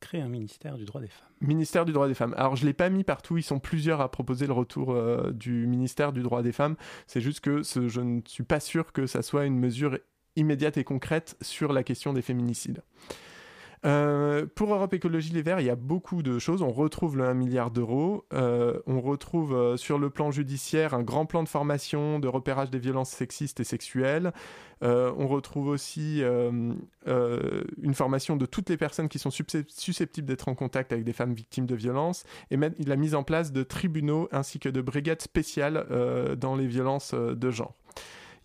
Créer 0.01 0.21
un 0.21 0.29
ministère 0.29 0.77
du 0.77 0.85
droit 0.85 1.01
des 1.01 1.09
femmes. 1.09 1.29
Ministère 1.41 1.85
du 1.85 1.93
droit 1.93 2.07
des 2.07 2.15
femmes. 2.15 2.35
Alors 2.37 2.57
je 2.57 2.67
l'ai 2.67 2.73
pas 2.75 2.91
mis 2.91 3.03
partout, 3.05 3.37
ils 3.39 3.43
sont 3.43 3.59
plusieurs 3.61 4.01
à 4.01 4.11
proposer 4.11 4.47
le 4.47 4.53
retour 4.53 4.93
euh, 4.93 5.31
du 5.33 5.67
ministère 5.67 6.13
du 6.13 6.23
droit 6.23 6.43
des 6.43 6.53
femmes. 6.53 6.77
C'est 7.07 7.21
juste 7.21 7.41
que 7.41 7.63
ce- 7.63 7.89
je 7.89 8.01
ne 8.01 8.21
suis 8.27 8.45
pas 8.45 8.61
sûr 8.61 8.93
que 8.93 9.07
ça 9.07 9.23
soit 9.23 9.47
une 9.47 9.59
mesure 9.59 9.99
immédiate 10.37 10.77
et 10.77 10.85
concrète 10.85 11.37
sur 11.41 11.73
la 11.73 11.83
question 11.83 12.13
des 12.13 12.23
féminicides. 12.23 12.83
Euh, 13.87 14.47
pour 14.55 14.75
Europe 14.75 14.93
Écologie 14.93 15.33
Les 15.33 15.43
Verts, 15.43 15.61
il 15.61 15.67
y 15.67 15.71
a 15.71 15.77
beaucoup 15.77 16.23
de 16.23 16.39
choses. 16.39 16.63
On 16.63 16.71
retrouve 16.71 17.17
le 17.17 17.25
1 17.25 17.35
milliard 17.35 17.71
d'euros. 17.71 18.27
Euh, 18.33 18.79
on 18.87 19.01
retrouve 19.01 19.55
euh, 19.55 19.77
sur 19.77 19.99
le 19.99 20.11
plan 20.11 20.31
judiciaire 20.31 20.93
un 20.93 21.03
grand 21.03 21.25
plan 21.25 21.43
de 21.43 21.49
formation, 21.49 22.19
de 22.19 22.29
repérage 22.29 22.71
des 22.71 22.79
violences 22.79 23.11
sexistes 23.11 23.61
et 23.61 23.65
sexuelles. 23.65 24.33
On 24.83 25.29
retrouve 25.29 25.69
aussi 25.69 26.23
une 26.23 26.79
formation 27.93 28.37
de 28.37 28.47
toutes 28.47 28.71
les 28.71 28.79
personnes 28.79 29.11
qui 29.11 29.19
sont 29.19 29.31
susceptibles 29.31 30.27
d'être 30.27 30.49
en 30.49 30.55
contact 30.55 30.95
avec 30.95 31.05
des 31.05 31.13
femmes 31.13 31.35
victimes 31.35 31.67
de 31.67 31.75
violences 31.75 32.25
et 32.51 32.57
même 32.57 32.73
la 32.87 32.97
mise 32.97 33.15
en 33.15 33.23
place 33.23 33.53
de 33.53 33.63
tribunaux 33.63 34.31
ainsi 34.33 34.59
que 34.59 34.71
de 34.71 34.81
brigades 34.81 35.21
spéciales 35.21 35.85
dans 36.39 36.57
les 36.57 36.67
violences 36.67 37.13
de 37.13 37.51
genre. 37.51 37.75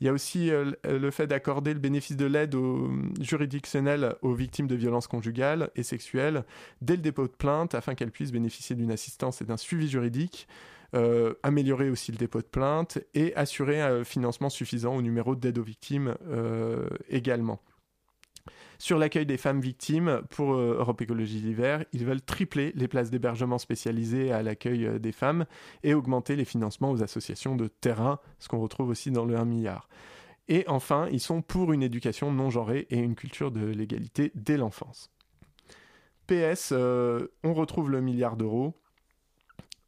Il 0.02 0.08
y 0.08 0.10
a 0.10 0.14
aussi 0.14 0.50
euh, 0.52 0.72
le 0.84 0.98
le 0.98 1.12
fait 1.12 1.28
d'accorder 1.28 1.74
le 1.74 1.80
bénéfice 1.80 2.18
de 2.18 2.26
l'aide 2.26 2.56
au- 2.56 2.90
juridictionnelle 3.22 4.16
aux 4.22 4.34
victimes 4.34 4.68
de 4.68 4.76
violences 4.76 5.08
conjugales 5.08 5.70
et 5.76 5.84
sexuelles 5.84 6.44
dès 6.82 6.96
le 6.96 7.02
dépôt 7.02 7.24
de 7.28 7.34
plainte 7.34 7.76
afin 7.76 7.96
qu'elles 7.96 8.12
puissent 8.12 8.32
bénéficier 8.32 8.76
d'une 8.76 8.92
assistance 8.92 9.42
et 9.42 9.46
d'un 9.46 9.58
suivi 9.58 9.88
juridique, 9.88 10.48
euh, 10.96 11.34
améliorer 11.44 11.90
aussi 11.90 12.12
le 12.12 12.18
dépôt 12.18 12.40
de 12.40 12.46
plainte 12.46 13.00
et 13.14 13.36
assurer 13.36 13.82
un 13.82 14.04
financement 14.04 14.50
suffisant 14.50 14.96
au 14.96 15.02
numéro 15.02 15.36
d'aide 15.36 15.58
aux 15.60 15.64
victimes 15.64 16.16
euh, 16.28 16.88
également. 17.10 17.62
Sur 18.78 18.98
l'accueil 18.98 19.26
des 19.26 19.38
femmes 19.38 19.62
victimes, 19.62 20.22
pour 20.30 20.54
euh, 20.54 20.78
Europe 20.80 21.02
Écologie 21.02 21.40
l'hiver, 21.40 21.86
ils 21.94 22.06
veulent 22.06 22.22
tripler 22.22 22.72
les 22.76 22.88
places 22.88 23.10
d'hébergement 23.10 23.58
spécialisées 23.58 24.32
à 24.32 24.44
l'accueil 24.44 24.86
euh, 24.86 25.00
des 25.00 25.12
femmes 25.12 25.46
et 25.84 25.94
augmenter 25.94 26.36
les 26.36 26.46
financements 26.46 26.92
aux 26.92 27.04
associations 27.04 27.56
de 27.56 27.68
terrain, 27.68 28.20
ce 28.40 28.48
qu'on 28.48 28.60
retrouve 28.60 28.90
aussi 28.90 29.12
dans 29.12 29.26
le 29.26 29.38
1 29.38 29.46
milliard. 29.46 29.88
Et 30.48 30.66
enfin, 30.68 31.08
ils 31.12 31.20
sont 31.20 31.42
pour 31.42 31.74
une 31.74 31.84
éducation 31.84 32.32
non 32.32 32.50
genrée 32.50 32.86
et 32.90 33.00
une 33.00 33.16
culture 33.16 33.52
de 33.52 33.66
l'égalité 33.66 34.32
dès 34.36 34.58
l'enfance. 34.58 35.10
PS, 36.28 36.70
euh, 36.72 37.28
on 37.44 37.54
retrouve 37.54 37.90
le 37.90 38.02
milliard 38.02 38.36
d'euros 38.36 38.76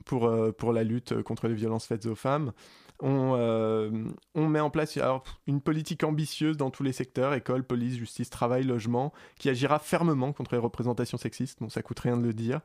pour, 0.06 0.32
pour 0.58 0.72
la 0.72 0.84
lutte 0.84 1.22
contre 1.24 1.48
les 1.48 1.54
violences 1.54 1.86
faites 1.86 2.06
aux 2.06 2.16
femmes. 2.16 2.54
On, 3.00 3.36
euh, 3.38 3.92
on 4.34 4.48
met 4.48 4.60
en 4.60 4.70
place 4.70 4.98
alors, 4.98 5.24
une 5.46 5.62
politique 5.62 6.04
ambitieuse 6.04 6.58
dans 6.58 6.72
tous 6.72 6.84
les 6.84 6.94
secteurs, 6.94 7.34
école, 7.34 7.64
police, 7.64 7.96
justice, 7.98 8.30
travail, 8.30 8.64
logement, 8.64 9.14
qui 9.38 9.50
agira 9.50 9.78
fermement 9.78 10.34
contre 10.34 10.56
les 10.56 10.60
représentations 10.60 11.18
sexistes, 11.18 11.60
bon 11.62 11.70
ça 11.70 11.84
coûte 11.84 12.00
rien 12.00 12.18
de 12.18 12.24
le 12.24 12.34
dire. 12.34 12.62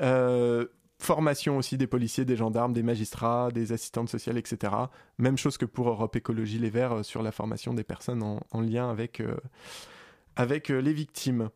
Euh, 0.00 0.66
formation 1.00 1.58
aussi 1.58 1.76
des 1.76 1.88
policiers, 1.88 2.24
des 2.24 2.36
gendarmes, 2.36 2.72
des 2.72 2.84
magistrats, 2.84 3.50
des 3.52 3.72
assistantes 3.72 4.08
sociales, 4.08 4.38
etc. 4.38 4.72
Même 5.18 5.36
chose 5.36 5.58
que 5.58 5.66
pour 5.66 5.88
Europe 5.88 6.14
Écologie 6.14 6.58
Les 6.58 6.70
Verts 6.70 6.92
euh, 6.92 7.02
sur 7.02 7.22
la 7.22 7.32
formation 7.32 7.74
des 7.74 7.84
personnes 7.84 8.22
en, 8.22 8.40
en 8.52 8.60
lien 8.60 8.88
avec, 8.88 9.22
avec 10.36 10.68
les 10.68 10.92
victimes. 10.92 11.50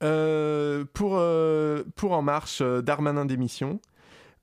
Pour, 0.00 1.22
pour 1.94 2.12
En 2.12 2.22
Marche, 2.22 2.60
Darmanin 2.60 3.24
démission. 3.24 3.80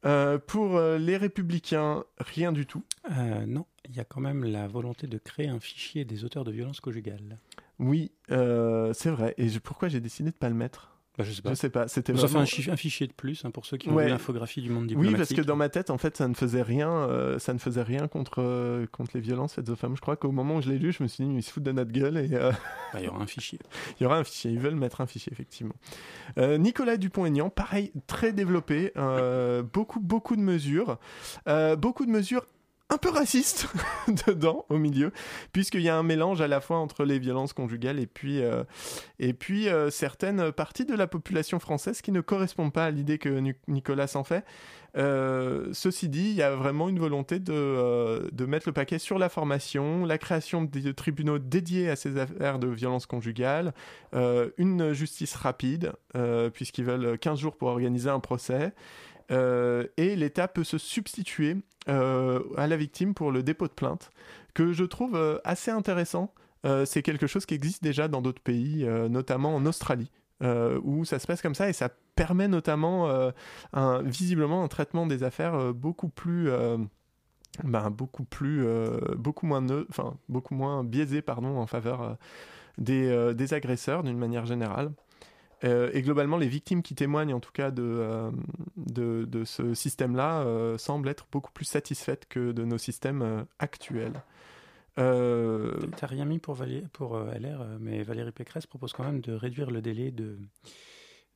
Euh, 0.05 0.37
pour 0.37 0.77
euh, 0.77 0.97
les 0.97 1.17
Républicains, 1.17 2.05
rien 2.19 2.51
du 2.51 2.65
tout. 2.65 2.83
Euh, 3.11 3.45
non, 3.45 3.65
il 3.89 3.95
y 3.95 3.99
a 3.99 4.05
quand 4.05 4.21
même 4.21 4.43
la 4.45 4.67
volonté 4.67 5.07
de 5.07 5.17
créer 5.17 5.47
un 5.49 5.59
fichier 5.59 6.05
des 6.05 6.23
auteurs 6.23 6.45
de 6.45 6.51
violences 6.51 6.79
conjugales. 6.79 7.37
Oui, 7.79 8.11
euh, 8.31 8.93
c'est 8.93 9.09
vrai. 9.09 9.33
Et 9.37 9.49
je- 9.49 9.59
pourquoi 9.59 9.89
j'ai 9.89 9.99
décidé 9.99 10.31
de 10.31 10.35
pas 10.35 10.49
le 10.49 10.55
mettre? 10.55 10.98
Bah, 11.19 11.25
je 11.25 11.33
sais 11.33 11.41
pas. 11.41 11.49
Je 11.49 11.55
sais 11.55 11.69
pas. 11.69 11.87
C'était 11.89 12.13
Ça 12.13 12.19
fait 12.21 12.27
vraiment- 12.27 12.39
un, 12.41 12.45
chi- 12.45 12.71
un 12.71 12.77
fichier 12.77 13.05
de 13.05 13.11
plus 13.13 13.43
hein, 13.43 13.51
pour 13.51 13.65
ceux 13.65 13.75
qui 13.77 13.89
ont 13.89 13.93
Ouais. 13.93 14.05
vu 14.05 14.09
l'infographie 14.09 14.61
du 14.61 14.69
monde 14.69 14.83
Oui, 14.83 14.87
diplomatique. 14.87 15.17
parce 15.17 15.33
que 15.33 15.41
dans 15.41 15.57
ma 15.57 15.67
tête, 15.67 15.89
en 15.89 15.97
fait, 15.97 16.15
ça 16.15 16.27
ne 16.29 16.33
faisait 16.33 16.61
rien. 16.61 16.89
euh, 16.91 17.37
ça 17.39 17.53
ne 17.53 17.59
faisait 17.59 17.83
rien 17.83 18.07
contre 18.07 18.35
euh, 18.41 18.85
contre 18.91 19.11
les 19.15 19.19
violences 19.19 19.53
faites 19.53 19.67
aux 19.69 19.75
femmes. 19.75 19.95
Je 19.97 20.01
crois 20.01 20.15
qu'au 20.15 20.31
moment 20.31 20.55
où 20.55 20.61
je 20.61 20.69
l'ai 20.69 20.79
lu, 20.79 20.91
je 20.93 21.03
me 21.03 21.07
suis 21.09 21.25
dit, 21.25 21.29
ils 21.35 21.43
se 21.43 21.51
foutent 21.51 21.63
de 21.63 21.71
notre 21.73 21.91
gueule 21.91 22.17
et 22.17 22.29
euh, 22.33 22.51
Bah, 22.93 22.99
il 22.99 23.05
y 23.05 23.07
aura 23.09 23.21
un 23.21 23.27
fichier. 23.27 23.59
il 23.99 24.03
y 24.03 24.05
aura 24.05 24.17
un 24.17 24.23
fichier. 24.23 24.49
Ils 24.51 24.59
veulent 24.59 24.75
mettre 24.75 25.01
un 25.01 25.07
fichier, 25.07 25.31
effectivement. 25.33 25.75
Nicolas 26.37 26.95
Dupont-Aignan, 26.97 27.49
pareil, 27.49 27.91
très 28.07 28.31
développé, 28.31 28.93
beaucoup 29.73 29.99
beaucoup 29.99 30.35
de 30.37 30.41
mesures, 30.41 30.97
beaucoup 31.77 32.05
de 32.05 32.11
mesures 32.11 32.45
un 32.89 32.97
peu 32.97 33.09
racistes 33.09 33.67
dedans 34.27 34.65
au 34.69 34.77
milieu 34.77 35.11
puisqu'il 35.53 35.81
y 35.81 35.89
a 35.89 35.97
un 35.97 36.03
mélange 36.03 36.41
à 36.41 36.47
la 36.47 36.59
fois 36.59 36.77
entre 36.77 37.05
les 37.05 37.19
violences 37.19 37.53
conjugales 37.53 37.99
et 37.99 38.07
puis 38.07 38.41
euh, 38.41 38.63
euh, 39.21 39.89
certaines 39.91 40.51
parties 40.51 40.85
de 40.85 40.95
la 40.95 41.07
population 41.07 41.59
française 41.59 42.01
qui 42.01 42.11
ne 42.11 42.21
correspondent 42.21 42.73
pas 42.73 42.85
à 42.85 42.91
l'idée 42.91 43.17
que 43.17 43.53
Nicolas 43.67 44.07
s'en 44.07 44.23
fait. 44.23 44.43
Euh, 44.97 45.69
ceci 45.71 46.09
dit, 46.09 46.29
il 46.29 46.35
y 46.35 46.41
a 46.41 46.55
vraiment 46.55 46.89
une 46.89 46.97
volonté 46.97 47.37
de, 47.37 48.27
de 48.31 48.45
mettre 48.45 48.67
le 48.67 48.73
paquet 48.73 48.97
sur 48.97 49.19
la 49.19 49.29
formation, 49.29 50.03
la 50.03 50.17
création 50.17 50.63
de 50.63 50.91
tribunaux 50.91 51.37
dédiés 51.37 51.89
à 51.91 51.95
ces 51.95 52.17
affaires 52.17 52.57
de 52.57 52.67
violences 52.67 53.05
conjugales, 53.05 53.73
une 54.57 54.93
justice 54.93 55.35
rapide, 55.35 55.93
puisqu'ils 56.53 56.85
veulent 56.85 57.19
15 57.19 57.39
jours 57.39 57.55
pour 57.55 57.67
organiser 57.67 58.09
un 58.09 58.19
procès, 58.19 58.73
euh, 59.31 59.85
et 59.97 60.15
l'État 60.15 60.47
peut 60.47 60.63
se 60.63 60.77
substituer 60.77 61.57
euh, 61.87 62.41
à 62.57 62.67
la 62.67 62.77
victime 62.77 63.13
pour 63.13 63.31
le 63.31 63.43
dépôt 63.43 63.67
de 63.67 63.73
plainte, 63.73 64.11
que 64.53 64.73
je 64.73 64.83
trouve 64.83 65.15
euh, 65.15 65.37
assez 65.43 65.71
intéressant. 65.71 66.33
C'est 66.85 67.03
quelque 67.03 67.25
chose 67.25 67.45
qui 67.45 67.53
existe 67.53 67.81
déjà 67.81 68.09
dans 68.09 68.21
d'autres 68.21 68.41
pays, 68.41 68.85
notamment 69.09 69.55
en 69.55 69.65
Australie. 69.65 70.11
où 70.83 71.05
ça 71.05 71.17
se 71.17 71.25
passe 71.25 71.41
comme 71.41 71.55
ça 71.55 71.69
et 71.69 71.73
ça 71.73 71.87
permet 72.15 72.49
notamment 72.49 73.31
visiblement 74.03 74.61
un 74.61 74.67
traitement 74.67 75.07
des 75.07 75.23
affaires 75.23 75.73
beaucoup 75.73 76.09
plus 76.09 76.49
ben, 77.63 77.89
beaucoup 77.89 78.25
plus 78.25 78.67
beaucoup 79.17 79.45
moins 79.47 80.83
biaisé 80.83 81.21
pardon 81.21 81.57
en 81.59 81.65
faveur 81.65 82.17
des 82.77 83.53
agresseurs 83.53 84.03
d'une 84.03 84.17
manière 84.17 84.45
générale 84.45 84.91
Euh, 85.65 85.89
et 85.93 86.01
globalement 86.01 86.37
les 86.37 86.47
victimes 86.47 86.81
qui 86.81 86.95
témoignent 86.95 87.33
en 87.33 87.39
tout 87.41 87.51
cas 87.51 87.69
de, 87.71 87.83
euh, 87.83 88.31
de, 88.77 89.25
de 89.25 89.43
ce 89.43 89.73
système 89.73 90.15
là 90.15 90.45
semblent 90.77 91.09
être 91.09 91.27
beaucoup 91.31 91.51
plus 91.51 91.65
satisfaites 91.65 92.27
que 92.29 92.51
de 92.53 92.63
nos 92.63 92.77
systèmes 92.77 93.21
euh, 93.21 93.43
actuels 93.59 94.21
Euh, 94.97 95.71
T'as 95.97 96.07
rien 96.07 96.25
mis 96.25 96.39
pour, 96.39 96.55
Valé- 96.55 96.87
pour 96.91 97.15
euh, 97.15 97.31
LR, 97.31 97.61
euh, 97.61 97.77
mais 97.79 98.03
Valérie 98.03 98.31
Pécresse 98.33 98.65
propose 98.67 98.91
quand 98.93 99.03
même 99.03 99.21
de 99.21 99.31
réduire 99.33 99.71
le 99.71 99.81
délai 99.81 100.11
de, 100.11 100.37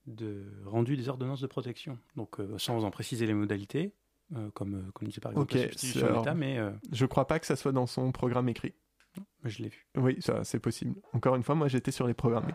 de 0.08 0.44
rendu 0.66 0.98
des 0.98 1.08
ordonnances 1.10 1.40
de 1.42 1.48
protection. 1.48 1.98
Donc, 2.16 2.40
euh, 2.40 2.58
sans 2.58 2.84
en 2.84 2.92
préciser 2.92 3.26
les 3.26 3.34
modalités, 3.34 3.94
euh, 4.36 4.50
comme, 4.54 4.76
euh, 4.76 4.92
comme 4.94 5.08
disait 5.08 5.22
par 5.22 5.32
exemple 5.32 5.54
Ok, 5.54 5.56
la 5.56 5.62
substitution 5.70 6.08
d'État, 6.20 6.34
mais 6.34 6.58
euh, 6.58 6.72
je 6.92 7.06
crois 7.06 7.26
pas 7.28 7.40
que 7.40 7.46
ça 7.46 7.56
soit 7.56 7.72
dans 7.72 7.88
son 7.88 8.12
programme 8.12 8.50
écrit 8.50 8.74
je 9.46 9.62
l'ai 9.64 9.70
vu. 9.70 9.86
Oui, 9.96 10.18
ça, 10.20 10.44
c'est 10.44 10.60
possible. 10.60 10.96
Encore 11.14 11.36
une 11.36 11.44
fois, 11.44 11.56
moi, 11.56 11.68
j'étais 11.68 11.92
sur 11.92 12.08
les 12.08 12.14
programmes. 12.14 12.48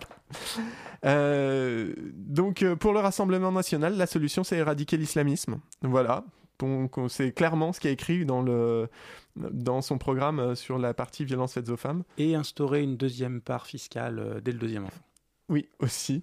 Euh, 1.05 1.95
donc, 2.15 2.63
euh, 2.63 2.77
pour 2.77 2.93
le 2.93 3.01
Rassemblement 3.01 3.53
national, 3.53 3.97
la 3.97 4.07
solution, 4.07 4.45
c'est 4.45 4.57
éradiquer 4.59 4.97
l'islamisme. 4.97 5.61
Voilà. 5.83 6.25
Donc, 6.59 6.99
on- 6.99 7.09
c'est 7.09 7.33
clairement 7.33 7.73
ce 7.73 7.81
qui 7.81 7.89
est 7.89 7.93
écrit 7.93 8.25
dans, 8.27 8.43
le, 8.43 8.89
dans 9.37 9.81
son 9.81 9.97
programme 9.99 10.41
euh, 10.41 10.55
sur 10.57 10.79
la 10.79 10.93
partie 10.95 11.25
violence 11.25 11.55
faites 11.55 11.69
aux 11.69 11.77
femmes. 11.77 12.03
Et 12.17 12.35
instaurer 12.35 12.83
une 12.83 12.97
deuxième 12.97 13.41
part 13.41 13.67
fiscale 13.67 14.19
euh, 14.19 14.41
dès 14.41 14.53
le 14.53 14.59
deuxième 14.59 14.85
enfant. 14.85 15.03
Oui, 15.49 15.69
aussi. 15.79 16.23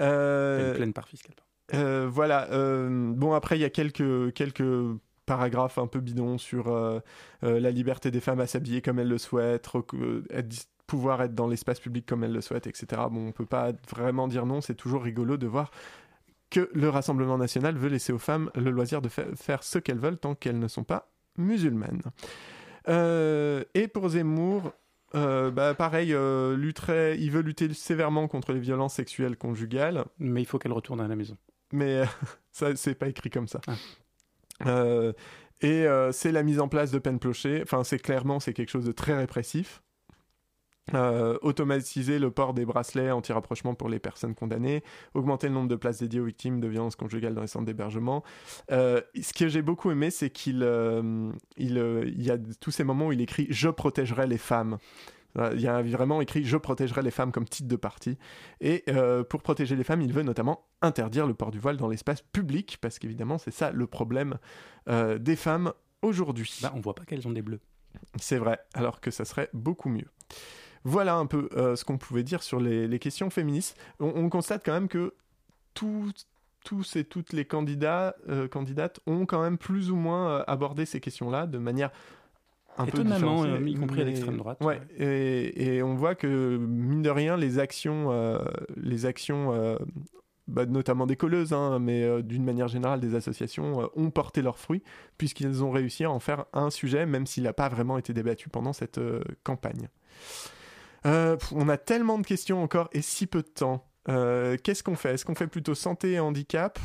Euh, 0.00 0.70
Une 0.70 0.76
pleine 0.76 0.92
part 0.94 1.06
fiscale. 1.08 1.36
Euh, 1.74 2.08
voilà. 2.10 2.50
euh, 2.50 3.12
bon, 3.14 3.32
après, 3.34 3.58
il 3.58 3.60
y 3.60 3.64
a 3.64 3.70
quelques, 3.70 4.32
quelques 4.32 4.62
paragraphes 5.26 5.78
un 5.78 5.86
peu 5.86 6.00
bidons 6.00 6.38
sur 6.38 6.68
euh, 6.68 7.00
euh, 7.42 7.58
la 7.60 7.70
liberté 7.70 8.10
des 8.10 8.20
femmes 8.20 8.40
à 8.40 8.46
s'habiller 8.46 8.82
comme 8.82 8.98
elles 8.98 9.08
le 9.08 9.18
souhaitent, 9.18 9.68
euh, 9.94 10.22
être 10.30 10.66
pouvoir 10.86 11.22
être 11.22 11.34
dans 11.34 11.46
l'espace 11.48 11.80
public 11.80 12.04
comme 12.06 12.24
elles 12.24 12.32
le 12.32 12.40
souhaitent, 12.42 12.66
etc. 12.66 12.86
Bon, 13.10 13.28
on 13.28 13.32
peut 13.32 13.46
pas 13.46 13.72
vraiment 13.88 14.28
dire 14.28 14.44
non. 14.46 14.60
C'est 14.60 14.74
toujours 14.74 15.02
rigolo 15.02 15.36
de 15.38 15.46
voir 15.46 15.70
que 16.50 16.68
le 16.74 16.88
Rassemblement 16.90 17.38
national 17.38 17.76
veut 17.76 17.88
laisser 17.88 18.12
aux 18.12 18.18
femmes 18.18 18.50
le 18.54 18.70
loisir 18.70 19.00
de 19.02 19.08
fa- 19.08 19.34
faire 19.34 19.62
ce 19.62 19.78
qu'elles 19.78 19.98
veulent 19.98 20.18
tant 20.18 20.34
qu'elles 20.34 20.58
ne 20.58 20.68
sont 20.68 20.84
pas 20.84 21.10
musulmanes. 21.38 22.02
Euh, 22.88 23.64
et 23.74 23.88
pour 23.88 24.08
Zemmour, 24.10 24.72
euh, 25.14 25.50
bah, 25.50 25.74
pareil, 25.74 26.12
euh, 26.12 26.54
lutterait- 26.56 27.16
il 27.18 27.30
veut 27.30 27.40
lutter 27.40 27.72
sévèrement 27.72 28.28
contre 28.28 28.52
les 28.52 28.60
violences 28.60 28.94
sexuelles 28.94 29.36
conjugales 29.36 30.04
Mais 30.18 30.42
il 30.42 30.44
faut 30.46 30.58
qu'elle 30.58 30.72
retourne 30.72 31.00
à 31.00 31.08
la 31.08 31.16
maison. 31.16 31.36
mais 31.72 32.02
ça 32.52 32.76
c'est 32.76 32.94
pas 32.94 33.08
écrit 33.08 33.30
comme 33.30 33.48
ça. 33.48 33.60
Ah. 33.66 33.72
Euh, 34.66 35.12
et 35.60 35.86
euh, 35.86 36.12
c'est 36.12 36.32
la 36.32 36.42
mise 36.42 36.60
en 36.60 36.68
place 36.68 36.90
de 36.90 36.98
peines 36.98 37.18
clochées. 37.18 37.60
Enfin, 37.62 37.84
c'est 37.84 37.98
clairement 37.98 38.40
c'est 38.40 38.52
quelque 38.52 38.70
chose 38.70 38.84
de 38.84 38.92
très 38.92 39.16
répressif. 39.16 39.82
Euh, 40.92 41.38
automatiser 41.40 42.18
le 42.18 42.30
port 42.30 42.52
des 42.52 42.66
bracelets 42.66 43.10
anti-rapprochement 43.10 43.74
pour 43.74 43.88
les 43.88 43.98
personnes 43.98 44.34
condamnées, 44.34 44.82
augmenter 45.14 45.48
le 45.48 45.54
nombre 45.54 45.68
de 45.68 45.76
places 45.76 46.00
dédiées 46.00 46.20
aux 46.20 46.26
victimes 46.26 46.60
de 46.60 46.68
violences 46.68 46.94
conjugales 46.94 47.32
dans 47.32 47.40
les 47.40 47.46
centres 47.46 47.64
d'hébergement. 47.64 48.22
Ce 48.68 49.32
que 49.32 49.48
j'ai 49.48 49.62
beaucoup 49.62 49.90
aimé, 49.90 50.10
c'est 50.10 50.28
qu'il 50.28 50.56
il, 51.56 52.04
il 52.06 52.22
y 52.22 52.30
a 52.30 52.36
tous 52.60 52.70
ces 52.70 52.84
moments 52.84 53.06
où 53.06 53.12
il 53.12 53.22
écrit 53.22 53.46
Je 53.48 53.70
protégerai 53.70 54.26
les 54.26 54.36
femmes. 54.36 54.76
Euh, 55.38 55.50
Il 55.54 55.60
y 55.60 55.66
a 55.66 55.82
vraiment 55.82 56.20
écrit 56.20 56.44
Je 56.44 56.56
protégerai 56.56 57.02
les 57.02 57.10
femmes 57.10 57.32
comme 57.32 57.46
titre 57.46 57.68
de 57.68 57.76
parti. 57.76 58.18
Et 58.60 58.84
euh, 58.88 59.24
pour 59.24 59.42
protéger 59.42 59.76
les 59.76 59.84
femmes, 59.84 60.02
il 60.02 60.12
veut 60.12 60.22
notamment 60.22 60.66
interdire 60.82 61.26
le 61.26 61.34
port 61.34 61.50
du 61.50 61.58
voile 61.58 61.76
dans 61.76 61.88
l'espace 61.88 62.22
public, 62.22 62.78
parce 62.80 62.98
qu'évidemment, 62.98 63.38
c'est 63.38 63.50
ça 63.50 63.70
le 63.70 63.86
problème 63.86 64.38
euh, 64.88 65.18
des 65.18 65.36
femmes 65.36 65.72
aujourd'hui. 66.02 66.58
Bah, 66.62 66.72
on 66.74 66.80
voit 66.80 66.94
pas 66.94 67.04
qu'elles 67.04 67.26
ont 67.26 67.32
des 67.32 67.42
bleus. 67.42 67.60
C'est 68.20 68.38
vrai, 68.38 68.58
alors 68.74 69.00
que 69.00 69.10
ça 69.10 69.24
serait 69.24 69.50
beaucoup 69.52 69.88
mieux. 69.88 70.08
Voilà 70.84 71.14
un 71.16 71.26
peu 71.26 71.48
euh, 71.56 71.76
ce 71.76 71.84
qu'on 71.84 71.96
pouvait 71.96 72.24
dire 72.24 72.42
sur 72.42 72.60
les, 72.60 72.86
les 72.86 72.98
questions 72.98 73.30
féministes. 73.30 73.78
On, 74.00 74.12
on 74.14 74.28
constate 74.28 74.64
quand 74.64 74.72
même 74.72 74.88
que 74.88 75.14
tous 75.74 76.12
tous 76.64 76.96
et 76.96 77.04
toutes 77.04 77.34
les 77.34 77.44
candidats, 77.44 78.16
candidates 78.50 78.98
ont 79.06 79.26
quand 79.26 79.42
même 79.42 79.58
plus 79.58 79.90
ou 79.90 79.96
moins 79.96 80.42
abordé 80.46 80.86
ces 80.86 80.98
questions-là 80.98 81.46
de 81.46 81.58
manière 81.58 81.90
un 82.76 82.86
Étonnamment, 82.86 83.44
euh, 83.44 83.58
y 83.60 83.74
compris 83.74 84.00
à 84.00 84.04
l'extrême 84.04 84.36
droite. 84.36 84.62
Ouais, 84.62 84.80
et, 84.98 85.76
et 85.76 85.82
on 85.82 85.94
voit 85.94 86.14
que 86.14 86.56
mine 86.56 87.02
de 87.02 87.10
rien, 87.10 87.36
les 87.36 87.58
actions, 87.58 88.10
euh, 88.10 88.38
les 88.76 89.06
actions 89.06 89.52
euh, 89.52 89.76
bah, 90.48 90.66
notamment 90.66 91.06
des 91.06 91.16
colleuses, 91.16 91.52
hein, 91.52 91.78
mais 91.78 92.02
euh, 92.02 92.22
d'une 92.22 92.44
manière 92.44 92.68
générale 92.68 93.00
des 93.00 93.14
associations, 93.14 93.90
ont 93.94 94.10
porté 94.10 94.42
leurs 94.42 94.58
fruits, 94.58 94.82
puisqu'ils 95.18 95.62
ont 95.62 95.70
réussi 95.70 96.04
à 96.04 96.10
en 96.10 96.20
faire 96.20 96.44
un 96.52 96.70
sujet, 96.70 97.06
même 97.06 97.26
s'il 97.26 97.44
n'a 97.44 97.52
pas 97.52 97.68
vraiment 97.68 97.98
été 97.98 98.12
débattu 98.12 98.48
pendant 98.48 98.72
cette 98.72 99.00
campagne. 99.42 99.88
On 101.04 101.68
a 101.68 101.76
tellement 101.76 102.18
de 102.18 102.26
questions 102.26 102.62
encore 102.62 102.88
et 102.92 103.02
si 103.02 103.26
peu 103.26 103.42
de 103.42 103.48
temps. 103.48 103.86
Qu'est-ce 104.06 104.82
qu'on 104.82 104.96
fait? 104.96 105.14
Est-ce 105.14 105.24
qu'on 105.24 105.34
fait 105.34 105.46
plutôt 105.46 105.74
santé 105.74 106.12
et 106.12 106.20
handicap? 106.20 106.78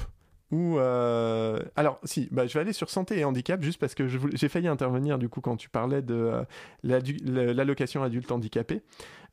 Euh, 0.51 1.59
alors 1.75 1.99
si 2.03 2.27
bah, 2.31 2.47
je 2.47 2.53
vais 2.53 2.61
aller 2.61 2.73
sur 2.73 2.89
santé 2.89 3.19
et 3.19 3.23
handicap 3.23 3.61
juste 3.61 3.79
parce 3.79 3.93
que 3.93 4.07
j'ai 4.07 4.49
failli 4.49 4.67
intervenir 4.67 5.19
du 5.19 5.29
coup 5.29 5.41
quand 5.41 5.57
tu 5.57 5.69
parlais 5.69 6.01
de 6.01 6.43
euh, 6.83 7.53
l'allocation 7.53 8.03
adulte 8.03 8.31
handicapé. 8.31 8.81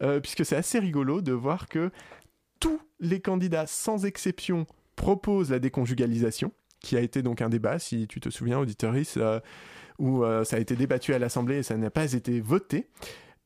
Euh, 0.02 0.20
puisque 0.20 0.44
c'est 0.44 0.56
assez 0.56 0.78
rigolo 0.78 1.22
de 1.22 1.32
voir 1.32 1.68
que 1.68 1.90
tous 2.60 2.80
les 3.00 3.20
candidats 3.20 3.66
sans 3.66 4.04
exception 4.04 4.66
proposent 4.94 5.50
la 5.50 5.58
déconjugalisation 5.58 6.52
qui 6.80 6.96
a 6.96 7.00
été 7.00 7.22
donc 7.22 7.40
un 7.40 7.48
débat 7.48 7.78
si 7.78 8.06
tu 8.06 8.20
te 8.20 8.28
souviens 8.28 8.58
auditoris 8.58 9.18
où 9.98 10.22
ça 10.44 10.56
a 10.56 10.58
été 10.58 10.76
débattu 10.76 11.14
à 11.14 11.18
l'Assemblée 11.18 11.58
et 11.58 11.62
ça 11.62 11.76
n'a 11.76 11.90
pas 11.90 12.12
été 12.12 12.40
voté. 12.40 12.88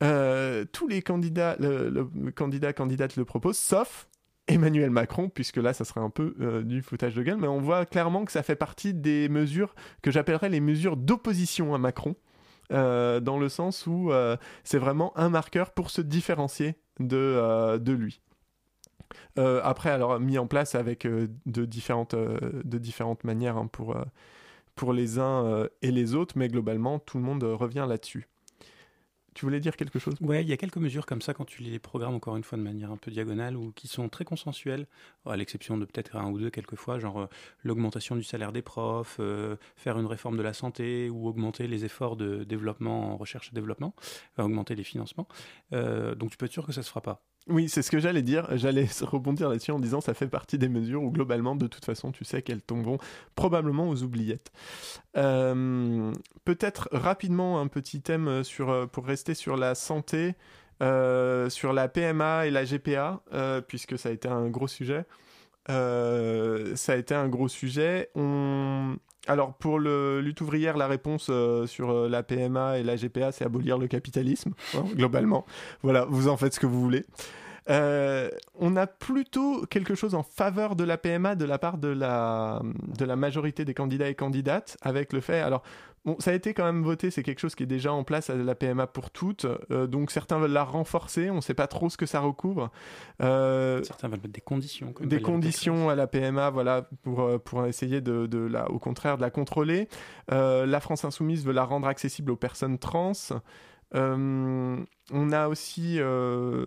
Tous 0.00 0.88
les 0.88 1.02
candidats 1.02 1.56
le, 1.60 1.88
le 1.88 2.30
candidat 2.32 2.72
candidate 2.72 3.16
le 3.16 3.24
proposent 3.24 3.58
sauf 3.58 4.08
Emmanuel 4.46 4.90
Macron, 4.90 5.28
puisque 5.28 5.56
là, 5.56 5.72
ça 5.72 5.84
serait 5.84 6.00
un 6.00 6.10
peu 6.10 6.34
euh, 6.40 6.62
du 6.62 6.82
foutage 6.82 7.14
de 7.14 7.22
gueule, 7.22 7.38
mais 7.38 7.48
on 7.48 7.60
voit 7.60 7.86
clairement 7.86 8.24
que 8.24 8.32
ça 8.32 8.42
fait 8.42 8.56
partie 8.56 8.94
des 8.94 9.28
mesures 9.28 9.74
que 10.02 10.10
j'appellerais 10.10 10.48
les 10.48 10.60
mesures 10.60 10.96
d'opposition 10.96 11.74
à 11.74 11.78
Macron, 11.78 12.16
euh, 12.72 13.20
dans 13.20 13.38
le 13.38 13.48
sens 13.48 13.86
où 13.86 14.10
euh, 14.10 14.36
c'est 14.64 14.78
vraiment 14.78 15.16
un 15.16 15.28
marqueur 15.28 15.72
pour 15.72 15.90
se 15.90 16.00
différencier 16.00 16.76
de, 16.98 17.92
lui. 17.92 18.20
Après, 19.36 19.90
alors 19.90 20.20
mis 20.20 20.38
en 20.38 20.46
place 20.46 20.74
avec 20.74 21.06
de, 21.06 21.64
différentes, 21.64 22.14
manières 23.24 23.56
hein, 23.56 23.68
pour, 23.68 24.92
les 24.92 25.18
uns 25.18 25.66
et 25.82 25.90
les 25.90 26.14
autres, 26.14 26.34
mais 26.36 26.48
globalement, 26.48 26.98
tout 26.98 27.18
le 27.18 27.24
monde 27.24 27.44
revient 27.44 27.86
là-dessus. 27.88 28.29
Tu 29.34 29.44
voulais 29.44 29.60
dire 29.60 29.76
quelque 29.76 29.98
chose? 29.98 30.14
Ouais, 30.20 30.42
il 30.42 30.48
y 30.48 30.52
a 30.52 30.56
quelques 30.56 30.76
mesures 30.76 31.06
comme 31.06 31.22
ça 31.22 31.34
quand 31.34 31.44
tu 31.44 31.62
les 31.62 31.78
programmes, 31.78 32.14
encore 32.14 32.36
une 32.36 32.42
fois, 32.42 32.58
de 32.58 32.62
manière 32.62 32.90
un 32.90 32.96
peu 32.96 33.10
diagonale, 33.10 33.56
ou 33.56 33.72
qui 33.72 33.86
sont 33.86 34.08
très 34.08 34.24
consensuelles, 34.24 34.86
à 35.24 35.36
l'exception 35.36 35.78
de 35.78 35.84
peut-être 35.84 36.16
un 36.16 36.30
ou 36.30 36.38
deux 36.38 36.50
quelquefois, 36.50 36.98
genre 36.98 37.20
euh, 37.20 37.26
l'augmentation 37.62 38.16
du 38.16 38.24
salaire 38.24 38.52
des 38.52 38.62
profs, 38.62 39.18
euh, 39.20 39.56
faire 39.76 39.98
une 39.98 40.06
réforme 40.06 40.36
de 40.36 40.42
la 40.42 40.52
santé, 40.52 41.10
ou 41.10 41.28
augmenter 41.28 41.68
les 41.68 41.84
efforts 41.84 42.16
de 42.16 42.42
développement 42.44 43.12
en 43.12 43.16
recherche 43.16 43.50
et 43.52 43.54
développement, 43.54 43.94
augmenter 44.36 44.74
les 44.74 44.84
financements. 44.84 45.28
Euh, 45.72 46.14
donc 46.16 46.30
tu 46.30 46.36
peux 46.36 46.46
être 46.46 46.52
sûr 46.52 46.66
que 46.66 46.72
ça 46.72 46.82
se 46.82 46.88
fera 46.88 47.00
pas. 47.00 47.29
Oui, 47.50 47.68
c'est 47.68 47.82
ce 47.82 47.90
que 47.90 47.98
j'allais 47.98 48.22
dire. 48.22 48.46
J'allais 48.56 48.86
rebondir 49.02 49.48
là-dessus 49.48 49.72
en 49.72 49.80
disant 49.80 50.00
ça 50.00 50.14
fait 50.14 50.28
partie 50.28 50.56
des 50.58 50.68
mesures 50.68 51.02
où 51.02 51.10
globalement, 51.10 51.56
de 51.56 51.66
toute 51.66 51.84
façon, 51.84 52.12
tu 52.12 52.24
sais 52.24 52.42
qu'elles 52.42 52.62
tomberont 52.62 52.98
probablement 53.34 53.88
aux 53.88 54.02
oubliettes. 54.02 54.52
Euh, 55.16 56.12
Peut-être 56.44 56.88
rapidement 56.92 57.60
un 57.60 57.66
petit 57.68 58.00
thème 58.02 58.44
sur, 58.44 58.70
euh, 58.70 58.86
pour 58.86 59.04
rester 59.06 59.34
sur 59.34 59.56
la 59.56 59.74
santé, 59.74 60.34
euh, 60.82 61.50
sur 61.50 61.72
la 61.72 61.88
PMA 61.88 62.46
et 62.46 62.50
la 62.50 62.64
GPA, 62.64 63.22
euh, 63.32 63.60
puisque 63.60 63.98
ça 63.98 64.08
a 64.10 64.12
été 64.12 64.28
un 64.28 64.48
gros 64.48 64.68
sujet. 64.68 65.04
Euh, 65.70 66.74
ça 66.76 66.94
a 66.94 66.96
été 66.96 67.14
un 67.14 67.28
gros 67.28 67.48
sujet. 67.48 68.10
Alors 69.26 69.54
pour 69.54 69.78
le 69.78 70.20
lutte 70.20 70.40
ouvrière, 70.40 70.76
la 70.76 70.86
réponse 70.86 71.26
euh, 71.30 71.66
sur 71.66 71.90
euh, 71.90 72.08
la 72.08 72.22
PMA 72.22 72.78
et 72.78 72.82
la 72.82 72.96
GPA, 72.96 73.32
c'est 73.32 73.44
abolir 73.44 73.78
le 73.78 73.86
capitalisme, 73.86 74.52
hein, 74.74 74.84
globalement. 74.94 75.44
Voilà, 75.82 76.06
vous 76.08 76.28
en 76.28 76.36
faites 76.36 76.54
ce 76.54 76.60
que 76.60 76.66
vous 76.66 76.80
voulez. 76.80 77.04
Euh, 77.70 78.30
on 78.54 78.76
a 78.76 78.86
plutôt 78.86 79.64
quelque 79.66 79.94
chose 79.94 80.14
en 80.14 80.22
faveur 80.22 80.74
de 80.76 80.84
la 80.84 80.98
PMA 80.98 81.36
de 81.36 81.44
la 81.44 81.58
part 81.58 81.78
de 81.78 81.88
la, 81.88 82.60
de 82.98 83.04
la 83.04 83.16
majorité 83.16 83.64
des 83.64 83.74
candidats 83.74 84.08
et 84.08 84.14
candidates, 84.14 84.76
avec 84.82 85.12
le 85.12 85.20
fait, 85.20 85.40
alors 85.40 85.62
bon, 86.04 86.16
ça 86.18 86.32
a 86.32 86.34
été 86.34 86.52
quand 86.52 86.64
même 86.64 86.82
voté, 86.82 87.10
c'est 87.10 87.22
quelque 87.22 87.38
chose 87.38 87.54
qui 87.54 87.62
est 87.62 87.66
déjà 87.66 87.92
en 87.92 88.02
place, 88.02 88.28
la 88.28 88.54
PMA 88.56 88.88
pour 88.88 89.10
toutes, 89.10 89.46
euh, 89.70 89.86
donc 89.86 90.10
certains 90.10 90.38
veulent 90.38 90.50
la 90.50 90.64
renforcer, 90.64 91.30
on 91.30 91.36
ne 91.36 91.40
sait 91.40 91.54
pas 91.54 91.68
trop 91.68 91.88
ce 91.88 91.96
que 91.96 92.06
ça 92.06 92.18
recouvre. 92.18 92.70
Euh, 93.22 93.82
Certains 93.84 94.08
veulent 94.08 94.20
mettre 94.20 94.34
des 94.34 94.40
conditions. 94.40 94.92
comme 94.92 95.06
des 95.06 95.22
conditions 95.22 95.90
à 95.90 95.94
la 95.94 96.08
PMA, 96.08 96.50
voilà, 96.50 96.88
pour, 97.02 97.40
pour 97.42 97.66
essayer 97.66 98.00
de, 98.00 98.26
de 98.26 98.38
la, 98.38 98.68
au 98.70 98.80
contraire 98.80 99.16
de 99.16 99.22
la 99.22 99.30
contrôler. 99.30 99.88
La 100.28 100.80
France 100.80 101.04
Insoumise 101.04 101.44
veut 101.44 101.52
la 101.52 101.64
rendre 101.64 101.86
accessible 101.86 102.32
aux 102.32 102.36
personnes 102.36 102.78
trans. 102.78 103.12
Euh, 103.94 104.76
on 105.12 105.32
a 105.32 105.48
aussi, 105.48 105.96
euh, 105.98 106.64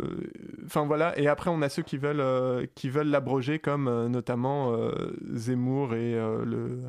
enfin 0.66 0.86
voilà, 0.86 1.18
et 1.18 1.28
après 1.28 1.50
on 1.50 1.62
a 1.62 1.70
ceux 1.70 1.82
qui 1.84 1.98
veulent 1.98 2.20
euh, 2.20 2.66
qui 2.76 2.90
veulent 2.90 3.08
l'abroger 3.08 3.60
comme 3.60 4.08
notamment 4.08 4.76
Zemmour 5.34 5.94
et 5.96 6.14
le 6.14 6.80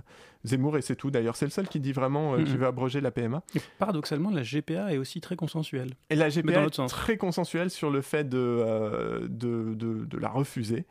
Zemmour 0.45 0.77
et 0.77 0.83
c'est 0.83 0.97
tout. 0.97 1.11
D'ailleurs, 1.11 1.37
c'est 1.37 1.47
le 1.47 1.51
seul 1.51 1.69
qui 1.69 1.81
dit 1.81 1.93
vraiment 1.93 2.35
euh, 2.35 2.39
Mhm. 2.39 2.45
veut 2.45 2.67
abroger 2.67 3.01
la 3.01 3.11
PMA. 3.11 3.43
Et 3.55 3.61
paradoxalement, 3.79 4.31
la 4.31 4.43
GPA 4.43 4.93
est 4.93 4.99
aussi 4.99 5.21
très 5.23 5.37
consensuelle. 5.37 5.93
Et 6.11 6.17
la 6.17 6.29
GPA 6.29 6.53
dans 6.53 6.67
est 6.69 6.75
sens. 6.75 6.91
très 6.93 7.17
consensuelle 7.17 7.71
sur 7.71 7.89
le 7.91 8.03
fait 8.03 8.29
de, 8.29 8.37
euh, 8.39 9.21
de, 9.23 9.73
de, 9.75 10.05
de 10.05 10.19
la 10.19 10.29
refuser. 10.29 10.85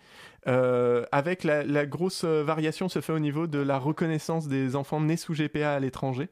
Euh, 0.48 1.06
avec 1.12 1.44
la, 1.44 1.64
la 1.64 1.86
grosse 1.86 2.24
variation 2.26 2.90
se 2.90 3.00
fait 3.00 3.14
au 3.14 3.20
niveau 3.20 3.46
de 3.46 3.60
la 3.60 3.78
reconnaissance 3.78 4.48
des 4.48 4.76
enfants 4.76 5.00
nés 5.00 5.18
sous 5.18 5.34
GPA 5.36 5.74
à 5.76 5.80
l'étranger. 5.80 6.30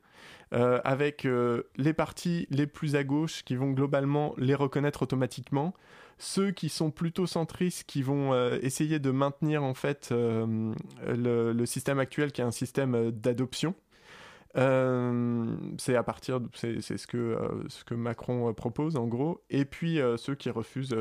Euh, 0.53 0.81
avec 0.83 1.25
euh, 1.25 1.63
les 1.77 1.93
partis 1.93 2.45
les 2.49 2.67
plus 2.67 2.97
à 2.97 3.05
gauche 3.05 3.43
qui 3.45 3.55
vont 3.55 3.71
globalement 3.71 4.33
les 4.37 4.53
reconnaître 4.53 5.03
automatiquement, 5.03 5.73
ceux 6.17 6.51
qui 6.51 6.67
sont 6.67 6.91
plutôt 6.91 7.25
centristes 7.25 7.85
qui 7.85 8.01
vont 8.01 8.33
euh, 8.33 8.59
essayer 8.61 8.99
de 8.99 9.11
maintenir 9.11 9.63
en 9.63 9.73
fait 9.73 10.11
le, 10.11 11.65
système 11.65 11.99
actuel 11.99 12.33
qui 12.33 12.41
est 12.41 12.43
un 12.43 12.51
système 12.51 13.11
d'adoption. 13.11 13.75
C'est 14.53 15.95
à 15.95 16.03
partir, 16.03 16.41
c'est 16.53 16.81
ce 16.81 17.07
que 17.07 17.37
ce 17.69 17.85
que 17.85 17.93
Macron 17.93 18.53
propose 18.53 18.97
en 18.97 19.07
gros, 19.07 19.41
et 19.49 19.63
puis 19.63 19.99
ceux 20.17 20.35
qui 20.35 20.49
refusent 20.49 20.97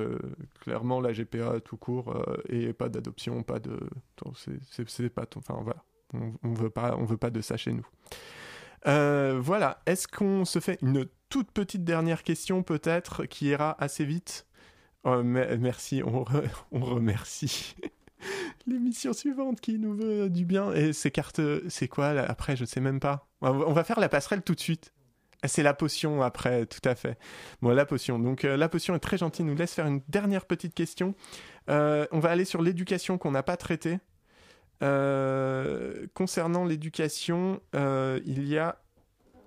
clairement 0.61 1.01
la 1.01 1.13
GPA 1.13 1.59
tout 1.59 1.77
court 1.77 2.15
et 2.49 2.73
pas 2.73 2.89
d'adoption, 2.89 3.43
pas 3.43 3.59
de, 3.59 3.81
c'est- 4.37 5.09
pas, 5.09 5.27
enfin 5.37 5.59
voilà, 5.65 5.83
on, 6.15 6.33
on 6.45 6.53
veut 6.55 6.71
pas, 6.71 6.95
on 6.97 7.05
veut 7.05 7.17
pas 7.17 7.31
de 7.31 7.41
ça 7.41 7.57
chez 7.57 7.73
nous. 7.73 7.87
Euh, 8.87 9.39
voilà, 9.41 9.83
est-ce 9.87 10.09
qu'on 10.09 10.45
se 10.45 10.59
fait 10.59 10.79
une 10.83 11.07
toute 11.29 11.51
petite 11.53 11.85
dernière 11.85 12.23
question 12.23 12.63
peut-être 12.63 13.25
qui 13.27 13.47
ira 13.47 13.77
assez 13.83 14.05
vite? 14.05 14.47
Oh, 15.05 15.23
me- 15.23 15.57
Merci, 15.57 16.03
on, 16.05 16.25
re- 16.25 16.45
on 16.73 16.81
remercie 16.81 17.77
l'émission 18.67 19.13
suivante 19.13 19.61
qui 19.61 19.79
nous 19.79 19.95
veut 19.95 20.29
du 20.31 20.45
bien. 20.45 20.73
Et 20.73 20.93
ces 20.93 21.11
cartes, 21.11 21.41
c'est 21.69 21.89
quoi 21.89 22.13
là, 22.15 22.25
après? 22.29 22.57
Je 22.57 22.65
sais 22.65 22.81
même 22.81 23.01
pas. 23.01 23.29
On 23.41 23.53
va- 23.53 23.67
on 23.69 23.73
va 23.73 23.85
faire 23.85 24.01
la 24.01 24.09
passerelle 24.09 24.43
tout 24.43 24.55
de 24.55 24.61
suite. 24.61 24.93
Ah, 25.43 25.49
C'est 25.49 25.63
la 25.63 25.73
potion 25.73 26.21
après, 26.21 26.67
tout 26.67 26.87
à 26.87 26.95
fait. 26.95 27.19
Bon, 27.63 27.71
la 27.71 27.87
potion. 27.87 28.19
Donc 28.19 28.45
euh, 28.45 28.57
la 28.59 28.69
potion 28.69 28.95
est 28.95 28.99
très 28.99 29.17
gentille, 29.17 29.45
nous 29.47 29.55
laisse 29.55 29.73
faire 29.73 29.87
une 29.87 30.03
dernière 30.09 30.45
petite 30.45 30.75
question. 30.75 31.15
Euh, 31.71 32.07
on 32.13 32.19
va 32.19 32.29
aller 32.31 32.45
sur 32.45 32.61
l'éducation 32.61 33.17
qu'on 33.17 33.31
n'a 33.31 33.43
pas 33.43 33.57
traitée. 33.57 33.99
Euh, 34.83 36.07
concernant 36.15 36.65
l'éducation, 36.65 37.61
euh, 37.75 38.21
il 38.27 38.47
y 38.49 38.59
a... 38.59 38.77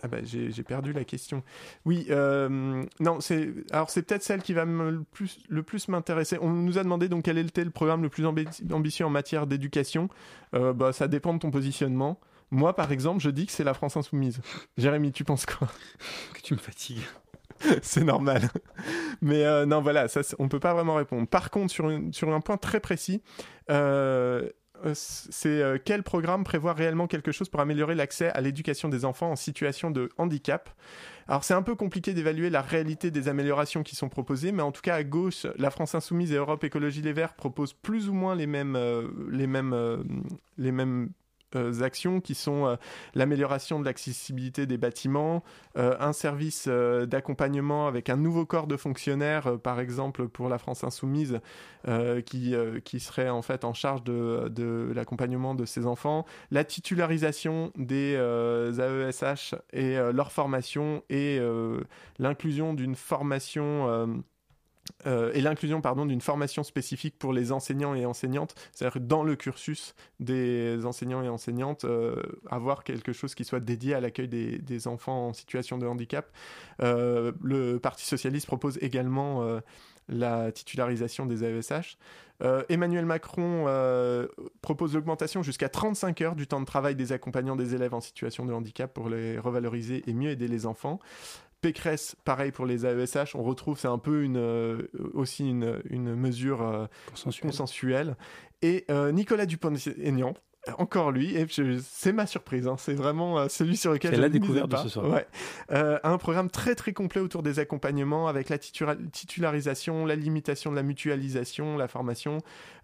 Ah 0.06 0.10
bah 0.10 0.18
j'ai 0.22 0.64
perdu 0.64 0.92
la 0.92 1.06
question. 1.06 1.44
Oui, 1.86 2.08
euh, 2.10 2.84
non, 3.00 3.22
c'est 3.22 3.54
alors 3.72 3.90
c'est 3.90 4.02
peut-être 4.02 4.22
celle 4.22 4.42
qui 4.42 4.52
va 4.52 4.66
me 4.66 4.92
le 4.92 5.04
plus, 5.04 5.40
le 5.48 5.64
plus 5.64 5.88
m'intéresser. 5.88 6.38
On 6.42 6.50
nous 6.50 6.78
a 6.78 6.84
demandé 6.84 7.08
donc 7.08 7.24
quel 7.24 7.38
était 7.38 7.64
le 7.64 7.70
programme 7.72 8.04
le 8.04 8.10
plus 8.10 8.26
ambi- 8.26 8.74
ambitieux 8.74 9.06
en 9.06 9.10
matière 9.10 9.48
d'éducation. 9.48 10.10
Euh, 10.56 10.74
bah 10.74 10.92
ça 10.92 11.08
dépend 11.08 11.34
de 11.34 11.40
ton 11.40 11.52
positionnement. 11.52 12.20
Moi, 12.52 12.76
par 12.76 12.92
exemple, 12.92 13.22
je 13.22 13.30
dis 13.30 13.46
que 13.46 13.54
c'est 13.54 13.64
la 13.64 13.74
France 13.74 13.96
insoumise. 13.96 14.42
Jérémy, 14.78 15.14
tu 15.14 15.24
penses 15.24 15.46
quoi? 15.46 15.70
Que 16.34 16.42
tu 16.42 16.54
me 16.54 16.60
fatigues. 16.60 17.00
c'est 17.82 18.04
normal. 18.04 18.50
Mais 19.22 19.46
euh, 19.46 19.66
non, 19.66 19.82
voilà, 19.82 20.10
ça, 20.10 20.20
on 20.38 20.50
peut 20.50 20.60
pas 20.60 20.74
vraiment 20.74 20.96
répondre. 20.96 21.28
Par 21.30 21.50
contre, 21.50 21.72
sur, 21.72 21.90
une- 21.90 22.12
sur 22.12 22.34
un 22.34 22.42
point 22.42 22.58
très 22.58 22.82
précis, 22.82 23.22
euh, 23.72 24.50
c'est 24.94 25.62
euh, 25.62 25.78
quel 25.84 26.04
programme 26.04 26.44
prévoit 26.44 26.74
réellement 26.74 27.08
quelque 27.08 27.32
chose 27.32 27.50
pour 27.50 27.60
améliorer 27.62 27.96
l'accès 27.96 28.30
à 28.30 28.42
l'éducation 28.42 28.90
des 28.90 29.06
enfants 29.06 29.32
en 29.32 29.36
situation 29.36 29.92
de 29.92 30.10
handicap? 30.18 30.70
Alors 31.28 31.44
c'est 31.44 31.54
un 31.54 31.62
peu 31.62 31.76
compliqué 31.76 32.14
d'évaluer 32.14 32.50
la 32.50 32.62
réalité 32.62 33.10
des 33.10 33.30
améliorations 33.30 33.84
qui 33.84 33.96
sont 33.96 34.10
proposées, 34.10 34.52
mais 34.52 34.62
en 34.62 34.72
tout 34.72 34.82
cas 34.82 34.96
à 34.96 35.04
gauche, 35.04 35.48
la 35.58 35.70
France 35.70 35.96
Insoumise 35.96 36.32
et 36.34 36.36
Europe 36.36 36.64
Écologie 36.64 37.02
Les 37.02 37.14
Verts 37.14 37.34
proposent 37.34 37.74
plus 37.74 38.10
ou 38.10 38.14
moins 38.14 38.36
les 38.36 38.48
mêmes, 38.48 38.76
euh, 38.76 39.08
les 39.32 39.48
mêmes, 39.48 39.74
euh, 39.74 40.04
les 40.58 40.72
mêmes 40.72 41.06
euh, 41.06 41.23
actions 41.82 42.22
qui 42.22 42.36
sont 42.36 42.66
euh, 42.66 42.76
l'amélioration 43.16 43.80
de 43.80 43.86
l'accessibilité 43.86 44.66
des 44.66 44.78
bâtiments, 44.78 45.44
euh, 45.78 45.96
un 46.00 46.14
service 46.14 46.66
euh, 46.68 47.06
d'accompagnement 47.06 47.88
avec 47.88 48.10
un 48.10 48.18
nouveau 48.18 48.46
corps 48.46 48.68
de 48.68 48.78
fonctionnaires, 48.78 49.48
euh, 49.48 49.58
par 49.58 49.80
exemple 49.80 50.28
pour 50.28 50.50
la 50.50 50.58
France 50.58 50.84
Insoumise, 50.84 51.40
euh, 51.88 52.22
qui, 52.22 52.56
euh, 52.56 52.80
qui 52.80 53.00
serait 53.00 53.30
en 53.30 53.42
fait 53.42 53.66
en 53.66 53.74
charge 53.74 54.04
de, 54.04 54.50
de 54.50 54.92
l'accompagnement 54.96 55.56
de 55.56 55.66
ces 55.66 55.86
enfants, 55.86 56.26
la 56.52 56.64
titularisation 56.64 57.72
des 57.76 58.16
euh, 58.18 59.10
AESH 59.10 59.56
et 59.72 59.98
euh, 59.98 60.12
leur 60.12 60.32
formation 60.32 61.04
et 61.10 61.38
euh, 61.40 61.82
l'inclusion 62.20 62.74
d'une 62.74 62.96
formation 62.96 64.24
euh, 65.06 65.32
et 65.34 65.42
l'inclusion 65.42 65.82
d'une 66.06 66.22
formation 66.22 66.64
spécifique 66.64 67.18
pour 67.18 67.34
les 67.34 67.52
enseignants 67.52 67.96
et 67.96 68.06
enseignantes, 68.06 68.56
c'est-à-dire 68.74 69.02
dans 69.02 69.24
le 69.24 69.36
cursus 69.36 69.96
des 70.20 70.86
enseignants 70.86 71.24
et 71.24 71.30
enseignantes, 71.30 71.86
euh, 71.86 72.16
avoir 72.50 72.84
quelque 72.84 73.14
chose 73.14 73.36
qui 73.36 73.46
soit 73.46 73.60
dédié 73.60 73.94
à 73.94 74.02
l'accueil 74.02 74.28
des, 74.28 74.88
enfants 74.88 75.30
en 75.30 75.34
situation 75.34 75.78
de 75.78 75.88
handicap. 75.88 76.30
Euh, 76.82 77.32
le 77.42 77.80
Parti 77.80 78.06
socialiste 78.06 78.48
propose 78.48 78.78
également 78.82 79.46
la 80.10 80.52
titularisation 80.52 81.26
des 81.26 81.44
AESH. 81.46 81.98
Emmanuel 82.68 83.06
Macron 83.06 83.66
propose 84.62 84.94
l'augmentation 84.94 85.44
jusqu'à 85.44 85.70
35 85.70 86.22
heures 86.22 86.36
du 86.36 86.48
temps 86.48 86.60
de 86.60 86.66
travail 86.66 86.96
des 86.96 87.14
accompagnants 87.14 87.56
des 87.56 87.76
élèves 87.76 87.94
en 87.94 88.02
situation 88.02 88.46
de 88.46 88.52
handicap 88.52 88.94
pour 88.94 89.08
les 89.08 89.40
revaloriser 89.40 90.04
et 90.08 90.14
mieux 90.14 90.32
aider 90.32 90.50
les 90.50 90.66
enfants. 90.66 91.00
Pécresse, 91.64 92.18
pareil 92.26 92.52
pour 92.52 92.66
les 92.66 92.86
AESH, 92.86 93.36
on 93.36 93.42
retrouve, 93.42 93.80
c'est 93.80 93.88
un 93.88 93.98
peu 93.98 94.24
une, 94.24 94.36
euh, 94.36 94.90
aussi 95.14 95.50
une, 95.50 95.82
une 95.90 96.14
mesure 96.14 96.62
euh, 96.62 96.88
Consensuel. 97.10 97.50
consensuelle. 97.50 98.18
Et 98.62 98.84
euh, 98.92 99.14
Nicolas 99.14 99.46
Dupont-Aignan, 99.46 100.34
encore 100.78 101.12
lui, 101.12 101.36
et 101.36 101.46
c'est 101.82 102.14
ma 102.14 102.26
surprise, 102.26 102.68
hein, 102.68 102.76
c'est 102.78 102.94
vraiment 102.94 103.38
euh, 103.38 103.48
celui 103.50 103.76
sur 103.76 103.92
lequel 103.92 104.16
je 104.16 104.22
la 104.22 104.30
découverte 104.30 104.72
de 104.72 104.78
ce 104.78 104.90
soir. 104.90 105.10
Ouais. 105.10 105.28
Euh, 105.72 106.00
un 106.04 106.18
programme 106.18 106.50
très 106.50 106.74
très 106.74 106.94
complet 106.94 107.20
autour 107.20 107.44
des 107.44 107.60
accompagnements 107.60 108.28
avec 108.28 108.48
la 108.48 108.58
titularisation, 108.58 110.06
la 110.06 110.16
limitation 110.16 110.72
de 110.72 110.78
la 110.78 110.84
mutualisation, 110.84 111.78
la 111.78 111.90
formation, 111.90 112.38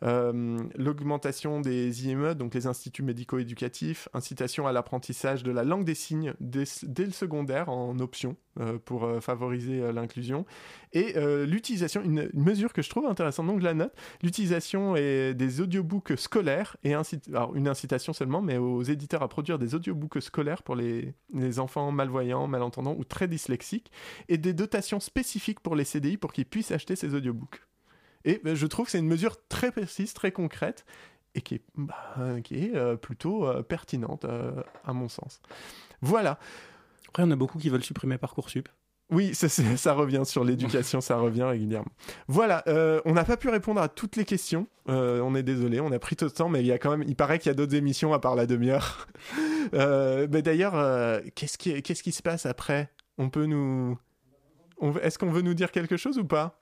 euh, 0.03 0.57
l'augmentation 0.75 1.61
des 1.61 2.07
IME, 2.07 2.33
donc 2.33 2.53
les 2.53 2.67
instituts 2.67 3.03
médico-éducatifs, 3.03 4.09
incitation 4.13 4.67
à 4.67 4.73
l'apprentissage 4.73 5.43
de 5.43 5.51
la 5.51 5.63
langue 5.63 5.85
des 5.85 5.95
signes 5.95 6.33
dès, 6.41 6.65
dès 6.83 7.05
le 7.05 7.11
secondaire 7.11 7.69
en 7.69 7.97
option 7.99 8.35
euh, 8.59 8.77
pour 8.77 9.09
favoriser 9.21 9.93
l'inclusion 9.93 10.45
et 10.91 11.13
l'utilisation, 11.45 12.01
une, 12.03 12.29
une 12.33 12.43
mesure 12.43 12.73
que 12.73 12.81
je 12.81 12.89
trouve 12.89 13.05
intéressante, 13.05 13.45
donc 13.45 13.59
je 13.59 13.65
la 13.65 13.75
note, 13.75 13.93
l'utilisation 14.23 14.95
des 14.95 15.61
audiobooks 15.61 16.17
scolaires 16.17 16.75
et 16.83 16.93
ainsi, 16.93 17.21
alors 17.29 17.55
une 17.55 17.68
incitation 17.69 18.13
seulement, 18.13 18.41
mais 18.41 18.57
aux 18.57 18.83
éditeurs 18.83 19.23
à 19.23 19.27
produire 19.27 19.59
des 19.59 19.75
audiobooks 19.75 20.21
scolaires 20.21 20.63
pour 20.63 20.75
les, 20.75 21.13
les 21.33 21.59
enfants 21.59 21.91
malvoyants, 21.91 22.47
malentendants 22.47 22.95
ou 22.97 23.03
très 23.03 23.27
dyslexiques, 23.27 23.91
et 24.27 24.37
des 24.37 24.53
dotations 24.53 24.99
spécifiques 24.99 25.59
pour 25.59 25.75
les 25.75 25.85
CDI 25.85 26.17
pour 26.17 26.33
qu'ils 26.33 26.45
puissent 26.45 26.71
acheter 26.71 26.95
ces 26.95 27.13
audiobooks. 27.15 27.61
Et 28.25 28.41
ben, 28.43 28.55
je 28.55 28.67
trouve 28.67 28.85
que 28.85 28.91
c'est 28.91 28.99
une 28.99 29.07
mesure 29.07 29.37
très 29.47 29.71
précise, 29.71 30.13
très 30.13 30.31
concrète, 30.31 30.85
et 31.35 31.41
qui 31.41 31.55
est, 31.55 31.63
bah, 31.75 32.15
euh, 32.17 32.95
plutôt 32.95 33.47
euh, 33.47 33.61
pertinente, 33.61 34.25
euh, 34.25 34.51
à 34.83 34.93
mon 34.93 35.07
sens. 35.07 35.41
Voilà. 36.01 36.39
Après, 37.07 37.23
on 37.23 37.31
a 37.31 37.35
beaucoup 37.35 37.59
qui 37.59 37.69
veulent 37.69 37.83
supprimer 37.83 38.17
Parcoursup. 38.17 38.69
Oui, 39.11 39.33
ça, 39.33 39.93
revient 39.93 40.21
sur 40.23 40.43
l'éducation, 40.43 41.01
ça 41.01 41.17
revient 41.17 41.43
régulièrement. 41.43 41.91
Voilà, 42.27 42.63
euh, 42.67 43.01
on 43.05 43.13
n'a 43.13 43.23
pas 43.23 43.37
pu 43.37 43.49
répondre 43.49 43.81
à 43.81 43.89
toutes 43.89 44.15
les 44.17 44.25
questions. 44.25 44.67
Euh, 44.87 45.19
on 45.21 45.33
est 45.33 45.41
désolé, 45.41 45.79
on 45.79 45.91
a 45.91 45.97
pris 45.97 46.15
tout 46.15 46.25
le 46.25 46.31
temps, 46.31 46.47
mais 46.47 46.59
il 46.59 46.67
y 46.67 46.71
a 46.71 46.77
quand 46.77 46.91
même, 46.91 47.03
il 47.07 47.15
paraît 47.15 47.39
qu'il 47.39 47.49
y 47.49 47.51
a 47.51 47.55
d'autres 47.55 47.73
émissions 47.73 48.13
à 48.13 48.19
part 48.19 48.35
la 48.35 48.45
demi-heure. 48.45 49.07
Euh, 49.75 50.25
mais 50.31 50.41
d'ailleurs, 50.41 50.73
euh, 50.75 51.19
qu'est-ce 51.35 51.55
qui, 51.55 51.79
qu'est-ce 51.83 52.01
qui 52.01 52.11
se 52.11 52.23
passe 52.23 52.47
après? 52.47 52.89
On 53.19 53.29
peut 53.29 53.45
nous, 53.45 53.99
est-ce 55.03 55.19
qu'on 55.19 55.29
veut 55.29 55.43
nous 55.43 55.53
dire 55.53 55.71
quelque 55.71 55.95
chose 55.95 56.17
ou 56.17 56.23
pas? 56.25 56.59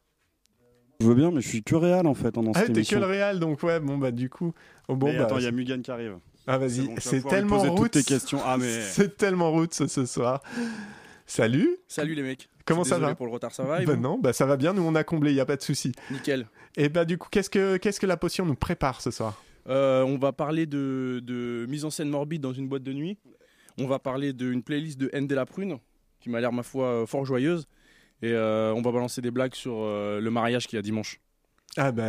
Je 1.00 1.06
veux 1.06 1.14
bien, 1.16 1.32
mais 1.32 1.42
je 1.42 1.48
suis 1.48 1.64
que 1.64 1.76
réel 1.76 2.08
en 2.08 2.14
fait 2.14 2.32
pendant 2.32 2.52
Ah, 2.56 2.62
cette 2.66 2.74
t'es 2.74 2.84
que 2.84 2.96
le 2.96 3.06
Réal, 3.06 3.40
donc 3.40 3.62
ouais, 3.64 3.80
bon 3.80 3.98
bah 3.98 4.12
du 4.12 4.30
coup, 4.30 4.54
oh, 4.88 4.96
bon 4.96 5.08
Mais 5.08 5.20
bah, 5.20 5.24
attends, 5.26 5.38
il 5.38 5.44
y 5.44 5.48
a 5.48 5.52
Mugan 5.52 5.82
qui 5.82 5.92
arrive. 5.92 6.18
ah 6.48 6.58
vas-y, 6.58 6.90
c'est 6.98 7.26
tellement 7.26 7.60
route. 7.60 7.92
tes 7.92 8.04
questions. 8.04 8.40
Ah, 8.44 8.58
mais- 8.58 8.82
c'est 8.90 9.16
tellement 9.16 9.52
route 9.52 9.74
ce, 9.74 9.88
ce 9.88 10.06
soir. 10.06 10.42
Salut. 11.28 11.78
Salut 11.88 12.16
les 12.16 12.24
mecs. 12.24 12.50
Comment 12.66 12.84
ça 12.84 12.98
va 12.98 13.14
pour 13.14 13.26
le 13.28 13.32
retard, 13.32 13.54
ça 13.54 13.64
va 13.64 13.84
vous 13.84 13.96
non, 13.96 14.18
bah 14.18 14.34
ça 14.34 14.46
va 14.46 14.58
bien, 14.58 14.74
nous 14.74 14.82
on 14.82 14.96
a 14.96 15.04
comblé, 15.04 15.32
il 15.32 15.36
y 15.36 15.40
a 15.40 15.46
pas 15.46 15.56
de 15.56 15.62
souci. 15.62 15.92
Nickel. 16.10 16.48
Et 16.76 16.90
bah 16.90 17.06
du 17.06 17.18
coup, 17.18 17.28
qu'est-ce 17.30 17.50
que 17.50 17.78
qu'est-ce 17.78 18.00
que 18.00 18.06
la 18.06 18.18
potion 18.18 18.46
nous 18.46 18.56
prépare 18.56 19.02
ce 19.02 19.12
soir? 19.12 19.42
Euh, 19.68 20.04
on 20.04 20.18
va 20.18 20.32
parler 20.32 20.66
de, 20.66 21.22
de 21.24 21.66
mise 21.70 21.86
en 21.86 21.90
scène 21.90 22.10
morbide 22.10 22.42
dans 22.42 22.54
une 22.54 22.68
boîte 22.68 22.84
de 22.84 22.94
nuit. 22.94 23.18
On 23.78 23.86
va 23.86 24.00
parler 24.00 24.34
d'une 24.34 24.64
playlist 24.64 24.98
de 24.98 25.10
N 25.14 25.28
de 25.28 25.36
la 25.36 25.46
Prune, 25.46 25.78
qui 26.20 26.30
m'a 26.30 26.40
l'air, 26.40 26.52
ma 26.52 26.64
foi, 26.64 26.86
euh, 26.88 27.06
fort 27.06 27.26
joyeuse. 27.26 27.68
Et 28.22 28.32
euh, 28.32 28.74
on 28.74 28.82
va 28.82 28.92
balancer 28.92 29.22
des 29.22 29.30
blagues 29.30 29.54
sur 29.54 29.74
euh, 29.76 30.20
le 30.20 30.32
mariage 30.32 30.68
qu'il 30.68 30.78
y 30.78 30.80
a 30.80 30.82
dimanche. 30.82 31.20
Ah 31.80 31.92
bah 31.92 32.06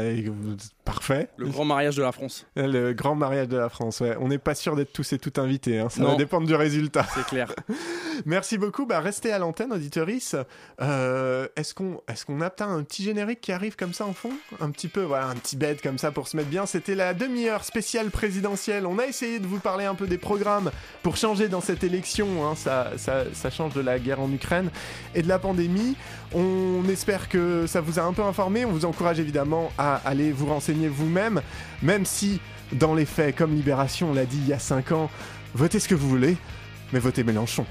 parfait. 0.84 1.28
Le 1.36 1.46
grand 1.48 1.66
mariage 1.66 1.96
de 1.96 2.02
la 2.02 2.12
France. 2.12 2.46
Le 2.56 2.92
grand 2.94 3.14
mariage 3.14 3.48
de 3.48 3.58
la 3.58 3.68
France, 3.68 4.00
ouais. 4.00 4.16
On 4.18 4.28
n'est 4.28 4.38
pas 4.38 4.54
sûr 4.54 4.74
d'être 4.76 4.94
tous 4.94 5.12
et 5.12 5.18
toutes 5.18 5.38
invités, 5.38 5.78
hein. 5.78 5.90
ça 5.90 6.00
Non. 6.00 6.12
va 6.12 6.16
dépendre 6.16 6.46
du 6.46 6.54
résultat. 6.54 7.06
C'est 7.14 7.26
clair. 7.26 7.52
Merci 8.24 8.56
beaucoup, 8.56 8.86
bah 8.86 9.00
restez 9.00 9.30
à 9.30 9.38
l'antenne, 9.38 9.70
auditoris. 9.72 10.34
Euh, 10.80 11.46
est-ce 11.56 11.74
qu'on 11.74 12.00
est 12.08 12.24
qu'on 12.24 12.40
a 12.40 12.50
un 12.64 12.82
petit 12.82 13.02
générique 13.04 13.42
qui 13.42 13.52
arrive 13.52 13.76
comme 13.76 13.92
ça 13.92 14.06
en 14.06 14.14
fond? 14.14 14.30
Un 14.60 14.70
petit 14.70 14.88
peu, 14.88 15.02
voilà, 15.02 15.26
un 15.28 15.34
petit 15.34 15.56
bed 15.56 15.82
comme 15.82 15.98
ça 15.98 16.12
pour 16.12 16.28
se 16.28 16.36
mettre 16.38 16.48
bien. 16.48 16.64
C'était 16.64 16.94
la 16.94 17.12
demi-heure 17.12 17.64
spéciale 17.64 18.10
présidentielle. 18.10 18.86
On 18.86 18.98
a 18.98 19.04
essayé 19.06 19.38
de 19.38 19.46
vous 19.46 19.58
parler 19.60 19.84
un 19.84 19.94
peu 19.94 20.06
des 20.06 20.18
programmes 20.18 20.70
pour 21.02 21.16
changer 21.18 21.48
dans 21.48 21.60
cette 21.60 21.84
élection. 21.84 22.46
hein. 22.46 22.54
Ça, 22.56 22.92
ça, 22.96 23.24
ça 23.34 23.50
change 23.50 23.74
de 23.74 23.82
la 23.82 23.98
guerre 23.98 24.20
en 24.20 24.32
Ukraine 24.32 24.70
et 25.14 25.20
de 25.20 25.28
la 25.28 25.38
pandémie. 25.38 25.94
On 26.34 26.82
espère 26.90 27.28
que 27.28 27.66
ça 27.66 27.80
vous 27.80 27.98
a 27.98 28.02
un 28.02 28.12
peu 28.12 28.22
informé. 28.22 28.64
On 28.64 28.70
vous 28.72 28.84
encourage 28.84 29.18
à 29.78 29.96
aller 30.04 30.32
vous 30.32 30.46
renseigner 30.46 30.88
vous-même, 30.88 31.40
même 31.82 32.04
si, 32.04 32.40
dans 32.72 32.94
les 32.94 33.06
faits, 33.06 33.36
comme 33.36 33.54
Libération 33.54 34.12
l'a 34.12 34.24
dit 34.24 34.38
il 34.38 34.48
y 34.48 34.52
a 34.52 34.58
5 34.58 34.92
ans, 34.92 35.10
votez 35.54 35.78
ce 35.80 35.88
que 35.88 35.94
vous 35.94 36.08
voulez, 36.08 36.36
mais 36.92 36.98
votez 36.98 37.24
Mélenchon. 37.24 37.66